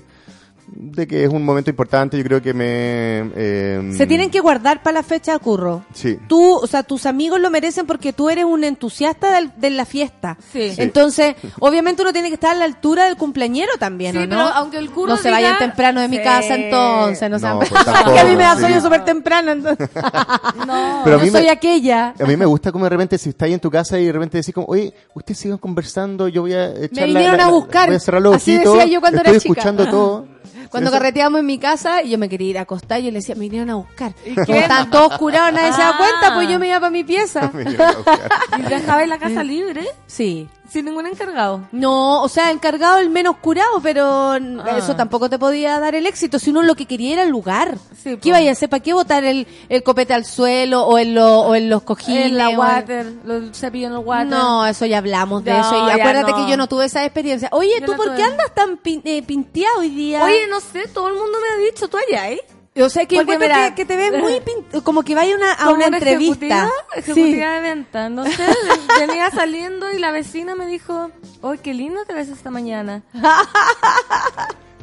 de 0.75 1.07
que 1.07 1.23
es 1.23 1.29
un 1.29 1.43
momento 1.45 1.69
importante. 1.69 2.17
Yo 2.17 2.23
creo 2.23 2.41
que 2.41 2.53
me... 2.53 3.31
eh, 3.35 3.93
Se 3.95 4.07
tienen 4.07 4.29
que 4.29 4.39
guardar 4.39 4.81
para 4.83 4.95
la 4.95 5.03
fecha, 5.03 5.37
Curro. 5.39 5.83
Sí. 5.93 6.17
Tú, 6.27 6.55
o 6.55 6.67
sea, 6.67 6.83
tus 6.83 7.05
amigos 7.05 7.39
lo 7.39 7.49
merecen 7.49 7.85
porque 7.85 8.13
tú 8.13 8.29
eres 8.29 8.45
un 8.45 8.63
entusiasta 8.63 9.31
del- 9.35 9.51
de 9.57 9.69
la 9.69 9.85
fiesta. 9.85 10.37
Sí. 10.51 10.71
Sí. 10.71 10.81
Entonces, 10.81 11.35
obviamente 11.59 12.01
uno 12.01 12.11
tiene 12.13 12.29
que 12.29 12.35
estar 12.35 12.51
a 12.51 12.59
la 12.59 12.65
altura 12.65 13.05
del 13.05 13.17
cumpleañero 13.17 13.71
también, 13.79 14.13
Sí, 14.13 14.17
¿o 14.19 14.21
no? 14.21 14.29
pero 14.29 14.41
aunque 14.49 14.77
el 14.77 14.89
curro 14.91 15.11
No 15.11 15.17
se 15.17 15.29
diga- 15.29 15.31
vayan 15.33 15.57
temprano 15.59 16.01
de 16.01 16.07
mi 16.07 16.17
Sí. 16.17 16.23
casa 16.23 16.55
entonces, 16.55 17.29
no, 17.29 17.39
sean- 17.39 17.53
No, 17.53 17.59
pues 17.59 17.71
tampoco, 17.71 18.13
que 18.13 18.19
a 18.19 18.23
mí 18.25 18.35
me 18.35 18.43
da 18.43 18.57
sueño 18.57 18.81
súper 18.81 19.05
temprano, 19.05 19.51
entonces. 19.51 19.89
No. 20.67 21.01
Pero 21.03 21.15
a 21.17 21.19
Yo 21.19 21.25
mí 21.25 21.29
soy 21.31 21.43
me- 21.43 21.49
aquella. 21.51 22.13
A 22.19 22.25
mí 22.25 22.35
me 22.37 22.45
gusta 22.45 22.71
como 22.71 22.85
de 22.85 22.89
repente 22.89 23.17
si 23.17 23.29
estáis 23.29 23.53
en 23.53 23.59
tu 23.59 23.69
casa 23.69 23.99
y 23.99 24.05
de 24.05 24.11
repente 24.11 24.37
decís 24.37 24.53
como, 24.53 24.67
oye, 24.67 24.93
ustedes 25.13 25.37
sigan 25.39 25.57
conversando, 25.57 26.27
yo 26.27 26.41
voy 26.41 26.53
a 26.53 26.69
echar 26.69 27.07
la- 27.09 27.19
vinieron 27.19 27.37
la- 27.37 27.43
a 27.43 27.47
la- 27.47 27.51
buscar. 27.53 27.87
voy 27.87 27.95
a 27.95 27.99
cerrar 27.99 28.21
los 28.21 28.35
Así 28.35 28.55
ojitos, 28.55 28.73
decía 28.77 28.91
yo 28.93 28.99
cuando 29.01 29.17
estoy 29.17 29.31
era 29.31 29.39
chica. 29.39 29.51
escuchando 29.53 29.89
todo. 29.89 30.32
Cuando 30.69 30.89
Eso- 30.89 30.97
carreteábamos 30.99 31.39
en 31.41 31.45
mi 31.45 31.57
casa 31.57 32.01
y 32.03 32.09
yo 32.09 32.17
me 32.17 32.29
quería 32.29 32.49
ir 32.49 32.57
a 32.57 32.61
acostar 32.61 32.99
y 32.99 33.03
yo 33.05 33.11
le 33.11 33.19
decía, 33.19 33.35
me 33.35 33.41
vinieron 33.41 33.69
a 33.69 33.75
buscar. 33.75 34.13
¿Y 34.25 34.33
Como 34.35 34.45
qué? 34.47 34.59
estaban 34.59 34.89
todos 34.89 35.17
curados, 35.17 35.53
nadie 35.53 35.71
se 35.73 35.81
da 35.81 35.89
Ah. 35.89 35.97
cuenta, 35.97 36.33
pues 36.35 36.49
yo 36.49 36.59
me 36.59 36.67
iba 36.67 36.79
para 36.79 36.89
mi 36.91 37.03
pieza. 37.03 37.51
Y 38.57 38.61
dejaba 38.63 39.05
la 39.05 39.17
casa 39.17 39.43
libre, 39.43 39.85
Sí. 40.07 40.47
sin 40.69 40.85
ningún 40.85 41.05
encargado. 41.07 41.67
No, 41.71 42.21
o 42.23 42.29
sea, 42.29 42.51
encargado 42.51 42.97
el 42.97 43.09
menos 43.09 43.37
curado, 43.37 43.79
pero 43.81 44.31
Ah. 44.33 44.77
eso 44.77 44.95
tampoco 44.95 45.29
te 45.29 45.37
podía 45.39 45.79
dar 45.79 45.95
el 45.95 46.05
éxito. 46.05 46.39
Si 46.39 46.49
uno 46.49 46.61
lo 46.63 46.75
que 46.75 46.85
quería 46.85 47.13
era 47.13 47.23
el 47.23 47.29
lugar. 47.29 47.77
Sí. 48.01 48.17
¿Qué 48.17 48.29
iba 48.29 48.37
a 48.37 48.51
hacer? 48.51 48.69
¿Para 48.69 48.81
qué 48.83 48.93
botar 48.93 49.23
el, 49.23 49.47
el 49.69 49.83
copete 49.83 50.13
al 50.13 50.25
suelo 50.25 50.83
o 50.85 50.97
en, 50.97 51.15
lo- 51.15 51.41
o 51.41 51.55
en 51.55 51.69
los 51.69 51.83
cojines? 51.83 52.27
En 52.27 52.37
la 52.37 52.49
o 52.49 52.51
en- 52.51 52.57
water, 52.59 53.13
los 53.23 53.57
cepillos 53.57 53.91
en 53.91 53.97
el 53.97 54.03
water. 54.03 54.27
No, 54.27 54.65
eso 54.65 54.85
ya 54.85 54.97
hablamos 54.99 55.43
de 55.43 55.51
No, 55.51 55.59
eso. 55.59 55.87
Y 55.87 55.91
acuérdate 55.91 56.31
no. 56.31 56.37
que 56.45 56.51
yo 56.51 56.57
no 56.57 56.67
tuve 56.67 56.85
esa 56.85 57.03
experiencia. 57.05 57.49
Oye, 57.51 57.71
Yo 57.79 57.85
¿tú 57.85 57.93
por 57.95 58.07
tuve. 58.07 58.15
qué 58.17 58.23
andas 58.23 58.53
tan 58.53 58.77
pin- 58.77 59.01
eh, 59.05 59.21
pinteado 59.23 59.79
hoy 59.79 59.89
día? 59.89 60.23
Oye, 60.23 60.32
no 60.49 60.59
sé, 60.59 60.87
todo 60.87 61.07
el 61.07 61.13
mundo 61.15 61.37
me 61.41 61.47
ha 61.63 61.65
dicho, 61.65 61.87
¿tú 61.87 61.97
allá, 61.97 62.29
eh? 62.31 62.41
yo 62.75 62.89
sé 62.89 63.05
que 63.07 63.17
porque 63.17 63.37
mira- 63.37 63.69
que, 63.69 63.75
que 63.75 63.85
te 63.85 63.95
ves 63.97 64.19
muy 64.19 64.33
pin- 64.45 64.81
como 64.83 65.03
que 65.03 65.13
vaya 65.15 65.35
una, 65.35 65.53
a 65.53 65.69
una 65.71 65.85
entrevista. 65.87 66.45
Ejecutiva, 66.45 66.71
ejecutiva 66.95 67.51
de 67.53 67.59
venta. 67.61 68.09
No 68.09 68.25
sé, 68.25 68.45
venía 68.99 69.29
saliendo 69.31 69.91
y 69.91 69.99
la 69.99 70.11
vecina 70.11 70.55
me 70.55 70.65
dijo, 70.65 71.11
¡Ay, 71.43 71.59
qué 71.59 71.73
lindo 71.73 72.03
te 72.05 72.13
ves 72.13 72.29
esta 72.29 72.49
mañana! 72.51 73.03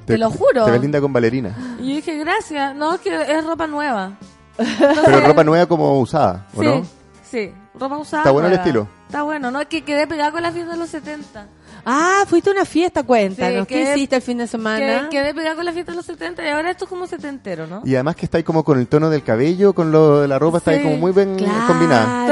Te 0.06 0.18
lo 0.18 0.31
juro. 0.31 0.64
Te 0.64 0.70
ves 0.72 0.81
linda 0.81 1.01
con 1.01 1.12
Valerina. 1.12 1.56
Y 1.78 1.90
yo 1.90 1.94
dije, 1.97 2.16
gracias. 2.18 2.74
No, 2.74 2.94
es 2.94 3.01
que 3.01 3.14
es 3.14 3.44
ropa 3.44 3.66
nueva. 3.68 4.18
Pero 4.56 5.20
ropa 5.20 5.44
nueva 5.44 5.66
como 5.66 6.01
usada, 6.01 6.47
¿o 6.55 6.60
sí, 6.60 6.66
no? 6.66 6.86
sí, 7.31 7.52
ropa 7.78 7.97
usada. 7.97 8.22
¿Está 8.22 8.31
bueno 8.32 8.48
el 8.48 8.55
estilo? 8.55 8.89
Está 9.06 9.22
bueno, 9.22 9.51
¿no? 9.51 9.60
Es 9.60 9.68
que 9.68 9.82
quedé 9.85 10.06
pegada 10.06 10.32
con 10.32 10.43
la 10.43 10.51
fiesta 10.52 10.72
de 10.72 10.78
los 10.78 10.90
70. 10.90 11.47
Ah, 11.85 12.24
fuiste 12.27 12.51
a 12.51 12.52
una 12.52 12.65
fiesta, 12.65 13.02
cuéntanos. 13.02 13.61
Sí, 13.61 13.66
¿Qué 13.66 13.74
quedé- 13.85 13.97
hiciste 13.97 14.16
el 14.16 14.23
fin 14.23 14.39
de 14.39 14.47
semana? 14.47 15.09
Que, 15.11 15.16
quedé 15.19 15.35
pegada 15.35 15.57
con 15.57 15.65
la 15.65 15.73
fiesta 15.73 15.93
de 15.93 15.97
los 15.97 16.07
70 16.07 16.44
y 16.44 16.48
ahora 16.48 16.70
esto 16.70 16.85
es 16.85 16.89
como 16.89 17.07
setentero, 17.07 17.66
¿no? 17.66 17.82
Y 17.85 17.94
además 17.94 18.16
que 18.16 18.27
está 18.27 18.39
ahí 18.39 18.44
como 18.44 18.65
con 18.65 18.78
el 18.78 18.86
tono 18.89 19.11
del 19.11 19.23
cabello, 19.23 19.73
con 19.73 19.90
lo 19.93 20.20
de 20.20 20.28
la 20.28 20.39
ropa, 20.39 20.59
está 20.59 20.70
ahí 20.73 20.82
como 20.82 20.97
muy 20.97 21.12
bien 21.12 21.36
Claro. 21.36 21.66
combinada. 21.66 22.24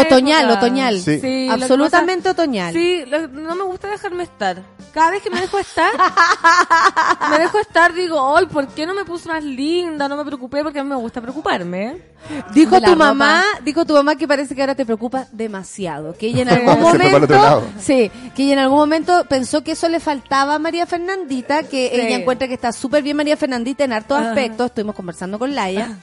Otoñal, 0.00 0.44
época. 0.44 0.58
otoñal. 0.58 1.00
Sí. 1.00 1.48
Absolutamente 1.50 2.28
otoñal. 2.30 2.72
Sí, 2.72 3.04
lo- 3.06 3.28
no 3.28 3.54
me 3.54 3.62
gusta 3.64 3.88
dejarme 3.88 4.22
estar. 4.24 4.62
Cada 4.92 5.10
vez 5.12 5.22
que 5.22 5.30
me 5.30 5.40
dejo 5.40 5.58
estar, 5.58 5.90
me 7.30 7.38
dejo 7.38 7.58
estar, 7.58 7.92
digo, 7.94 8.36
ay, 8.36 8.46
¿por 8.46 8.66
qué 8.68 8.86
no 8.86 8.94
me 8.94 9.04
puse 9.04 9.28
más 9.28 9.44
linda? 9.44 10.08
No 10.08 10.16
me 10.16 10.24
preocupé 10.24 10.62
porque 10.62 10.80
a 10.80 10.84
mí 10.84 10.88
me 10.90 10.96
gusta 10.96 11.20
preocuparme. 11.20 12.02
Dijo 12.52 12.80
tu 12.80 12.96
mamá, 12.96 13.42
ropa. 13.52 13.62
dijo 13.64 13.84
tu 13.84 13.94
mamá 13.94 14.16
que 14.16 14.26
parece 14.26 14.54
que 14.54 14.60
ahora 14.60 14.74
te 14.74 14.84
preocupa 14.84 15.26
demasiado, 15.30 16.14
que 16.18 16.26
ella 16.26 16.42
en 16.42 16.48
algún 16.48 16.80
momento, 16.80 17.62
sí, 17.78 18.10
que 18.34 18.42
ella 18.42 18.54
en 18.54 18.58
algún 18.58 18.78
momento 18.78 18.97
pensó 19.28 19.62
que 19.64 19.72
eso 19.72 19.88
le 19.88 20.00
faltaba 20.00 20.54
a 20.54 20.58
María 20.58 20.86
Fernandita, 20.86 21.62
que 21.64 21.90
Sí. 21.92 22.00
ella 22.00 22.16
encuentra 22.16 22.48
que 22.48 22.54
está 22.54 22.72
súper 22.72 23.02
bien 23.02 23.16
María 23.16 23.36
Fernandita 23.36 23.84
en 23.84 23.92
hartos 23.92 24.18
Ajá. 24.18 24.28
aspectos, 24.30 24.66
estuvimos 24.66 24.94
conversando 24.94 25.38
con 25.38 25.54
Laia, 25.54 25.98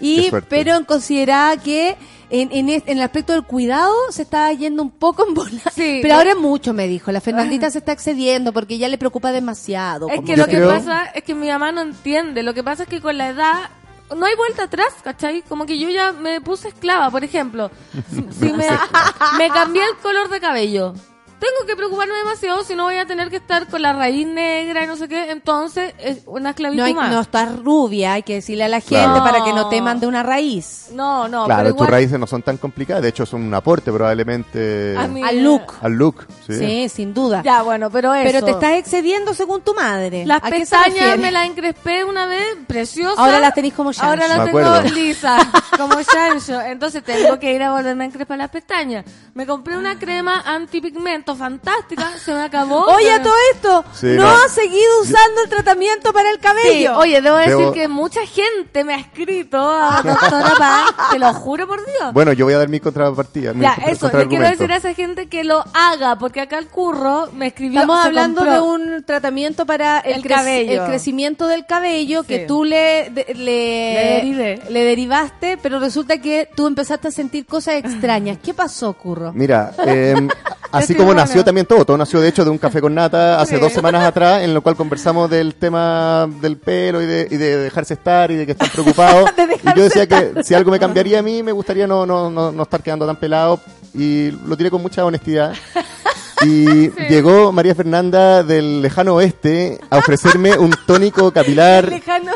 y 0.00 0.30
pero 0.48 0.84
consideraba 0.84 1.56
que 1.56 1.96
en, 2.28 2.50
en, 2.52 2.68
es- 2.68 2.82
en 2.86 2.98
el 2.98 3.04
aspecto 3.04 3.32
del 3.32 3.44
cuidado 3.44 3.94
se 4.10 4.22
estaba 4.22 4.52
yendo 4.52 4.82
un 4.82 4.90
poco 4.90 5.26
en 5.26 5.34
bola. 5.34 5.60
Sí, 5.74 6.00
pero 6.02 6.14
no- 6.14 6.18
ahora 6.18 6.30
es 6.32 6.36
mucho, 6.38 6.72
me 6.74 6.86
dijo, 6.88 7.12
la 7.12 7.20
Fernandita 7.20 7.70
se 7.70 7.78
está 7.78 7.92
excediendo 7.92 8.52
porque 8.52 8.78
ya 8.78 8.88
le 8.88 8.98
preocupa 8.98 9.32
demasiado. 9.32 10.08
Es 10.08 10.16
como 10.16 10.26
que 10.26 10.36
lo 10.36 10.44
que 10.46 10.56
creo- 10.56 10.68
pasa 10.68 11.04
es 11.14 11.22
que 11.22 11.34
mi 11.34 11.48
mamá 11.48 11.72
no 11.72 11.80
entiende. 11.82 12.42
Lo 12.42 12.52
que 12.52 12.62
pasa 12.64 12.82
es 12.82 12.88
que 12.88 13.00
con 13.00 13.16
la 13.16 13.28
edad 13.28 13.70
no 14.16 14.26
hay 14.26 14.36
vuelta 14.36 14.64
atrás, 14.64 14.88
¿cachai? 15.02 15.42
Como 15.42 15.66
que 15.66 15.78
yo 15.78 15.88
ya 15.88 16.12
me 16.12 16.40
puse 16.40 16.68
esclava, 16.68 17.10
por 17.10 17.24
ejemplo. 17.24 17.70
Si, 18.10 18.26
si 18.46 18.52
me, 18.52 18.66
me 19.38 19.48
cambié 19.50 19.82
el 19.84 19.96
color 20.02 20.28
de 20.28 20.40
cabello. 20.40 20.94
Tengo 21.38 21.66
que 21.66 21.76
preocuparme 21.76 22.14
demasiado 22.14 22.64
si 22.64 22.74
no 22.74 22.84
voy 22.84 22.96
a 22.96 23.04
tener 23.06 23.28
que 23.28 23.36
estar 23.36 23.66
con 23.68 23.82
la 23.82 23.92
raíz 23.92 24.26
negra 24.26 24.84
y 24.84 24.86
no 24.86 24.96
sé 24.96 25.06
qué. 25.06 25.30
Entonces, 25.30 25.92
es 25.98 26.22
una 26.26 26.50
esclavitud 26.50 26.80
no, 26.80 26.86
hay, 26.86 26.94
más. 26.94 27.10
no 27.12 27.20
estás 27.20 27.56
rubia, 27.58 28.14
hay 28.14 28.22
que 28.22 28.34
decirle 28.34 28.64
a 28.64 28.68
la 28.68 28.80
gente 28.80 28.94
Claro. 29.04 29.22
para 29.22 29.44
que 29.44 29.52
no 29.52 29.68
te 29.68 29.82
mande 29.82 30.06
una 30.06 30.22
raíz. 30.22 30.86
No, 30.92 31.28
no, 31.28 31.44
claro, 31.44 31.64
pero 31.64 31.74
tus 31.76 31.86
raíces 31.88 32.18
no 32.18 32.26
son 32.26 32.42
tan 32.42 32.56
complicadas, 32.56 33.02
de 33.02 33.10
hecho 33.10 33.26
son 33.26 33.42
un 33.42 33.52
aporte 33.52 33.92
probablemente 33.92 34.96
a 34.96 35.02
Al 35.02 35.42
look. 35.44 35.74
al 35.82 35.92
look. 35.92 36.26
Sí. 36.46 36.54
Sí, 36.58 36.88
sin 36.88 37.12
duda. 37.12 37.42
Ya, 37.44 37.62
bueno, 37.62 37.90
pero 37.90 38.14
eso. 38.14 38.24
Pero 38.32 38.44
te 38.44 38.52
estás 38.52 38.72
excediendo 38.78 39.34
según 39.34 39.60
tu 39.60 39.74
madre. 39.74 40.24
Las 40.24 40.42
¿A 40.42 40.50
qué 40.50 40.64
se 40.64 40.74
pestañas 40.76 41.18
me 41.18 41.30
las 41.30 41.46
encrespé 41.46 42.04
una 42.04 42.26
vez, 42.26 42.44
preciosa. 42.66 43.20
Ahora 43.20 43.40
las 43.40 43.52
tenés 43.52 43.74
como 43.74 43.92
Shansho. 43.92 44.08
Ahora 44.08 44.28
las 44.28 44.44
tengo 44.46 44.80
lisas, 44.94 45.42
como 45.76 46.00
Shansho. 46.00 46.60
Entonces 46.62 47.02
tengo 47.04 47.38
que 47.38 47.52
ir 47.52 47.62
a 47.62 47.72
volverme 47.72 48.04
a 48.04 48.06
encrespar 48.06 48.38
las 48.38 48.48
pestañas. 48.50 49.04
Me 49.34 49.46
compré 49.46 49.76
una 49.76 49.98
crema 49.98 50.40
antipigmento 50.46 51.25
fantástica, 51.34 52.16
se 52.18 52.32
me 52.32 52.42
acabó. 52.42 52.84
Oye, 52.94 53.10
a 53.10 53.22
todo 53.22 53.34
esto, 53.54 53.84
Sí, 53.94 54.06
no, 54.08 54.22
no. 54.22 54.28
has 54.28 54.52
seguido 54.52 55.00
usando 55.02 55.42
el 55.42 55.48
tratamiento 55.50 56.12
para 56.12 56.30
el 56.30 56.36
Sí, 56.36 56.40
cabello. 56.42 56.98
oye, 56.98 57.20
debo 57.20 57.36
decir 57.38 57.54
Debo- 57.56 57.72
que 57.72 57.88
mucha 57.88 58.24
gente 58.26 58.84
me 58.84 58.94
ha 58.94 58.98
escrito 58.98 59.58
a 59.58 60.02
doctora 60.04 60.54
Paz, 60.58 61.10
te 61.10 61.18
lo 61.18 61.32
juro 61.34 61.66
por 61.66 61.84
Dios. 61.84 62.12
Bueno, 62.12 62.32
yo 62.32 62.44
voy 62.44 62.54
a 62.54 62.58
dar 62.58 62.68
mi 62.68 62.80
contrapartida. 62.80 63.52
mi 63.52 63.62
ya, 63.62 63.74
contra- 63.74 63.92
eso, 63.92 64.10
le 64.18 64.28
quiero 64.28 64.48
decir 64.48 64.70
a 64.72 64.76
esa 64.76 64.94
gente 64.94 65.28
que 65.28 65.44
lo 65.44 65.64
haga, 65.74 66.16
porque 66.18 66.40
acá 66.40 66.58
el 66.58 66.68
curro 66.68 67.28
me 67.32 67.48
escribió. 67.48 67.80
Estamos 67.80 68.04
hablando 68.04 68.42
compró- 68.42 68.52
de 68.54 68.60
un 68.60 69.04
tratamiento 69.04 69.66
para 69.66 69.98
el, 70.00 70.22
cabello. 70.26 70.82
el 70.84 70.88
crecimiento 70.88 71.46
del 71.46 71.66
cabello 71.66 72.22
Sí. 72.22 72.28
que 72.28 72.38
tú 72.40 72.64
le, 72.64 73.10
de- 73.10 73.34
le, 73.34 73.34
Le 73.36 74.14
derivé. 74.16 74.62
le 74.70 74.84
derivaste, 74.84 75.58
pero 75.62 75.78
resulta 75.80 76.18
que 76.20 76.48
tú 76.54 76.66
empezaste 76.66 77.08
a 77.08 77.10
sentir 77.10 77.46
cosas 77.46 77.74
extrañas. 77.76 78.38
¿Qué 78.42 78.54
pasó, 78.54 78.92
Curro? 78.92 79.32
Mira, 79.32 79.72
eh, 79.86 80.28
así 80.78 80.94
como 80.94 81.06
buena. 81.06 81.22
nació 81.22 81.44
también 81.44 81.66
todo, 81.66 81.84
todo 81.84 81.96
nació 81.96 82.20
de 82.20 82.28
hecho 82.28 82.44
de 82.44 82.50
un 82.50 82.58
café 82.58 82.80
con 82.80 82.94
nata 82.94 83.40
hace 83.40 83.58
dos 83.58 83.72
semanas 83.72 84.04
atrás, 84.04 84.42
en 84.42 84.54
lo 84.54 84.62
cual 84.62 84.76
conversamos 84.76 85.30
del 85.30 85.54
tema 85.54 86.28
del 86.40 86.56
pelo 86.56 87.02
y 87.02 87.06
de, 87.06 87.28
y 87.30 87.36
de 87.36 87.56
dejarse 87.58 87.94
estar 87.94 88.30
y 88.30 88.36
de 88.36 88.46
que 88.46 88.52
están 88.52 88.68
preocupados. 88.68 89.30
De 89.36 89.58
y 89.62 89.76
yo 89.76 89.84
decía 89.84 90.06
que 90.06 90.42
si 90.42 90.54
algo 90.54 90.70
me 90.70 90.78
cambiaría 90.78 91.18
a 91.18 91.22
mí, 91.22 91.42
me 91.42 91.52
gustaría 91.52 91.86
no, 91.86 92.06
no, 92.06 92.30
no, 92.30 92.52
no 92.52 92.62
estar 92.62 92.82
quedando 92.82 93.06
tan 93.06 93.16
pelado 93.16 93.60
y 93.94 94.30
lo 94.30 94.56
tiré 94.56 94.70
con 94.70 94.82
mucha 94.82 95.04
honestidad. 95.04 95.54
Y 96.44 96.90
llegó 97.08 97.52
María 97.52 97.74
Fernanda 97.74 98.42
del 98.42 98.82
lejano 98.82 99.14
oeste 99.14 99.80
a 99.90 99.98
ofrecerme 99.98 100.58
un 100.58 100.74
tónico 100.86 101.30
capilar. 101.32 101.88
Lejano. 101.88 102.32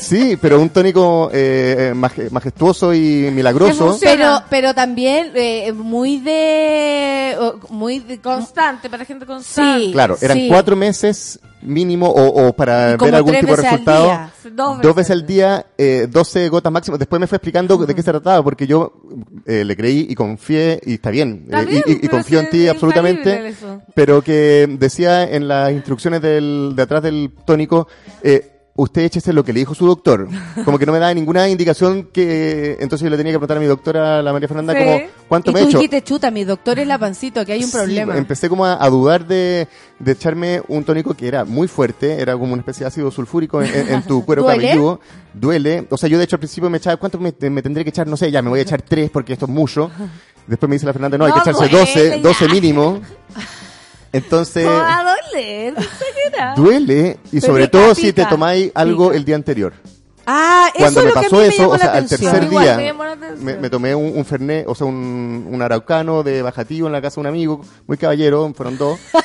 Sí, 0.00 0.38
pero 0.40 0.60
un 0.60 0.68
tónico 0.70 1.30
eh, 1.32 1.92
maj- 1.94 2.30
majestuoso 2.30 2.94
y 2.94 3.30
milagroso. 3.32 3.98
Pero, 4.00 4.42
pero 4.48 4.74
también 4.74 5.32
eh, 5.34 5.72
muy 5.72 6.18
de, 6.20 7.36
muy 7.70 7.98
de, 8.00 8.18
Constante, 8.20 8.88
para 8.88 9.04
gente 9.04 9.26
constante. 9.26 9.86
Sí. 9.86 9.92
Claro, 9.92 10.16
eran 10.20 10.36
Sí. 10.38 10.48
cuatro 10.48 10.76
meses 10.76 11.40
mínimo 11.62 12.08
o, 12.08 12.46
o 12.48 12.52
para 12.54 12.96
como 12.96 13.06
ver 13.10 13.16
algún 13.16 13.32
tres 13.32 13.40
tipo 13.42 13.56
de 13.56 13.62
veces 13.62 13.72
al 13.72 13.78
resultado. 13.78 14.04
día. 14.06 14.30
Dos 14.52 14.80
Dos 14.80 14.94
veces 14.94 15.10
al 15.10 15.26
día, 15.26 15.66
eh, 15.76 16.06
12 16.10 16.48
gotas 16.48 16.72
máximo. 16.72 16.96
Después 16.96 17.20
me 17.20 17.26
fue 17.26 17.36
explicando 17.36 17.76
de 17.76 17.94
qué 17.94 18.02
se 18.02 18.10
trataba, 18.10 18.42
porque 18.42 18.66
yo 18.66 18.94
eh, 19.44 19.64
le 19.64 19.76
creí 19.76 20.06
y 20.08 20.14
confié, 20.14 20.80
y 20.86 20.94
está 20.94 21.10
bien, 21.10 21.42
Está 21.44 21.62
eh, 21.62 21.66
bien, 21.66 21.82
y, 21.86 22.06
y- 22.06 22.08
confío 22.08 22.40
en 22.40 22.48
ti 22.48 22.66
absolutamente, 22.68 23.54
pero 23.94 24.22
que 24.22 24.66
decía 24.78 25.24
en 25.24 25.48
las 25.48 25.72
instrucciones 25.72 26.22
del, 26.22 26.72
de 26.74 26.82
atrás 26.82 27.02
del 27.02 27.30
tónico, 27.44 27.88
eh, 28.22 28.52
usted 28.82 29.02
échese 29.02 29.32
lo 29.32 29.44
que 29.44 29.52
le 29.52 29.60
dijo 29.60 29.74
su 29.74 29.86
doctor. 29.86 30.28
Como 30.64 30.78
que 30.78 30.86
no 30.86 30.92
me 30.92 30.98
daba 30.98 31.12
ninguna 31.14 31.48
indicación 31.48 32.08
que... 32.12 32.76
Entonces 32.80 33.04
yo 33.04 33.10
le 33.10 33.16
tenía 33.16 33.32
que 33.32 33.38
preguntar 33.38 33.56
a 33.56 33.60
mi 33.60 33.66
doctora, 33.66 34.22
la 34.22 34.32
María 34.32 34.48
Fernanda, 34.48 34.72
Sí. 34.72 34.78
como, 34.84 34.98
¿cuánto 35.28 35.50
y 35.50 35.54
me 35.54 35.60
tú 35.60 35.66
he 35.66 35.68
hecho? 35.70 35.78
dijiste, 35.78 36.02
chuta, 36.02 36.30
mi 36.30 36.44
doctor 36.44 36.78
es 36.78 36.86
la 36.86 36.98
pancito, 36.98 37.44
que 37.44 37.52
hay 37.52 37.60
un 37.64 37.70
Sí, 37.70 37.76
problema. 37.76 38.16
empecé 38.16 38.48
como 38.48 38.64
a, 38.66 38.82
a 38.84 38.88
dudar 38.90 39.26
de, 39.26 39.68
de 39.98 40.12
echarme 40.12 40.62
un 40.68 40.84
tónico 40.84 41.14
que 41.14 41.28
era 41.28 41.44
muy 41.44 41.68
fuerte, 41.68 42.20
era 42.20 42.32
como 42.34 42.52
una 42.52 42.60
especie 42.60 42.84
de 42.84 42.88
ácido 42.88 43.10
sulfúrico 43.10 43.62
en, 43.62 43.74
en- 43.74 43.88
en 43.94 44.02
tu 44.02 44.24
cuero 44.26 44.42
¿Duele? 44.42 44.62
cabelludo. 44.68 45.00
Duele. 45.34 45.86
O 45.90 45.96
sea, 45.96 46.08
yo 46.08 46.18
de 46.18 46.24
hecho 46.24 46.36
al 46.36 46.40
principio 46.40 46.68
me 46.70 46.78
echaba, 46.78 46.96
¿cuánto 46.96 47.18
me, 47.18 47.32
me 47.50 47.62
tendré 47.62 47.84
que 47.84 47.90
echar? 47.90 48.06
No 48.06 48.16
sé, 48.16 48.30
ya 48.30 48.42
me 48.42 48.48
voy 48.50 48.60
a 48.60 48.62
echar 48.62 48.82
tres 48.82 49.10
porque 49.10 49.32
esto 49.34 49.44
es 49.46 49.50
mucho. 49.50 49.90
Después 50.46 50.68
me 50.68 50.74
dice 50.76 50.86
la 50.86 50.92
Fernanda, 50.92 51.16
no, 51.18 51.26
hay 51.26 51.32
que 51.32 51.38
No 51.38 51.42
echarse 51.42 51.68
duele, 51.68 51.78
12, 51.78 52.10
ya. 52.16 52.22
12 52.22 52.48
mínimo. 52.48 53.00
Entonces, 54.12 54.64
No 54.64 54.72
va 54.72 54.98
a 54.98 55.16
doler, 55.32 55.74
duele 56.56 57.18
y 57.30 57.40
sobre 57.40 57.66
pica, 57.66 57.78
todo 57.78 57.94
si 57.94 58.06
te 58.06 58.14
pica, 58.14 58.28
tomáis 58.28 58.72
algo 58.74 59.06
pica. 59.08 59.16
el 59.16 59.24
día 59.24 59.36
anterior. 59.36 59.72
Ah, 60.26 60.68
eso 60.74 60.78
Cuando 60.84 61.00
es 61.00 61.06
me 61.06 61.12
pasó 61.12 61.42
eso, 61.42 61.70
o 61.70 61.78
sea, 61.78 61.92
al 61.92 62.06
tercer 62.06 62.48
día, 62.48 62.94
me, 63.38 63.56
me 63.56 63.70
tomé 63.70 63.94
un, 63.94 64.16
un 64.16 64.24
fernet, 64.24 64.64
o 64.68 64.74
sea, 64.74 64.86
un, 64.86 65.48
un 65.50 65.62
araucano 65.62 66.22
de 66.22 66.42
bajativo 66.42 66.86
en 66.86 66.92
la 66.92 67.00
casa 67.02 67.16
de 67.16 67.20
un 67.22 67.26
amigo, 67.26 67.62
muy 67.86 67.96
caballero, 67.96 68.52
fueron 68.54 68.76
dos. 68.78 68.98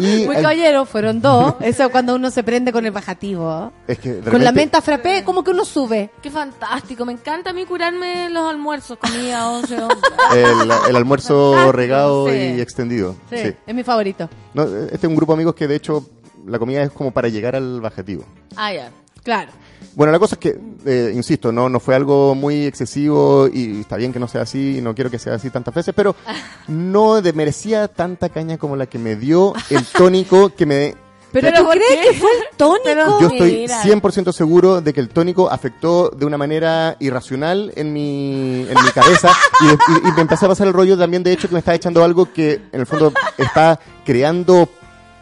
Y 0.00 0.24
Muy 0.26 0.36
al- 0.36 0.42
caballero, 0.42 0.84
fueron 0.86 1.20
dos. 1.20 1.54
Eso 1.60 1.84
es 1.84 1.90
cuando 1.90 2.14
uno 2.14 2.30
se 2.30 2.42
prende 2.42 2.72
con 2.72 2.84
el 2.86 2.92
bajativo. 2.92 3.72
es 3.86 3.98
que 3.98 4.14
de 4.14 4.30
Con 4.30 4.42
la 4.42 4.52
menta 4.52 4.80
frappé, 4.80 5.22
como 5.24 5.44
que 5.44 5.50
uno 5.50 5.64
sube. 5.64 6.10
Qué 6.22 6.30
fantástico, 6.30 7.04
me 7.04 7.12
encanta 7.12 7.50
a 7.50 7.52
mí 7.52 7.64
curarme 7.64 8.30
los 8.30 8.48
almuerzos, 8.50 8.98
comida, 8.98 9.48
once, 9.50 9.74
once. 9.80 9.96
el, 10.34 10.70
el 10.88 10.96
almuerzo 10.96 11.50
Fantástico, 11.52 11.72
regado 11.72 12.28
sí. 12.28 12.34
y 12.56 12.60
extendido. 12.60 13.16
Sí, 13.30 13.36
Sí. 13.38 13.54
es 13.66 13.74
mi 13.74 13.82
favorito. 13.84 14.28
No, 14.54 14.64
este 14.64 14.96
es 14.96 15.04
un 15.04 15.16
grupo 15.16 15.32
de 15.32 15.36
amigos 15.38 15.54
que 15.54 15.68
de 15.68 15.76
hecho 15.76 16.06
la 16.46 16.58
comida 16.58 16.82
es 16.82 16.90
como 16.90 17.10
para 17.10 17.28
llegar 17.28 17.54
al 17.56 17.80
bajativo. 17.80 18.24
Ah, 18.56 18.72
ya. 18.72 18.90
Claro. 19.22 19.52
Bueno, 19.96 20.12
la 20.12 20.18
cosa 20.18 20.36
es 20.36 20.38
que, 20.38 20.58
eh, 20.86 21.12
insisto, 21.14 21.50
no, 21.52 21.68
no 21.68 21.80
fue 21.80 21.94
algo 21.94 22.34
muy 22.34 22.64
excesivo 22.64 23.48
y 23.52 23.80
está 23.80 23.96
bien 23.96 24.12
que 24.12 24.18
no 24.20 24.28
sea 24.28 24.42
así, 24.42 24.78
y 24.78 24.80
no 24.80 24.94
quiero 24.94 25.10
que 25.10 25.18
sea 25.18 25.34
así 25.34 25.50
tantas 25.50 25.74
veces, 25.74 25.92
pero 25.96 26.14
no 26.68 27.20
de- 27.20 27.32
merecía 27.32 27.88
tanta 27.88 28.28
caña 28.28 28.56
como 28.58 28.76
la 28.76 28.86
que 28.86 28.98
me 28.98 29.16
dio 29.16 29.52
el 29.70 29.84
tónico 29.84 30.50
que 30.54 30.66
me... 30.66 30.94
Pero, 31.32 31.46
¿Pero 31.48 31.62
¿tú 31.62 31.70
crees 31.70 31.86
qué? 31.90 32.08
que 32.12 32.18
fue 32.18 32.28
el 32.32 32.56
tónico? 32.56 32.82
Pero- 32.82 33.20
Yo 33.20 33.28
estoy 33.28 33.52
Mira. 33.52 33.82
100% 33.84 34.32
seguro 34.32 34.80
de 34.80 34.92
que 34.92 34.98
el 34.98 35.08
tónico 35.10 35.48
afectó 35.48 36.08
de 36.10 36.26
una 36.26 36.36
manera 36.36 36.96
irracional 36.98 37.72
en 37.76 37.92
mi, 37.92 38.66
en 38.68 38.74
mi 38.84 38.90
cabeza 38.92 39.30
y, 39.60 39.66
y- 39.66 40.08
y 40.08 40.12
me 40.12 40.22
empecé 40.22 40.46
a 40.46 40.48
pasar 40.48 40.66
el 40.66 40.72
rollo 40.72 40.98
también, 40.98 41.22
de 41.22 41.30
hecho, 41.30 41.46
que 41.46 41.52
me 41.54 41.60
estaba 41.60 41.76
echando 41.76 42.02
algo 42.02 42.32
que 42.32 42.54
en 42.72 42.80
el 42.80 42.84
fondo 42.86 43.12
está 43.38 43.78
creando 44.04 44.68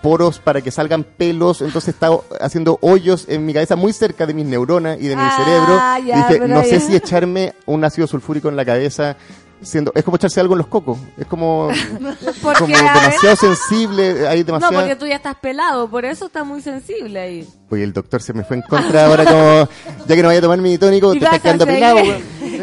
poros 0.03 0.39
para 0.39 0.61
que 0.61 0.71
salgan 0.71 1.05
pelos, 1.05 1.61
entonces 1.61 1.95
está 1.95 2.11
haciendo 2.41 2.79
hoyos 2.83 3.27
en 3.29 3.45
mi 3.45 3.53
cabeza 3.53 3.77
muy 3.77 3.93
cerca 3.93 4.27
de 4.27 4.35
mis 4.35 4.47
neuronas 4.47 4.99
y 5.01 5.09
de 5.09 5.17
mi 5.17 5.23
Ah, 5.25 5.37
cerebro. 5.37 6.07
ya, 6.07 6.19
y 6.31 6.33
dije, 6.35 6.49
no 6.49 6.63
sé 6.63 6.71
ya. 6.79 6.81
si 6.81 6.97
echarme 6.97 7.53
un 7.67 7.85
ácido 7.85 8.07
sulfúrico 8.07 8.49
en 8.49 8.57
la 8.57 8.65
cabeza. 8.65 9.17
Siendo, 9.61 9.91
es 9.97 10.05
como 10.05 10.15
echarse 10.19 10.39
algo 10.39 10.55
en 10.55 10.59
los 10.59 10.69
cocos, 10.69 10.99
es 11.17 11.27
como, 11.27 11.69
demasiado 12.67 13.35
sensible, 13.37 14.29
hay 14.29 14.41
No, 14.41 14.45
demasiado... 14.47 14.75
porque 14.81 14.95
tú 14.95 15.05
ya 15.07 15.17
estás 15.17 15.35
pelado, 15.37 15.89
por 15.91 16.05
eso 16.05 16.27
estás 16.27 16.47
muy 16.47 16.61
sensible 16.63 17.19
ahí. 17.19 17.49
Oye, 17.71 17.83
el 17.83 17.93
doctor 17.93 18.23
se 18.23 18.33
me 18.33 18.45
fue 18.45 18.57
en 18.59 18.63
contra 18.63 19.07
ahora 19.07 19.25
como, 19.25 19.69
ya 20.07 20.15
que 20.15 20.23
no 20.23 20.29
vaya 20.29 20.39
a 20.39 20.43
tomar 20.43 20.59
mi 20.61 20.79
tónico, 20.79 21.13
Y 21.15 21.19
te 21.19 21.25
estás 21.25 21.41
quedando 21.41 21.67
pelado. 21.67 21.99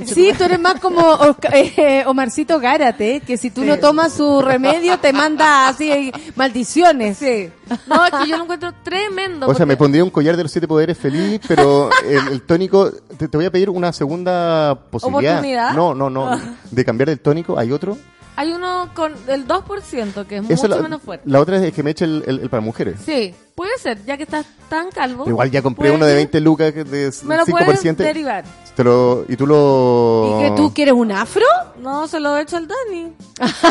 Sí, 0.05 0.31
tú 0.37 0.43
eres 0.43 0.59
más 0.59 0.79
como 0.79 1.01
Osca- 1.17 1.49
eh, 1.53 2.03
Omarcito 2.05 2.59
Gárate, 2.59 3.21
que 3.21 3.37
si 3.37 3.49
tú 3.49 3.63
no 3.63 3.77
tomas 3.79 4.13
su 4.13 4.41
remedio 4.41 4.97
te 4.99 5.11
manda 5.13 5.67
así 5.67 5.91
eh, 5.91 6.11
maldiciones. 6.35 7.17
Sí. 7.17 7.49
No, 7.87 8.05
es 8.05 8.11
que 8.11 8.27
yo 8.29 8.37
lo 8.37 8.43
encuentro 8.43 8.73
tremendo. 8.83 9.47
O 9.47 9.53
sea, 9.55 9.65
me 9.65 9.75
pondría 9.77 10.03
un 10.03 10.09
collar 10.09 10.37
de 10.37 10.43
los 10.43 10.51
siete 10.51 10.67
poderes 10.67 10.97
feliz, 10.97 11.41
pero 11.47 11.89
el, 12.07 12.27
el 12.29 12.41
tónico, 12.43 12.91
te, 13.17 13.27
te 13.27 13.37
voy 13.37 13.45
a 13.45 13.51
pedir 13.51 13.69
una 13.69 13.91
segunda 13.93 14.75
posibilidad. 14.91 15.33
¿Oportunidad? 15.33 15.73
No, 15.73 15.93
no, 15.95 16.09
no. 16.09 16.39
De 16.71 16.85
cambiar 16.85 17.09
el 17.09 17.19
tónico, 17.19 17.57
¿hay 17.57 17.71
otro? 17.71 17.97
Hay 18.37 18.51
uno 18.51 18.89
con 18.93 19.13
el 19.27 19.47
2%, 19.47 20.25
que 20.25 20.37
es 20.37 20.49
Eso 20.49 20.63
mucho 20.63 20.67
la, 20.67 20.81
menos 20.81 21.01
fuerte. 21.01 21.29
la 21.29 21.39
otra 21.39 21.57
es 21.65 21.73
que 21.73 21.83
me 21.83 21.91
eche 21.91 22.03
el, 22.05 22.23
el- 22.27 22.39
el 22.41 22.49
para 22.49 22.59
mujeres. 22.61 22.97
Sí, 23.05 23.33
puede 23.55 23.77
ser, 23.79 24.03
ya 24.05 24.17
que 24.17 24.23
estás 24.23 24.45
tan 24.69 24.91
calvo. 24.91 25.23
Pero 25.23 25.33
igual 25.33 25.49
ya 25.49 25.61
compré 25.61 25.89
uno 25.91 26.05
de 26.05 26.11
que 26.11 26.15
20 26.17 26.39
lucas 26.41 26.71
que 26.73 26.83
de 26.83 27.11
Me 27.23 27.37
lo 27.37 27.45
5%. 27.45 27.65
puedes 27.65 27.97
derivar. 27.97 28.43
Te 28.75 28.83
lo, 28.83 29.23
y 29.29 29.37
tú 29.37 29.47
lo... 29.47 30.37
¿Y 30.41 30.43
que 30.43 30.55
tú 30.57 30.73
quieres 30.73 30.93
un 30.93 31.09
afro? 31.11 31.45
No, 31.79 32.07
se 32.09 32.19
lo 32.19 32.35
he 32.37 32.41
hecho 32.41 32.57
al 32.57 32.67
Dani. 32.67 33.13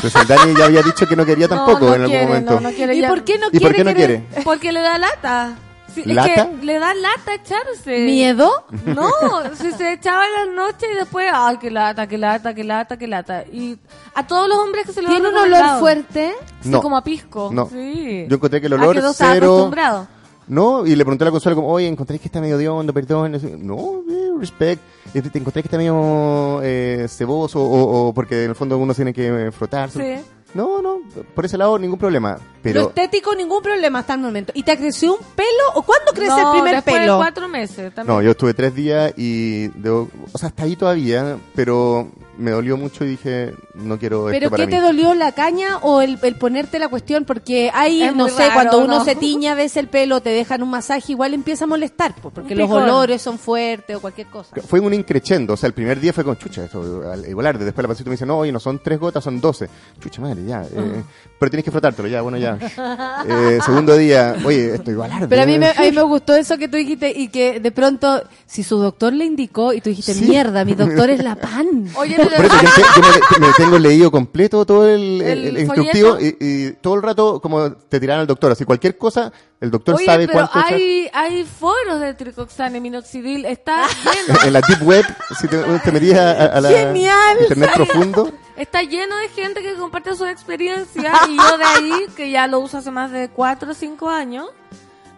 Pues 0.01 0.15
el 0.15 0.27
Dani 0.27 0.55
ya 0.57 0.65
había 0.65 0.81
dicho 0.83 1.07
que 1.07 1.15
no 1.15 1.27
quería 1.27 1.47
tampoco 1.49 1.81
no, 1.81 1.87
no 1.89 1.95
en 1.97 2.01
algún 2.03 2.11
quiere, 2.11 2.27
momento. 2.27 2.55
No, 2.55 2.61
no 2.61 2.71
quiere 2.73 2.95
¿Y 2.97 3.01
ya. 3.03 3.09
por 3.09 3.23
qué 3.25 3.39
no 3.39 3.49
¿Y 3.49 3.51
quiere? 3.51 3.67
por 3.67 3.75
qué 3.77 3.85
no 3.85 3.95
quiere? 3.95 4.23
Porque 4.45 4.73
le 4.73 4.81
da 4.81 4.99
lata. 4.99 5.59
Sí, 5.95 6.03
es 6.07 6.07
que 6.07 6.49
le 6.67 6.79
da 6.79 6.93
lata 6.95 7.35
echarse. 7.35 8.05
¿Miedo? 8.05 8.51
No, 8.87 9.11
si 9.57 9.71
se 9.73 9.93
echaba 9.95 10.25
en 10.27 10.49
la 10.57 10.63
noche 10.65 10.87
y 10.93 10.97
después, 10.97 11.31
ay, 11.33 11.57
qué 11.59 11.71
lata, 11.71 12.07
qué 12.07 12.19
lata, 12.19 12.53
qué 12.55 12.65
lata, 12.65 12.97
qué 12.97 13.07
lata. 13.07 13.45
Y 13.53 13.79
a 14.15 14.27
todos 14.27 14.49
los 14.49 14.59
hombres 14.59 14.87
que 14.87 14.93
se 14.93 15.03
lo 15.03 15.09
¿Tiene 15.09 15.29
un 15.29 15.37
olor 15.37 15.79
fuerte? 15.79 16.35
Sí, 16.61 16.69
No. 16.69 16.83
como 16.83 16.97
a 16.97 17.05
pisco. 17.05 17.51
No. 17.53 17.69
Sí. 17.69 18.27
Yo 18.29 18.37
encontré 18.37 18.61
que 18.61 18.67
el 18.67 18.73
Ah, 18.75 18.77
olor 18.77 18.97
estaba 18.99 19.33
cero... 19.35 19.47
acostumbrado. 19.55 20.09
No, 20.47 20.85
y 20.87 20.95
le 20.95 21.05
pregunté 21.05 21.25
a 21.25 21.27
la 21.27 21.31
consola 21.31 21.55
como, 21.57 21.69
oye, 21.69 21.87
encontré 21.89 22.19
que 22.19 22.27
está 22.29 22.39
medio 22.39 22.59
de 22.59 22.69
hondo, 22.69 22.93
perdón. 22.93 23.33
No, 23.61 24.03
eh, 24.11 24.31
respect. 24.39 24.83
Y 25.15 25.23
Te 25.23 25.39
encontré 25.39 25.63
que 25.63 25.69
está 25.69 25.79
medio 25.79 26.61
eh, 26.63 27.07
ceboso 27.09 27.61
o, 27.63 28.09
o 28.09 28.13
porque 28.13 28.45
en 28.45 28.51
el 28.51 28.55
fondo 28.57 28.77
uno 28.77 28.93
tiene 28.93 29.15
que 29.15 29.51
frotarse. 29.57 30.19
Sí. 30.19 30.25
No, 30.55 30.81
no, 30.81 31.01
por 31.35 31.45
ese 31.45 31.59
lado 31.59 31.79
ningún 31.79 31.99
problema. 31.99 32.35
Lo 32.37 32.41
Pero 32.63 32.81
estético, 32.89 33.35
ningún 33.35 33.61
problema 33.63 33.99
hasta 33.99 34.15
el 34.15 34.21
momento. 34.21 34.53
¿Y 34.55 34.63
te 34.63 34.77
creció 34.77 35.15
un 35.15 35.19
pelo? 35.35 35.49
¿O 35.75 35.83
cuándo 35.83 36.13
crece 36.13 36.29
no, 36.29 36.39
el 36.53 36.59
primer 36.61 36.75
después 36.77 36.97
pelo? 36.97 37.13
de 37.15 37.19
cuatro 37.19 37.49
meses 37.49 37.95
también. 37.95 38.17
no, 38.17 38.23
yo 38.23 38.31
estuve 38.31 38.55
tres 38.55 38.75
días 38.75 39.13
y, 39.17 39.69
debo- 39.71 40.09
o 40.33 40.39
sea, 40.39 40.49
hasta 40.51 40.63
ahí 40.63 40.77
todavía, 40.77 41.37
pero 41.55 42.09
me 42.39 42.51
dolió 42.51 42.77
mucho 42.77 43.05
y 43.05 43.09
dije, 43.09 43.55
no 43.75 43.99
quiero 43.99 44.25
¿Pero 44.27 44.37
esto 44.39 44.51
para 44.51 44.63
qué 44.65 44.67
mí. 44.67 44.73
te 44.77 44.81
dolió, 44.81 45.15
la 45.15 45.33
caña 45.33 45.79
o 45.83 46.01
el, 46.03 46.19
el 46.23 46.37
ponerte 46.37 46.79
la 46.79 46.89
cuestión? 46.89 47.25
Porque 47.25 47.71
hay, 47.73 48.03
Es 48.03 48.15
no 48.17 48.29
sé, 48.29 48.39
raro, 48.49 48.53
cuando 48.55 48.79
uno 48.79 48.99
¿no? 48.99 49.05
se 49.05 49.15
tiña, 49.15 49.55
ves 49.55 49.77
el 49.77 49.89
pelo, 49.89 50.21
te 50.21 50.31
dejan 50.31 50.63
un 50.63 50.71
masaje, 50.71 51.13
igual 51.13 51.35
empieza 51.35 51.65
a 51.65 51.69
molestar, 51.69 52.15
pues, 52.21 52.35
porque 52.35 52.55
Un 52.55 52.61
los 52.61 52.71
olores 52.71 53.23
son 53.23 53.39
fuertes 53.39 53.97
o 53.97 54.01
cualquier 54.01 54.27
cosa. 54.29 54.57
Fue 54.67 54.81
un 54.81 54.95
increchendo, 54.95 55.55
o 55.55 55.57
sea, 55.57 55.67
el 55.69 55.75
primer 55.75 56.01
día 56.01 56.13
fue 56.13 56.25
con 56.25 56.37
chucha, 56.37 56.65
esto, 56.65 57.03
al- 57.11 57.27
igual 57.29 57.47
arde. 57.47 57.65
Después 57.65 57.83
la 57.85 57.89
paciente 57.89 58.11
me 58.11 58.15
dice, 58.15 58.27
no, 58.27 58.39
oye, 58.39 58.53
no 58.53 58.61
son 58.61 58.81
tres 58.83 58.99
gotas, 58.99 59.23
son 59.25 59.41
doce. 59.41 59.69
Chucha 60.01 60.21
madre, 60.23 60.45
ya. 60.45 60.63
eh, 60.63 61.03
pero 61.39 61.51
tienes 61.51 61.65
que 61.65 61.71
frotártelo, 61.71 62.09
ya, 62.09 62.21
bueno, 62.23 62.39
ya. 62.39 62.59
Eh, 63.27 63.59
segundo 63.65 63.97
día, 63.97 64.37
oye, 64.45 64.75
esto 64.75 64.91
igual 64.91 65.11
arde. 65.13 65.29
Pero 65.29 65.43
a 65.43 65.47
mí, 65.47 65.59
me, 65.59 65.69
a 65.69 65.81
mí 65.83 65.93
me 65.93 66.03
gustó 66.03 66.35
eso 66.35 66.59
que 66.59 66.69
tú 66.69 66.77
dijiste 66.77 67.11
y 67.17 67.29
que 67.29 67.59
de 67.61 67.71
pronto, 67.71 68.23
si 68.47 68.63
su 68.63 68.77
doctor 68.79 69.13
le 69.13 69.25
indicó 69.25 69.73
y 69.73 69.81
tú 69.81 69.89
dijiste, 69.91 70.15
Sí. 70.15 70.27
mierda, 70.27 70.65
mi 70.65 70.75
doctor 70.75 71.11
es 71.11 71.23
la 71.25 71.35
pan. 71.41 71.89
Oye, 71.97 72.17
Por 72.37 72.45
eso 72.45 72.57
yo, 72.63 72.69
yo 72.97 73.39
me, 73.41 73.47
me 73.47 73.53
tengo 73.55 73.79
leído 73.79 74.11
completo 74.11 74.65
todo 74.65 74.89
el, 74.89 75.21
el- 75.23 75.47
¿El 75.49 75.59
instructivo 75.61 76.19
y, 76.21 76.37
y 76.41 76.73
todo 76.81 76.95
el 76.95 77.03
rato 77.03 77.41
como 77.41 77.73
te 77.73 78.01
tiran 78.01 78.21
al 78.21 78.27
doctor. 78.27 78.53
Así 78.53 78.65
cualquier 78.65 78.97
cosa, 78.99 79.33
el 79.61 79.71
doctor 79.71 79.97
Oye, 79.97 80.05
sabe 80.07 80.27
pero 80.27 80.39
cuánto 80.51 80.59
echar. 80.61 80.75
hay, 80.75 81.09
hay 81.13 81.45
foros 81.45 82.01
de 82.01 82.15
tricoxane, 82.15 82.81
minoxidil, 82.81 83.45
está 83.45 83.87
lleno. 83.89 84.39
En 84.45 84.53
la 84.53 84.61
deep 84.61 84.83
web, 84.83 85.05
si 85.41 85.49
te, 85.49 85.59
te 85.59 85.93
metías 85.93 86.19
a, 86.19 86.45
a 86.57 86.61
la 86.61 86.69
¡Genial! 86.71 87.39
internet 87.41 87.71
profundo. 87.75 88.33
Está 88.57 88.83
lleno 88.83 89.17
de 89.17 89.29
gente 89.31 89.63
que 89.63 89.75
comparte 89.75 90.15
su 90.15 90.27
experiencia 90.27 91.13
y 91.29 91.37
yo 91.37 91.59
de 91.59 91.65
ahí, 91.65 92.07
que 92.17 92.31
ya 92.31 92.47
lo 92.47 92.61
uso 92.61 92.79
hace 92.79 92.91
más 92.93 93.11
de 93.11 93.29
4 93.31 93.71
o 93.71 93.75
5 93.75 94.09
años, 94.09 94.49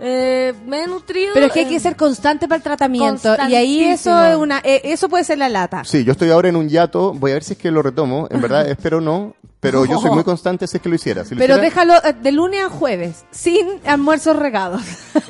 eh, 0.00 0.52
me 0.66 0.82
he 0.82 0.86
nutrido. 0.86 1.32
Pero 1.34 1.46
es 1.46 1.52
que 1.52 1.60
hay 1.60 1.68
que 1.68 1.80
ser 1.80 1.96
constante 1.96 2.48
para 2.48 2.56
el 2.56 2.62
tratamiento 2.62 3.36
y 3.48 3.54
ahí 3.54 3.84
eso 3.84 4.22
es 4.24 4.36
una, 4.36 4.60
eh, 4.64 4.82
eso 4.84 5.08
puede 5.08 5.24
ser 5.24 5.38
la 5.38 5.48
lata. 5.48 5.84
Sí, 5.84 6.04
yo 6.04 6.12
estoy 6.12 6.30
ahora 6.30 6.48
en 6.48 6.56
un 6.56 6.68
yato, 6.68 7.12
voy 7.12 7.32
a 7.32 7.34
ver 7.34 7.44
si 7.44 7.54
es 7.54 7.58
que 7.58 7.70
lo 7.70 7.82
retomo. 7.82 8.28
En 8.30 8.40
verdad, 8.40 8.66
espero 8.68 9.00
no, 9.00 9.34
pero 9.66 9.84
yo 9.84 10.00
soy 10.00 10.10
muy 10.10 10.24
constante 10.24 10.66
si 10.66 10.76
es 10.76 10.82
que 10.82 10.88
lo 10.88 10.94
hiciera. 10.94 11.24
Si 11.24 11.34
lo 11.34 11.38
Pero 11.38 11.54
hiciera- 11.54 11.62
déjalo 11.62 11.94
eh, 12.04 12.14
de 12.20 12.32
lunes 12.32 12.62
a 12.64 12.68
jueves, 12.68 13.24
sin 13.30 13.66
almuerzos 13.84 14.36
regados. 14.36 14.82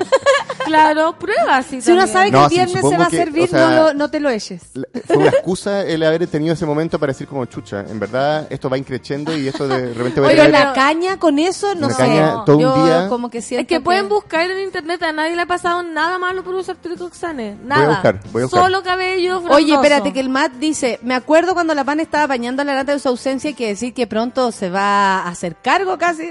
Claro, 0.65 1.17
prueba 1.17 1.63
sí, 1.63 1.81
Si 1.81 1.91
uno 1.91 2.01
también. 2.05 2.13
sabe 2.13 2.25
que 2.25 2.31
No, 2.31 2.43
el 2.43 2.49
sí, 2.49 2.55
viernes 2.55 2.73
se 2.73 2.77
supongo 2.81 2.97
va 2.99 3.05
a 3.05 3.09
que, 3.09 3.15
servir, 3.17 3.43
o 3.43 3.47
sea, 3.47 3.59
no, 3.69 3.75
lo- 3.75 3.93
no 3.93 4.09
te 4.09 4.19
lo 4.19 4.29
eches. 4.29 4.61
La- 4.73 4.87
Fue 5.05 5.15
una 5.15 5.29
excusa 5.29 5.81
el 5.85 6.03
haber 6.03 6.27
tenido 6.27 6.53
ese 6.55 6.65
momento 6.65 6.99
para 6.99 7.13
decir 7.13 7.25
como 7.25 7.45
chucha, 7.45 7.85
en 7.87 7.97
verdad 8.01 8.47
esto 8.49 8.69
va 8.69 8.77
increciendo 8.77 9.37
y 9.37 9.47
esto 9.47 9.65
de 9.65 9.93
repente 9.93 10.19
va 10.19 10.27
a 10.27 10.29
Pero 10.29 10.43
tener- 10.43 10.59
la 10.65 10.73
caña 10.73 11.17
con 11.19 11.39
eso, 11.39 11.73
no 11.75 11.89
sé. 11.89 11.95
caña 11.95 12.43
todo 12.45 12.57
un 12.57 12.61
Yo 12.63 12.85
día. 12.85 13.07
como 13.07 13.29
que 13.29 13.41
siento 13.41 13.61
Es 13.61 13.67
que 13.67 13.79
pueden 13.79 14.09
buscar 14.09 14.51
en 14.51 14.59
internet, 14.61 15.01
a 15.03 15.13
nadie 15.13 15.37
le 15.37 15.43
ha 15.43 15.45
pasado 15.45 15.83
nada 15.83 16.17
malo 16.17 16.43
por 16.43 16.53
usar 16.55 16.75
tricoxane. 16.75 17.55
Nada. 17.63 17.87
buscar, 17.87 18.19
voy 18.33 18.41
a 18.41 18.45
buscar. 18.47 18.63
Solo 18.65 18.83
cabello 18.83 19.41
Oye, 19.49 19.73
espérate, 19.73 20.11
que 20.11 20.19
el 20.19 20.27
Matt 20.27 20.51
dice, 20.59 20.99
me 21.01 21.13
acuerdo 21.15 21.53
cuando 21.53 21.73
la 21.75 21.85
pan 21.85 22.01
estaba 22.01 22.27
bañando 22.27 22.61
la 22.65 22.75
lata 22.75 22.91
de 22.91 22.99
su 22.99 23.07
ausencia 23.07 23.51
y 23.51 23.53
que 23.53 23.67
decir 23.67 23.93
que 23.93 24.05
pronto 24.05 24.26
se 24.51 24.69
va 24.69 25.19
a 25.19 25.29
hacer 25.29 25.55
cargo 25.55 25.97
casi. 25.97 26.29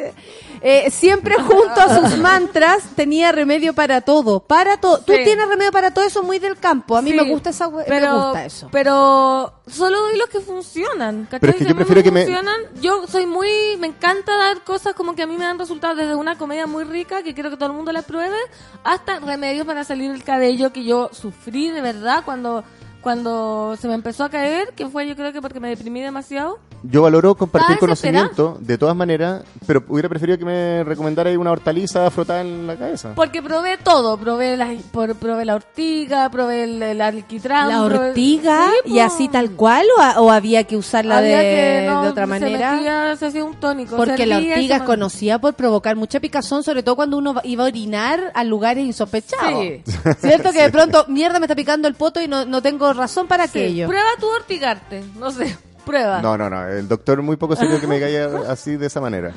Eh, 0.63 0.91
siempre 0.91 1.35
junto 1.37 1.81
a 1.81 2.01
sus 2.09 2.19
mantras 2.19 2.83
tenía 2.97 3.31
remedio 3.31 3.75
para 3.75 4.01
todo, 4.01 4.41
para 4.41 4.79
todo. 4.79 4.99
Tú 4.99 5.13
Sí. 5.13 5.21
tienes 5.25 5.47
remedio 5.49 5.71
para 5.71 5.93
todo 5.93 6.05
eso 6.05 6.23
muy 6.23 6.39
del 6.39 6.57
campo. 6.59 6.97
A 6.97 7.03
mí 7.03 7.11
Sí, 7.11 7.17
me 7.17 7.29
gusta 7.29 7.51
esa, 7.51 7.71
pero, 7.87 8.13
me 8.19 8.23
gusta 8.25 8.45
eso. 8.47 8.69
Pero 8.73 9.53
solo 9.67 10.01
doy 10.01 10.17
los 10.17 10.29
que 10.29 10.41
funcionan. 10.41 11.25
¿cachai? 11.25 11.41
Pero 11.41 11.51
es 11.53 11.59
que 11.59 11.65
Si 11.65 11.71
yo 11.71 11.77
prefiero 11.77 12.03
que 12.03 12.11
me- 12.11 12.25
funcionan, 12.25 12.57
Yo 12.81 13.07
soy 13.07 13.27
muy... 13.27 13.49
Me 13.79 13.87
encanta 13.89 14.37
dar 14.37 14.63
cosas 14.65 14.95
como 14.95 15.15
que 15.15 15.23
a 15.23 15.27
mí 15.27 15.37
me 15.37 15.45
dan 15.45 15.59
resultados 15.59 15.97
desde 15.97 16.15
una 16.15 16.37
comedia 16.39 16.67
muy 16.67 16.85
rica 16.85 17.23
que 17.23 17.35
quiero 17.35 17.51
que 17.51 17.57
todo 17.57 17.69
el 17.69 17.75
mundo 17.77 17.93
la 17.93 18.03
pruebe 18.03 18.37
hasta 18.85 19.19
remedios 19.21 19.67
para 19.67 19.85
salir 19.85 20.11
el 20.11 20.23
cabello 20.25 20.73
que 20.73 20.85
yo 20.85 21.11
sufrí 21.13 21.71
de 21.71 21.81
verdad 21.83 22.23
cuando 22.25 22.65
cuando 23.11 23.77
se 23.81 23.87
me 23.87 23.95
empezó 23.95 24.25
a 24.25 24.29
caer, 24.29 24.73
que 24.75 24.89
fue 24.89 25.07
yo 25.07 25.15
creo 25.15 25.33
que 25.33 25.41
porque 25.41 25.61
me 25.61 25.69
deprimí 25.69 26.01
demasiado. 26.01 26.59
Yo 26.83 27.03
valoro 27.03 27.37
compartir 27.37 27.77
desesperada. 27.79 28.29
conocimiento 28.31 28.59
de 28.67 28.79
todas 28.79 28.97
maneras, 28.97 29.45
pero 29.65 29.85
hubiera 29.89 30.09
preferido 30.09 30.37
que 30.39 30.45
me 30.45 30.83
recomendara 30.83 31.31
una 31.39 31.53
hortaliza 31.53 32.11
frotada 32.11 32.41
en 32.41 32.67
la 32.67 32.75
cabeza. 32.75 33.13
Porque 33.15 33.43
probé 33.45 33.77
todo, 33.79 34.17
probé 34.19 34.57
la, 34.57 34.75
por- 34.91 35.15
probé 35.15 35.45
la 35.45 35.55
ortiga, 35.55 36.29
probé 36.31 36.65
el, 36.65 36.83
el 36.83 37.01
alquitrán. 37.01 37.69
¿La 37.69 37.79
probé- 37.87 38.09
ortiga? 38.09 38.67
Sí, 38.85 38.95
¿Y 38.95 38.99
así 38.99 39.29
tal 39.29 39.53
cual 39.53 39.87
o, 39.97 40.01
a- 40.01 40.21
o 40.21 40.31
había 40.33 40.65
que 40.65 40.77
usarla 40.77 41.19
Había 41.19 41.39
de, 41.39 41.45
que, 41.45 41.87
no, 41.89 42.03
de 42.03 42.09
otra 42.09 42.25
se 42.25 42.29
manera? 42.31 42.73
metía- 42.73 43.17
se 43.17 43.27
hacía 43.27 43.45
un 43.45 43.55
tónico. 43.55 43.97
Porque 43.97 44.27
la 44.27 44.37
servía 44.37 44.55
ortiga 44.57 44.77
se 44.79 44.83
es 44.83 44.87
conocida 44.87 45.39
por 45.41 45.55
provocar 45.55 45.95
mucha 45.95 46.19
picazón, 46.19 46.65
sobre 46.65 46.83
todo 46.83 46.97
cuando 46.97 47.19
uno 47.19 47.37
iba 47.45 47.63
a 47.63 47.67
orinar 47.69 48.33
a 48.35 48.43
lugares 48.43 48.85
insospechados. 48.85 49.61
Sí. 49.61 49.83
¿Cierto? 50.19 50.51
Que 50.51 50.63
de 50.63 50.71
pronto, 50.71 51.05
mierda, 51.07 51.39
me 51.39 51.47
está 51.47 51.55
picando 51.55 51.87
el 51.87 51.95
poto 51.95 52.21
y 52.21 52.27
no, 52.29 52.45
no 52.45 52.61
tengo 52.63 52.93
razón 52.97 53.27
para 53.29 53.45
Sí, 53.47 53.59
aquello. 53.61 53.87
Prueba 53.89 54.09
tu 54.19 54.27
ortigarte, 54.27 55.05
no 55.19 55.31
sé, 55.31 55.57
prueba. 55.87 56.21
No, 56.21 56.37
no, 56.37 56.51
no, 56.51 56.67
el 56.69 56.89
doctor 56.89 57.23
muy 57.23 57.37
poco 57.37 57.55
serio 57.57 57.81
que 57.81 57.87
me 57.87 58.01
caiga 58.01 58.29
así 58.51 58.77
de 58.77 58.87
esa 58.87 59.01
manera. 59.01 59.33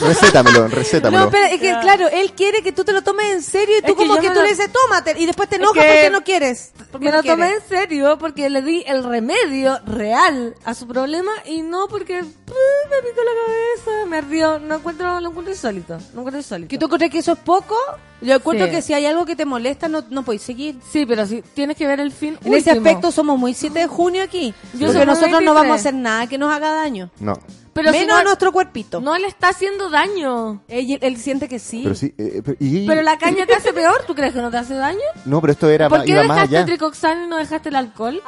Recétamelo, 0.00 0.68
recétamelo. 0.68 1.24
No, 1.26 1.30
pero 1.30 1.44
es 1.46 1.60
que, 1.60 1.70
claro, 1.80 2.08
él 2.08 2.32
quiere 2.32 2.62
que 2.62 2.72
tú 2.72 2.84
te 2.84 2.92
lo 2.92 3.02
tomes 3.02 3.26
en 3.32 3.42
serio 3.42 3.78
y 3.78 3.82
tú 3.82 3.88
Es 3.88 3.92
que 3.94 4.06
como 4.06 4.14
que 4.16 4.28
me 4.28 4.28
tú 4.28 4.34
lo- 4.40 4.42
le 4.44 4.50
dices, 4.50 4.70
tómate, 4.72 5.14
y 5.18 5.26
después 5.26 5.48
te 5.48 5.56
Es 5.56 5.60
enojas 5.62 5.82
que- 5.84 5.90
porque 5.92 6.10
no 6.10 6.24
quieres. 6.24 6.72
Porque 6.90 7.04
Me 7.06 7.10
no 7.10 7.16
lo 7.18 7.22
tomé 7.24 7.52
en 7.52 7.60
serio 7.68 8.16
porque 8.18 8.48
le 8.50 8.62
di 8.62 8.84
el 8.86 9.04
remedio 9.04 9.78
real 9.86 10.54
a 10.64 10.74
su 10.74 10.86
problema 10.86 11.32
y 11.46 11.62
no 11.62 11.88
porque 11.88 12.22
me 12.22 12.28
picó 12.28 13.20
la 13.22 13.32
cabeza, 13.46 14.06
me 14.08 14.16
ardió. 14.18 14.58
No 14.60 14.76
encuentro, 14.76 15.20
lo 15.20 15.28
encuentro 15.30 15.52
insólito. 15.52 15.94
No 16.14 16.20
encuentro 16.20 16.38
insólito. 16.38 16.68
¿Que 16.68 16.78
tú 16.78 16.88
crees 16.88 17.10
que 17.10 17.18
eso 17.18 17.32
es 17.32 17.38
poco? 17.38 17.76
Yo 18.22 18.34
encuentro 18.36 18.66
Sí. 18.66 18.72
que 18.72 18.82
si 18.82 18.94
hay 18.94 19.04
algo 19.06 19.26
que 19.26 19.36
te 19.36 19.44
molesta, 19.44 19.88
no, 19.88 20.02
no 20.10 20.22
podéis 20.24 20.42
seguir. 20.42 20.76
Sí, 20.90 21.04
pero 21.06 21.26
sí, 21.26 21.42
tienes 21.54 21.76
que 21.76 21.86
ver 21.86 22.00
el 22.00 22.12
fin 22.12 22.38
En 22.44 22.54
ese 22.54 22.70
último. 22.70 22.86
aspecto 22.88 23.12
somos 23.12 23.38
muy 23.38 23.52
7 23.54 23.78
de 23.80 23.86
junio 23.86 24.22
aquí. 24.22 24.54
Yo 24.74 24.86
porque 24.88 25.04
nosotros 25.06 25.30
no 25.32 25.38
23. 25.38 25.54
vamos 25.54 25.70
a 25.72 25.74
hacer 25.74 25.94
nada 25.94 26.26
que 26.26 26.38
nos 26.38 26.52
haga 26.54 26.70
daño. 26.72 27.10
No, 27.20 27.34
Pero 27.74 27.92
si 27.92 27.98
Menos 27.98 28.14
no- 28.14 28.20
a 28.20 28.24
nuestro 28.24 28.52
cuerpito. 28.52 29.02
No 29.02 29.18
le 29.18 29.26
está 29.26 29.48
haciendo 29.50 29.90
daño. 29.90 30.62
Él, 30.66 30.98
él 30.98 31.16
siente 31.18 31.46
que 31.46 31.58
sí. 31.58 31.80
pero 31.82 31.94
sí. 31.94 32.14
eh, 32.16 32.40
pero, 32.42 32.56
y- 32.58 32.86
Pero 32.86 33.02
la 33.02 33.18
caña 33.18 33.44
te 33.44 33.54
hace 33.54 33.74
peor, 33.74 34.02
¿tú 34.06 34.14
crees 34.14 34.32
que 34.32 34.40
no 34.40 34.50
te 34.50 34.56
hace 34.56 34.72
daño? 34.74 34.98
No, 35.26 35.42
pero 35.42 35.52
esto 35.52 35.68
era 35.68 35.90
¿Por 35.90 35.98
ma- 35.98 36.04
qué 36.06 36.12
iba 36.12 36.22
más 36.22 36.36
dejaste 36.36 36.56
allá. 36.56 36.60
el 36.60 36.66
tricoxan 36.66 37.24
y 37.24 37.26
no 37.28 37.36
dejaste 37.36 37.68
el 37.68 37.76
alcohol? 37.76 38.22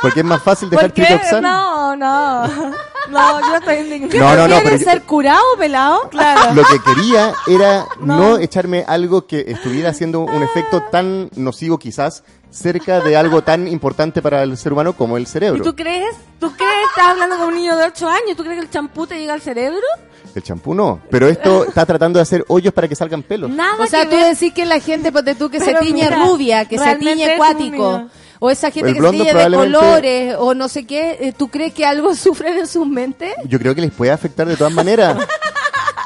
Porque 0.00 0.20
es 0.20 0.26
más 0.26 0.42
fácil 0.42 0.68
dejar 0.70 0.92
¿Por 0.92 1.04
qué? 1.04 1.20
No, 1.40 1.96
no. 1.96 2.46
No, 3.10 3.40
yo 3.40 3.56
estoy 3.56 3.76
indignada. 3.78 4.18
No, 4.20 4.36
no, 4.36 4.48
no, 4.48 4.54
pero 4.56 4.62
¿Quieres 4.62 4.80
yo- 4.84 4.90
ser 4.90 5.02
curado, 5.02 5.42
pelado? 5.58 6.08
Claro. 6.08 6.54
Lo 6.54 6.62
que 6.64 6.80
quería 6.80 7.32
era 7.48 7.86
no. 8.00 8.38
echarme 8.38 8.84
algo 8.86 9.26
que 9.26 9.44
estuviera 9.48 9.90
haciendo 9.90 10.20
un 10.20 10.42
efecto 10.42 10.82
tan 10.90 11.28
nocivo 11.34 11.78
quizás 11.78 12.22
cerca 12.50 13.00
de 13.00 13.16
algo 13.16 13.42
tan 13.42 13.66
importante 13.66 14.22
para 14.22 14.42
el 14.44 14.56
ser 14.56 14.72
humano 14.72 14.92
como 14.94 15.16
el 15.16 15.24
¿Y 15.24 15.26
cerebro. 15.26 15.64
tú 15.64 15.74
crees? 15.74 16.14
¿Tú 16.38 16.52
crees? 16.52 16.72
Estás 16.90 17.08
hablando 17.08 17.36
con 17.38 17.48
un 17.48 17.54
niño 17.56 17.76
de 17.76 17.86
8 17.86 18.08
años. 18.08 18.36
¿Tú 18.36 18.44
crees 18.44 18.58
que 18.60 18.64
el 18.66 18.70
champú 18.70 19.06
te 19.06 19.18
llega 19.18 19.34
al 19.34 19.40
cerebro? 19.40 19.80
El 20.34 20.42
champú 20.42 20.72
no, 20.74 21.00
pero 21.10 21.28
esto 21.28 21.64
está 21.64 21.84
tratando 21.84 22.18
de 22.18 22.22
hacer 22.22 22.44
hoyos 22.48 22.72
para 22.72 22.88
que 22.88 22.94
salgan 22.94 23.22
pelos. 23.22 23.50
Nada 23.50 23.74
O 23.82 23.86
sea, 23.86 24.04
que 24.04 24.10
tú 24.10 24.16
ver. 24.16 24.32
decís 24.34 24.54
que 24.54 24.64
la 24.64 24.78
gente, 24.80 25.10
ponte 25.12 25.34
tú, 25.34 25.50
que 25.50 25.58
se 25.60 25.74
tiñe 25.74 26.04
mira, 26.08 26.24
rubia, 26.24 26.64
que 26.66 26.78
se 26.78 26.94
tiñe 26.96 27.34
acuático. 27.34 28.06
O 28.44 28.50
esa 28.50 28.72
gente 28.72 28.90
El 28.90 28.96
que 28.96 29.02
se 29.02 29.10
tiñe 29.12 29.32
de 29.34 29.50
colores 29.56 30.34
o 30.36 30.52
no 30.52 30.66
sé 30.66 30.84
qué, 30.84 31.16
eh, 31.20 31.32
¿tú 31.32 31.46
crees 31.46 31.72
que 31.72 31.86
algo 31.86 32.12
sufren 32.16 32.58
en 32.58 32.66
sus 32.66 32.84
mentes? 32.88 33.32
Yo 33.46 33.56
creo 33.60 33.72
que 33.72 33.82
les 33.82 33.92
puede 33.92 34.10
afectar 34.10 34.48
de 34.48 34.56
todas 34.56 34.72
maneras. 34.72 35.16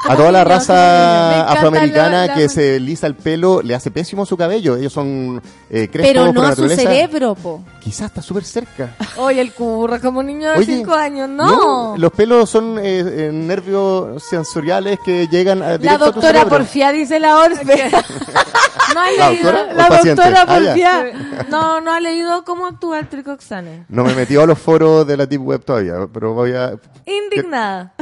A 0.09 0.15
toda 0.15 0.31
la 0.31 0.43
raza 0.45 1.49
afroamericana 1.51 2.27
la- 2.27 2.33
que 2.33 2.43
la- 2.43 2.49
se 2.49 2.79
lisa 2.79 3.07
el 3.07 3.15
pelo, 3.15 3.61
le 3.61 3.75
hace 3.75 3.91
pésimo 3.91 4.25
su 4.25 4.37
cabello. 4.37 4.77
Ellos 4.77 4.93
son 4.93 5.41
eh, 5.69 5.89
crespos 5.91 6.13
Pero 6.13 6.25
por 6.27 6.33
no 6.35 6.43
a 6.43 6.55
su 6.55 6.69
cerebro, 6.69 7.35
po. 7.35 7.61
Quizás 7.81 8.05
está 8.07 8.21
súper 8.21 8.45
cerca. 8.45 8.95
Oye, 9.17 9.41
el 9.41 9.51
curra 9.51 9.99
como 9.99 10.19
un 10.21 10.27
niño 10.27 10.51
de 10.51 10.59
Oye, 10.59 10.77
5 10.77 10.93
años, 10.93 11.27
no. 11.27 11.95
Los 11.97 12.11
pelos 12.13 12.49
son 12.49 12.77
eh, 12.79 12.99
eh, 12.99 13.31
nervios 13.33 14.23
sensoriales 14.23 14.97
que 15.03 15.27
llegan 15.27 15.61
a, 15.61 15.71
La 15.71 15.77
directo 15.77 16.05
a 16.05 16.07
tu 16.13 16.21
doctora 16.21 16.45
porfía 16.45 16.91
dice 16.93 17.19
la 17.19 17.39
Orfe. 17.39 17.91
No 18.93 18.99
ha 19.01 19.11
¿La 19.11 19.29
leído, 19.29 19.51
doctora? 19.51 19.61
o 19.71 19.75
La 19.75 19.83
el 19.83 19.89
paciente? 19.89 20.21
doctora 20.23 20.45
Ah, 20.47 20.75
ya. 20.75 21.11
no, 21.49 21.81
no 21.81 21.93
ha 21.93 21.99
leído 21.99 22.43
cómo 22.45 22.65
actúa 22.67 22.99
el 22.99 23.07
tricoxane. 23.07 23.85
No 23.89 24.03
me 24.03 24.13
metí 24.13 24.35
a 24.37 24.45
los 24.45 24.57
foros 24.59 25.05
de 25.05 25.17
la 25.17 25.25
Deep 25.25 25.41
Web 25.45 25.63
todavía, 25.65 25.93
pero 26.13 26.33
voy 26.33 26.53
a... 26.53 26.73
Indignada. 27.05 27.93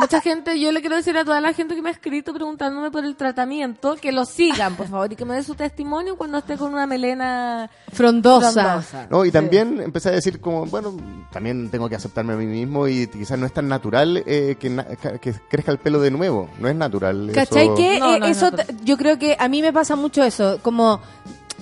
Mucha 0.00 0.20
gente, 0.22 0.58
yo 0.58 0.72
le 0.72 0.80
quiero 0.80 0.96
decir 0.96 1.16
a 1.18 1.24
toda 1.24 1.40
la 1.40 1.52
gente 1.52 1.74
que 1.74 1.82
me 1.82 1.90
ha 1.90 1.92
escrito 1.92 2.32
preguntándome 2.32 2.90
por 2.90 3.04
el 3.04 3.16
tratamiento, 3.16 3.96
que 3.96 4.12
lo 4.12 4.24
sigan, 4.24 4.74
por 4.76 4.88
favor, 4.88 5.12
y 5.12 5.16
que 5.16 5.24
me 5.26 5.34
dé 5.34 5.42
su 5.42 5.54
testimonio 5.54 6.16
cuando 6.16 6.38
esté 6.38 6.56
con 6.56 6.72
una 6.72 6.86
melena 6.86 7.70
Frondosa. 7.92 8.50
frondosa. 8.52 9.06
No, 9.10 9.24
y 9.24 9.28
Sí. 9.28 9.32
también 9.32 9.80
empecé 9.80 10.08
a 10.08 10.12
decir 10.12 10.40
como, 10.40 10.64
bueno, 10.66 10.96
también 11.30 11.68
tengo 11.70 11.88
que 11.88 11.96
aceptarme 11.96 12.32
a 12.32 12.36
mí 12.36 12.46
mismo 12.46 12.88
y 12.88 13.06
quizás 13.08 13.38
no 13.38 13.44
es 13.46 13.52
tan 13.52 13.68
natural 13.68 14.22
eh, 14.26 14.56
que, 14.58 14.70
na- 14.70 14.86
que 15.20 15.34
crezca 15.48 15.70
el 15.70 15.78
pelo 15.78 16.00
de 16.00 16.10
nuevo. 16.10 16.48
No 16.58 16.68
es 16.68 16.74
natural. 16.74 17.30
¿Cachai? 17.34 17.66
eso. 17.66 17.74
Que 17.74 17.98
No, 18.00 18.14
eh, 18.14 18.20
no 18.20 18.26
eso, 18.26 18.50
yo 18.82 18.96
creo 18.96 19.18
que 19.18 19.36
a 19.38 19.48
mí 19.48 19.60
me 19.60 19.72
pasa 19.72 19.96
mucho 19.96 20.22
eso, 20.24 20.58
como 20.62 21.00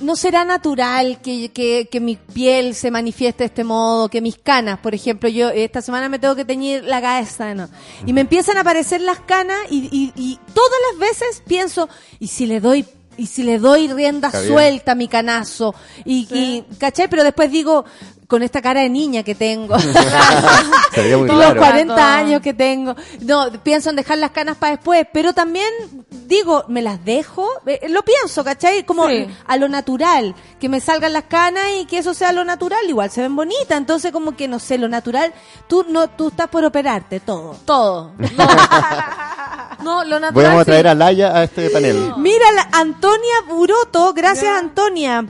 no 0.00 0.16
será 0.16 0.44
natural 0.44 1.20
que, 1.20 1.50
que, 1.50 1.88
que 1.90 2.00
mi 2.00 2.16
piel 2.16 2.74
se 2.74 2.90
manifieste 2.90 3.44
de 3.44 3.46
este 3.46 3.64
modo, 3.64 4.08
que 4.08 4.20
mis 4.20 4.38
canas, 4.38 4.78
por 4.80 4.94
ejemplo, 4.94 5.28
yo 5.28 5.50
esta 5.50 5.82
semana 5.82 6.08
me 6.08 6.18
tengo 6.18 6.36
que 6.36 6.44
teñir 6.44 6.84
la 6.84 7.00
cabeza, 7.00 7.54
¿no? 7.54 7.68
Y 8.06 8.12
me 8.12 8.20
empiezan 8.22 8.56
a 8.56 8.60
aparecer 8.60 9.00
las 9.00 9.20
canas 9.20 9.58
y, 9.70 9.88
y, 9.90 10.12
y 10.16 10.38
todas 10.54 10.78
las 10.90 11.00
veces 11.00 11.42
pienso, 11.46 11.88
¿y 12.18 12.28
si 12.28 12.46
le 12.46 12.60
doy 12.60 12.84
y 13.18 13.26
si 13.26 13.42
le 13.42 13.58
doy 13.58 13.88
rienda 13.92 14.28
Está 14.28 14.40
bien. 14.40 14.52
suelta 14.52 14.92
a 14.92 14.94
mi 14.94 15.08
canazo? 15.08 15.74
Y, 16.06 16.26
y, 16.30 16.64
¿cachai? 16.78 17.08
Pero 17.08 17.22
después 17.24 17.50
digo, 17.50 17.84
con 18.26 18.42
esta 18.42 18.60
cara 18.62 18.80
de 18.80 18.88
niña 18.90 19.22
que 19.22 19.34
tengo. 19.34 19.76
Muy 20.96 21.10
los 21.10 21.36
claro. 21.36 21.60
40 21.60 22.16
años 22.16 22.42
que 22.42 22.52
tengo. 22.54 22.94
No, 23.20 23.50
pienso 23.62 23.90
en 23.90 23.96
dejar 23.96 24.18
las 24.18 24.30
canas 24.32 24.56
para 24.56 24.76
después, 24.76 25.06
pero 25.12 25.32
también 25.32 25.68
digo, 26.26 26.64
me 26.68 26.82
las 26.82 27.02
dejo, 27.04 27.48
Eh, 27.66 27.88
lo 27.88 28.02
pienso, 28.02 28.44
¿cachai? 28.44 28.84
Como 28.84 29.08
Sí. 29.08 29.26
a 29.46 29.56
lo 29.56 29.68
natural, 29.68 30.34
que 30.60 30.68
me 30.68 30.80
salgan 30.80 31.12
las 31.14 31.24
canas 31.24 31.64
y 31.80 31.86
que 31.86 31.98
eso 31.98 32.12
sea 32.14 32.32
lo 32.32 32.44
natural, 32.44 32.80
igual 32.88 33.10
se 33.10 33.22
ven 33.22 33.34
bonitas, 33.34 33.78
entonces 33.78 34.12
como 34.12 34.36
que 34.36 34.46
no 34.48 34.58
sé, 34.58 34.76
lo 34.78 34.88
natural, 34.88 35.32
tú 35.66 35.86
no 35.88 36.08
tú 36.08 36.28
estás 36.28 36.48
por 36.48 36.64
operarte 36.64 37.20
todo. 37.20 37.56
Todo. 37.64 38.12
No, 38.18 38.28
no 39.82 40.04
lo 40.04 40.20
natural. 40.20 40.32
Voy 40.32 40.44
a 40.44 40.58
sí. 40.60 40.64
traer 40.64 40.88
a 40.88 40.94
Laia 40.94 41.36
a 41.36 41.44
este 41.44 41.70
panel. 41.70 42.14
Mira, 42.16 42.50
la 42.52 42.68
Antonia 42.72 43.34
Buroto, 43.48 44.12
gracias 44.14 44.56
Antonia. 44.58 45.24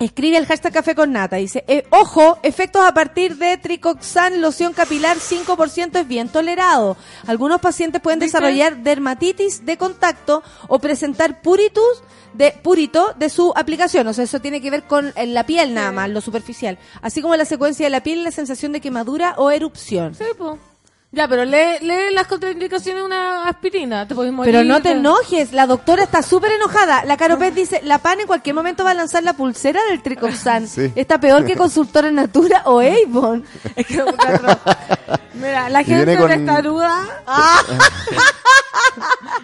Escribe 0.00 0.38
el 0.38 0.46
hashtag 0.46 0.72
café 0.72 0.94
con 0.94 1.12
nata. 1.12 1.36
Dice, 1.36 1.62
eh, 1.68 1.84
ojo, 1.90 2.38
efectos 2.42 2.82
a 2.82 2.94
partir 2.94 3.36
de 3.36 3.58
tricoxan, 3.58 4.40
loción 4.40 4.72
capilar 4.72 5.18
5% 5.18 6.00
es 6.00 6.08
bien 6.08 6.30
tolerado. 6.30 6.96
Algunos 7.26 7.60
pacientes 7.60 8.00
pueden 8.00 8.18
desarrollar 8.18 8.78
dermatitis 8.78 9.66
de 9.66 9.76
contacto 9.76 10.42
o 10.68 10.78
presentar 10.78 11.42
puritus 11.42 12.02
de 12.32 12.52
purito 12.62 13.12
de 13.18 13.28
su 13.28 13.52
aplicación. 13.54 14.06
O 14.06 14.14
sea, 14.14 14.24
eso 14.24 14.40
tiene 14.40 14.62
que 14.62 14.70
ver 14.70 14.84
con 14.84 15.12
eh, 15.16 15.26
la 15.26 15.44
piel 15.44 15.74
nada 15.74 15.92
más, 15.92 16.08
lo 16.08 16.22
superficial. 16.22 16.78
Así 17.02 17.20
como 17.20 17.36
la 17.36 17.44
secuencia 17.44 17.84
de 17.84 17.90
la 17.90 18.02
piel 18.02 18.20
y 18.20 18.22
la 18.22 18.30
sensación 18.30 18.72
de 18.72 18.80
quemadura 18.80 19.34
o 19.36 19.50
erupción. 19.50 20.14
Sí, 20.14 20.24
po. 20.38 20.58
Ya, 21.12 21.26
pero 21.26 21.44
lee, 21.44 21.78
lee 21.80 22.12
las 22.14 22.28
contraindicaciones 22.28 23.02
de 23.02 23.06
una 23.06 23.48
aspirina. 23.48 24.06
Te 24.06 24.14
podés 24.14 24.32
morir. 24.32 24.52
Pero 24.54 24.62
no 24.64 24.80
te 24.80 24.92
enojes, 24.92 25.52
la 25.52 25.66
doctora 25.66 26.04
está 26.04 26.22
súper 26.22 26.52
enojada. 26.52 27.04
La 27.04 27.16
Caropez 27.16 27.52
dice, 27.52 27.80
la 27.82 27.98
PAN 27.98 28.20
en 28.20 28.28
cualquier 28.28 28.54
momento 28.54 28.84
va 28.84 28.92
a 28.92 28.94
lanzar 28.94 29.24
la 29.24 29.32
pulsera 29.32 29.80
del 29.90 30.02
Tricoxan. 30.02 30.68
Sí. 30.68 30.92
Está 30.94 31.18
peor 31.18 31.44
que 31.44 31.56
Consultora 31.56 32.12
Natura 32.12 32.62
o 32.66 32.78
Avon. 32.80 33.44
Es 33.76 33.86
que 33.88 34.04
Mira, 35.34 35.68
la 35.68 35.82
gente 35.82 36.16
con- 36.16 36.28
testaruda 36.28 37.04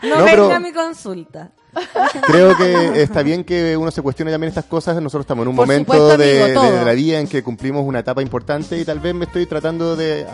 no, 0.03 0.09
No, 0.09 0.17
venga 0.25 0.31
pero- 0.31 0.53
a 0.53 0.61
mi 0.61 0.73
consulta. 0.73 1.51
Creo 2.27 2.57
que 2.57 3.03
está 3.03 3.23
bien 3.23 3.45
que 3.45 3.77
uno 3.77 3.91
se 3.91 4.03
cuestione 4.03 4.31
también 4.31 4.49
estas 4.49 4.65
cosas. 4.65 4.97
Nosotros 4.97 5.25
estamos 5.25 5.43
en 5.45 5.49
un 5.49 5.57
Por 5.57 5.67
momento 5.67 5.93
supuesto, 5.93 6.19
de, 6.19 6.43
amigo, 6.45 6.61
todo. 6.61 6.73
de 6.73 6.85
la 6.85 6.93
vida 6.93 7.21
en 7.21 7.29
que 7.29 7.43
cumplimos 7.43 7.85
una 7.85 8.01
etapa 8.01 8.23
importante 8.23 8.79
y 8.79 8.85
tal 8.85 9.01
vez 9.01 9.15
me 9.15 9.25
estoy 9.27 9.47
tratando 9.47 9.97
de 9.97 10.27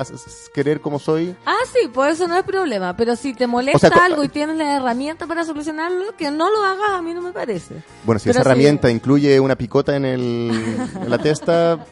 querer 0.55 0.81
como 0.81 0.99
soy. 0.99 1.35
Ah, 1.47 1.57
sí, 1.73 1.89
por 1.89 2.09
eso 2.09 2.27
no 2.29 2.37
es 2.37 2.45
problema. 2.45 2.97
Pero 2.97 3.17
si 3.17 3.35
te 3.35 3.47
molesta 3.47 3.89
O 3.89 3.91
sea, 3.91 4.05
algo 4.05 4.25
y 4.25 4.29
tienes 4.29 4.57
la 4.57 4.77
herramienta 4.77 5.27
para 5.27 5.45
solucionarlo, 5.45 6.17
que 6.17 6.31
no 6.31 6.51
lo 6.51 6.65
hagas, 6.65 6.91
a 6.91 7.03
mí 7.03 7.15
no 7.15 7.23
me 7.23 7.33
parece. 7.33 7.77
Bueno, 8.05 8.19
si 8.19 8.29
Pero 8.29 8.41
esa 8.41 8.49
herramienta 8.49 8.91
incluye 8.91 9.39
una 9.41 9.57
picota 9.57 9.97
en, 9.97 10.05
el, 10.05 10.77
en 11.01 11.11
la 11.11 11.19
testa, 11.19 11.85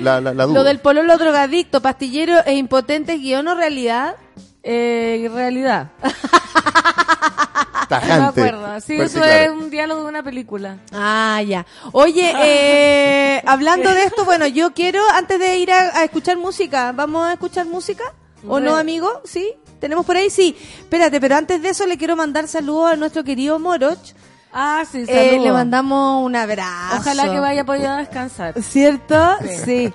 la, 0.00 0.20
la, 0.20 0.34
la 0.34 0.44
dudo. 0.44 0.54
Lo 0.56 0.64
del 0.64 0.80
pololo 0.80 1.16
drogadicto, 1.16 1.80
pastillero 1.80 2.34
e 2.44 2.54
impotente, 2.54 3.16
guion 3.18 3.48
o 3.48 3.54
realidad. 3.54 4.16
Eh, 4.62 5.24
en 5.24 5.90
realidad. 7.98 8.08
No 8.20 8.26
me 8.26 8.32
Tajante. 8.32 8.40
acuerdo. 8.40 8.80
Sí, 8.80 8.96
Fuerte 8.96 9.04
eso 9.18 9.24
es 9.24 9.50
un 9.50 9.70
diálogo 9.70 10.02
de 10.02 10.08
una 10.08 10.22
película. 10.22 10.76
Ah, 10.92 11.42
ya. 11.46 11.66
Oye, 11.92 12.32
eh, 12.40 13.42
hablando 13.46 13.90
de 13.92 14.04
esto, 14.04 14.24
bueno, 14.24 14.46
yo 14.46 14.72
quiero, 14.72 15.00
antes 15.14 15.38
de 15.38 15.58
ir 15.58 15.72
a, 15.72 15.98
a 15.98 16.04
escuchar 16.04 16.36
música, 16.36 16.92
¿vamos 16.92 17.26
a 17.26 17.32
escuchar 17.32 17.66
música? 17.66 18.04
¿O 18.44 18.48
Bueno. 18.48 18.70
no, 18.70 18.76
amigo? 18.76 19.20
¿Sí? 19.24 19.52
¿Tenemos 19.80 20.06
por 20.06 20.16
ahí? 20.16 20.30
Sí. 20.30 20.56
Espérate, 20.78 21.20
pero 21.20 21.36
antes 21.36 21.60
de 21.62 21.70
eso 21.70 21.86
le 21.86 21.96
quiero 21.98 22.16
mandar 22.16 22.48
saludos 22.48 22.92
a 22.92 22.96
nuestro 22.96 23.22
querido 23.24 23.58
Moroch. 23.58 23.98
Ah, 24.52 24.82
sí, 24.90 25.04
Eh, 25.06 25.28
saludos. 25.28 25.44
le 25.46 25.52
mandamos 25.52 26.24
un 26.24 26.34
abrazo. 26.34 26.96
Ojalá 26.98 27.30
que 27.30 27.38
vaya 27.38 27.60
a 27.62 27.64
poder 27.64 27.96
descansar. 27.98 28.60
¿Cierto? 28.62 29.36
Sí. 29.64 29.92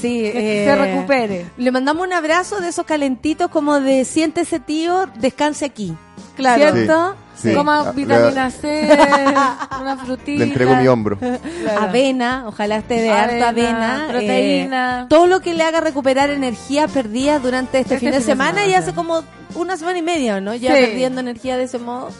Sí. 0.00 0.30
Que 0.32 0.62
eh, 0.62 0.66
se 0.66 0.76
recupere. 0.76 1.46
Le 1.58 1.70
mandamos 1.70 2.06
un 2.06 2.12
abrazo 2.14 2.60
de 2.60 2.68
esos 2.68 2.86
calentitos 2.86 3.50
como 3.50 3.80
de 3.80 4.04
siéntese 4.06 4.60
tío, 4.60 5.06
descanse 5.16 5.66
aquí. 5.66 5.94
Claro. 6.36 6.72
¿Cierto? 6.72 7.12
Sí. 7.12 7.18
Coma 7.54 7.84
Ah, 7.88 7.92
vitamina 7.92 8.50
C, 8.50 8.88
una 9.80 9.96
frutita. 9.96 10.38
Le 10.38 10.44
entrego 10.50 10.74
mi 10.76 10.88
hombro. 10.88 11.18
Claro. 11.18 11.80
Avena, 11.82 12.44
ojalá 12.46 12.78
esté 12.78 13.00
de 13.00 13.10
harta 13.10 13.48
avena. 13.50 14.06
proteína. 14.10 15.00
eh, 15.02 15.06
todo 15.08 15.26
lo 15.26 15.40
que 15.40 15.54
le 15.54 15.62
haga 15.62 15.80
recuperar 15.80 16.30
energía 16.30 16.88
perdida 16.88 17.38
durante 17.38 17.78
este, 17.80 17.94
Este 17.94 17.98
fin 18.06 18.10
de 18.12 18.18
fin 18.18 18.26
de 18.26 18.32
semana 18.32 18.50
semana, 18.60 18.66
y 18.70 18.74
hace 18.74 18.90
sí. 18.90 18.96
como 18.96 19.22
una 19.54 19.76
semana 19.76 19.98
y 19.98 20.02
media, 20.02 20.40
¿no? 20.40 20.54
Ya 20.54 20.74
Sí. 20.74 20.80
perdiendo 20.82 21.20
energía 21.20 21.56
de 21.56 21.64
ese 21.64 21.78
modo. 21.78 22.10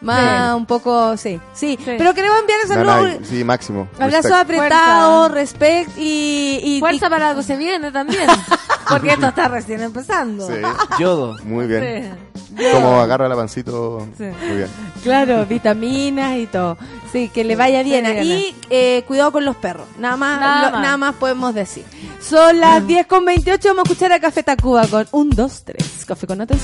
Más 0.00 0.54
un 0.54 0.64
poco, 0.66 1.16
sí, 1.16 1.40
sí. 1.52 1.76
Sí. 1.84 1.94
Pero 1.98 2.14
queremos 2.14 2.38
enviar 2.40 2.58
No, 2.68 2.74
saludos. 2.92 3.20
no, 3.20 3.26
sí, 3.26 3.42
máximo. 3.44 3.88
Abrazos 3.98 4.30
Respect. 4.30 4.40
apretados, 4.42 5.30
respect 5.32 5.90
y, 5.98 6.60
y- 6.62 6.80
Fuerza 6.80 7.10
para 7.10 7.30
algo 7.30 7.42
se 7.42 7.56
viene 7.56 7.90
también. 7.90 8.26
Porque 8.88 9.10
esto 9.10 9.26
está 9.26 9.48
recién 9.48 9.82
empezando. 9.82 10.46
Sí, 10.46 10.54
Yodo. 11.00 11.36
muy 11.44 11.66
bien. 11.66 12.16
Sí. 12.56 12.64
Como 12.72 13.00
agarra 13.00 13.28
la 13.28 13.36
pancito. 13.36 14.06
Sí. 14.16 14.24
Muy 14.24 14.56
bien. 14.56 14.68
y- 14.96 15.00
claro, 15.00 15.44
vitaminas 15.46 16.36
y 16.36 16.46
todo. 16.46 16.78
Sí, 17.12 17.28
que 17.28 17.42
le 17.44 17.56
vaya 17.56 17.82
bien. 17.82 18.06
Y 18.24 18.54
eh, 18.70 19.02
cuidado 19.06 19.32
con 19.32 19.44
los 19.44 19.56
perros. 19.56 19.86
Nada 19.98 20.16
más, 20.16 20.40
Nada 20.40 20.66
lo- 20.66 20.72
más. 20.72 20.82
nada 20.82 20.96
más 20.96 21.14
podemos 21.16 21.54
decir. 21.54 21.84
Son 22.20 22.60
las 22.60 22.86
10 22.86 23.06
con 23.06 23.24
28. 23.24 23.68
Vamos 23.68 23.80
a 23.80 23.92
escuchar 23.92 24.12
a 24.12 24.20
Café 24.20 24.42
Tacuba 24.42 24.86
con 24.86 25.06
1, 25.10 25.30
2, 25.34 25.62
3. 25.64 26.04
Café 26.06 26.26
con 26.26 26.38
nata 26.38 26.54
en 26.54 26.60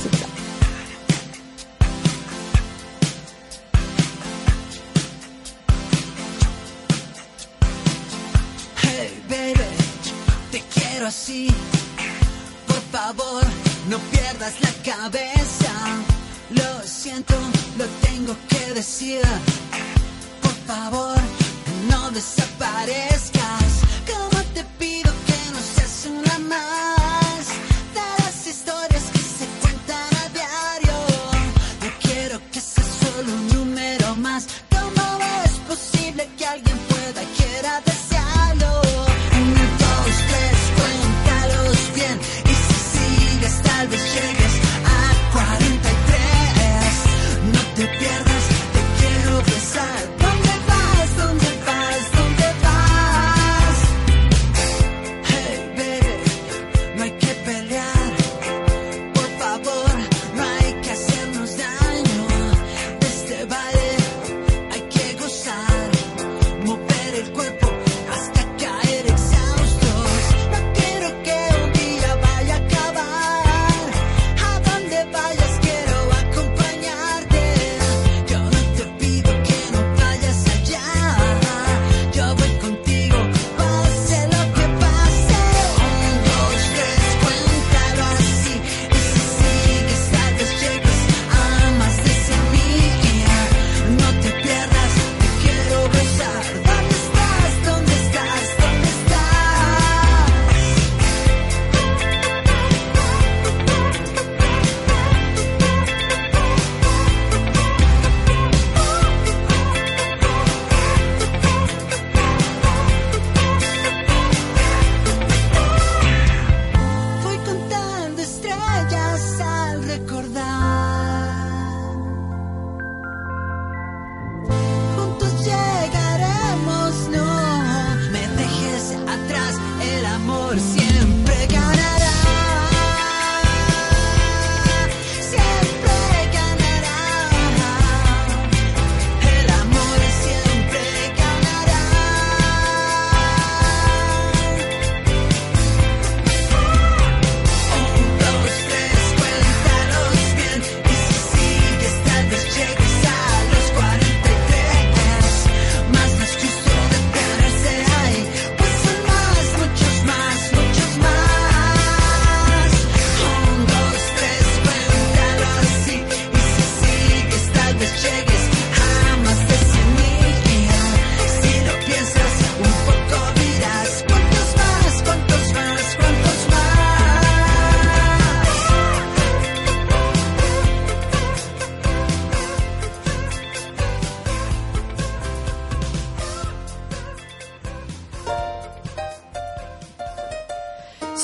Por 11.26 12.82
favor, 12.92 13.42
no 13.88 13.98
pierdas 14.10 14.60
la 14.60 14.92
cabeza. 14.92 15.72
Lo 16.50 16.86
siento, 16.86 17.32
lo 17.78 17.86
tengo 18.02 18.36
que 18.46 18.74
decir. 18.74 19.22
Por 20.42 20.52
favor, 20.66 21.16
no 21.88 22.10
desaparezcas. 22.10 23.64
Como 24.06 24.42
te 24.52 24.64
pido 24.78 25.10
que 25.26 25.50
no 25.52 25.60
seas 25.74 26.08
una 26.10 26.38
más 26.40 27.03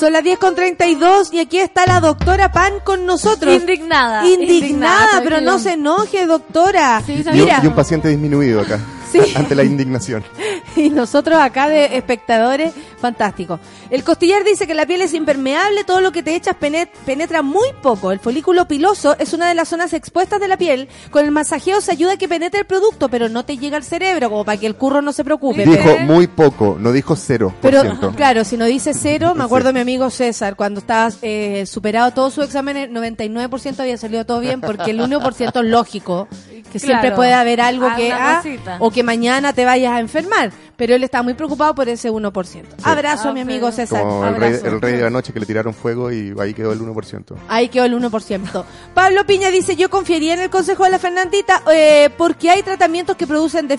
Son 0.01 0.11
las 0.13 0.23
10 0.23 0.39
con 0.39 0.55
32 0.55 1.31
y 1.31 1.37
aquí 1.37 1.59
está 1.59 1.85
la 1.85 1.99
doctora 1.99 2.51
Pan 2.51 2.73
con 2.83 3.05
nosotros. 3.05 3.53
Indignada. 3.53 4.25
Indignada, 4.27 5.21
pero 5.23 5.41
no 5.41 5.59
se 5.59 5.73
enoje, 5.73 6.25
doctora. 6.25 7.03
Sí, 7.05 7.21
Y 7.23 7.29
un, 7.29 7.35
Mira, 7.35 7.59
y 7.61 7.67
un 7.67 7.75
paciente 7.75 8.07
disminuido 8.09 8.61
acá, 8.61 8.79
Sí. 9.11 9.19
ante 9.35 9.53
la 9.53 9.63
indignación. 9.63 10.23
y 10.75 10.89
nosotros 10.89 11.37
acá 11.39 11.69
de 11.69 11.97
espectadores, 11.97 12.73
fantástico. 13.01 13.59
El 13.89 14.03
costillar 14.03 14.43
dice 14.45 14.67
que 14.67 14.73
la 14.73 14.85
piel 14.85 15.01
es 15.01 15.13
impermeable, 15.13 15.83
todo 15.83 15.99
lo 15.99 16.11
que 16.11 16.23
te 16.23 16.35
echas 16.35 16.55
penet- 16.59 16.89
penetra 17.05 17.41
muy 17.41 17.67
poco. 17.81 18.11
El 18.11 18.19
folículo 18.19 18.67
piloso 18.67 19.15
es 19.19 19.33
una 19.33 19.49
de 19.49 19.55
las 19.55 19.67
zonas 19.69 19.91
expuestas 19.93 20.39
de 20.39 20.47
la 20.47 20.57
piel. 20.57 20.87
Con 21.09 21.25
el 21.25 21.31
masajeo 21.31 21.81
se 21.81 21.91
ayuda 21.91 22.13
a 22.13 22.17
que 22.17 22.29
penetre 22.29 22.61
el 22.61 22.65
producto, 22.65 23.09
pero 23.09 23.27
no 23.27 23.43
te 23.43 23.57
llega 23.57 23.75
al 23.77 23.83
cerebro, 23.83 24.29
como 24.29 24.45
para 24.45 24.57
que 24.59 24.67
el 24.67 24.75
curro 24.75 25.01
no 25.01 25.11
se 25.11 25.23
preocupe. 25.23 25.65
Dijo 25.65 25.97
muy 26.05 26.27
poco, 26.27 26.77
no 26.79 26.91
dijo 26.91 27.15
cero 27.15 27.53
Pero 27.61 27.81
ciento. 27.81 28.11
claro, 28.15 28.43
si 28.45 28.55
no 28.57 28.65
dice 28.65 28.93
cero, 28.93 29.33
me 29.35 29.43
acuerdo 29.43 29.69
Sí. 29.69 29.73
de 29.73 29.73
mi 29.73 29.81
amigo 29.81 30.09
César, 30.09 30.55
cuando 30.55 30.79
estaba 30.79 31.09
eh, 31.23 31.65
superado 31.65 32.11
todo 32.11 32.29
su 32.29 32.41
examen, 32.43 32.77
el 32.77 32.91
99% 32.93 33.79
había 33.81 33.97
salido 33.97 34.25
todo 34.25 34.39
bien, 34.39 34.61
porque 34.61 34.91
el 34.91 34.99
1% 35.01 35.59
es 35.61 35.65
lógico, 35.65 36.27
que 36.71 36.79
siempre 36.79 37.11
puede 37.11 37.33
haber 37.33 37.59
algo 37.61 37.87
Ah, 37.89 37.95
que, 37.95 38.11
ah, 38.11 38.43
o 38.79 38.91
que 38.91 39.03
mañana 39.03 39.53
te 39.53 39.65
vayas 39.65 39.93
a 39.93 39.99
enfermar, 39.99 40.51
pero 40.81 40.95
él 40.95 41.03
está 41.03 41.21
muy 41.21 41.35
preocupado 41.35 41.75
por 41.75 41.87
ese 41.89 42.09
1%. 42.09 42.63
Abrazo 42.81 43.29
a 43.29 43.33
mi 43.33 43.41
Ah, 43.41 43.43
amigo. 43.43 43.71
César. 43.71 44.01
Como 44.01 44.25
el 44.25 44.35
rey, 44.35 44.47
abrazo. 44.55 44.65
el 44.67 44.81
rey 44.81 44.93
de 44.95 45.01
la 45.03 45.11
noche 45.11 45.31
que 45.31 45.39
le 45.39 45.45
tiraron 45.45 45.75
fuego 45.75 46.11
y 46.11 46.33
ahí 46.39 46.55
quedó 46.55 46.73
el 46.73 46.79
1%. 46.81 47.35
Ahí 47.47 47.69
quedó 47.69 47.85
el 47.85 47.93
1%. 47.93 48.65
Pablo 48.95 49.23
Piña 49.27 49.51
dice, 49.51 49.75
yo 49.75 49.91
confiaría 49.91 50.33
en 50.33 50.39
el 50.39 50.49
consejo 50.49 50.83
de 50.85 50.89
la 50.89 50.97
Fernandita 50.97 51.61
eh, 51.71 52.09
porque 52.17 52.49
hay 52.49 52.63
tratamientos 52.63 53.15
que 53.15 53.27
producen 53.27 53.69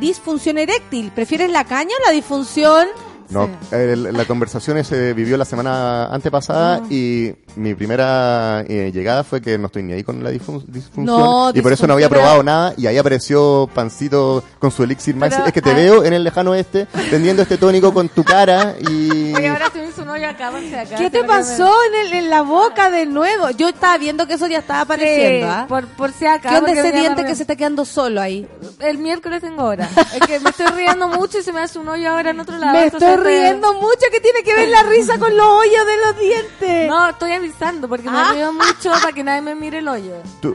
disfunción 0.00 0.58
eréctil. 0.58 1.12
¿Prefieres 1.14 1.52
la 1.52 1.62
caña 1.62 1.92
o 2.02 2.04
la 2.04 2.10
disfunción? 2.10 2.88
No, 3.30 3.48
el- 3.70 4.12
la 4.12 4.24
conversación 4.26 4.82
se 4.84 5.12
vivió 5.14 5.36
la 5.36 5.44
semana 5.44 6.06
antepasada 6.06 6.76
Ah. 6.82 6.86
y 6.90 7.32
mi 7.56 7.74
primera 7.74 8.62
eh, 8.68 8.90
llegada 8.92 9.24
fue 9.24 9.40
que 9.40 9.56
no 9.58 9.66
estoy 9.66 9.82
ni 9.82 9.92
ahí 9.94 10.02
con 10.04 10.22
la 10.22 10.30
disfun- 10.30 10.64
disfunción 10.66 11.04
No, 11.06 11.50
y 11.54 11.60
por 11.62 11.72
eso 11.72 11.86
no 11.86 11.94
había 11.94 12.08
probado 12.08 12.42
nada 12.42 12.74
y 12.76 12.86
ahí 12.86 12.98
apareció 12.98 13.68
Pancito 13.74 14.42
con 14.58 14.70
su 14.70 14.82
elixir 14.84 15.16
maxi. 15.16 15.36
Pero, 15.36 15.46
Es 15.48 15.52
que 15.52 15.62
te 15.62 15.70
ah. 15.70 15.74
veo 15.74 16.04
en 16.04 16.12
el 16.12 16.22
lejano 16.24 16.50
oeste 16.52 16.86
vendiendo 17.10 17.42
este 17.42 17.56
tónico 17.56 17.92
con 17.94 18.08
tu 18.08 18.22
cara 18.24 18.74
y... 18.80 19.32
Oye, 19.34 19.48
ahora 19.48 19.70
se 19.72 19.78
me 19.80 19.88
hizo 19.88 20.02
un 20.02 20.08
hoyo 20.10 20.28
acá. 20.28 20.50
¿Qué 20.96 21.10
te 21.10 21.24
pasó 21.24 21.72
en, 21.88 22.06
el- 22.06 22.12
en 22.12 22.30
la 22.30 22.42
boca 22.42 22.90
de 22.90 23.06
nuevo? 23.06 23.50
Yo 23.50 23.68
estaba 23.68 23.96
viendo 23.98 24.26
que 24.26 24.34
eso 24.34 24.46
ya 24.46 24.58
estaba 24.58 24.82
apareciendo. 24.82 25.46
Sí, 25.46 25.52
¿ah? 25.52 25.66
por, 25.68 25.86
por 25.88 26.12
si 26.12 26.26
acá. 26.26 26.50
¿Qué 26.50 26.56
onda 26.58 26.72
ese 26.72 26.92
diente 26.92 27.24
que 27.24 27.34
se 27.34 27.42
está 27.42 27.56
quedando 27.56 27.84
solo 27.84 28.20
ahí? 28.20 28.46
El 28.80 28.98
miércoles 28.98 29.40
tengo 29.40 29.64
hora. 29.64 29.88
Es 30.14 30.20
que 30.26 30.40
me 30.40 30.50
estoy 30.50 30.66
riendo 30.66 31.08
mucho 31.08 31.38
y 31.38 31.42
se 31.42 31.52
me 31.52 31.60
hace 31.60 31.78
un 31.78 31.88
hoyo 31.88 32.10
ahora 32.10 32.30
en 32.30 32.40
otro 32.40 32.58
lado. 32.58 32.74
Me 32.84 32.90
estoy 33.14 33.26
riendo 33.26 33.74
mucho. 33.74 34.06
¿Qué 34.12 34.20
tiene 34.20 34.42
que 34.42 34.54
ver 34.54 34.68
la 34.68 34.82
risa 34.84 35.18
con 35.18 35.36
los 35.36 35.46
hoyos 35.46 35.86
de 35.86 35.96
los 36.06 36.18
dientes? 36.18 36.88
No, 36.88 37.08
estoy 37.08 37.32
avisando 37.32 37.88
porque 37.88 38.08
Ah. 38.08 38.28
me 38.30 38.34
río 38.36 38.52
mucho 38.52 38.90
para 38.92 39.12
que 39.12 39.24
nadie 39.24 39.42
me 39.42 39.54
mire 39.54 39.78
el 39.78 39.88
hoyo. 39.88 40.14
¿Tu, 40.40 40.54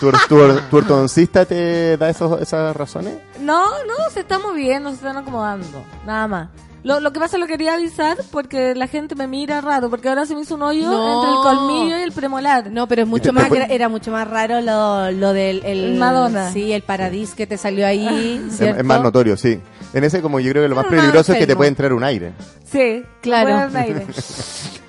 tu, 0.00 0.10
tu- 0.28 0.60
tu 0.70 0.76
ortodoncista 0.76 1.44
te 1.44 1.96
da 1.96 2.08
esos, 2.10 2.40
esas 2.40 2.74
razones? 2.76 3.14
No, 3.40 3.64
no, 3.84 4.10
se 4.12 4.20
está 4.20 4.38
moviendo, 4.38 4.90
se 4.90 4.96
están 4.96 5.16
acomodando. 5.16 5.84
Nada 6.06 6.28
más. 6.28 6.48
Lo, 6.84 6.98
lo 6.98 7.12
que 7.12 7.20
pasa 7.20 7.38
lo 7.38 7.46
quería 7.46 7.74
avisar 7.74 8.18
porque 8.32 8.74
la 8.74 8.88
gente 8.88 9.14
me 9.14 9.28
mira 9.28 9.60
raro, 9.60 9.88
porque 9.88 10.08
ahora 10.08 10.26
se 10.26 10.34
me 10.34 10.40
hizo 10.40 10.56
un 10.56 10.62
hoyo 10.62 10.90
No. 10.90 11.14
entre 11.22 11.30
el 11.30 11.36
colmillo 11.56 11.96
y 11.96 12.02
el 12.02 12.10
premolar. 12.10 12.72
No, 12.72 12.88
pero 12.88 13.02
es 13.02 13.08
mucho 13.08 13.32
más 13.32 13.48
era 13.70 13.88
mucho 13.88 14.10
más 14.10 14.26
raro 14.28 14.60
lo, 14.60 15.12
lo 15.12 15.32
del 15.32 15.64
el, 15.64 15.84
El 15.92 15.94
Madonna. 15.98 16.50
Sí, 16.50 16.72
el 16.72 16.82
paradis 16.82 17.34
que 17.34 17.46
te 17.46 17.56
salió 17.56 17.86
ahí, 17.86 18.44
es 18.58 18.84
más 18.84 19.00
notorio, 19.00 19.36
sí. 19.36 19.60
En 19.94 20.04
ese 20.04 20.22
como 20.22 20.40
yo 20.40 20.50
creo 20.52 20.62
que 20.62 20.68
lo 20.68 20.76
más 20.76 20.86
Pero 20.88 21.00
peligroso 21.02 21.32
es 21.32 21.38
que 21.38 21.46
te 21.46 21.54
puede 21.56 21.68
entrar 21.68 21.92
un 21.92 22.02
aire. 22.04 22.32
Sí, 22.70 23.02
Claro. 23.20 23.48
puede 23.50 23.60
haber 23.62 23.76
aire. 23.76 24.06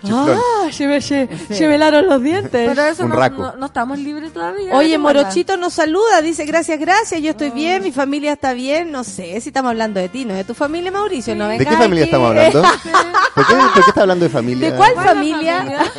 Ah, 0.06 0.68
se 0.70 0.86
me, 0.86 1.00
se, 1.00 1.30
se 1.50 1.66
me 1.66 1.76
helaron 1.76 2.06
los 2.08 2.22
dientes. 2.22 2.52
Pero 2.70 2.82
eso 2.82 3.04
Un 3.04 3.12
no, 3.12 3.16
raco. 3.16 3.38
no, 3.42 3.56
no 3.56 3.66
estamos 3.68 3.98
libres 3.98 4.34
todavía. 4.34 4.74
Oye. 4.76 4.98
Morochito 4.98 5.56
nos 5.56 5.76
saluda, 5.76 6.22
dice 6.22 6.44
gracias, 6.46 6.78
gracias, 6.78 7.22
yo 7.22 7.30
estoy 7.32 7.52
bien, 7.52 7.82
mi 7.82 7.94
familia 7.94 8.34
está 8.34 8.52
bien, 8.52 8.92
no 8.92 9.06
sé 9.06 9.40
si 9.40 9.48
estamos 9.48 9.70
hablando 9.70 10.02
de 10.02 10.10
ti, 10.10 10.26
no 10.26 10.34
de 10.34 10.44
tu 10.44 10.54
familia, 10.56 10.92
Mauricio, 10.92 11.36
no 11.38 11.48
¿De 11.48 11.58
vengas 11.58 11.74
qué 11.76 11.82
familia 11.82 12.04
aquí. 12.04 12.10
estamos 12.12 12.30
hablando? 12.32 12.62
¿Por 13.34 13.48
qué, 13.48 13.54
por 13.56 13.74
qué 13.76 13.80
está 13.88 14.02
hablando 14.02 14.26
de 14.26 14.30
familia? 14.30 14.72
¿De 14.72 14.76
cuál 14.78 14.94
¿Cuál 14.94 15.06
la 15.06 15.12
familia? 15.14 15.66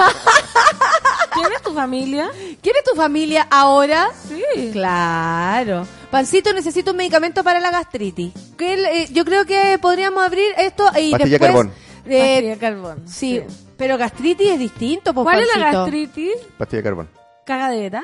¿Quién 1.35 1.53
es 1.55 1.63
tu 1.63 1.75
familia? 1.75 2.31
¿Quién 2.63 2.77
es 2.77 2.85
tu 2.85 2.95
familia 2.97 3.47
ahora? 3.51 4.09
Sí. 4.29 4.71
Claro. 4.73 5.87
Pancito, 6.11 6.53
necesito 6.53 6.93
un 6.93 6.97
medicamento 6.97 7.43
para 7.43 7.61
la 7.61 7.71
gastritis. 7.71 8.33
Que 8.57 8.75
eh, 8.75 9.09
yo 9.13 9.25
creo 9.25 9.45
que 9.45 9.79
podríamos 9.81 10.25
abrir 10.25 10.53
esto 10.57 10.85
y 10.99 11.11
Pastilla 11.11 11.31
después... 11.39 11.41
carbón. 11.51 11.73
eh, 12.07 12.19
Pastilla 12.19 12.51
de 12.55 12.59
carbón. 12.59 13.03
sí, 13.09 13.43
pero 13.77 13.99
gastritis 13.99 14.51
es 14.51 14.59
distinto, 14.59 15.13
pues, 15.13 15.25
¿Cuál 15.25 15.41
es 15.41 15.49
la 15.57 15.73
gastritis? 15.73 16.33
Pastilla 16.57 16.79
de 16.79 16.83
carbón. 16.85 17.09
¿Cagadera? 17.45 18.03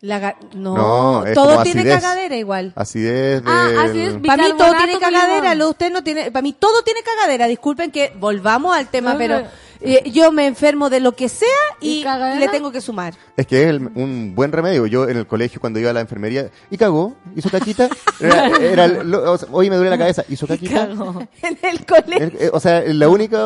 La 0.00 0.20
ga- 0.20 0.36
no, 0.54 0.76
No, 0.76 1.26
es 1.26 1.34
todo 1.34 1.52
como 1.52 1.62
tiene 1.64 1.80
acidez. 1.80 2.00
cagadera 2.02 2.36
igual. 2.36 2.72
Acidez 2.76 3.42
de... 3.42 3.50
Ah, 3.50 3.68
así 3.84 4.00
es. 4.00 4.14
Para 4.24 4.44
mí 4.44 4.52
todo 4.56 4.72
tiene 4.76 4.98
cagadera, 5.00 5.54
lo 5.56 5.64
de 5.64 5.70
usted 5.70 5.90
no 5.90 6.04
tiene, 6.04 6.30
para 6.30 6.42
mí 6.42 6.52
todo 6.52 6.82
tiene 6.82 7.00
cagadera. 7.02 7.46
Disculpen 7.48 7.90
que 7.90 8.12
volvamos 8.16 8.76
al 8.76 8.86
tema, 8.88 9.14
No, 9.14 9.18
pero 9.18 9.40
no. 9.40 9.46
Eh, 9.80 10.10
yo 10.10 10.32
me 10.32 10.46
enfermo 10.46 10.90
de 10.90 11.00
lo 11.00 11.12
que 11.12 11.28
sea 11.28 11.46
y, 11.80 12.04
le 12.38 12.48
tengo 12.48 12.70
que 12.72 12.80
sumar. 12.80 13.14
Es 13.36 13.46
que 13.46 13.62
es 13.62 13.68
el- 13.68 13.90
un 13.94 14.34
buen 14.34 14.50
remedio. 14.52 14.86
Yo 14.86 15.08
en 15.08 15.16
el 15.16 15.26
colegio 15.26 15.60
cuando 15.60 15.78
iba 15.78 15.90
a 15.90 15.92
la 15.92 16.00
enfermería 16.00 16.50
y 16.70 16.76
cagó, 16.76 17.14
hizo 17.36 17.48
caquita. 17.50 17.88
Era, 18.20 18.46
era 18.56 18.84
el- 18.86 19.10
lo- 19.10 19.32
o 19.32 19.38
sea, 19.38 19.48
hoy 19.52 19.70
me 19.70 19.76
duele 19.76 19.90
la 19.90 19.98
cabeza, 19.98 20.24
hizo 20.28 20.46
caquita. 20.46 20.84
en 21.42 21.58
el 21.62 21.86
colegio. 21.86 22.18
El- 22.26 22.36
eh, 22.40 22.50
o 22.52 22.60
sea, 22.60 22.80
la 22.86 23.08
única... 23.08 23.38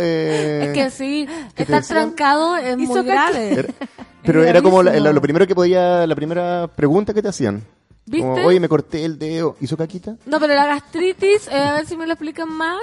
eh, 0.00 0.66
Es 0.68 0.72
que 0.74 0.90
sí, 0.90 1.26
¿Qué 1.54 1.64
te 1.64 1.76
estar 1.76 1.84
trancado 1.84 2.56
es 2.56 2.78
Hizo 2.78 2.92
muy 2.94 3.02
grave. 3.04 3.52
era- 3.52 3.68
pero 4.22 4.44
era 4.44 4.60
como 4.62 4.82
la- 4.82 4.92
la- 5.00 5.12
lo 5.12 5.20
primero 5.22 5.46
que 5.46 5.54
podía, 5.54 6.06
la 6.06 6.14
primera 6.14 6.68
pregunta 6.74 7.14
que 7.14 7.22
te 7.22 7.28
hacían. 7.28 7.62
¿Viste? 8.06 8.26
Como, 8.26 8.46
oye, 8.46 8.58
me 8.58 8.68
corté 8.68 9.04
el 9.04 9.18
dedo, 9.18 9.56
¿hizo 9.60 9.76
caquita? 9.76 10.16
No, 10.26 10.40
pero 10.40 10.54
la 10.54 10.66
gastritis, 10.66 11.46
eh, 11.48 11.54
a 11.54 11.74
ver 11.74 11.86
si 11.86 11.96
me 11.96 12.06
lo 12.06 12.12
explican 12.14 12.48
más. 12.52 12.82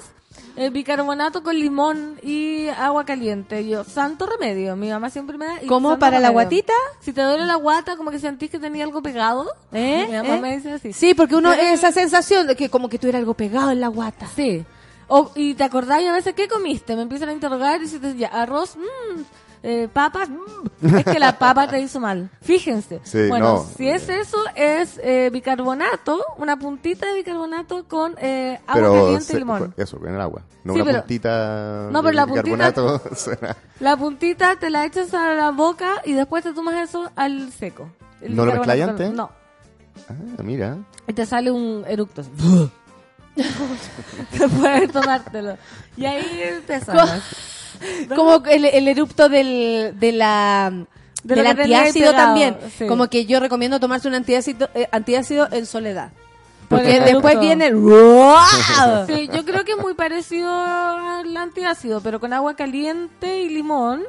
Eh, 0.56 0.70
bicarbonato 0.70 1.44
con 1.44 1.56
limón 1.58 2.20
y 2.24 2.68
agua 2.70 3.06
caliente. 3.06 3.68
Yo, 3.68 3.84
santo 3.84 4.26
remedio. 4.26 4.76
Mi 4.76 4.90
mamá 4.90 5.10
siempre 5.10 5.38
me 5.38 5.46
da. 5.46 5.64
y 5.64 5.68
¿Cómo? 5.68 5.90
santo 5.90 6.00
¿Para 6.00 6.20
la 6.20 6.30
remedio. 6.30 6.34
guatita? 6.34 6.74
Si 7.00 7.14
te 7.14 7.22
duele 7.22 7.46
la 7.46 7.56
guata, 7.56 7.96
como 7.98 8.12
que 8.12 8.20
sentís 8.20 8.50
que 8.50 8.60
tenía 8.60 8.84
algo 8.84 9.02
pegado. 9.02 9.52
¿Eh? 9.72 10.06
Mi 10.10 10.16
mamá 10.18 10.38
¿Eh? 10.38 10.42
me 10.42 10.56
dice 10.58 10.72
así. 10.74 10.94
Sí, 10.94 11.14
porque 11.14 11.36
uno, 11.36 11.54
esa 11.54 11.92
sensación 11.92 12.48
de 12.48 12.56
que 12.56 12.70
como 12.70 12.90
que 12.90 12.98
tuviera 13.00 13.20
algo 13.20 13.34
pegado 13.34 13.72
en 13.72 13.80
la 13.80 13.88
guata. 13.88 14.28
Sí. 14.36 14.66
O, 15.10 15.32
y 15.36 15.54
te 15.54 15.64
acordás 15.64 16.02
y 16.02 16.06
a 16.08 16.12
veces, 16.14 16.34
¿qué 16.34 16.48
comiste? 16.48 16.96
Me 16.96 17.04
empiezan 17.04 17.30
a 17.30 17.34
interrogar 17.34 17.82
y 17.82 17.88
te 17.88 18.16
ya, 18.16 18.28
arroz, 18.28 18.76
mmm, 18.76 19.22
eh, 19.70 19.90
papas, 19.92 20.30
mm. 20.30 20.96
es 20.96 21.04
que 21.04 21.20
la 21.20 21.38
papa 21.38 21.68
te 21.68 21.78
hizo 21.82 22.00
mal. 22.00 22.30
Fíjense. 22.42 23.02
Sí, 23.04 23.28
bueno, 23.28 23.54
no. 23.56 23.66
si 23.76 23.90
es 23.90 24.08
eso, 24.08 24.38
es 24.56 24.98
eh, 25.04 25.30
bicarbonato, 25.32 26.24
una 26.38 26.58
puntita 26.58 27.06
de 27.08 27.16
bicarbonato 27.16 27.86
con 27.86 28.16
eh, 28.20 28.60
agua 28.66 28.74
Pero 28.76 28.94
caliente 28.94 29.24
se- 29.26 29.34
y 29.34 29.40
limón. 29.40 29.74
eso, 29.76 30.00
en 30.06 30.16
el 30.16 30.22
agua. 30.22 30.42
No 30.64 30.74
Sí, 30.74 30.80
una 30.80 30.86
pero- 30.92 31.00
puntita 31.02 31.90
No, 31.92 32.00
pero 32.02 32.10
de 32.10 32.14
la 32.16 32.26
puntita- 32.28 32.44
bicarbonato. 32.44 33.02
suena- 33.16 33.58
La 33.82 33.98
puntita 33.98 34.56
te 34.56 34.70
la 34.70 34.86
echas 34.86 35.14
a 35.14 35.34
la 35.34 35.52
boca 35.52 36.02
y 36.06 36.14
después 36.14 36.44
te 36.44 36.54
tomas 36.54 36.76
eso 36.90 37.12
al 37.18 37.52
seco. 37.52 37.90
El 38.22 38.36
¿No 38.36 38.46
lo 38.46 38.58
con- 38.58 38.70
antes? 38.70 39.12
No. 39.14 39.30
Ah, 40.10 40.44
mira. 40.44 40.78
Y 41.08 41.14
te 41.14 41.26
sale 41.26 41.52
un 41.52 41.84
eructo. 41.88 42.22
así. 42.22 42.32
Puedes 44.60 44.92
tomártelo. 44.92 45.58
Y 45.96 46.06
ahí 46.06 46.62
te 46.66 46.80
sanas. 46.80 47.22
Como 48.16 48.44
el, 48.46 48.66
el 48.66 48.88
erupto 48.88 49.30
del, 49.30 49.94
de 50.00 50.12
la, 50.12 50.72
De 51.24 51.36
del 51.36 51.48
antiácido 51.48 52.12
también. 52.14 52.58
sí. 52.78 52.86
Como 52.88 53.08
que 53.10 53.26
yo 53.26 53.40
recomiendo 53.40 53.80
tomarse 53.80 54.08
un 54.08 54.16
antiácido, 54.16 54.70
eh, 54.74 54.88
antiácido 54.92 55.48
en 55.52 55.66
soledad. 55.66 56.12
Por 56.70 56.80
Porque 56.80 57.00
después 57.00 57.40
viene 57.40 57.68
el... 57.68 57.76
Sí, 59.08 59.30
yo 59.34 59.46
creo 59.46 59.64
que 59.64 59.72
es 59.74 59.78
muy 59.78 59.94
parecido 59.94 60.52
al 60.52 61.36
antiácido, 61.38 62.02
pero 62.02 62.20
con 62.20 62.34
agua 62.34 62.56
caliente 62.56 63.42
y 63.44 63.50
limón 63.50 64.04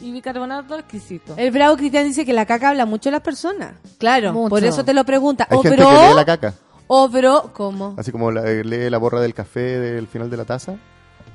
y 0.00 0.12
bicarbonato 0.12 0.78
exquisito. 0.78 1.34
El 1.36 1.50
bravo 1.50 1.76
Cristian 1.76 2.04
dice 2.04 2.24
que 2.24 2.32
la 2.32 2.46
caca 2.46 2.70
habla 2.70 2.86
mucho 2.86 3.08
a 3.10 3.12
las 3.12 3.20
personas. 3.20 3.72
Claro, 3.98 4.32
Mucho. 4.32 4.48
por 4.48 4.64
eso 4.64 4.84
te 4.84 4.94
lo 4.94 5.04
pregunta. 5.04 5.46
Hay 5.50 5.58
O 5.58 5.62
gente 5.62 5.76
bro, 5.76 5.88
que 5.90 6.08
lee 6.08 6.14
la 6.14 6.24
caca. 6.24 6.54
o 6.86 7.08
bro, 7.08 7.50
¿cómo? 7.52 7.94
Así 7.98 8.10
como 8.12 8.30
la- 8.30 8.48
eh, 8.48 8.64
lee 8.64 8.88
la 8.88 8.96
borra 8.98 9.20
del 9.20 9.34
café 9.34 9.60
del 9.60 10.06
final 10.06 10.30
de 10.30 10.36
la 10.36 10.44
taza. 10.44 10.76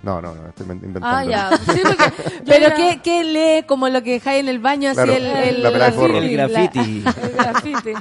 No, 0.03 0.21
no, 0.21 0.35
no, 0.35 0.47
estoy 0.49 0.65
inventando. 0.67 1.07
Ah, 1.07 1.23
ya. 1.23 1.49
Sí, 1.73 1.79
porque 1.83 2.11
Pero 2.45 2.75
¿qué, 2.75 2.99
qué 3.03 3.23
lee 3.23 3.65
como 3.65 3.87
lo 3.89 4.03
que 4.03 4.11
dejáis 4.13 4.41
en 4.41 4.49
el 4.49 4.59
baño? 4.59 4.89
Así 4.89 4.95
Claro, 4.97 5.13
el, 5.13 5.25
el- 5.25 5.63
la 5.63 5.91
forro. 5.93 6.17
El 6.17 6.35
la- 6.37 6.47
graffiti. 6.47 7.03
El 7.23 7.31
grafite. 7.31 7.93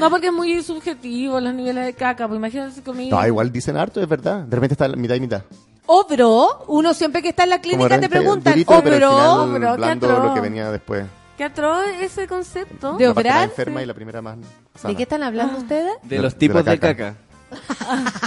No, 0.00 0.10
porque 0.10 0.28
es 0.28 0.32
muy 0.32 0.62
subjetivo 0.62 1.38
los 1.40 1.52
niveles 1.54 1.84
de 1.84 1.92
caca. 1.94 2.26
Pues 2.26 2.38
imagínate. 2.38 2.80
No, 3.10 3.26
igual 3.26 3.52
dicen 3.52 3.76
harto, 3.76 4.00
es 4.00 4.08
verdad. 4.08 4.40
De 4.44 4.56
repente 4.56 4.74
está 4.74 4.88
mitad 4.88 5.14
y 5.14 5.20
mitad. 5.20 5.42
O 5.86 6.06
bro, 6.08 6.64
uno 6.68 6.94
siempre 6.94 7.20
que 7.22 7.28
está 7.30 7.44
en 7.44 7.50
la 7.50 7.60
clínica 7.60 8.00
te 8.00 8.08
preguntan, 8.08 8.52
durito, 8.54 8.72
o 8.78 8.82
pero 8.82 8.94
al 8.94 9.00
bro, 9.00 9.54
final 9.54 9.58
bro, 9.60 9.76
qué 9.76 9.84
atroz. 10.06 10.24
lo 10.24 10.34
que 10.34 10.40
venía 10.40 10.70
después. 10.70 11.04
Qué 11.36 11.44
atroz 11.44 11.82
ese 12.00 12.26
concepto. 12.28 12.96
De 12.96 13.04
La 13.06 13.10
obrar, 13.10 13.44
enferma 13.44 13.80
sí. 13.80 13.84
y 13.84 13.86
la 13.86 13.94
primera 13.94 14.22
más 14.22 14.36
¿de 14.84 14.94
qué 14.96 15.02
están 15.02 15.22
hablando 15.24 15.58
ustedes? 15.58 15.92
De 16.04 16.16
De- 16.16 16.22
los 16.22 16.36
tipos 16.36 16.64
la 16.64 16.72
de 16.72 16.78
caca. 16.78 16.96
caca. 16.96 17.16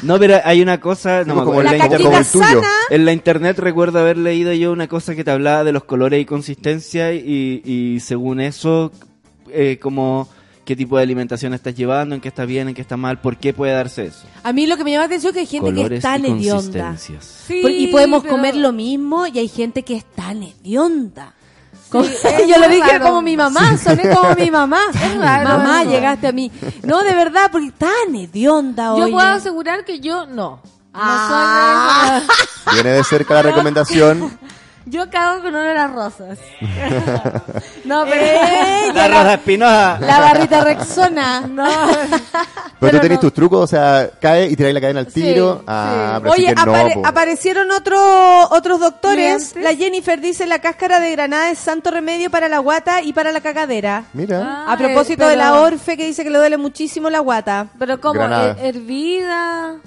No, 0.04 0.20
pero 0.20 0.40
hay 0.44 0.62
una 0.62 0.80
cosa, 0.80 1.24
no 1.24 1.36
como 1.44 1.62
el- 1.62 1.78
la 1.78 1.88
como- 1.88 1.98
tuyo. 2.32 2.62
En 2.90 3.06
la 3.06 3.14
internet 3.14 3.58
recuerdo 3.60 4.00
haber 4.00 4.18
leído 4.18 4.54
yo 4.54 4.72
una 4.72 4.88
cosa 4.88 5.16
que 5.16 5.24
te 5.24 5.32
hablaba 5.32 5.64
de 5.64 5.72
los 5.72 5.84
colores 5.84 6.22
y 6.22 6.26
consistencia 6.26 7.14
y, 7.14 7.62
y 7.66 8.00
según 8.00 8.40
eso, 8.42 8.92
eh, 9.52 9.80
como 9.82 10.28
qué 10.66 10.76
tipo 10.76 10.98
de 10.98 11.04
alimentación 11.04 11.54
estás 11.54 11.76
llevando, 11.76 12.16
en 12.16 12.22
qué 12.22 12.28
está 12.30 12.46
bien, 12.46 12.68
en 12.70 12.74
qué 12.74 12.82
está 12.82 12.98
mal, 12.98 13.22
por 13.22 13.38
qué 13.38 13.54
puede 13.54 13.72
darse 13.74 14.06
eso. 14.08 14.26
A 14.44 14.52
mí 14.52 14.66
lo 14.66 14.78
que 14.78 14.84
me 14.84 14.92
llama 14.92 15.04
la 15.04 15.06
atención 15.08 15.30
es 15.30 15.34
que 15.36 15.40
hay 15.42 15.46
gente 15.46 15.74
que 15.90 15.96
es 15.96 16.02
tan 16.02 16.22
y 16.26 16.28
hedionda. 16.28 16.52
consistencias. 16.56 17.44
Sí, 17.48 17.60
Por- 17.62 17.72
y 17.72 17.88
podemos 17.88 18.24
pero- 18.24 18.36
comer 18.36 18.56
lo 18.56 18.72
mismo 18.72 19.28
y 19.28 19.38
hay 19.38 19.48
gente 19.48 19.84
que 19.84 19.96
es 19.96 20.06
tan 20.06 20.42
hedionda. 20.44 21.34
Como- 21.90 22.04
es 22.24 22.48
yo 22.48 22.58
muy 22.58 22.68
dije 22.76 22.92
raro. 22.94 23.06
como 23.06 23.22
mi 23.22 23.38
mamá, 23.38 23.78
soné 23.78 24.10
como 24.14 24.36
mi 24.36 24.52
mamá. 24.52 24.80
raro 25.20 25.50
mamá, 25.50 25.84
llegaste 25.84 26.28
a 26.28 26.32
mí. 26.32 26.52
No, 26.84 27.04
de 27.04 27.14
verdad, 27.16 27.50
porque 27.52 27.72
tan 27.72 28.16
hedionda 28.16 28.86
Yo 28.98 29.04
oye. 29.06 29.12
puedo 29.14 29.28
asegurar 29.28 29.86
que 29.86 30.00
yo 30.00 30.26
no. 30.28 30.62
Ah. 30.94 32.20
No 32.22 32.28
soy 32.28 32.28
de- 32.28 32.74
Viene 32.74 32.90
de 32.98 33.04
cerca 33.04 33.34
la 33.36 33.42
recomendación. 33.42 34.38
Yo 34.88 35.10
cago 35.10 35.42
con 35.42 35.56
olor 35.56 35.76
a 35.78 35.88
rosas. 35.88 36.38
no, 37.86 38.06
pero... 38.06 38.22
Ella, 38.22 38.94
La 38.94 39.08
Rosa 39.08 39.34
Espinosa. 39.34 39.98
la 40.00 40.20
barrita 40.20 40.64
Rexona. 40.64 41.42
No, 41.42 41.66
Pero, 42.80 42.92
Pero 42.92 42.92
tú 42.92 43.00
tenés 43.02 43.18
no. 43.18 43.22
tus 43.22 43.34
trucos, 43.34 43.62
o 43.62 43.68
sea, 43.68 44.12
cae 44.22 44.48
y 44.48 44.56
tiráis 44.56 44.76
la 44.76 44.82
cadena 44.82 45.00
al 45.00 45.08
tiro. 45.08 45.58
sí. 45.60 45.64
ah, 45.68 46.22
Oye, 46.28 46.50
sí 46.50 46.56
que 46.56 46.66
no, 46.66 46.74
apare- 46.76 46.94
po. 46.94 47.08
aparecieron 47.08 47.72
otro- 47.72 48.48
otros 48.52 48.80
doctores. 48.80 49.56
La 49.56 49.74
Jennifer 49.74 50.22
dice 50.22 50.46
la 50.46 50.60
cáscara 50.60 51.00
de 51.00 51.10
granada 51.12 51.50
es 51.50 51.58
santo 51.58 51.90
remedio 51.90 52.30
para 52.30 52.48
la 52.48 52.60
guata 52.60 53.02
y 53.02 53.12
para 53.14 53.32
la 53.32 53.42
cagadera. 53.42 54.04
Mira. 54.14 54.66
Ah, 54.68 54.74
A 54.74 54.78
propósito 54.78 55.26
eh, 55.26 55.30
de 55.32 55.36
la 55.38 55.60
Orfe 55.62 55.98
que 55.98 56.06
dice 56.06 56.24
que 56.24 56.30
le 56.30 56.38
duele 56.38 56.58
muchísimo 56.58 57.10
la 57.10 57.20
guata. 57.20 57.68
pero 57.80 58.00
como 58.00 58.20
Granada. 58.20 58.56
eh, 58.60 58.68
hervida... 58.70 59.78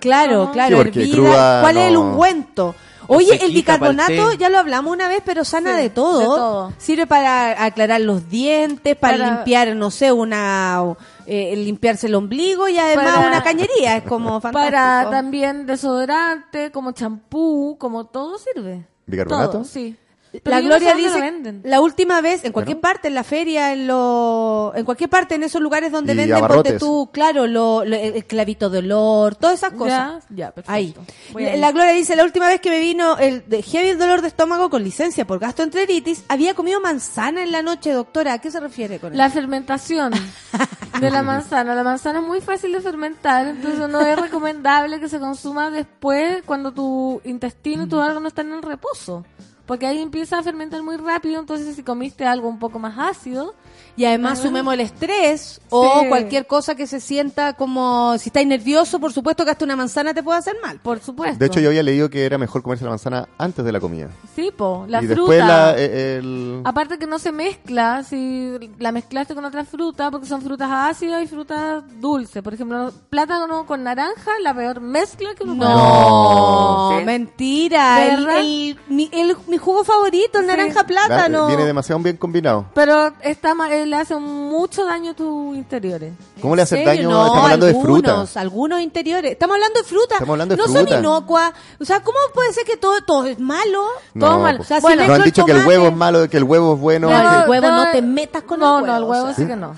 Claro, 0.00 0.44
Ajá. 0.44 0.52
claro, 0.52 0.76
Sí, 0.78 0.82
porque 0.84 1.00
hervida. 1.00 1.14
cruda 1.16 1.60
¿Cuál 1.62 1.76
es 1.78 1.88
el 1.88 1.96
ungüento? 1.96 2.74
Oye, 3.08 3.38
el 3.44 3.52
bicarbonato, 3.52 4.32
ya 4.34 4.48
lo 4.48 4.58
hablamos 4.58 4.92
una 4.92 5.08
vez, 5.08 5.22
pero 5.24 5.44
sana 5.44 5.76
Sí, 5.76 5.82
de, 5.82 5.90
todo. 5.90 6.18
de 6.18 6.24
todo. 6.24 6.72
Sirve 6.78 7.06
para 7.06 7.64
aclarar 7.64 8.00
los 8.00 8.28
dientes, 8.28 8.96
para, 8.96 9.16
Para- 9.18 9.34
limpiar, 9.36 9.74
no 9.76 9.90
sé, 9.90 10.12
una 10.12 10.82
eh, 11.26 11.54
limpiarse 11.56 12.06
el 12.06 12.14
ombligo 12.14 12.68
y 12.68 12.78
además 12.78 13.14
Para- 13.14 13.28
una 13.28 13.42
cañería. 13.42 13.96
Es 13.96 14.02
como 14.04 14.40
fantástico. 14.40 14.52
Para 14.72 15.10
también 15.10 15.66
desodorante, 15.66 16.70
como 16.70 16.92
champú, 16.92 17.76
como 17.78 18.06
todo 18.06 18.38
sirve. 18.38 18.86
¿Bicarbonato? 19.06 19.52
Todo, 19.52 19.64
sí. 19.64 19.96
La 20.44 20.60
no 20.60 20.66
Gloria 20.68 20.90
sé 20.92 20.96
dice, 20.96 21.20
venden. 21.20 21.60
la 21.64 21.80
última 21.80 22.20
vez, 22.20 22.44
en 22.44 22.52
cualquier 22.52 22.80
parte, 22.80 23.08
en 23.08 23.14
la 23.14 23.24
feria, 23.24 23.72
en 23.72 23.86
lo, 23.86 24.72
en 24.74 24.84
cualquier 24.84 25.08
parte, 25.10 25.34
en 25.34 25.42
esos 25.42 25.60
lugares 25.60 25.92
donde 25.92 26.12
Y 26.14 26.16
venden, 26.16 26.46
ponte 26.46 26.78
tú, 26.78 27.10
claro, 27.12 27.46
lo, 27.46 27.84
lo- 27.84 27.96
el 27.96 28.24
clavito 28.24 28.70
de 28.70 28.78
olor, 28.78 29.34
todas 29.36 29.56
esas 29.56 29.72
cosas. 29.72 30.24
Ya, 30.30 30.36
ya, 30.36 30.50
perfecto. 30.52 30.72
Ahí. 30.72 30.94
La, 31.34 31.56
la 31.56 31.72
Gloria 31.72 31.92
dice, 31.92 32.16
la 32.16 32.24
última 32.24 32.48
vez 32.48 32.60
que 32.60 32.70
me 32.70 32.80
vino 32.80 33.16
el 33.18 33.48
de 33.48 33.62
heavy 33.62 33.92
dolor 33.92 34.22
de 34.22 34.28
estómago 34.28 34.70
con 34.70 34.82
licencia 34.84 35.26
por 35.26 35.38
gastroenteritis, 35.38 36.24
había 36.28 36.54
comido 36.54 36.80
manzana 36.80 37.42
en 37.42 37.52
la 37.52 37.62
noche, 37.62 37.92
doctora. 37.92 38.34
¿A 38.34 38.38
qué 38.40 38.50
se 38.50 38.60
refiere 38.60 38.98
con 38.98 39.16
La 39.16 39.26
eso? 39.26 39.34
fermentación 39.34 40.12
de 41.00 41.10
la 41.10 41.22
manzana. 41.22 41.74
La 41.74 41.84
manzana 41.84 42.20
es 42.20 42.24
muy 42.26 42.40
fácil 42.40 42.72
de 42.72 42.80
fermentar, 42.80 43.46
entonces 43.48 43.88
no 43.88 44.00
es 44.00 44.18
recomendable 44.20 45.00
que 45.00 45.08
se 45.08 45.18
consuma 45.18 45.70
después 45.70 46.42
cuando 46.44 46.72
tu 46.72 47.20
intestino 47.24 47.84
y 47.84 47.88
tu 47.88 47.98
órgano 47.98 48.28
están 48.28 48.52
en 48.52 48.62
reposo. 48.62 49.24
Porque 49.66 49.86
ahí 49.86 50.00
empieza 50.00 50.38
a 50.38 50.42
fermentar 50.42 50.82
muy 50.82 50.96
rápido, 50.96 51.40
entonces 51.40 51.74
si 51.74 51.82
comiste 51.82 52.24
algo 52.24 52.48
un 52.48 52.58
poco 52.58 52.78
más 52.78 52.96
ácido, 52.98 53.54
Y 53.96 54.04
además 54.04 54.40
sumemos 54.40 54.74
el 54.74 54.80
estrés 54.80 55.60
o 55.70 56.00
Sí. 56.02 56.08
cualquier 56.08 56.46
cosa 56.46 56.74
que 56.74 56.86
se 56.86 57.00
sienta 57.00 57.54
como, 57.54 58.16
si 58.18 58.28
estáis 58.28 58.46
nervioso, 58.46 58.98
por 59.00 59.12
supuesto 59.12 59.44
que 59.44 59.50
hasta 59.52 59.64
una 59.64 59.74
manzana 59.76 60.12
te 60.12 60.22
puede 60.22 60.38
hacer 60.38 60.54
mal. 60.62 60.78
por 60.82 61.00
supuesto. 61.00 61.38
De 61.38 61.46
hecho, 61.46 61.60
yo 61.60 61.68
había 61.70 61.82
leído 61.82 62.10
que 62.10 62.24
era 62.26 62.36
mejor 62.38 62.62
comerse 62.62 62.84
la 62.84 62.90
manzana 62.90 63.28
antes 63.38 63.64
de 63.64 63.72
la 63.72 63.80
comida. 63.80 64.08
Sí, 64.34 64.50
po, 64.56 64.84
la 64.88 65.02
y 65.02 65.06
fruta. 65.06 65.20
después 65.20 65.38
la, 65.38 65.74
eh, 65.78 66.16
el... 66.18 66.60
Aparte 66.64 66.98
que 66.98 67.06
no 67.06 67.18
se 67.18 67.32
mezcla, 67.32 68.02
si 68.04 68.58
la 68.78 68.92
mezclaste 68.92 69.34
con 69.34 69.44
otra 69.44 69.64
fruta, 69.64 70.10
porque 70.10 70.26
son 70.26 70.42
frutas 70.42 70.68
ácidas 70.70 71.22
y 71.22 71.26
frutas 71.26 71.82
dulces. 72.00 72.42
Por 72.42 72.52
ejemplo, 72.54 72.92
plátano 73.10 73.64
con 73.66 73.82
naranja, 73.82 74.30
la 74.42 74.54
peor 74.54 74.80
mezcla 74.80 75.34
que 75.34 75.44
uno 75.44 75.56
puede 75.56 75.70
No, 75.70 77.00
mentira. 77.04 77.96
¿De 77.96 78.08
El, 78.08 78.78
mi, 78.88 79.08
el- 79.12 79.36
mi 79.48 79.56
jugo 79.58 79.84
favorito, 79.84 80.38
el 80.38 80.44
Sí. 80.44 80.48
naranja 80.48 80.80
la- 80.80 80.86
plátano. 80.86 81.46
viene 81.48 81.64
demasiado 81.64 82.00
bien 82.02 82.16
combinado. 82.16 82.66
Pero 82.74 83.12
está 83.22 83.54
ma- 83.54 83.72
le 83.86 83.96
hace 83.96 84.16
mucho 84.16 84.84
daño 84.84 85.12
a 85.12 85.14
tus 85.14 85.56
interiores. 85.56 86.12
¿Cómo 86.42 86.54
le 86.56 86.62
hace 86.62 86.78
¿En 86.80 86.84
serio? 86.86 87.08
daño? 87.08 87.10
No, 87.10 87.22
Estamos 87.26 87.42
hablando 87.44 87.66
de 87.66 87.72
fruta. 87.74 88.10
algunos, 88.10 88.36
Algunos 88.36 88.80
interiores. 88.80 89.32
Estamos 89.32 89.54
hablando 89.54 89.80
de 89.80 89.84
fruta. 89.86 90.14
Estamos 90.14 90.34
hablando 90.34 90.54
de 90.54 90.58
no 90.58 90.64
fruta. 90.68 90.90
son 90.90 90.98
inocuas. 90.98 91.52
O 91.80 91.84
sea, 91.84 92.02
¿cómo 92.02 92.18
puede 92.34 92.52
ser 92.52 92.64
que 92.64 92.76
todo, 92.76 93.00
todo 93.02 93.24
es 93.26 93.38
malo? 93.38 93.84
No, 94.14 94.26
Todo 94.26 94.38
mal. 94.40 94.56
po. 94.56 94.62
O 94.62 94.66
sea, 94.66 94.76
si 94.78 94.82
Bueno, 94.82 95.02
han 95.04 95.10
el 95.12 95.22
dicho 95.22 95.44
que 95.44 95.52
el 95.52 95.58
tomate- 95.58 95.68
huevo 95.68 95.86
es 95.88 95.96
malo, 95.96 96.28
que 96.28 96.36
el 96.36 96.44
huevo 96.44 96.74
es 96.74 96.80
bueno. 96.80 97.10
No, 97.10 97.30
que- 97.30 97.36
el 97.44 97.48
huevo 97.50 97.68
no 97.68 97.90
te 97.92 98.02
metas 98.02 98.42
con 98.42 98.60
no, 98.60 98.78
el 98.80 98.86
No, 98.86 98.96
el 98.96 99.02
huevo, 99.04 99.12
huevo 99.12 99.24
o 99.24 99.34
sea. 99.34 99.44
sí 99.44 99.46
que 99.46 99.56
no. 99.56 99.74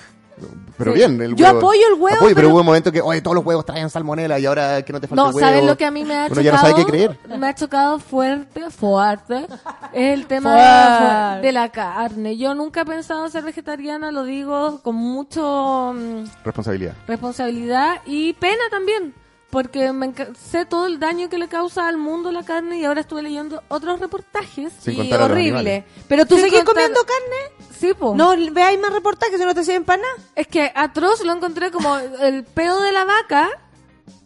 Pero 0.76 0.92
Sí. 0.92 0.98
bien, 0.98 1.20
el 1.20 1.34
Yo 1.34 1.46
huevo- 1.46 1.58
apoyo 1.58 1.80
el 1.88 1.94
huevo, 1.94 2.06
Apoyo, 2.16 2.18
pero, 2.20 2.34
pero- 2.34 2.48
hubo 2.50 2.60
un 2.60 2.66
momento 2.66 2.92
que, 2.92 3.00
oye, 3.00 3.20
todos 3.20 3.34
los 3.34 3.44
huevos 3.44 3.64
traen 3.66 3.90
salmonela 3.90 4.38
y 4.38 4.46
ahora 4.46 4.82
que 4.82 4.92
no 4.92 5.00
te 5.00 5.08
falta 5.08 5.22
No, 5.22 5.28
huevo. 5.28 5.40
¿sabes 5.40 5.64
lo 5.64 5.76
que 5.76 5.84
a 5.84 5.90
mí 5.90 6.04
me 6.04 6.14
ha 6.14 6.18
Uno 6.26 6.28
chocado? 6.28 6.42
ya 6.42 6.52
no 6.52 6.58
sabe 6.58 6.74
qué 6.76 6.84
creer. 6.84 7.18
Me 7.38 7.48
ha 7.48 7.54
chocado 7.54 7.98
fuerte, 7.98 8.70
fuerte. 8.70 9.46
Es 9.92 10.14
el 10.14 10.26
tema 10.26 11.38
de 11.42 11.52
la 11.52 11.68
carne. 11.70 12.36
Yo 12.36 12.54
nunca 12.54 12.82
he 12.82 12.84
pensado 12.86 13.28
ser 13.28 13.42
vegetariana, 13.44 14.12
lo 14.12 14.24
digo 14.24 14.80
con 14.82 14.94
mucho 14.94 15.92
mm, 15.96 16.24
Responsabilidad. 16.44 16.94
responsabilidad 17.06 17.96
y 18.06 18.32
pena 18.34 18.62
también. 18.70 19.14
Porque 19.50 19.94
me 19.94 20.12
sé 20.38 20.66
todo 20.66 20.84
el 20.84 21.00
daño 21.00 21.30
que 21.30 21.38
le 21.38 21.48
causa 21.48 21.88
al 21.88 21.96
mundo 21.96 22.30
la 22.30 22.42
carne 22.44 22.80
y 22.80 22.84
ahora 22.84 23.00
estuve 23.00 23.22
leyendo 23.22 23.62
otros 23.68 23.98
reportajes. 23.98 24.74
Sin 24.78 24.92
Y 24.92 24.96
contar 24.98 25.20
a 25.20 25.22
los 25.22 25.30
horrible. 25.32 25.86
Pero 26.06 26.26
tú 26.26 26.34
Sin 26.36 26.44
seguís 26.44 26.58
contar- 26.64 26.74
comiendo 26.74 27.00
carne. 27.00 27.57
Sí, 27.78 27.94
po. 27.94 28.14
No 28.14 28.34
veáis 28.52 28.80
más 28.80 28.92
reportajes, 28.92 29.38
no 29.40 29.54
te 29.54 29.64
sirven 29.64 29.84
para 29.84 30.02
nada. 30.02 30.14
Es 30.34 30.46
que 30.46 30.72
atroz 30.74 31.24
lo 31.24 31.32
encontré 31.32 31.70
como 31.70 31.96
el 31.98 32.44
peo 32.44 32.80
de 32.80 32.92
la 32.92 33.04
vaca 33.04 33.48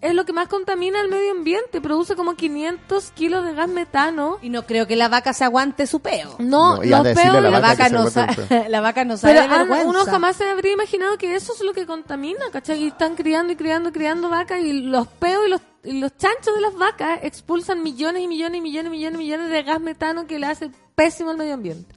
es 0.03 0.15
lo 0.15 0.25
que 0.25 0.33
más 0.33 0.49
contamina 0.49 1.01
el 1.01 1.09
medio 1.09 1.31
ambiente. 1.31 1.81
Produce 1.81 2.17
como 2.17 2.35
500 2.35 3.13
kilos 3.13 3.45
de 3.45 3.55
gas 3.55 3.69
metano. 3.69 4.39
Y 4.43 4.51
no 4.51 4.67
creo 4.67 4.87
que 4.87 4.97
la 4.97 5.09
vaca 5.09 5.33
se 5.33 5.45
aguante 5.45 5.87
su 5.87 6.01
peo. 6.01 6.35
No, 6.41 6.77
No, 6.77 6.83
los 6.83 7.03
peos 7.15 7.35
la 7.35 7.41
La 7.41 7.61
vaca 7.61 7.89
no 7.89 8.05
la 8.69 8.81
vaca 8.81 9.05
no 9.05 9.17
sabe 9.17 9.35
Pero 9.35 9.43
de 9.49 9.59
vergüenza. 9.59 9.89
uno 9.89 10.05
jamás 10.05 10.37
se 10.37 10.45
habría 10.49 10.73
imaginado 10.73 11.17
que 11.19 11.37
eso 11.37 11.55
es 11.55 11.61
lo 11.63 11.73
que 11.73 11.87
contamina, 11.87 12.51
¿cachai? 12.51 12.83
Y 12.83 12.89
están 12.89 13.15
criando 13.15 13.53
y 13.53 13.57
criando 13.57 13.91
y 13.91 13.93
criando 13.93 14.29
vacas 14.29 14.61
y 14.61 14.73
los 14.73 15.07
peos 15.07 15.47
y 15.47 15.51
los, 15.51 15.61
y 15.85 16.01
los 16.01 16.17
chanchos 16.17 16.53
de 16.55 16.61
las 16.61 16.75
vacas 16.75 17.21
expulsan 17.23 17.83
millones 17.83 18.23
y 18.23 18.27
millones 18.27 18.59
y 18.59 18.61
millones 18.61 18.89
y 18.89 18.91
millones 18.91 19.15
y 19.21 19.23
millones 19.23 19.51
de 19.51 19.63
gas 19.63 19.81
metano 19.81 20.27
que 20.27 20.41
le 20.41 20.47
hace 20.47 20.71
pésimo 20.97 21.31
al 21.31 21.37
medio 21.37 21.55
ambiente. 21.55 21.95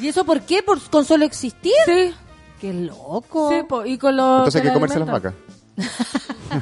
¿Y 0.00 0.08
eso 0.08 0.24
por 0.24 0.40
qué? 0.42 0.62
¿Por, 0.62 0.80
¿Con 0.90 1.04
solo 1.04 1.24
existir? 1.24 1.72
Sí, 1.86 2.14
¡Qué 2.60 2.72
loco! 2.72 3.50
sí, 3.50 3.62
po, 3.68 3.84
y 3.84 3.98
con 3.98 4.16
los... 4.16 4.38
Entonces 4.38 4.62
hay 4.62 4.68
que 4.68 4.72
comerse 4.74 4.98
las 4.98 5.08
vacas. 5.10 5.34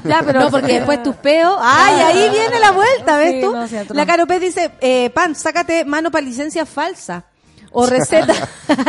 Ya, 0.05 0.23
pero... 0.27 0.41
no, 0.41 0.51
porque 0.51 0.73
después 0.79 1.03
tus 1.03 1.15
peos. 1.17 1.57
¡Ay, 1.61 2.01
ahí 2.01 2.31
viene 2.31 2.59
la 2.59 2.73
vuelta! 2.73 3.17
¿Ves 3.19 3.33
Sí, 3.35 3.41
tú? 3.43 3.53
no, 3.53 3.69
sí, 3.69 3.77
la 3.91 4.07
Caropez 4.07 4.41
dice: 4.41 4.73
eh, 4.81 5.11
Pan, 5.11 5.35
sácate 5.37 5.85
mano 5.85 6.11
para 6.11 6.25
licencia 6.27 6.67
falsa. 6.67 7.25
O 7.71 7.87
receta. 7.91 8.35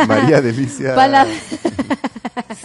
María 0.08 0.40
Delicia. 0.40 0.94
pa' 0.96 1.06
la- 1.06 1.26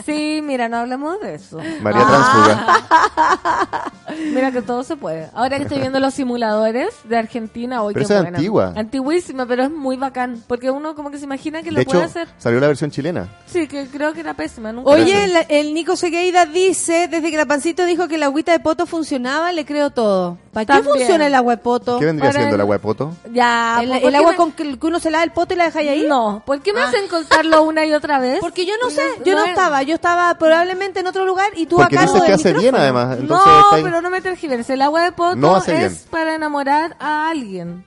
Sí, 0.06 0.42
mira, 0.44 0.68
no 0.70 0.78
hablemos 0.78 1.20
de 1.22 1.36
eso. 1.36 1.58
María 1.82 2.06
Transfuga. 2.06 2.82
Mira 4.34 4.52
que 4.52 4.62
todo 4.62 4.84
se 4.84 4.98
puede. 4.98 5.30
Ahora 5.34 5.58
que 5.58 5.64
estoy 5.64 5.80
viendo 5.80 6.00
los 6.00 6.14
simuladores 6.14 6.90
de 7.06 7.18
Argentina, 7.18 7.82
hoy 7.82 7.94
Pero 7.94 8.06
qué 8.08 8.14
esa 8.14 8.22
es 8.28 8.28
antigua. 8.36 8.74
Antiguísima, 8.76 9.46
pero 9.46 9.64
es 9.64 9.72
muy 9.72 9.96
bacán. 9.96 10.44
Porque 10.48 10.70
uno 10.70 10.96
como 10.96 11.12
que 11.12 11.18
se 11.18 11.24
imagina 11.24 11.60
que 11.64 11.72
De 11.72 11.78
lo 11.78 11.84
puede 11.86 12.00
hecho, 12.00 12.06
hacer. 12.08 12.28
salió 12.38 12.60
la 12.60 12.68
versión 12.68 12.92
chilena. 12.92 13.30
Sí, 13.46 13.68
que 13.68 13.88
creo 13.88 14.14
que 14.14 14.20
era 14.20 14.34
pésima. 14.34 14.72
Nunca 14.74 14.90
Oye, 14.92 15.24
el, 15.24 15.38
el 15.48 15.74
Nico 15.74 15.96
Segueida 15.96 16.46
dice: 16.46 17.08
Desde 17.10 17.32
que 17.32 17.38
la 17.38 17.46
pancito 17.46 17.86
dijo 17.86 18.08
que 18.10 18.18
la 18.18 18.26
agüita 18.26 18.52
de 18.52 18.60
poto 18.60 18.86
funcionaba, 18.86 19.52
le 19.54 19.66
creo 19.66 19.90
todo. 19.92 20.38
¿Para 20.52 20.66
qué 20.66 20.74
También. 20.74 20.96
funciona 20.98 21.28
el 21.28 21.36
agua 21.36 21.56
de 21.56 21.62
poto? 21.62 21.98
¿Qué 21.98 22.06
vendría 22.06 22.30
Para 22.32 22.40
siendo 22.40 22.56
el- 22.56 22.60
el 22.60 22.62
agua 22.62 22.76
de 22.76 22.80
poto? 22.80 23.14
Ya, 23.32 23.80
¿El, 23.82 23.88
¿por 23.90 23.98
el 24.04 24.10
qué 24.12 24.18
agua 24.18 24.32
me- 24.32 24.38
con 24.38 24.52
que, 24.52 24.78
uno 24.82 25.00
se 25.00 25.10
lava 25.10 25.24
el 25.24 25.32
poto 25.32 25.54
y 25.54 25.58
la 25.58 25.66
dejáis 25.66 25.90
ahí? 25.90 26.06
No, 26.10 26.44
¿por 26.46 26.60
qué 26.62 26.74
me 26.74 26.82
Ah. 26.82 26.90
hacen 26.90 27.08
contarlo 27.08 27.64
una 27.64 27.86
y 27.86 27.94
otra 27.94 28.20
vez? 28.20 28.40
Porque 28.42 28.66
yo 28.66 28.74
no 28.84 28.90
sé, 28.90 29.02
yo 29.24 29.34
no 29.36 29.40
no 29.46 29.54
estaba, 29.62 29.84
yo 29.84 29.96
estaba 29.96 30.34
probablemente 30.38 31.00
en 31.02 31.08
otro 31.08 31.26
lugar 31.26 31.48
y 31.56 31.66
tú 31.66 31.78
Porque 31.78 31.96
a 31.96 32.00
cargo 32.00 32.14
dices 32.16 32.28
que 32.28 32.34
hace 32.34 32.54
bien 32.54 32.76
además. 32.76 33.18
Entonces 33.20 33.46
no, 33.48 33.72
ahí- 33.74 33.84
pero 33.84 34.02
no 34.02 34.10
me 34.10 34.22
tergiverses. 34.22 34.70
El 34.72 34.82
agua 34.82 35.04
de 35.04 35.12
poto 35.12 35.36
No 35.36 35.58
es 35.58 35.66
bien. 35.68 35.98
para 36.10 36.36
enamorar 36.36 36.96
a 37.00 37.30
alguien. 37.30 37.84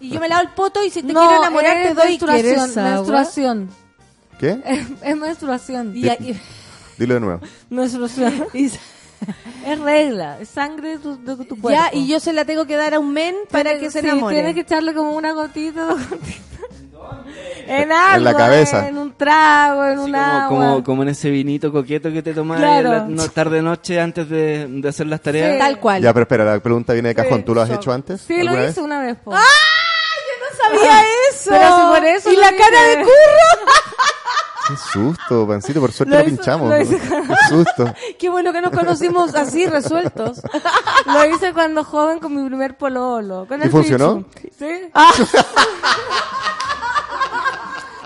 Y 0.00 0.10
yo 0.10 0.20
me 0.20 0.28
lavo 0.28 0.42
el 0.42 0.48
poto 0.50 0.82
y 0.84 0.90
si 0.90 1.02
te 1.02 1.12
no, 1.12 1.20
quiero 1.20 1.36
enamorar 1.42 1.82
te 1.82 1.94
doy 1.94 2.18
menstruación. 2.74 3.68
¿Qué? 4.38 4.60
Es, 4.66 4.86
es 5.02 5.16
menstruación. 5.16 5.92
Y, 5.96 6.06
y- 6.08 6.40
Dilo 6.98 7.14
de 7.14 7.20
nuevo. 7.20 7.40
Menstruación. 7.70 8.46
Es 8.52 9.78
regla, 9.80 10.38
es 10.40 10.48
sangre 10.50 10.90
de 10.90 10.98
tu, 10.98 11.16
de 11.24 11.36
tu 11.44 11.58
cuerpo. 11.58 11.70
ya, 11.70 11.90
y 11.96 12.06
yo 12.06 12.20
se 12.20 12.32
la 12.34 12.44
tengo 12.44 12.66
que 12.66 12.76
dar 12.76 12.92
a 12.94 12.98
un 12.98 13.12
men 13.12 13.34
para 13.50 13.70
Tienes- 13.70 13.80
que 13.80 13.90
se 13.90 14.00
sí, 14.00 14.06
enamore. 14.06 14.34
Tienes 14.34 14.54
que 14.54 14.60
echarle 14.60 14.92
como 14.92 15.12
una 15.12 15.32
gotita, 15.32 15.86
dos 15.86 16.10
gotitas. 16.10 16.40
En 17.66 17.90
algo, 17.92 18.16
En 18.18 18.24
la 18.24 18.34
cabeza. 18.36 18.88
en 18.88 18.98
un 18.98 19.14
trago, 19.16 19.84
en 19.86 19.98
Así 19.98 20.04
un 20.10 20.12
como, 20.12 20.22
agua. 20.24 20.48
como, 20.48 20.84
como 20.84 21.02
en 21.02 21.08
ese 21.08 21.30
vinito 21.30 21.72
coqueto 21.72 22.12
que 22.12 22.22
te 22.22 22.34
tomas 22.34 22.58
Claro. 22.58 22.88
en 22.92 23.16
la 23.16 23.24
no- 23.24 23.28
tarde-noche 23.30 24.00
antes 24.00 24.28
de, 24.28 24.66
de 24.68 24.88
hacer 24.88 25.06
las 25.06 25.20
tareas. 25.22 25.58
Tal 25.58 25.80
cual. 25.80 26.02
Ya, 26.02 26.12
pero 26.12 26.24
espera, 26.24 26.44
la 26.44 26.60
pregunta 26.60 26.92
viene 26.92 27.08
de 27.10 27.14
cajón. 27.14 27.42
¿Tú 27.42 27.54
lo 27.54 27.62
has 27.62 27.70
hecho 27.70 27.90
antes? 27.92 28.20
Sí, 28.20 28.42
lo 28.42 28.52
hice 28.52 28.60
vez? 28.60 28.78
una 28.78 29.00
vez. 29.00 29.16
po. 29.16 29.32
sabía 29.32 31.02
eso. 31.30 31.50
Pero 31.50 31.76
si 31.76 31.82
por 31.94 32.04
eso 32.04 32.32
y 32.32 32.36
la 32.36 32.50
dije. 32.50 32.62
cara 32.62 32.82
de 32.82 32.96
curro. 32.96 33.10
Qué 34.68 34.76
susto, 34.92 35.46
pancito. 35.46 35.80
Por 35.80 35.92
suerte 35.92 36.14
Lo 36.14 36.20
lo, 36.22 36.26
hizo- 36.26 36.36
pinchamos. 36.36 36.70
lo 36.70 36.76
Qué 36.78 37.36
susto. 37.48 37.94
Qué 38.18 38.28
bueno 38.30 38.52
que 38.52 38.60
nos 38.62 38.72
conocimos 38.72 39.34
así, 39.34 39.66
resueltos. 39.66 40.40
Lo 41.06 41.26
hice 41.26 41.52
cuando 41.52 41.84
joven 41.84 42.18
con 42.18 42.34
mi 42.34 42.46
primer 42.46 42.76
pololo. 42.76 43.46
Con 43.46 43.60
¿Y 43.60 43.64
el 43.64 43.70
funcionó? 43.70 44.22
Pichu. 44.22 44.48
Sí. 44.58 44.90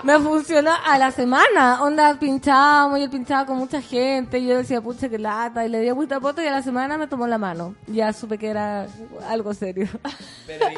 Me 0.03 0.17
funcionó 0.19 0.71
a 0.85 0.97
la 0.97 1.11
semana. 1.11 1.83
Onda, 1.83 2.17
pinchábamos 2.19 2.99
y 2.99 3.03
él 3.03 3.09
pinchaba 3.09 3.45
con 3.45 3.57
mucha 3.57 3.81
gente. 3.81 4.39
Y 4.39 4.47
yo 4.47 4.57
decía, 4.57 4.81
pucha, 4.81 5.09
qué 5.09 5.17
lata. 5.19 5.65
Y 5.65 5.69
le 5.69 5.79
di 5.81 5.91
puta 5.93 6.19
poto 6.19 6.41
y 6.41 6.47
a 6.47 6.51
la 6.51 6.61
semana 6.61 6.97
me 6.97 7.07
tomó 7.07 7.27
la 7.27 7.37
mano. 7.37 7.75
Ya 7.87 8.13
supe 8.13 8.37
que 8.37 8.47
era 8.47 8.87
algo 9.27 9.53
serio. 9.53 9.87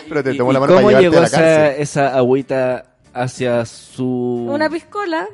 Pero 0.09 0.23
te 0.23 0.33
¿Y- 0.33 0.37
tomó 0.37 0.51
y 0.51 0.53
la 0.53 0.59
mano 0.59 0.73
para 0.73 0.81
¿Cómo 0.81 0.89
llevarte 0.89 1.03
llegó 1.09 1.17
a 1.17 1.21
la 1.21 1.27
esa, 1.27 1.75
esa 1.75 2.17
agüita 2.17 2.85
hacia 3.13 3.65
su... 3.65 4.47
Una 4.49 4.69
piscola. 4.69 5.27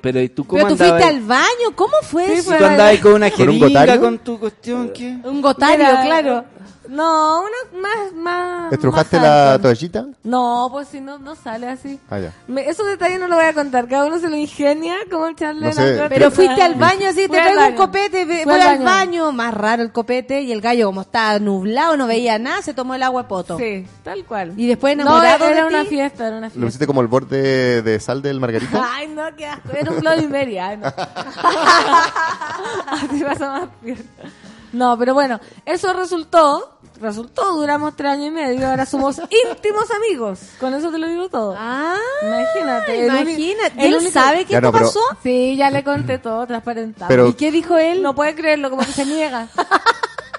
Pero 0.00 0.20
¿y 0.22 0.30
tú 0.30 0.46
cómo 0.46 0.62
Pero 0.62 0.76
tú 0.76 0.82
andabas? 0.82 1.02
fuiste 1.02 1.18
al 1.18 1.26
baño, 1.26 1.76
¿cómo 1.76 1.92
fue 2.02 2.24
Sí, 2.26 2.32
eso? 2.32 2.44
fue 2.50 2.58
¿Tú 2.58 2.64
andabas 2.64 2.98
con 3.00 3.12
una 3.12 3.30
¿Con 3.30 3.40
un 3.40 3.46
jeringa 3.60 3.66
gotario? 3.68 4.00
con 4.00 4.18
tu 4.20 4.40
cuestión? 4.40 4.90
¿Qué? 4.94 5.18
Un 5.24 5.42
gotario, 5.42 5.84
Mira, 5.86 6.02
claro. 6.02 6.44
No, 6.90 7.42
una 7.42 7.80
más, 7.80 8.12
más. 8.14 8.72
¿Estrujaste 8.72 9.16
más 9.18 9.24
la 9.24 9.58
toallita? 9.60 10.06
No, 10.24 10.68
pues 10.72 10.88
si 10.88 11.00
no, 11.00 11.18
no 11.18 11.36
sale 11.36 11.68
así. 11.68 12.00
Ah, 12.10 12.18
ya. 12.18 12.32
Me- 12.48 12.68
esos 12.68 12.84
detalles 12.86 13.20
no 13.20 13.28
lo 13.28 13.36
voy 13.36 13.44
a 13.44 13.54
contar. 13.54 13.86
Cada 13.86 14.06
uno 14.06 14.18
se 14.18 14.28
lo 14.28 14.34
ingenia 14.36 14.96
como 15.08 15.28
echarle 15.28 15.68
No 15.68 15.72
sé, 15.72 15.94
la. 15.96 16.08
Pero 16.08 16.32
fuiste 16.32 16.60
al 16.60 16.74
baño 16.74 17.06
así, 17.08 17.22
te 17.22 17.28
traigo 17.28 17.64
un 17.64 17.74
copete, 17.74 18.24
voy 18.44 18.54
al 18.54 18.60
al 18.62 18.78
baño. 18.82 19.30
Más 19.30 19.54
raro 19.54 19.82
el 19.84 19.92
copete 19.92 20.42
y 20.42 20.50
el 20.50 20.60
gallo 20.60 20.86
como 20.86 21.02
estaba 21.02 21.38
nublado, 21.38 21.96
no 21.96 22.08
veía 22.08 22.38
nada, 22.40 22.60
se 22.60 22.74
tomó 22.74 22.94
el 22.96 23.02
agua 23.04 23.22
de 23.22 23.28
poto. 23.28 23.56
Sí, 23.56 23.86
tal 24.02 24.24
cual. 24.24 24.54
Y 24.56 24.66
después 24.66 24.96
no, 24.96 25.02
enamorado 25.04 25.46
era 25.46 25.62
de 25.62 25.68
una 25.68 25.82
ti. 25.82 25.90
fiesta, 25.90 26.26
era 26.26 26.38
una 26.38 26.46
¿Lo 26.48 26.52
fiesta. 26.52 26.68
hiciste 26.68 26.86
como 26.88 27.02
el 27.02 27.06
borde 27.06 27.82
de 27.82 28.00
sal 28.00 28.20
del 28.20 28.40
margarita? 28.40 28.84
Ay, 28.94 29.06
no, 29.08 29.22
qué 29.36 29.46
asco. 29.46 29.68
Era 29.72 29.92
un 29.92 30.00
Bloody 30.00 30.26
Mary. 30.26 30.58
Ay, 30.58 30.76
no. 30.76 30.88
Así 32.88 33.22
pasa 33.24 33.48
más 33.48 33.68
fiesta. 33.82 34.24
No, 34.72 34.96
pero 34.96 35.14
bueno, 35.14 35.40
eso 35.66 35.92
resultó, 35.92 36.78
resultó, 37.00 37.54
duramos 37.54 37.96
tres 37.96 38.12
años 38.12 38.26
y 38.28 38.30
medio, 38.30 38.68
ahora 38.68 38.86
somos 38.86 39.18
íntimos 39.50 39.90
amigos. 39.90 40.40
Con 40.60 40.74
eso 40.74 40.90
te 40.90 40.98
lo 40.98 41.06
digo 41.08 41.28
todo. 41.28 41.54
Ah, 41.58 41.96
Imagínate. 42.22 43.06
imagínate. 43.06 43.80
el 43.80 43.86
¿Él 43.86 43.94
único- 43.96 44.12
sabe 44.12 44.44
qué 44.44 44.60
no, 44.60 44.70
pero- 44.72 44.86
pasó? 44.86 45.00
Sí, 45.22 45.56
ya 45.56 45.70
le 45.70 45.82
conté 45.84 46.18
todo, 46.18 46.46
transparentado. 46.46 47.08
Pero- 47.08 47.28
¿Y 47.28 47.32
qué 47.34 47.50
dijo 47.50 47.78
él? 47.78 48.02
No 48.02 48.14
puede 48.14 48.34
creerlo, 48.34 48.70
como 48.70 48.82
que 48.84 48.92
se 48.92 49.04
niega. 49.06 49.48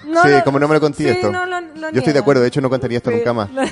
No 0.03 0.23
sí, 0.23 0.29
lo- 0.29 0.43
como 0.43 0.57
no 0.57 0.67
me 0.67 0.73
lo 0.73 0.81
conté 0.81 1.03
sí, 1.03 1.09
esto. 1.09 1.31
no 1.31 1.45
lo- 1.45 1.61
lo 1.61 1.67
Yo 1.75 1.87
estoy 1.89 1.91
niega. 2.01 2.13
de 2.13 2.19
acuerdo, 2.19 2.41
de 2.41 2.47
hecho 2.47 2.59
no 2.59 2.71
contaría 2.71 2.97
esto 2.97 3.11
Sí. 3.11 3.17
nunca 3.17 3.33
más. 3.33 3.49
Pero- 3.53 3.69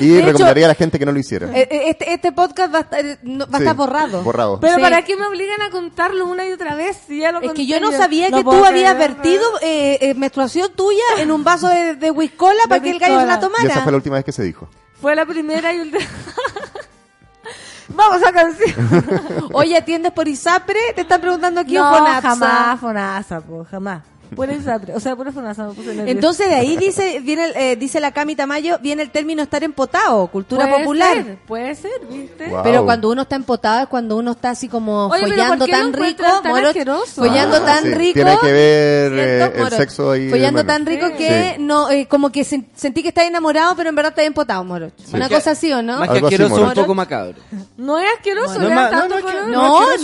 Y 0.00 0.08
De 0.08 0.18
hecho- 0.18 0.26
recomendaría 0.26 0.64
a 0.64 0.68
la 0.68 0.74
gente 0.74 0.98
que 0.98 1.06
no 1.06 1.12
lo 1.12 1.18
hiciera. 1.18 1.46
Eh, 1.56 1.68
eh, 1.70 1.82
Este, 1.90 2.12
este 2.12 2.32
podcast 2.32 2.74
va 2.74 2.78
a 2.78 2.82
estar, 2.82 3.04
eh, 3.04 3.18
no- 3.22 3.46
va 3.46 3.58
a 3.58 3.60
estar 3.60 3.76
borrado. 3.76 4.22
Borrado. 4.22 4.58
Pero 4.60 4.74
Sí. 4.76 4.80
¿para 4.80 5.02
qué 5.02 5.16
me 5.16 5.26
obligan 5.26 5.62
a 5.62 5.70
contarlo 5.70 6.26
una 6.26 6.46
y 6.46 6.52
otra 6.52 6.74
vez? 6.74 6.98
Si 7.06 7.20
ya 7.20 7.30
lo 7.32 7.40
Es 7.40 7.52
que 7.52 7.66
yo 7.66 7.78
no 7.80 7.92
sabía 7.92 8.28
No 8.30 8.38
que 8.38 8.44
tú 8.44 8.64
habías 8.64 8.94
creer. 8.94 9.14
vertido 9.14 9.44
eh, 9.62 9.98
eh, 10.00 10.14
menstruación 10.14 10.72
tuya 10.74 11.02
en 11.18 11.30
un 11.30 11.44
vaso 11.44 11.68
de, 11.68 11.94
de 11.94 12.10
whiskola 12.10 12.62
para 12.68 12.82
que 12.82 12.90
el 12.90 12.98
gallo 12.98 13.20
se 13.20 13.26
la 13.26 13.38
piscola. 13.40 13.54
Y 13.62 13.66
esa 13.66 13.66
fue 13.66 13.74
tomara. 13.74 13.90
la 13.92 13.96
última 13.96 14.16
vez 14.16 14.24
que 14.24 14.32
se 14.32 14.42
dijo. 14.42 14.68
Fue 15.00 15.14
la 15.14 15.24
primera 15.26 15.72
y 15.72 15.80
última. 15.80 16.04
Vamos 17.88 18.22
a 18.26 18.32
canción. 18.32 19.48
Oye, 19.52 19.76
¿atiendes 19.76 20.10
por 20.12 20.26
ISAPRE? 20.26 20.78
Te 20.94 21.02
están 21.02 21.20
preguntando 21.20 21.60
aquí 21.60 21.74
no, 21.74 21.88
o 21.88 21.98
Fonapsa? 21.98 22.28
jamás, 22.30 22.80
Fonasa, 22.80 23.40
po, 23.42 23.64
jamás. 23.70 24.02
Pura 24.34 24.52
Isapre. 24.52 24.94
O 24.94 25.00
sea, 25.00 25.14
pura 25.16 25.32
Fonasa. 25.32 25.66
Me 25.68 25.74
puse. 25.74 26.10
Entonces 26.10 26.48
de 26.48 26.54
ahí 26.54 26.76
dice 26.76 27.20
viene 27.20 27.44
el, 27.46 27.56
eh, 27.56 27.76
dice 27.76 28.00
la 28.00 28.12
Cami 28.12 28.34
Tamayo, 28.36 28.78
viene 28.80 29.02
el 29.02 29.10
término 29.10 29.42
estar 29.42 29.62
empotado, 29.64 30.26
cultura 30.28 30.66
Puede 30.68 30.78
popular. 30.80 31.14
ser, 31.14 31.36
puede 31.46 31.74
ser, 31.74 31.92
¿viste? 32.10 32.46
Wow. 32.48 32.60
Pero 32.62 32.84
cuando 32.84 33.10
uno 33.10 33.22
está 33.22 33.36
empotado 33.36 33.82
es 33.82 33.88
cuando 33.88 34.16
uno 34.16 34.32
está 34.32 34.50
así 34.50 34.68
como 34.68 35.06
Oye, 35.06 35.20
follando 35.22 35.66
¿por 35.66 35.70
tan 35.74 35.92
rico, 35.92 36.24
tan 36.42 36.64
asqueroso? 36.64 37.22
follando 37.22 37.56
Ah, 37.58 37.64
tan 37.66 37.84
sí. 37.84 37.94
rico. 37.94 38.14
Tiene 38.14 38.38
que 38.40 38.52
ver 38.52 39.12
eh, 39.12 39.36
¿cierto, 39.52 39.66
el 39.66 39.72
sexo 39.72 40.10
ahí. 40.10 40.30
Follando 40.30 40.62
bueno. 40.64 40.72
tan 40.72 40.86
rico 40.86 41.06
Sí. 41.08 41.14
que 41.18 41.52
Sí. 41.56 41.62
no 41.62 41.90
eh, 41.90 42.06
como 42.08 42.30
que 42.30 42.42
sen- 42.42 42.66
sentí 42.74 43.02
que 43.02 43.08
estás 43.08 43.24
enamorado, 43.24 43.76
pero 43.76 43.88
en 43.90 43.94
verdad 43.94 44.10
estás 44.12 44.24
empotado, 44.26 44.64
morocho. 44.64 44.94
Una 45.12 45.28
cosa 45.28 45.52
así 45.52 45.72
o 45.72 45.82
no? 45.82 45.98
Más 45.98 46.08
que 46.08 46.18
asqueroso, 46.18 46.62
un 46.62 46.72
poco 46.74 46.94
macabro. 46.94 47.34
No 47.76 47.98
es 47.98 48.06
asqueroso, 48.16 48.58
No, 48.60 48.68
no, 48.68 48.74
no, 48.74 48.90
tanto 48.90 49.20
no, 49.48 49.92
es 49.92 50.00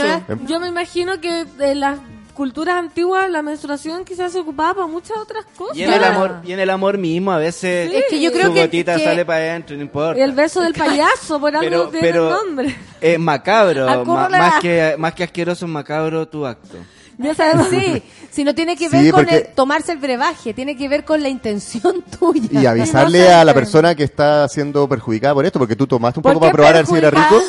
Yo 0.46 0.60
me 0.60 0.68
imagino 0.68 1.20
que 1.20 1.46
las 1.74 1.98
culturas 2.40 2.76
antiguas 2.76 3.28
la 3.28 3.42
menstruación 3.42 4.02
quizás 4.02 4.32
se 4.32 4.38
ocupaba 4.38 4.72
para 4.72 4.86
muchas 4.86 5.18
otras 5.18 5.44
cosas. 5.54 5.76
Y 5.76 5.82
en, 5.82 5.92
el 5.92 6.02
amor, 6.02 6.36
y 6.42 6.52
en 6.52 6.60
el 6.60 6.70
amor 6.70 6.96
mismo, 6.96 7.32
a 7.32 7.36
veces 7.36 7.92
Es 7.92 8.04
que 8.08 8.18
yo 8.18 8.32
creo 8.32 8.46
su 8.46 8.54
que- 8.54 8.62
gotita 8.62 8.96
que- 8.96 9.04
sale 9.04 9.26
para 9.26 9.40
adentro, 9.40 9.76
no 9.76 9.82
importa. 9.82 10.18
Y 10.18 10.22
el 10.22 10.32
beso 10.32 10.62
del 10.62 10.72
payaso, 10.86 11.38
por 11.38 11.54
algo 11.54 11.60
pero, 11.68 11.88
tiene 11.90 12.06
pero 12.08 12.30
nombre. 12.30 12.74
es 12.98 13.18
macabro, 13.18 13.86
¿A 13.86 14.04
ma- 14.04 14.28
más, 14.30 14.60
que, 14.60 14.94
más 14.98 15.12
que 15.12 15.24
asqueroso 15.24 15.66
es 15.66 15.70
macabro 15.70 16.26
tu 16.28 16.46
acto. 16.46 16.78
Ya 17.18 17.34
sabemos. 17.34 17.68
Sí, 17.68 18.02
si 18.30 18.44
no 18.44 18.54
tiene 18.54 18.74
que 18.78 18.88
Sí, 18.88 18.96
ver 18.96 19.12
con 19.12 19.20
porque- 19.24 19.36
el- 19.36 19.54
tomarse 19.54 19.92
el 19.92 19.98
brebaje, 19.98 20.54
tiene 20.54 20.74
que 20.74 20.88
ver 20.88 21.04
con 21.04 21.22
la 21.22 21.28
intención 21.28 22.02
tuya. 22.18 22.62
Y 22.62 22.64
avisarle 22.64 23.30
a 23.30 23.44
la 23.44 23.52
persona 23.52 23.94
que 23.94 24.04
está 24.04 24.48
siendo 24.48 24.88
perjudicada 24.88 25.34
por 25.34 25.44
esto, 25.44 25.58
porque 25.58 25.76
tú 25.76 25.86
tomaste 25.86 26.20
un 26.20 26.22
¿Por 26.22 26.32
poco 26.32 26.46
para 26.46 26.52
probar 26.54 26.72
a 26.72 26.76
ver 26.78 26.86
si 26.86 26.94
era 26.96 27.10
rico. 27.10 27.42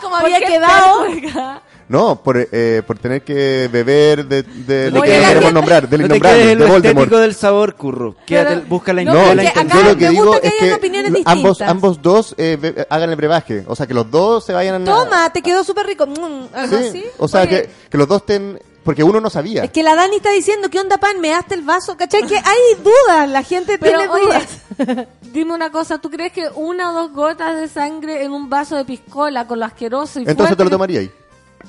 como 0.00 0.14
¿Por 0.16 0.24
había 0.26 0.38
quedado. 0.38 1.00
perjudicada? 1.02 1.62
No, 1.88 2.20
por, 2.20 2.36
eh, 2.50 2.82
por 2.84 2.98
tener 2.98 3.22
que 3.22 3.68
beber 3.70 4.26
de, 4.26 4.42
de 4.42 4.90
lo 4.90 5.02
que 5.02 5.18
no 5.20 5.28
queremos 5.28 5.52
nombrar, 5.52 5.88
del 5.88 6.00
no 6.00 6.08
te 6.08 6.16
innombrable, 6.16 6.42
en 6.42 6.48
de 6.58 6.64
lo 6.66 6.72
Voldemort. 6.72 6.96
estético 7.04 7.20
del 7.20 7.34
sabor, 7.36 7.74
curro. 7.76 8.16
Quédate, 8.26 8.56
Pero- 8.56 8.66
busca 8.66 8.92
la, 8.92 9.04
No, 9.04 9.12
busca 9.12 9.22
la 9.22 9.28
porque 9.28 9.42
intención. 9.60 9.66
acá 9.70 9.76
Yo 9.78 9.92
lo 9.92 9.98
que 9.98 10.04
me 10.06 10.10
digo 10.10 10.24
gusta 10.26 10.40
que 10.40 10.46
es 10.48 10.54
hayan 10.54 10.68
que 10.68 10.74
opiniones 10.74 11.12
lo- 11.12 11.18
ambos, 11.26 11.34
distintas. 11.50 11.68
ambos 11.70 12.02
dos 12.02 12.34
eh, 12.38 12.58
be- 12.60 12.86
hagan 12.90 13.10
el 13.10 13.16
brebaje. 13.16 13.64
O 13.68 13.76
sea, 13.76 13.86
que 13.86 13.94
los 13.94 14.10
dos 14.10 14.44
se 14.44 14.52
vayan 14.52 14.82
a... 14.82 14.84
Toma, 14.84 15.30
te 15.32 15.42
quedó 15.42 15.62
súper 15.62 15.86
rico. 15.86 16.06
Mm, 16.08 16.48
algo 16.54 16.76
Sí, 16.78 16.84
así. 16.88 17.04
O 17.18 17.28
sea, 17.28 17.46
que, 17.48 17.70
que 17.88 17.96
los 17.98 18.08
dos 18.08 18.22
estén... 18.22 18.58
Porque 18.82 19.02
uno 19.02 19.20
no 19.20 19.30
sabía. 19.30 19.64
Es 19.64 19.70
que 19.72 19.82
la 19.82 19.96
Dani 19.96 20.16
está 20.16 20.30
diciendo, 20.30 20.68
¿qué 20.70 20.78
onda, 20.78 20.96
pan? 20.98 21.20
¿Me 21.20 21.30
daste 21.30 21.54
el 21.56 21.62
vaso? 21.62 21.96
¿Cachai? 21.96 22.22
Que 22.24 22.36
hay 22.36 22.74
dudas, 22.84 23.28
la 23.28 23.42
gente 23.42 23.78
Pero, 23.78 23.98
tiene 23.98 24.12
oye, 24.12 24.24
dudas. 24.24 25.06
dime 25.32 25.54
una 25.54 25.70
cosa, 25.72 25.98
¿tú 25.98 26.08
crees 26.08 26.32
que 26.32 26.48
una 26.54 26.90
o 26.90 26.94
dos 26.94 27.12
gotas 27.12 27.60
de 27.60 27.66
sangre 27.68 28.22
en 28.22 28.30
un 28.30 28.48
vaso 28.48 28.76
de 28.76 28.84
piscola 28.84 29.46
con 29.48 29.58
lo 29.58 29.66
asqueroso 29.66 30.18
y 30.20 30.22
Entonces 30.22 30.36
fuerte 30.36 30.56
te 30.56 30.64
lo 30.64 30.70
tomaría 30.70 31.00
ahí. 31.00 31.10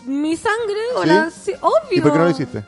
Mi 0.05 0.35
sangre, 0.37 0.79
o 0.95 1.03
¿Sí? 1.03 1.07
la- 1.09 1.29
sí, 1.31 1.53
obvio. 1.61 1.97
¿Y 1.97 2.01
por 2.01 2.11
qué 2.13 2.17
no 2.19 2.23
lo 2.25 2.29
hiciste? 2.31 2.63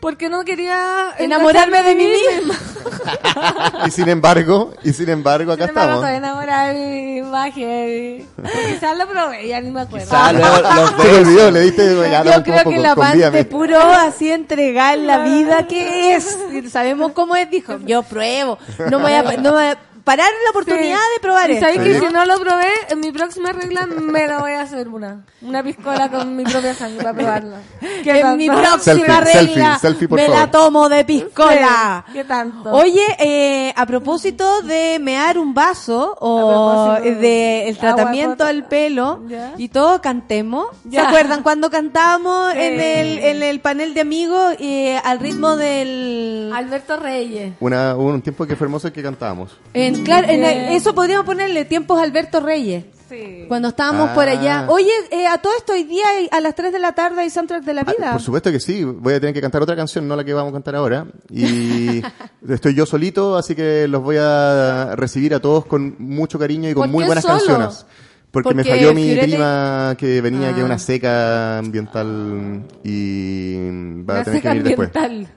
Porque 0.00 0.28
no 0.28 0.44
quería 0.44 1.08
Enamorarme 1.18 1.82
de 1.82 1.94
mí 1.96 2.06
misma. 2.06 2.54
Y 3.86 3.90
sin 3.90 4.08
embargo, 4.08 4.72
y 4.84 4.92
sin 4.92 5.08
embargo, 5.08 5.52
acá 5.52 5.64
Sin 5.64 5.70
embargo, 5.70 5.94
estamos. 5.94 6.04
estoy 6.04 6.16
enamorada 6.16 6.68
de 6.68 6.74
mi 6.74 7.16
imagen. 7.18 8.28
Quizás 8.68 8.96
lo 8.96 9.08
probé, 9.08 9.48
ya 9.48 9.60
ni 9.60 9.70
me 9.70 9.80
acuerdo. 9.80 10.06
Quizá 10.06 10.32
luego 10.32 10.56
los 10.56 10.90
Se 11.02 11.14
olvidó, 11.20 11.50
le 11.50 11.60
diste... 11.60 12.10
ya, 12.10 12.22
Yo 12.24 12.36
un 12.36 12.42
creo 12.42 12.58
poco, 12.58 12.70
que 12.70 12.78
la 12.78 13.30
de 13.30 13.44
puro 13.44 13.78
así 13.80 14.30
entregar 14.30 14.98
la 14.98 15.18
vida 15.18 15.66
que 15.66 16.14
es. 16.14 16.38
Sabemos 16.70 17.12
cómo 17.12 17.34
es, 17.36 17.50
dijo. 17.50 17.78
Yo 17.84 18.02
pruebo. 18.04 18.58
No 18.90 18.98
me 18.98 19.04
voy 19.04 19.12
a, 19.12 19.22
no 19.22 19.42
me 19.42 19.50
voy 19.50 19.64
a 19.64 19.78
parar 20.08 20.30
la 20.44 20.50
oportunidad 20.50 20.96
Sí. 20.96 21.14
de 21.16 21.20
probar 21.20 21.50
y 21.50 21.56
Sí. 21.56 21.78
que 21.78 22.00
si 22.00 22.06
no 22.12 22.24
lo 22.24 22.38
probé, 22.40 22.66
en 22.88 23.00
mi 23.00 23.12
próxima 23.12 23.52
regla 23.52 23.86
me 23.86 24.26
la 24.26 24.38
voy 24.38 24.52
a 24.52 24.62
hacer 24.62 24.88
una. 24.88 25.24
Una 25.42 25.62
piscola 25.62 26.08
con 26.08 26.34
mi 26.34 26.44
propia 26.44 26.72
sangre 26.72 27.02
para 27.02 27.14
probarla. 27.14 27.58
¿Qué 28.04 28.20
En 28.20 28.36
mi 28.38 28.48
próxima 28.48 28.78
Selfie, 28.78 29.04
regla 29.06 29.26
selfie, 29.26 29.78
selfie, 29.80 30.08
me 30.08 30.22
favor. 30.26 30.38
la 30.40 30.50
tomo 30.50 30.88
de 30.88 31.04
piscola. 31.04 32.04
Sí, 32.06 32.12
¿Qué 32.14 32.24
tanto? 32.24 32.70
Oye, 32.72 33.04
eh, 33.18 33.72
a 33.76 33.84
propósito 33.84 34.62
de 34.62 34.98
mear 34.98 35.36
un 35.38 35.52
vaso 35.52 36.16
o 36.20 36.94
propósito 36.96 37.20
de 37.20 37.68
el 37.68 37.76
tratamiento 37.78 38.44
al 38.44 38.64
pelo 38.66 39.20
Ya. 39.28 39.52
y 39.58 39.68
todo, 39.68 40.00
cantemos. 40.00 40.68
¿Se 40.84 40.90
Ya. 40.90 41.08
acuerdan 41.08 41.42
cuando 41.42 41.70
cantábamos 41.70 42.52
Sí. 42.54 42.58
en, 42.60 42.80
el, 42.80 43.18
en 43.18 43.42
el 43.42 43.60
panel 43.60 43.92
de 43.92 44.00
amigos 44.00 44.54
eh, 44.58 44.98
al 45.04 45.18
ritmo 45.20 45.56
del... 45.56 46.50
Alberto 46.54 46.96
Reyes. 46.96 47.52
Una, 47.60 47.94
un 47.94 48.22
tiempo 48.22 48.46
que 48.46 48.56
fue 48.56 48.66
hermoso 48.66 48.90
que 48.92 49.02
cantábamos. 49.02 49.56
En, 49.74 49.97
claro, 50.04 50.28
en 50.28 50.44
el- 50.44 50.58
Bien. 50.58 50.72
eso 50.72 50.94
podríamos 50.94 51.26
ponerle 51.26 51.64
tiempos 51.64 52.00
Alberto 52.00 52.40
Reyes. 52.40 52.84
Sí. 53.08 53.46
Cuando 53.48 53.68
estábamos 53.68 54.10
Ah. 54.10 54.14
por 54.14 54.28
allá. 54.28 54.66
Oye, 54.68 54.90
eh, 55.10 55.26
a 55.26 55.38
todo 55.38 55.54
esto 55.56 55.72
hoy 55.72 55.84
día 55.84 56.04
a 56.30 56.40
las 56.42 56.54
3 56.54 56.70
de 56.72 56.78
la 56.78 56.92
tarde 56.92 57.22
hay 57.22 57.30
soundtrack 57.30 57.64
de 57.64 57.72
la 57.72 57.80
Ah, 57.86 57.94
vida. 57.96 58.12
por 58.12 58.20
supuesto 58.20 58.52
que 58.52 58.60
sí, 58.60 58.84
voy 58.84 59.14
a 59.14 59.20
tener 59.20 59.32
que 59.34 59.40
cantar 59.40 59.62
otra 59.62 59.74
canción, 59.74 60.06
no 60.06 60.14
la 60.14 60.24
que 60.24 60.34
vamos 60.34 60.50
a 60.50 60.52
cantar 60.52 60.76
ahora. 60.76 61.06
Y 61.30 62.02
estoy 62.48 62.74
yo 62.74 62.84
solito, 62.84 63.36
así 63.38 63.54
que 63.54 63.88
los 63.88 64.02
voy 64.02 64.16
a 64.20 64.94
recibir 64.94 65.32
a 65.34 65.40
todos 65.40 65.64
con 65.64 65.94
mucho 65.98 66.38
cariño 66.38 66.68
y 66.68 66.74
con 66.74 66.82
¿Por 66.82 66.90
muy 66.90 67.04
qué 67.04 67.06
buenas 67.06 67.24
solo? 67.24 67.38
canciones. 67.38 67.86
Porque, 68.30 68.50
me 68.54 68.62
Porque 68.62 68.76
falló 68.78 68.92
mi 68.92 69.16
prima 69.16 69.94
que 69.98 70.20
venía, 70.20 70.48
que 70.52 70.56
es 70.58 70.62
Ah. 70.62 70.66
una 70.66 70.78
seca 70.78 71.58
ambiental 71.60 72.62
y 72.84 74.02
va 74.02 74.14
La 74.16 74.20
a 74.20 74.24
tener 74.24 74.42
que 74.42 74.48
seca 74.48 74.48
venir 74.50 74.64
después. 74.64 74.90
ambiental. 74.94 75.34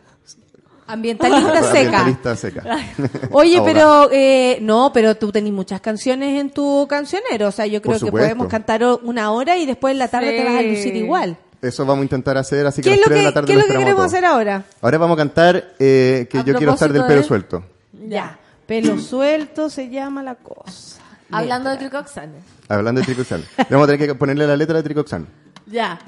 Ambientalista 0.91 1.63
seca. 1.71 1.99
Ambientalista 2.01 2.35
seca. 2.35 2.63
Oye, 3.31 3.57
Ahora. 3.57 3.71
pero 3.73 4.09
eh, 4.11 4.57
no, 4.61 4.91
pero 4.93 5.15
tú 5.15 5.31
tenés 5.31 5.53
muchas 5.53 5.81
canciones 5.81 6.39
en 6.39 6.49
tu 6.51 6.85
cancionero. 6.89 7.47
O 7.47 7.51
sea, 7.51 7.65
yo 7.65 7.81
creo 7.81 7.99
que 7.99 8.11
podemos 8.11 8.47
cantar 8.47 8.83
una 9.03 9.31
hora 9.31 9.57
y 9.57 9.65
después 9.65 9.91
en 9.93 9.99
la 9.99 10.07
tarde 10.07 10.31
Sí. 10.31 10.37
te 10.37 10.43
vas 10.43 10.55
a 10.55 10.61
lucir 10.61 10.95
igual. 10.95 11.37
Eso 11.61 11.85
vamos 11.85 12.01
a 12.01 12.05
intentar 12.05 12.37
hacer, 12.37 12.65
así 12.65 12.81
que 12.81 12.89
¿Qué 12.89 12.89
a 12.89 12.93
es 12.95 12.99
las 13.01 13.07
lo 13.07 13.13
3 13.13 13.17
de 13.19 13.23
la 13.23 13.29
que, 13.29 13.33
tarde 13.35 13.47
qué 13.47 13.53
es 13.53 13.59
lo 13.59 13.65
que 13.73 13.79
queremos 13.79 14.05
hacer 14.05 14.25
ahora? 14.25 14.63
Ahora 14.81 14.97
vamos 14.97 15.13
a 15.15 15.17
cantar 15.19 15.73
eh, 15.77 16.27
que 16.31 16.39
A 16.39 16.43
yo 16.43 16.55
quiero 16.55 16.73
estar 16.73 16.91
del 16.91 17.03
pelo 17.05 17.21
de- 17.21 17.27
suelto. 17.27 17.63
Ya. 18.07 18.37
Pelo 18.65 18.97
suelto 18.99 19.69
se 19.69 19.89
llama 19.89 20.23
la 20.23 20.35
cosa. 20.35 20.99
Hablando 21.29 21.69
de 21.69 21.77
Tricoxane. 21.77 22.33
Hablando 22.67 23.01
de 23.01 23.05
Tricoxan. 23.05 23.43
Vamos 23.69 23.87
a 23.87 23.91
tener 23.91 24.07
que 24.07 24.15
ponerle 24.15 24.47
la 24.47 24.57
letra 24.57 24.77
de 24.77 24.83
Tricoxan. 24.83 25.27
Ya. 25.67 25.99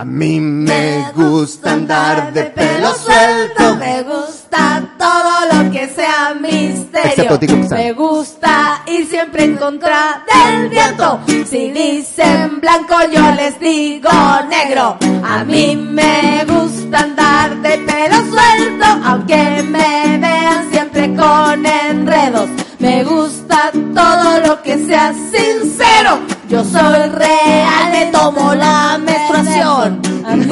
A 0.00 0.04
mí 0.06 0.40
me 0.40 1.12
gusta 1.14 1.72
andar 1.72 2.32
de 2.32 2.44
pelo 2.44 2.94
suelto. 2.94 3.76
Me 3.76 4.02
gusta 4.02 4.82
todo 4.96 5.32
lo 5.52 5.70
que 5.70 5.88
sea 5.88 6.34
misterio. 6.40 7.38
Me 7.68 7.92
gusta 7.92 8.82
ir 8.86 9.06
siempre 9.06 9.44
en 9.44 9.58
contra 9.58 10.24
del 10.26 10.70
viento. 10.70 11.20
Si 11.26 11.70
dicen 11.70 12.62
blanco, 12.62 12.96
yo 13.12 13.30
les 13.32 13.60
digo 13.60 14.10
negro. 14.48 14.96
A 15.22 15.44
mí 15.44 15.76
me 15.76 16.46
gusta 16.46 17.00
andar 17.00 17.60
de 17.60 17.76
pelo 17.76 18.16
suelto, 18.30 18.86
aunque 19.04 19.62
me 19.64 20.16
vean 20.16 20.70
siempre 20.70 21.14
con 21.14 21.66
enredos. 21.66 22.48
Me 22.78 23.04
gusta 23.04 23.70
todo 23.94 24.40
lo 24.46 24.62
que 24.62 24.78
sea 24.78 25.12
sincero. 25.12 26.39
Yo 26.50 26.64
soy 26.64 27.08
real, 27.10 27.90
me 27.92 28.06
tomo 28.06 28.54
la 28.54 28.98
menstruación. 28.98 30.00
A 30.24 30.34
mí- 30.34 30.44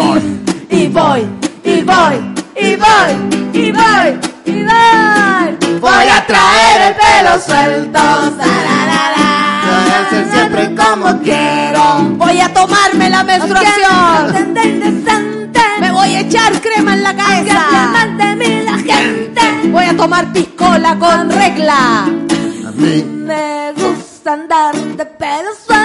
Y 0.71 0.87
voy, 0.87 1.27
y 1.65 1.83
voy, 1.83 2.19
y 2.55 2.77
voy, 2.77 3.09
y 3.53 3.73
voy, 3.73 4.09
y 4.45 4.63
voy. 4.63 5.79
Voy 5.81 6.07
a 6.17 6.25
traer 6.27 6.83
el 6.89 6.95
pelo 6.95 7.33
suelto. 7.41 7.99
Voy 9.69 9.91
a 9.91 10.07
hacer 10.07 10.25
siempre 10.33 10.75
como 10.77 11.19
quiero. 11.23 11.83
Voy 12.17 12.41
a 12.41 12.53
tomarme 12.55 13.11
la 13.11 13.25
menstruación. 13.25 14.55
Me 15.81 15.91
voy 15.93 16.15
a 16.15 16.21
echar 16.21 16.53
crema 16.61 16.95
en 16.95 17.03
la 17.03 17.15
cabeza. 17.17 17.61
de 18.19 18.37
mí 18.37 18.63
la 18.65 18.77
gente. 18.79 19.41
Voy 19.73 19.85
a 19.85 19.97
tomar 19.97 20.33
piscola 20.33 20.97
con 20.97 21.29
regla. 21.31 22.05
A 22.05 22.71
mí 22.77 23.05
Me 23.29 23.73
gusta 23.73 24.33
andar 24.33 24.75
de 24.75 25.05
pelo 25.05 25.51
suelto. 25.67 25.78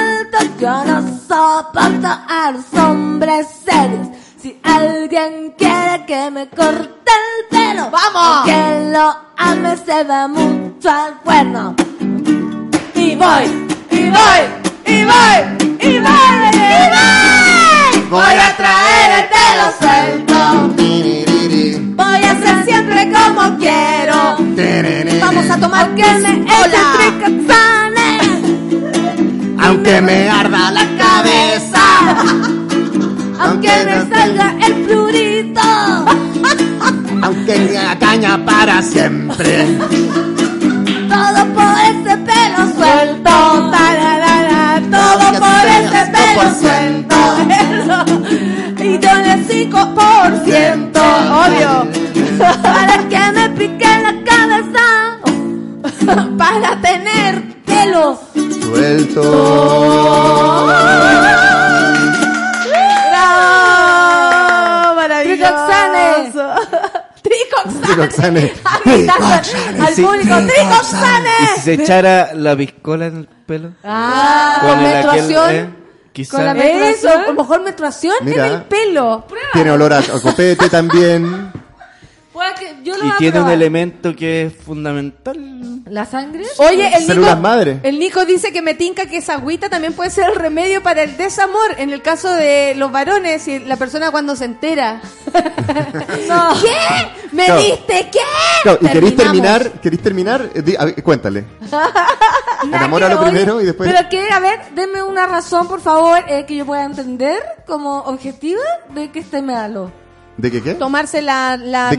Yo 0.64 0.86
no 0.86 1.02
soporto 1.28 2.08
a 2.08 2.52
los 2.54 2.82
hombres 2.82 3.48
serios. 3.66 4.08
Si 4.42 4.58
alguien 4.64 5.54
quiere 5.58 6.06
que 6.06 6.32
me 6.32 6.48
corte 6.48 7.12
el 7.12 7.50
pelo, 7.50 7.92
¡Vamos! 7.92 8.46
Que 8.46 8.90
lo 8.94 9.14
ame 9.36 9.76
se 9.76 10.06
va 10.06 10.26
mucho 10.30 10.90
al 10.90 11.20
cuerno. 11.20 11.76
Y 12.96 13.14
voy, 13.14 13.44
y 13.92 14.10
voy, 14.10 14.42
y 14.86 15.04
voy, 15.04 15.40
y 15.82 16.00
voy, 16.00 16.48
y 16.54 16.84
voy. 16.96 18.10
Voy 18.10 18.36
a 18.48 18.56
traer 18.56 19.20
el 19.20 19.26
pelo 19.36 19.66
suelto. 19.82 20.40
Voy 22.02 22.24
a 22.24 22.32
hacer 22.32 22.64
siempre 22.64 23.12
como 23.12 23.58
quiero. 23.58 24.38
Vamos 25.20 25.50
a 25.50 25.60
tomar 25.60 25.94
Que 25.94 26.06
me. 26.20 26.34
Aunque 29.74 30.02
me 30.02 30.30
arda 30.30 30.70
la 30.70 30.86
cabeza. 31.00 31.82
Aunque 33.40 33.72
me 33.86 34.16
salga 34.16 34.56
el 34.68 34.86
florito. 34.86 35.62
Aunque 37.24 37.58
me 37.58 37.98
caña 37.98 38.38
para 38.46 38.84
siempre. 38.84 39.66
Todo 41.10 41.46
por 41.56 41.76
ese 41.90 42.18
pelo 42.18 42.72
suelto. 42.78 43.72
Tararara, 43.72 44.80
Todo 44.92 45.40
por 45.40 45.66
ese 45.66 46.02
pelo 46.12 46.46
suelto. 46.62 47.18
Y 48.78 49.00
yo 49.00 49.10
el 49.10 49.48
5%. 49.48 51.02
Obvio. 51.42 51.74
Para 52.62 52.98
que 53.10 53.32
me 53.32 53.50
pique 53.50 53.92
la 54.04 54.14
cabeza. 54.24 54.86
Para 56.38 56.80
tener 56.80 57.53
pelo. 57.84 58.20
Suelto. 58.62 59.22
¡Bravo! 63.64 64.96
¡Maravilloso! 64.96 65.54
Tricoxane. 67.22 68.54
Tricoxane. 68.84 69.80
Al 69.80 69.94
público, 69.96 70.40
¿Y 70.40 70.48
Tricoxane. 70.48 71.30
si 71.56 71.62
se 71.62 71.74
echara 71.74 72.34
la 72.34 72.56
piscola 72.56 73.06
en 73.08 73.18
el 73.18 73.28
pelo? 73.28 73.72
Ah, 73.84 74.58
Con 74.62 74.70
con 74.70 74.80
el 74.80 74.86
aquel, 74.98 75.06
menstruación. 75.12 75.56
eh, 75.56 75.70
quizá. 76.12 76.38
Con 76.38 76.46
la 76.46 76.52
Eso, 76.54 76.64
menstruación. 76.80 77.22
a 77.24 77.28
lo 77.28 77.34
mejor 77.34 77.62
menstruación 77.64 78.16
Mira. 78.24 78.48
en 78.48 78.54
el 78.54 78.62
pelo. 78.64 79.26
Tiene 79.54 79.72
olor 79.72 79.94
a 79.94 80.00
a 80.00 80.20
copete 80.22 80.70
también. 80.70 81.52
Puede 82.56 82.56
que 82.76 82.84
yo 82.84 82.98
lo 82.98 83.06
Y 83.08 83.12
tiene 83.18 83.42
un 83.42 83.50
elemento 83.50 84.16
que 84.16 84.44
es 84.48 84.54
fundamental. 84.56 85.82
¿La 85.86 86.06
sangre? 86.06 86.44
Oye, 86.58 86.88
el 86.96 87.04
Células 87.04 87.32
Nico, 87.36 87.42
madre. 87.42 87.80
el 87.84 88.00
Nico 88.00 88.26
dice 88.26 88.52
que 88.52 88.62
me 88.62 88.74
tinca 88.74 89.06
que 89.06 89.18
esa 89.18 89.34
agüita 89.36 89.70
también 89.70 89.94
puede 89.94 90.10
ser 90.10 90.30
el 90.30 90.36
remedio 90.36 90.82
para 90.82 91.04
el 91.04 91.16
desamor 91.18 91.76
en 91.78 91.92
el 91.92 92.02
caso 92.02 92.32
de 92.34 92.74
los 92.76 92.92
varones 92.92 93.48
y 93.48 93.60
la 93.60 93.76
persona 93.78 94.12
cuando 94.12 94.36
se 94.36 94.46
entera. 94.46 95.02
No. 96.28 96.50
¿Qué? 96.62 97.30
¿Me 97.32 97.46
Claro. 97.46 97.62
diste 97.62 98.10
qué? 98.12 98.20
Claro, 98.64 98.78
¿Y 98.82 98.88
queréis 98.88 99.16
Terminamos. 99.16 99.18
terminar? 99.62 99.82
¿Queréis 99.82 100.02
terminar? 100.02 100.50
Eh, 100.54 100.62
di- 100.62 100.76
a 100.78 100.86
ver, 100.86 101.04
cuéntale. 101.04 101.46
Enamóralo 102.64 103.20
Oye, 103.20 103.30
primero 103.30 103.62
y 103.62 103.66
después. 103.66 103.92
Pero 103.92 104.10
que, 104.10 104.30
a 104.30 104.40
ver, 104.40 104.60
denme 104.76 105.04
una 105.04 105.28
razón, 105.28 105.68
por 105.68 105.82
favor, 105.82 106.20
eh, 106.28 106.46
que 106.46 106.56
yo 106.56 106.66
pueda 106.66 106.84
entender 106.86 107.40
como 107.66 108.00
objetiva 108.02 108.62
de 108.94 109.12
que 109.12 109.20
esté 109.20 109.42
malo. 109.42 109.92
¿De 110.38 110.50
qué 110.50 110.62
qué? 110.64 110.74
Tomarse 110.74 111.22
la, 111.22 111.58
la 111.58 111.92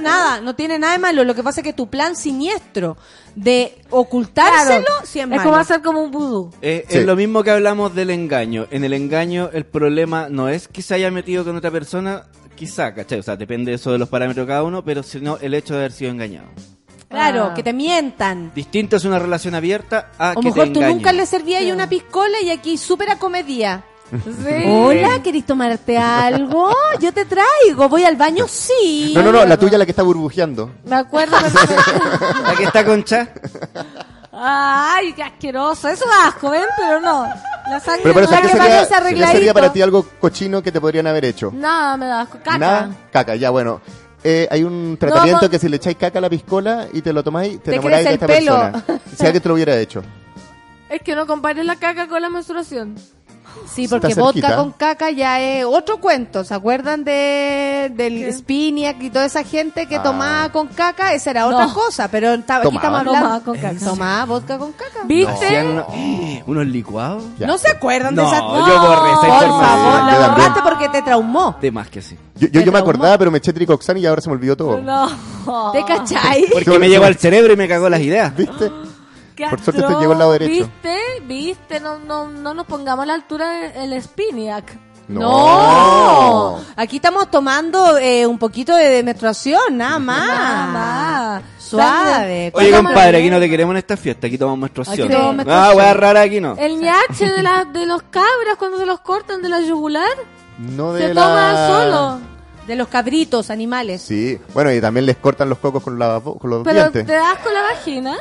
nada, 0.00 0.40
no 0.40 0.54
tiene 0.54 0.78
nada 0.78 0.92
de 0.92 0.98
malo. 1.00 1.24
Lo 1.24 1.34
que 1.34 1.42
pasa 1.42 1.60
es 1.60 1.64
que 1.64 1.72
tu 1.72 1.88
plan 1.88 2.14
siniestro 2.14 2.96
de 3.34 3.76
ocultárselo, 3.90 4.86
sí 5.04 5.18
es 5.20 5.26
como 5.42 5.56
hacer 5.56 5.82
como 5.82 6.02
un 6.02 6.10
vudú. 6.10 6.50
Eh, 6.62 6.84
Sí. 6.88 6.98
Es 6.98 7.06
lo 7.06 7.16
mismo 7.16 7.42
que 7.42 7.50
hablamos 7.50 7.94
del 7.94 8.10
engaño. 8.10 8.66
En 8.70 8.84
el 8.84 8.92
engaño 8.92 9.50
el 9.52 9.64
problema 9.66 10.28
no 10.28 10.48
es 10.48 10.68
que 10.68 10.82
se 10.82 10.94
haya 10.94 11.10
metido 11.10 11.44
con 11.44 11.56
otra 11.56 11.70
persona, 11.70 12.24
quizá, 12.54 12.94
¿cachai? 12.94 13.18
O 13.18 13.22
sea, 13.22 13.36
depende 13.36 13.74
eso 13.74 13.90
de 13.92 13.98
los 13.98 14.08
parámetros 14.08 14.46
de 14.46 14.50
cada 14.52 14.62
uno, 14.62 14.84
pero 14.84 15.02
sino 15.02 15.38
el 15.40 15.54
hecho 15.54 15.74
de 15.74 15.80
haber 15.80 15.92
sido 15.92 16.10
engañado. 16.12 16.48
Claro, 17.08 17.48
Ah. 17.50 17.54
que 17.54 17.62
te 17.62 17.72
mientan. 17.72 18.52
Distinto 18.54 18.96
es 18.96 19.04
una 19.04 19.18
relación 19.18 19.54
abierta 19.54 20.10
a 20.18 20.30
A 20.30 20.34
lo 20.34 20.40
que 20.40 20.46
mejor 20.48 20.64
te 20.68 20.72
tú 20.72 20.80
nunca 20.82 21.12
le 21.12 21.26
servías 21.26 21.60
ahí 21.60 21.70
una 21.72 21.88
piscola 21.88 22.40
y 22.42 22.50
aquí 22.50 22.78
súper 22.78 23.10
a 23.10 23.18
comedia. 23.18 23.84
Sí. 24.12 24.64
Hola, 24.66 25.22
¿querés 25.22 25.46
tomarte 25.46 25.96
algo? 25.96 26.70
Yo 27.00 27.12
te 27.12 27.24
traigo. 27.24 27.88
¿Voy 27.88 28.04
al 28.04 28.16
baño? 28.16 28.46
Sí. 28.48 29.12
No, 29.14 29.22
no, 29.22 29.32
no, 29.32 29.44
la 29.46 29.56
tuya 29.56 29.72
es 29.72 29.78
la 29.78 29.84
que 29.86 29.92
está 29.92 30.02
burbujeando. 30.02 30.70
Me 30.84 30.96
acuerdo. 30.96 31.36
¿La 32.44 32.54
que 32.54 32.64
está 32.64 32.84
concha? 32.84 33.28
Ay, 34.32 35.12
qué 35.14 35.22
asqueroso. 35.22 35.88
Eso 35.88 36.04
da 36.06 36.28
asco, 36.28 36.50
¿ven? 36.50 36.64
Pero 36.76 37.00
no. 37.00 37.24
La 37.70 37.80
sangre 37.80 38.02
Pero 38.02 38.14
por 38.14 38.22
eso, 38.24 38.32
no. 38.32 38.36
La 38.36 38.42
¿qué 38.42 38.48
que 38.48 38.58
sería, 38.58 38.96
arregladito. 38.98 39.32
sería 39.38 39.54
para 39.54 39.72
ti 39.72 39.82
algo 39.82 40.06
cochino 40.20 40.62
que 40.62 40.72
te 40.72 40.80
podrían 40.80 41.06
haber 41.06 41.24
hecho? 41.24 41.50
Nada, 41.54 41.96
me 41.96 42.06
da 42.06 42.20
asco. 42.22 42.38
Caca. 42.38 42.58
Nada, 42.58 42.90
caca, 43.12 43.34
ya 43.36 43.50
bueno. 43.50 43.80
Eh, 44.24 44.46
hay 44.50 44.62
un 44.62 44.96
tratamiento 44.98 45.42
No, 45.46 45.50
que 45.50 45.58
si 45.58 45.68
le 45.68 45.76
echáis 45.76 45.96
caca 45.96 46.18
a 46.18 46.22
la 46.22 46.30
piscola 46.30 46.86
y 46.92 47.02
te 47.02 47.12
lo 47.12 47.24
tomáis, 47.24 47.58
te, 47.62 47.70
Te 47.70 47.72
enamoráis 47.76 48.06
de 48.06 48.14
esta 48.14 48.26
el 48.26 48.32
pelo. 48.32 48.52
persona. 48.72 48.84
Si 49.16 49.24
alguien 49.26 49.42
te 49.42 49.48
lo 49.48 49.54
hubiera 49.54 49.76
hecho. 49.78 50.02
Es 50.88 51.00
que 51.00 51.14
no 51.16 51.26
compares 51.26 51.64
la 51.64 51.76
caca 51.76 52.06
con 52.06 52.20
la 52.20 52.28
menstruación. 52.28 52.96
Sí, 53.72 53.88
porque 53.88 54.14
vodka 54.14 54.56
con 54.56 54.72
caca 54.72 55.10
ya 55.10 55.40
es 55.40 55.64
otro 55.64 55.98
cuento. 55.98 56.44
¿Se 56.44 56.52
acuerdan 56.52 57.04
de, 57.04 57.90
del 57.94 58.30
Spiniak 58.32 59.02
y 59.02 59.08
toda 59.10 59.24
esa 59.24 59.44
gente 59.44 59.86
que 59.86 59.96
Ah. 59.96 60.02
tomaba 60.02 60.48
con 60.52 60.66
caca? 60.68 61.14
Esa 61.14 61.30
era 61.30 61.40
No. 61.42 61.56
otra 61.56 61.72
cosa, 61.72 62.08
pero 62.08 62.34
estaba- 62.34 62.58
aquí 62.60 62.68
Tomaba. 62.68 62.98
estamos 62.98 63.00
hablando. 63.00 63.20
Tomaba 63.28 63.44
con 63.44 63.56
caca. 63.58 63.84
Tomaba 63.84 64.24
vodka 64.26 64.58
con 64.58 64.72
caca. 64.72 65.00
¿Viste? 65.06 65.82
Unos 66.46 66.66
licuados. 66.66 67.22
Ya. 67.38 67.46
¿No 67.46 67.56
se 67.56 67.70
acuerdan 67.70 68.14
de 68.14 68.22
No, 68.22 68.28
esa 68.28 68.40
yo 68.40 68.46
borré 68.46 69.12
esa 69.12 69.20
Por 69.20 69.60
favor, 69.62 70.04
la 70.04 70.28
borraste 70.28 70.60
porque 70.62 70.88
te 70.90 71.02
traumó. 71.02 71.56
De 71.60 71.70
más 71.70 71.88
que 71.88 72.02
sí. 72.02 72.16
Yo, 72.36 72.48
yo, 72.48 72.60
¿Te 72.60 72.64
yo 72.66 72.72
me 72.72 72.78
acordaba, 72.78 73.16
pero 73.16 73.30
me 73.30 73.38
eché 73.38 73.52
tricoxan 73.52 73.96
y 73.96 74.06
ahora 74.06 74.20
se 74.20 74.28
me 74.28 74.34
olvidó 74.34 74.56
todo. 74.56 74.78
No. 74.82 75.72
¿Te 75.72 75.82
cachai? 75.84 76.46
Porque 76.52 76.78
me 76.78 76.88
llegó 76.88 77.04
al 77.04 77.16
cerebro 77.16 77.52
y 77.52 77.56
me 77.56 77.68
cagó 77.68 77.88
las 77.88 78.00
ideas. 78.00 78.36
¿Viste? 78.36 78.70
Qué 79.36 79.46
Por 79.48 79.60
suerte 79.60 79.82
te 79.82 79.94
llegó 79.94 80.12
al 80.12 80.18
lado 80.18 80.32
derecho. 80.32 80.52
¿Viste? 80.52 80.96
¿Viste? 81.24 81.80
No, 81.80 81.98
no, 81.98 82.28
no 82.28 82.54
nos 82.54 82.66
pongamos 82.66 83.02
a 83.04 83.06
la 83.06 83.14
altura 83.14 83.50
del 83.72 84.00
Spiniac. 84.02 84.78
No. 85.08 86.60
Aquí 86.76 86.96
estamos 86.96 87.30
tomando 87.30 87.98
eh, 87.98 88.26
un 88.26 88.38
poquito 88.38 88.74
de, 88.76 88.88
de 88.88 89.02
menstruación, 89.02 89.76
nada 89.76 89.98
más. 89.98 90.26
Nada 90.28 90.66
más. 90.66 91.42
Suave. 91.58 92.50
Oye, 92.54 92.70
compadre, 92.70 93.18
aquí 93.18 93.30
no 93.30 93.40
te 93.40 93.48
queremos 93.48 93.72
en 93.72 93.78
esta 93.78 93.96
fiesta, 93.96 94.26
aquí 94.26 94.38
tomamos 94.38 94.60
menstruación. 94.60 95.08
Aquí 95.08 95.12
tomamos 95.16 95.32
Ah, 95.32 95.36
menstruación. 95.36 95.76
weá 95.76 95.94
rara 95.94 96.20
aquí 96.22 96.40
no. 96.40 96.54
El 96.56 96.80
ñache 96.80 97.30
de, 97.30 97.42
la, 97.42 97.64
de 97.64 97.86
los 97.86 98.02
cabras 98.04 98.56
cuando 98.58 98.78
se 98.78 98.86
los 98.86 99.00
cortan 99.00 99.42
de 99.42 99.48
la 99.48 99.60
yugular. 99.60 100.08
No 100.58 100.92
de 100.92 101.08
Se 101.08 101.14
la... 101.14 101.22
toma 101.22 101.66
solo. 101.66 102.20
De 102.66 102.76
los 102.76 102.86
cabritos, 102.88 103.50
animales. 103.50 104.02
Sí, 104.02 104.38
bueno, 104.54 104.72
y 104.72 104.80
también 104.80 105.04
les 105.06 105.16
cortan 105.16 105.48
los 105.48 105.58
cocos 105.58 105.82
con, 105.82 105.98
la, 105.98 106.20
con 106.20 106.48
los 106.48 106.62
Pero 106.62 106.78
dientes. 106.80 107.06
te 107.06 107.12
das 107.12 107.38
con 107.38 107.52
la 107.52 107.62
vagina. 107.62 108.16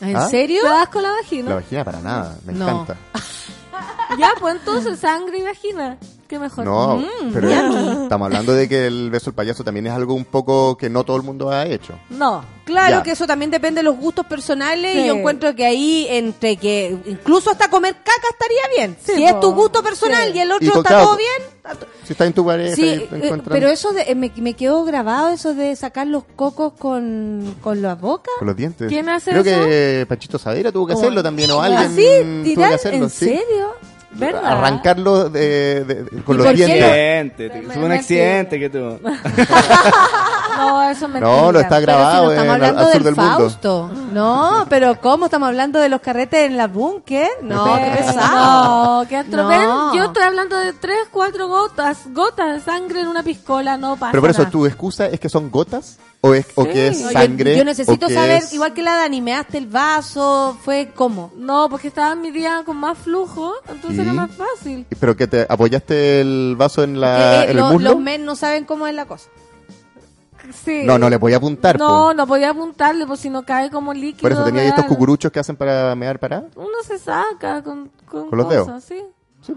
¿En 0.00 0.16
¿Ah? 0.16 0.28
serio? 0.28 0.62
Te 0.62 0.68
das 0.68 0.88
con 0.88 1.02
la 1.02 1.10
La 1.10 1.16
vagina. 1.16 1.54
vagina 1.54 1.84
para 1.84 2.00
nada, 2.00 2.36
me 2.44 2.52
No. 2.52 2.68
encanta. 2.68 2.96
Ya, 4.18 4.32
pues 4.38 4.54
entonces 4.56 5.00
sangre 5.00 5.38
y 5.38 5.42
vagina. 5.42 5.96
Mejor. 6.38 6.64
No, 6.64 6.96
Mm, 6.98 7.32
pero 7.32 7.48
estamos 8.02 8.26
hablando 8.26 8.52
de 8.54 8.68
que 8.68 8.86
el 8.86 9.10
beso 9.10 9.30
al 9.30 9.34
payaso 9.34 9.64
también 9.64 9.86
es 9.86 9.92
algo 9.92 10.14
un 10.14 10.24
poco 10.24 10.76
que 10.76 10.88
no 10.90 11.04
todo 11.04 11.16
el 11.16 11.22
mundo 11.22 11.50
ha 11.50 11.66
hecho. 11.66 11.94
No. 12.10 12.44
Claro 12.64 12.96
Ya. 12.98 13.02
que 13.02 13.10
eso 13.10 13.26
también 13.26 13.50
depende 13.50 13.80
de 13.80 13.82
los 13.82 13.96
gustos 13.98 14.24
personales 14.26 14.92
Sí. 14.92 15.00
y 15.00 15.06
yo 15.06 15.14
encuentro 15.16 15.54
que 15.54 15.66
ahí 15.66 16.06
entre 16.08 16.56
que 16.56 16.96
incluso 17.06 17.50
hasta 17.50 17.68
comer 17.68 17.94
caca 17.96 18.28
estaría 18.30 18.62
bien. 18.76 18.96
Sí, 19.04 19.12
si 19.16 19.24
es 19.24 19.38
tu 19.40 19.52
gusto 19.52 19.82
personal 19.82 20.32
Sí. 20.32 20.38
y 20.38 20.40
el 20.40 20.50
otro 20.52 20.66
está 20.68 20.82
claro, 20.82 21.04
todo 21.04 21.16
bien. 21.18 21.30
está 21.56 21.86
Si 22.06 22.12
estás 22.14 22.26
en 22.26 22.32
tu 22.32 22.44
pareja 22.46 22.74
Sí, 22.74 22.88
eh, 23.12 23.42
pero 23.50 23.68
eso 23.68 23.92
de, 23.92 24.02
eh, 24.02 24.14
me, 24.14 24.32
me 24.36 24.54
quedó 24.54 24.82
grabado 24.84 25.28
eso 25.28 25.52
de 25.54 25.76
sacar 25.76 26.06
los 26.06 26.24
cocos 26.36 26.72
con, 26.78 27.54
con 27.62 27.82
la 27.82 27.94
boca. 27.96 28.30
con 28.38 28.48
los 28.48 28.56
dientes. 28.56 28.88
¿Quién 28.88 29.10
hace 29.10 29.30
Creo 29.30 29.42
eso? 29.42 29.64
que 29.66 30.06
Panchito 30.08 30.38
Sadera 30.38 30.72
tuvo 30.72 30.86
que 30.86 30.94
hacerlo 30.94 31.22
también, 31.22 31.50
o 31.50 31.60
alguien 31.60 31.82
¿Así? 31.92 32.06
tuvo 32.22 32.44
¿Tirar? 32.44 32.68
que 32.70 32.74
hacerlo. 32.76 33.04
¿En 33.04 33.10
sí. 33.10 33.24
serio? 33.26 33.72
¿Verdad? 34.14 34.44
Arrancarlo 34.44 35.28
de, 35.28 35.84
de- 35.84 36.04
de- 36.04 36.22
con 36.22 36.36
¿Y 36.36 36.42
los 36.42 36.54
dientes. 36.54 37.52
Fue 37.72 37.82
un 37.84 37.92
accidente 37.92 38.58
que 38.58 38.70
tuvo. 38.70 38.98
No, 40.56 40.82
eso 40.88 41.08
me 41.08 41.20
No, 41.20 41.50
lo 41.50 41.58
está 41.58 41.76
si 41.78 41.82
grabado 41.82 42.24
no 42.26 42.30
estamos 42.30 42.54
hablando 42.54 42.80
al 42.80 42.84
sur 42.92 42.94
del 42.94 43.02
del 43.02 43.16
mundo. 43.16 43.38
Fausto. 43.38 43.90
No, 44.12 44.66
pero 44.68 45.00
¿cómo? 45.00 45.24
¿Estamos 45.24 45.48
hablando 45.48 45.80
de 45.80 45.88
los 45.88 46.00
carretes 46.00 46.46
en 46.48 46.56
la 46.56 46.68
búnker? 46.68 47.28
No, 47.42 47.74
qué 47.76 47.90
pesado. 47.96 49.02
No, 49.02 49.08
qué 49.08 49.24
No. 49.24 49.48
Ven, 49.48 49.68
Yo 49.94 50.04
estoy 50.04 50.22
hablando 50.22 50.56
de 50.56 50.72
tres, 50.74 50.96
cuatro 51.10 51.48
gotas, 51.48 51.98
gotas 52.12 52.54
de 52.54 52.60
sangre 52.60 53.00
en 53.00 53.08
una 53.08 53.24
piscola, 53.24 53.76
no 53.76 53.96
pasa 53.96 54.12
Pero 54.12 54.20
por 54.22 54.30
eso. 54.30 54.46
¿tu 54.46 54.64
excusa 54.66 55.06
es 55.06 55.18
que 55.18 55.28
son 55.28 55.50
gotas? 55.50 55.98
¿O, 56.26 56.32
es, 56.32 56.46
o 56.54 56.64
Sí. 56.64 56.70
que 56.70 56.86
es 56.88 57.00
No, 57.02 57.06
yo- 57.10 57.12
sangre? 57.12 57.56
Yo, 57.58 57.64
necesito 57.64 58.08
saber, 58.08 58.42
es- 58.42 58.52
igual 58.54 58.72
que 58.72 58.82
la 58.82 58.96
de 58.96 59.04
animeaste 59.04 59.58
el 59.58 59.66
vaso, 59.66 60.56
fue 60.62 60.90
cómo. 60.94 61.30
No, 61.36 61.68
porque 61.68 61.88
estaba 61.88 62.12
en 62.14 62.22
mi 62.22 62.30
día 62.30 62.62
con 62.64 62.78
más 62.78 62.96
flujo, 62.96 63.52
entonces 63.68 63.98
¿Y? 63.98 64.02
era 64.02 64.12
más 64.14 64.30
fácil. 64.30 64.86
¿Pero 64.98 65.14
que 65.16 65.26
te 65.26 65.46
apoyaste 65.48 66.22
el 66.22 66.54
vaso 66.56 66.82
en, 66.82 66.98
la, 66.98 67.18
Eh, 67.18 67.40
eh, 67.40 67.44
en 67.44 67.50
el 67.50 67.56
lo- 67.58 67.72
muslo? 67.72 67.90
los 67.90 68.00
men 68.00 68.24
no 68.24 68.36
saben 68.36 68.64
cómo 68.64 68.86
es 68.86 68.94
la 68.94 69.04
cosa. 69.04 69.28
Sí. 70.64 70.82
No, 70.84 70.98
no 70.98 71.08
le 71.08 71.16
voy 71.16 71.32
a 71.32 71.38
apuntar. 71.38 71.78
po. 71.78 71.84
No, 71.84 72.14
no 72.14 72.26
podía 72.26 72.50
apuntarle, 72.50 73.06
pues 73.06 73.20
si 73.20 73.30
no 73.30 73.44
cae 73.44 73.70
como 73.70 73.92
líquido. 73.94 74.22
Por 74.22 74.32
eso 74.32 74.44
tenía 74.44 74.62
ahí 74.62 74.68
estos 74.68 74.84
cucuruchos 74.86 75.30
que 75.32 75.40
hacen 75.40 75.56
para 75.56 75.94
mear 75.94 76.18
para. 76.18 76.44
Uno 76.56 76.68
se 76.86 76.98
saca 76.98 77.62
con, 77.62 77.90
con, 78.06 78.28
¿Con 78.28 78.38
los 78.38 78.46
cosas, 78.46 78.66
dedos? 78.66 78.84
sí. 78.84 79.02
Sí. 79.46 79.54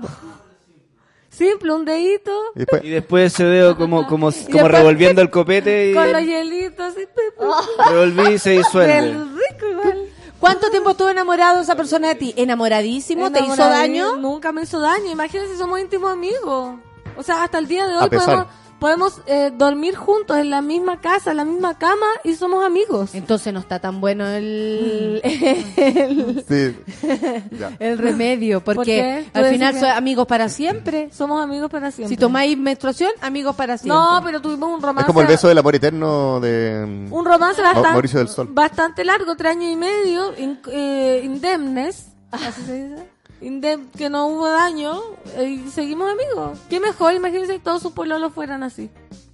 Simple, 1.37 1.71
un 1.73 1.85
dedito, 1.85 2.31
Y 2.55 2.59
después, 2.59 2.83
Y 2.83 2.89
después 2.89 3.33
ese 3.33 3.43
dedo 3.45 3.77
como, 3.77 4.07
como, 4.07 4.31
como 4.31 4.31
después- 4.31 4.71
revolviendo 4.71 5.21
el 5.21 5.29
copete 5.29 5.91
y 5.91 5.93
con 5.93 6.11
los 6.11 6.21
hielitos, 6.23 6.85
así. 6.93 7.05
pe- 7.05 7.45
revolví 7.89 8.33
y 8.33 8.39
se 8.39 8.51
disuelve. 8.51 9.11
Rico 9.13 9.67
igual. 9.71 10.05
¿Cuánto 10.39 10.69
tiempo 10.69 10.91
estuvo 10.91 11.09
enamorado 11.09 11.61
esa 11.61 11.75
persona 11.75 12.09
de 12.09 12.15
ti? 12.15 12.33
¿Enamoradísimo? 12.37 13.31
¿Te 13.31 13.39
hizo 13.39 13.55
daño? 13.55 14.17
Nunca 14.17 14.51
me 14.51 14.63
hizo 14.63 14.79
daño. 14.79 15.11
Imagínense, 15.11 15.57
somos 15.57 15.79
íntimos 15.79 16.11
amigos. 16.11 16.75
O 17.15 17.23
sea, 17.23 17.43
hasta 17.43 17.57
el 17.57 17.67
día 17.67 17.87
de 17.87 17.97
hoy 17.97 18.09
podemos, 18.09 18.45
podemos 18.79 19.21
eh, 19.25 19.51
dormir 19.55 19.95
juntos 19.95 20.37
en 20.37 20.49
la 20.49 20.61
misma 20.61 20.99
casa, 21.01 21.31
en 21.31 21.37
la 21.37 21.45
misma 21.45 21.77
cama 21.77 22.05
y 22.23 22.35
somos 22.35 22.63
amigos. 22.65 23.15
Entonces 23.15 23.51
no 23.53 23.59
está 23.59 23.79
tan 23.79 23.99
bueno 24.01 24.27
el, 24.27 25.21
el, 25.23 26.45
sí. 26.47 26.77
El 27.79 27.97
remedio, 27.97 28.63
¿Por 28.63 28.75
porque 28.75 29.25
al 29.33 29.45
final 29.47 29.75
son 29.79 29.89
amigos 29.89 30.27
para 30.27 30.49
siempre. 30.49 31.09
Somos 31.11 31.41
amigos 31.43 31.69
para 31.69 31.91
siempre. 31.91 32.15
Si 32.15 32.19
tomáis 32.19 32.57
menstruación, 32.57 33.11
amigos 33.21 33.55
para 33.55 33.77
siempre. 33.77 33.97
No, 33.97 34.21
pero 34.23 34.41
tuvimos 34.41 34.69
un 34.69 34.81
romance. 34.81 35.01
Es 35.01 35.07
como 35.07 35.21
el 35.21 35.27
beso 35.27 35.47
del 35.47 35.57
amor 35.57 35.75
eterno 35.75 36.39
de. 36.39 37.07
Un 37.11 37.25
romance 37.25 37.61
Ma- 37.61 37.67
bastante, 37.73 37.89
Mauricio 37.91 38.19
del 38.19 38.27
Sol. 38.29 38.47
bastante 38.51 39.03
largo, 39.05 39.35
tres 39.35 39.51
años 39.53 39.71
y 39.71 39.75
medio, 39.75 40.37
in- 40.37 40.59
eh, 40.71 41.21
indemnes, 41.23 42.07
así 42.31 42.61
se 42.61 42.73
dice, 42.89 43.09
que 43.39 44.09
no 44.09 44.27
hubo 44.27 44.49
daño, 44.49 44.99
eh, 45.35 45.61
y 45.65 45.69
seguimos 45.69 46.11
amigos. 46.11 46.59
Qué 46.69 46.79
mejor, 46.79 47.13
imagínense 47.13 47.53
que 47.53 47.59
todos 47.59 47.81
sus 47.81 47.91
pueblos 47.91 48.33
fueran 48.33 48.63
así. 48.63 48.89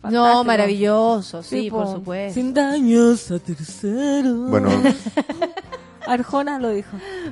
No, 0.10 0.44
maravilloso, 0.44 1.42
sí, 1.44 1.70
po. 1.70 1.78
por 1.78 1.96
supuesto. 1.96 2.34
Sin 2.34 2.54
daños 2.54 3.32
a 3.32 3.40
terceros. 3.40 4.50
Bueno, 4.50 4.70
Arjona 6.08 6.60
lo 6.60 6.70
dijo. 6.70 6.90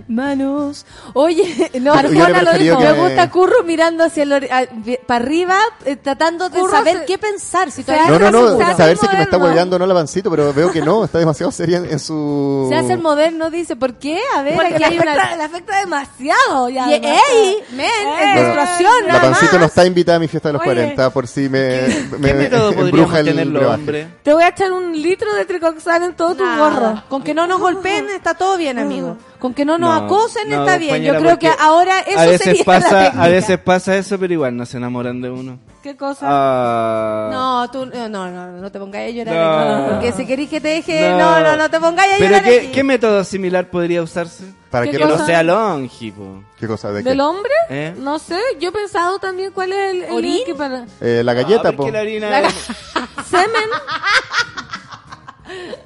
Manos. 0.07 0.85
Oye, 1.14 1.72
no, 1.81 1.93
Arjona 1.93 2.41
lo 2.41 2.53
dijo. 2.53 2.77
que 2.80 2.85
Me 2.85 2.93
gusta 2.93 3.30
Curro 3.30 3.64
mirando 3.64 4.03
hacia 4.03 4.23
el 4.23 4.34
a- 4.34 4.68
para 5.06 5.23
arriba, 5.26 5.57
eh, 5.85 5.95
tratando 5.95 6.49
de 6.49 6.60
Curro 6.60 6.72
saber 6.72 6.99
se- 6.99 7.06
qué 7.06 7.18
pensar. 7.18 7.72
Si 7.72 7.84
no, 7.88 8.19
no, 8.19 8.31
no. 8.31 8.48
seguro. 8.48 8.65
hace 8.65 8.77
Saber 8.77 8.98
si 8.98 9.06
es 9.06 9.11
que 9.11 9.18
me 9.18 9.23
está 9.23 9.38
hueveando 9.38 9.77
no 9.80 9.85
el 9.85 9.91
avancito, 9.91 10.30
pero 10.30 10.53
veo 10.53 10.72
que 10.72 10.81
no. 10.81 11.03
Está 11.06 11.19
demasiado 11.19 11.52
seria 11.52 11.77
en, 11.77 11.85
en 11.85 11.99
su. 11.99 12.68
Se 12.69 12.76
hace 12.76 12.93
el 12.93 12.99
moderno, 13.02 13.49
dice. 13.49 13.76
¿Por 13.76 13.95
qué? 13.95 14.19
A 14.35 14.41
ver, 14.41 14.56
Porque 14.56 14.73
aquí 14.76 14.80
le 14.80 14.85
hay 14.85 14.98
afecta, 14.98 15.14
una... 15.26 15.35
le 15.35 15.43
afecta 15.43 15.80
demasiado. 15.80 16.69
Ya, 16.69 16.88
Y-. 16.89 16.93
¡Ey! 16.93 17.56
Men, 17.76 17.89
es 18.19 18.35
menstruación, 18.35 19.07
La 19.07 19.22
pancito 19.22 19.60
no 19.60 19.65
está 19.65 19.85
invitada 19.85 20.18
a 20.18 20.19
mi 20.19 20.27
fiesta 20.27 20.49
de 20.49 20.53
los 20.53 20.61
Oye. 20.61 20.72
40 20.73 21.10
por 21.11 21.27
si 21.27 21.49
me, 21.49 21.88
me 22.19 22.27
¿Qué 22.30 22.34
método 22.34 22.73
podríamos 22.73 23.15
el 23.15 23.26
tener 23.26 23.48
los 23.48 23.53
brebaje. 23.61 23.80
hombres? 23.80 24.07
Te 24.23 24.34
voy 24.34 24.43
a 24.43 24.48
echar 24.49 24.72
un 24.72 24.99
litro 25.02 25.34
de 25.35 25.45
tricoxan 25.45 26.03
en 26.03 26.14
todo 26.15 26.35
tu 26.35 26.43
gorro. 26.43 27.03
Con 27.10 27.23
que 27.23 27.34
no 27.34 27.48
nos 27.48 27.60
golpeen 27.60 28.10
está 28.10 28.34
todo 28.34 28.57
bien, 28.57 28.61
amigo. 28.68 29.18
Con 29.40 29.54
que 29.54 29.66
no 29.66 29.78
nos 29.78 29.90
No, 30.02 30.06
acosen 30.06 30.50
no, 30.50 30.62
está 30.62 30.78
bien. 30.78 31.02
Yo 31.04 31.18
creo 31.18 31.40
que 31.40 31.50
ahora 31.60 32.00
eso 32.02 32.20
a 32.20 32.26
veces 32.26 32.42
sería 32.42 32.64
pasa, 32.66 33.14
la. 33.14 33.24
A 33.24 33.28
veces 33.28 33.58
pasa 33.60 33.96
eso, 33.98 34.20
pero 34.20 34.34
igual 34.34 34.56
no 34.56 34.66
se 34.66 34.78
enamoran 34.78 35.22
de 35.22 35.30
uno. 35.30 35.60
¿Qué 35.82 35.98
cosa? 35.98 36.28
Ah. 36.30 37.30
No, 37.32 37.72
tú, 37.72 37.88
no, 37.88 38.08
no, 38.08 38.30
no, 38.30 38.48
no 38.52 38.72
te 38.72 38.78
pongáis 38.80 39.14
a 39.14 39.18
llorar. 39.18 39.82
No. 39.82 39.88
Porque 39.90 40.12
si 40.12 40.28
querís 40.28 40.48
que 40.50 40.62
te 40.62 40.68
deje, 40.68 41.10
No. 41.10 41.18
no, 41.18 41.40
no, 41.42 41.58
no 41.58 41.70
te 41.72 41.80
pongáis 41.80 42.14
a 42.14 42.18
¿Pero 42.18 42.30
llorar. 42.30 42.44
qué, 42.44 42.58
aquí. 42.60 42.68
qué 42.68 42.84
método 42.84 43.24
similar 43.24 43.68
podría 43.70 44.04
usarse? 44.04 44.44
¿Para 44.70 44.86
¿Qué 44.86 44.92
qué, 44.92 44.98
Que 45.00 45.06
no 45.06 45.26
sea 45.26 45.42
longipo. 45.44 46.44
¿Qué 46.60 46.68
cosa? 46.68 46.92
¿De 46.92 47.04
qué? 47.04 47.10
¿Del 47.10 47.20
hombre? 47.20 47.52
¿Eh? 47.70 47.94
No 47.98 48.20
sé, 48.20 48.40
yo 48.60 48.70
he 48.70 48.72
pensado 48.72 49.18
también 49.20 49.52
cuál 49.52 49.74
es 49.74 49.92
el, 49.96 50.04
el 50.04 50.12
¿Orín? 50.12 50.46
que 50.46 50.54
para 50.56 50.86
Eh, 51.02 51.24
la 51.26 51.34
galleta, 51.34 51.70
Ah, 51.70 51.72
po. 51.74 51.90
la 51.90 52.00
harina 52.00 52.30
La- 52.30 52.50
semen. 53.30 53.70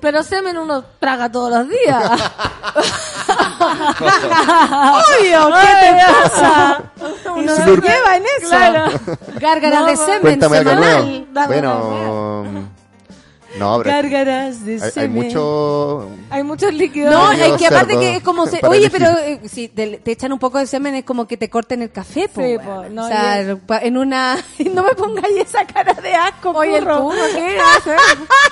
Pero 0.01 0.23
semen 0.23 0.57
uno 0.57 0.83
traga 0.99 1.31
todos 1.31 1.49
los 1.51 1.67
días. 1.69 2.11
Obvio, 3.99 5.49
¿qué 5.61 5.73
te 5.81 5.89
pasa? 6.23 6.81
Uno 7.35 7.55
se 7.55 7.65
lleva 7.77 8.15
en 8.17 8.23
eso. 8.39 8.49
Claro. 8.49 8.85
Gárgaras 9.39 9.79
No, 9.81 9.85
de 9.87 9.97
semen 9.97 10.21
Cuéntame 10.21 10.57
algo 10.57 10.69
semanal. 10.71 11.25
nuevo. 11.33 11.47
Bueno. 11.47 12.74
No, 13.59 13.77
pero 13.77 13.89
Gárgaras 13.95 14.65
de 14.65 14.81
hay, 14.81 14.91
hay 15.03 15.07
mucho. 15.09 16.09
Hay 16.29 16.43
muchos 16.43 16.73
líquidos. 16.73 17.11
No, 17.11 17.31
es 17.31 17.53
que 17.53 17.67
aparte 17.67 17.93
cerdo 17.93 17.99
que 18.01 18.15
es 18.17 18.23
como... 18.23 18.47
se- 18.47 18.59
oye, 18.67 18.79
elegir. 18.87 18.91
pero 18.91 19.17
eh, 19.19 19.39
si 19.47 19.67
te, 19.69 19.97
te 19.97 20.11
echan 20.11 20.33
un 20.33 20.39
poco 20.39 20.59
de 20.59 20.67
semen 20.67 20.95
es 20.95 21.03
como 21.05 21.25
que 21.27 21.37
te 21.37 21.49
corten 21.49 21.81
el 21.81 21.91
café, 21.91 22.27
po, 22.27 22.41
Sí, 22.41 22.57
po, 22.63 22.85
no, 22.91 23.05
o 23.05 23.07
sea, 23.07 23.39
en 23.41 23.97
una... 23.97 24.37
no 24.73 24.83
me 24.83 24.93
pongáis 24.95 25.37
esa 25.37 25.65
cara 25.65 25.93
de 25.93 26.13
asco, 26.13 26.51
Oye, 26.51 26.77
el 26.77 26.85
¿qué? 26.85 27.57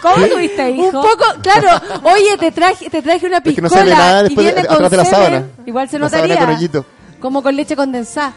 ¿Cómo 0.01 0.25
tuviste 0.27 0.69
hijo? 0.71 0.85
Un 0.85 0.91
poco, 0.91 1.25
claro. 1.41 1.81
Oye, 2.03 2.37
te 2.37 2.51
traje, 2.51 2.89
te 2.89 3.01
traje 3.01 3.25
una 3.27 3.37
Es 3.37 3.43
que 3.43 3.49
piscola 3.51 3.69
no 3.69 3.75
sale 3.75 3.91
nada 3.91 4.19
y 4.21 4.23
después 4.25 4.45
de- 4.47 4.53
viene 4.53 4.59
atrás 4.67 4.77
con 4.79 4.89
de 4.89 4.97
la 4.97 5.05
semen. 5.05 5.19
sábana. 5.25 5.45
Igual 5.65 5.89
se 5.89 5.99
La 5.99 6.09
sábana 6.09 6.27
notaría. 6.27 6.45
con 6.47 6.55
hoyito. 6.55 6.85
Como 7.23 7.41
con 7.41 7.55
leche 7.55 7.73
condensada. 7.77 8.33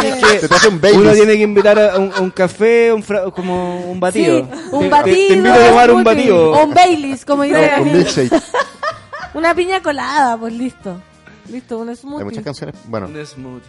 Que- 0.00 0.38
Te 0.40 0.48
traje 0.48 0.68
un 0.68 0.74
Uno 0.76 0.80
Baileys. 0.80 1.16
tiene 1.18 1.32
que 1.34 1.42
invitar 1.42 1.78
a 1.78 1.98
un, 1.98 2.10
a 2.14 2.20
un 2.22 2.30
café, 2.30 2.90
un 2.90 3.02
fra- 3.02 3.30
como 3.30 3.80
un 3.90 4.00
batido. 4.00 4.38
Sí, 4.38 4.48
un 4.72 4.78
Te- 4.80 4.84
te- 4.86 4.88
batido. 4.88 5.16
Te, 5.28 5.32
invito 5.34 5.52
a 5.54 5.68
tomar 5.68 5.90
un 5.90 6.02
batido. 6.02 6.52
O 6.52 6.64
un 6.64 6.72
Baileys, 6.72 7.26
como 7.26 7.42
dice 7.42 7.72
No, 7.76 7.84
milkshake. 7.84 8.32
Una 9.34 9.54
piña 9.54 9.82
colada, 9.82 10.38
pues 10.38 10.54
listo. 10.54 10.96
Listo, 11.50 11.78
un 11.78 11.90
Hay 11.90 11.96
smoothie. 11.96 12.24
muchas 12.24 12.42
canciones. 12.42 12.74
Bueno, 12.86 13.06
Un 13.08 13.26
smoothie. 13.26 13.68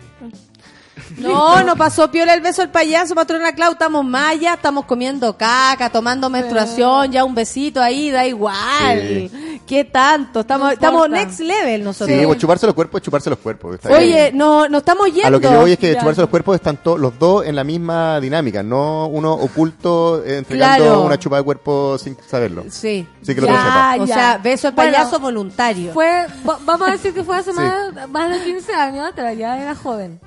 No, 1.17 1.63
no 1.63 1.75
pasó 1.75 2.09
piola 2.09 2.33
el 2.33 2.41
beso 2.41 2.61
al 2.61 2.71
payaso, 2.71 3.13
patrona 3.15 3.53
Clau, 3.53 3.73
estamos 3.73 4.03
maya, 4.05 4.53
estamos 4.55 4.85
comiendo 4.85 5.37
caca, 5.37 5.89
tomando 5.89 6.29
menstruación, 6.29 7.11
ya 7.11 7.23
un 7.23 7.35
besito 7.35 7.81
ahí, 7.81 8.09
da 8.11 8.25
igual. 8.25 9.29
¿Qué 9.67 9.85
tanto? 9.85 10.41
Estamos, 10.41 10.67
No 10.67 10.71
estamos 10.73 11.09
next 11.09 11.39
level 11.39 11.83
nosotros. 11.83 12.17
sí, 12.19 12.25
pues 12.25 12.37
chuparse 12.39 12.65
los 12.65 12.75
cuerpos 12.75 12.99
es 12.99 13.05
chuparse 13.05 13.29
los 13.29 13.39
cuerpos. 13.39 13.75
está 13.75 13.89
Oye, 13.93 14.05
bien. 14.07 14.37
no, 14.37 14.67
no 14.67 14.79
estamos 14.79 15.07
yendo. 15.07 15.27
A 15.27 15.31
lo 15.31 15.39
que 15.39 15.47
yo 15.49 15.61
voy 15.61 15.71
es 15.73 15.77
que 15.79 15.93
Ya. 15.93 15.99
chuparse 15.99 16.21
los 16.21 16.29
cuerpos 16.29 16.55
están 16.55 16.79
los 16.97 17.17
dos 17.17 17.45
en 17.45 17.55
la 17.55 17.63
misma 17.63 18.19
dinámica, 18.19 18.61
no 18.63 19.07
uno 19.07 19.33
oculto 19.33 20.23
eh, 20.25 20.37
entregando 20.39 20.83
Claro. 20.85 21.01
una 21.03 21.17
chupa 21.17 21.37
de 21.37 21.43
cuerpo 21.43 21.97
sin 21.97 22.17
saberlo. 22.27 22.63
Sí. 22.69 23.07
Sí, 23.21 23.35
que 23.35 23.41
lo 23.41 23.47
Ya. 23.47 23.95
O 23.99 24.05
ya. 24.05 24.13
sea, 24.15 24.37
beso 24.37 24.67
al 24.67 24.73
Bueno, 24.73 24.91
payaso 24.91 25.19
voluntario. 25.19 25.93
Fue, 25.93 26.25
va- 26.47 26.59
vamos 26.65 26.87
a 26.87 26.91
decir 26.91 27.13
que 27.13 27.23
fue 27.23 27.37
hace 27.37 27.53
más, 27.53 28.09
más 28.09 28.29
de 28.31 28.43
15 28.43 28.73
años 28.73 29.07
atrás, 29.07 29.37
ya 29.37 29.57
era 29.61 29.75
joven. 29.75 30.19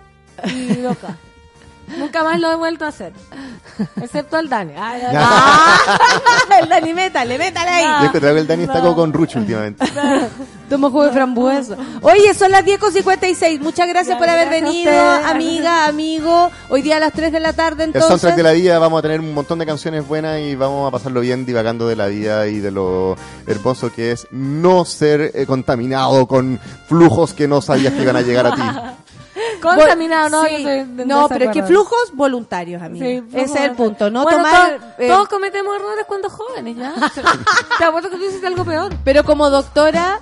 Y 0.44 0.74
loca. 0.76 1.16
Nunca 1.98 2.24
más 2.24 2.40
lo 2.40 2.50
he 2.50 2.56
vuelto 2.56 2.84
a 2.84 2.88
hacer. 2.88 3.12
Excepto 4.02 4.36
al 4.36 4.48
Dani. 4.48 4.72
Ay, 4.76 5.02
ay, 5.08 5.16
Ah, 5.16 5.78
el 6.62 6.68
Dani, 6.68 6.92
métale, 6.92 7.38
métale 7.38 7.70
ahí. 7.70 8.04
Yo 8.06 8.12
que 8.12 8.18
el 8.18 8.46
Dani 8.46 8.64
está 8.64 8.80
como 8.80 8.96
con 8.96 9.12
Rucho 9.12 9.38
últimamente. 9.38 9.84
Tomo 10.68 10.90
jugo 10.90 11.04
de 11.04 11.12
frambuesa. 11.12 11.76
Oye, 12.02 12.34
son 12.34 12.50
las 12.50 12.64
10.56. 12.64 13.60
Muchas 13.60 13.86
gracias 13.88 14.16
Ya, 14.16 14.18
por 14.18 14.28
haber 14.28 14.48
gracias 14.48 14.64
venido, 14.64 14.92
amiga, 15.26 15.86
amigo. 15.86 16.50
Hoy 16.70 16.82
día 16.82 16.96
a 16.96 17.00
las 17.00 17.12
3 17.12 17.30
de 17.30 17.38
la 17.38 17.52
tarde, 17.52 17.84
El 17.84 17.90
entonces. 17.90 18.08
soundtrack 18.08 18.34
de 18.36 18.42
la 18.42 18.52
vida, 18.52 18.78
vamos 18.80 18.98
a 18.98 19.02
tener 19.02 19.20
un 19.20 19.32
montón 19.32 19.60
de 19.60 19.66
canciones 19.66 20.06
buenas 20.08 20.40
y 20.40 20.56
vamos 20.56 20.88
a 20.88 20.90
pasarlo 20.90 21.20
bien 21.20 21.46
divagando 21.46 21.86
de 21.86 21.94
la 21.94 22.06
vida 22.08 22.48
y 22.48 22.58
de 22.58 22.72
lo 22.72 23.16
hermoso 23.46 23.92
que 23.92 24.10
es 24.10 24.26
no 24.32 24.84
ser 24.84 25.30
eh, 25.34 25.46
contaminado 25.46 26.26
con 26.26 26.58
flujos 26.88 27.32
que 27.32 27.46
no 27.46 27.60
sabías 27.62 27.92
que 27.92 28.02
iban 28.02 28.16
a 28.16 28.22
llegar 28.22 28.46
a 28.48 28.54
ti. 28.56 28.62
Contaminado, 29.74 30.28
no, 30.28 30.44
Sí. 30.44 30.50
yo 30.50 30.56
estoy 30.58 30.94
de 30.96 31.06
No, 31.06 31.28
pero 31.28 31.46
es 31.46 31.50
que 31.52 31.62
flujos 31.62 32.10
voluntarios, 32.12 32.82
amiga. 32.82 33.06
Sí, 33.06 33.22
Ese 33.32 33.54
es 33.54 33.60
el 33.64 33.72
punto. 33.72 34.10
No 34.10 34.22
Bueno, 34.22 34.38
tomar. 34.38 34.76
todos- 34.78 34.90
eh, 34.98 35.08
Todos 35.08 35.28
cometemos 35.28 35.76
errores 35.76 36.04
cuando 36.06 36.30
jóvenes, 36.30 36.76
¿ya? 36.76 36.94
Te 37.78 37.84
apuesto 37.84 38.10
que 38.10 38.16
tú 38.16 38.24
hiciste 38.24 38.46
algo 38.46 38.64
peor. 38.64 38.92
pero 39.04 39.24
como 39.24 39.50
doctora, 39.50 40.20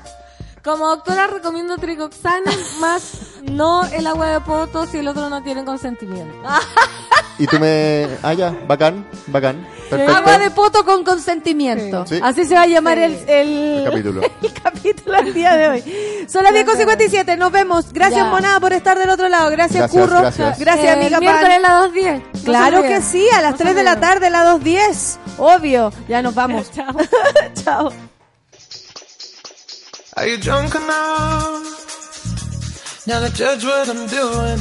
Como 0.65 0.87
doctora 0.89 1.27
recomiendo 1.27 1.77
tricoxana 1.77 2.51
más 2.81 3.13
no 3.43 3.85
el 3.85 4.07
agua 4.07 4.29
de 4.29 4.41
poto 4.41 4.87
si 4.87 4.97
el 4.97 5.09
otro 5.09 5.29
no 5.29 5.43
tiene 5.43 5.63
consentimiento. 5.63 6.35
Y 7.39 7.47
tú 7.49 7.59
me... 7.59 8.07
Ah, 8.23 8.33
ya, 8.33 8.55
bacán, 8.69 9.05
bacán. 9.27 9.67
Perfecto. 9.91 10.17
agua 10.17 10.39
de 10.39 10.51
poto 10.51 10.85
con 10.85 11.03
consentimiento. 11.05 12.07
Sí. 12.07 12.15
Sí. 12.17 12.21
Así 12.25 12.45
se 12.45 12.55
va 12.55 12.63
a 12.63 12.67
llamar 12.67 12.97
Sí. 12.97 13.03
el, 13.05 13.29
el, 13.29 13.49
El 13.79 13.85
capítulo. 13.85 14.23
el 14.43 14.53
capítulo 14.53 15.17
del 15.23 15.35
día 15.35 15.55
de 15.57 15.69
hoy. 15.69 16.27
Son 16.29 16.45
las 16.45 16.53
10.57. 16.53 17.37
Nos 17.37 17.51
vemos. 17.53 17.93
Gracias, 17.93 18.21
Ya. 18.25 18.31
Monada, 18.31 18.61
por 18.61 18.73
estar 18.73 18.99
del 18.99 19.11
otro 19.11 19.29
lado. 19.29 19.51
Gracias, 19.51 19.79
Gracias, 19.93 20.05
Curro. 20.05 20.21
gracias. 20.21 20.59
Gracias, 20.59 20.87
Eh, 20.87 20.91
amiga 20.91 21.17
El 21.19 21.21
miércoles 21.23 21.57
a 21.57 21.61
las 21.61 21.91
2.10. 21.93 22.23
No 22.33 22.39
se 22.39 22.45
Claro 22.45 22.83
que 22.83 23.03
sí, 23.03 23.29
a 23.31 23.43
las 23.43 23.51
No 23.53 23.59
se 23.59 23.65
3 23.65 23.77
de 23.77 23.83
la 23.83 24.01
tarde, 24.01 24.27
a 24.29 24.31
las 24.31 24.47
2.10. 24.61 25.19
Obvio. 25.39 25.93
Ya 26.09 26.23
nos 26.23 26.35
vamos. 26.35 26.71
Chao. 26.75 26.95
Chao. 27.65 27.93
Are 30.17 30.31
you 30.31 30.37
drunk 30.39 30.73
enough 30.77 31.65
now 33.07 33.19
to 33.21 33.29
judge 33.31 33.65
what 33.65 33.89
I'm 33.89 34.07
doing? 34.07 34.61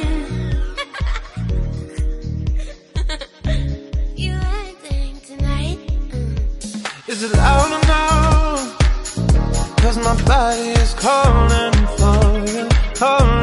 Is 7.21 7.31
it 7.31 7.37
loud 7.37 7.69
no? 7.85 8.03
Cause 9.77 9.97
my 9.99 10.15
body 10.25 10.69
is 10.81 10.93
calling 10.95 11.73
for 11.99 12.21
you, 12.51 12.67
calling 12.95 13.40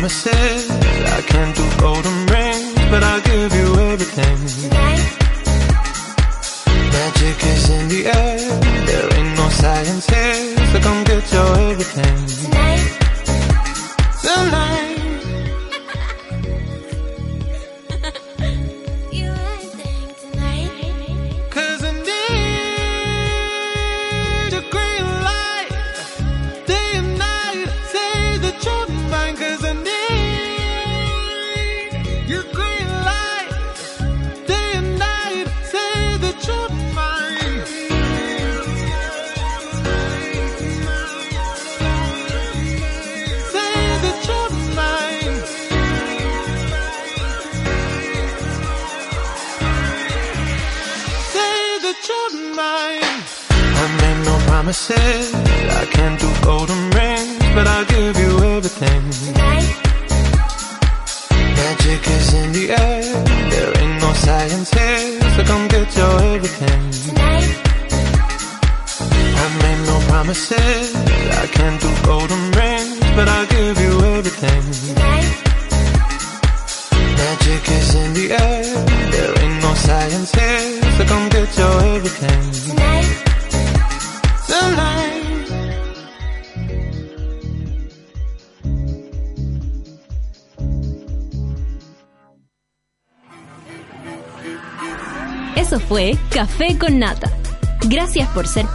promises. 0.00 0.70
I 0.70 1.20
can't 1.26 1.54
do 1.54 1.68
golden 1.78 2.02
rings, 2.02 2.19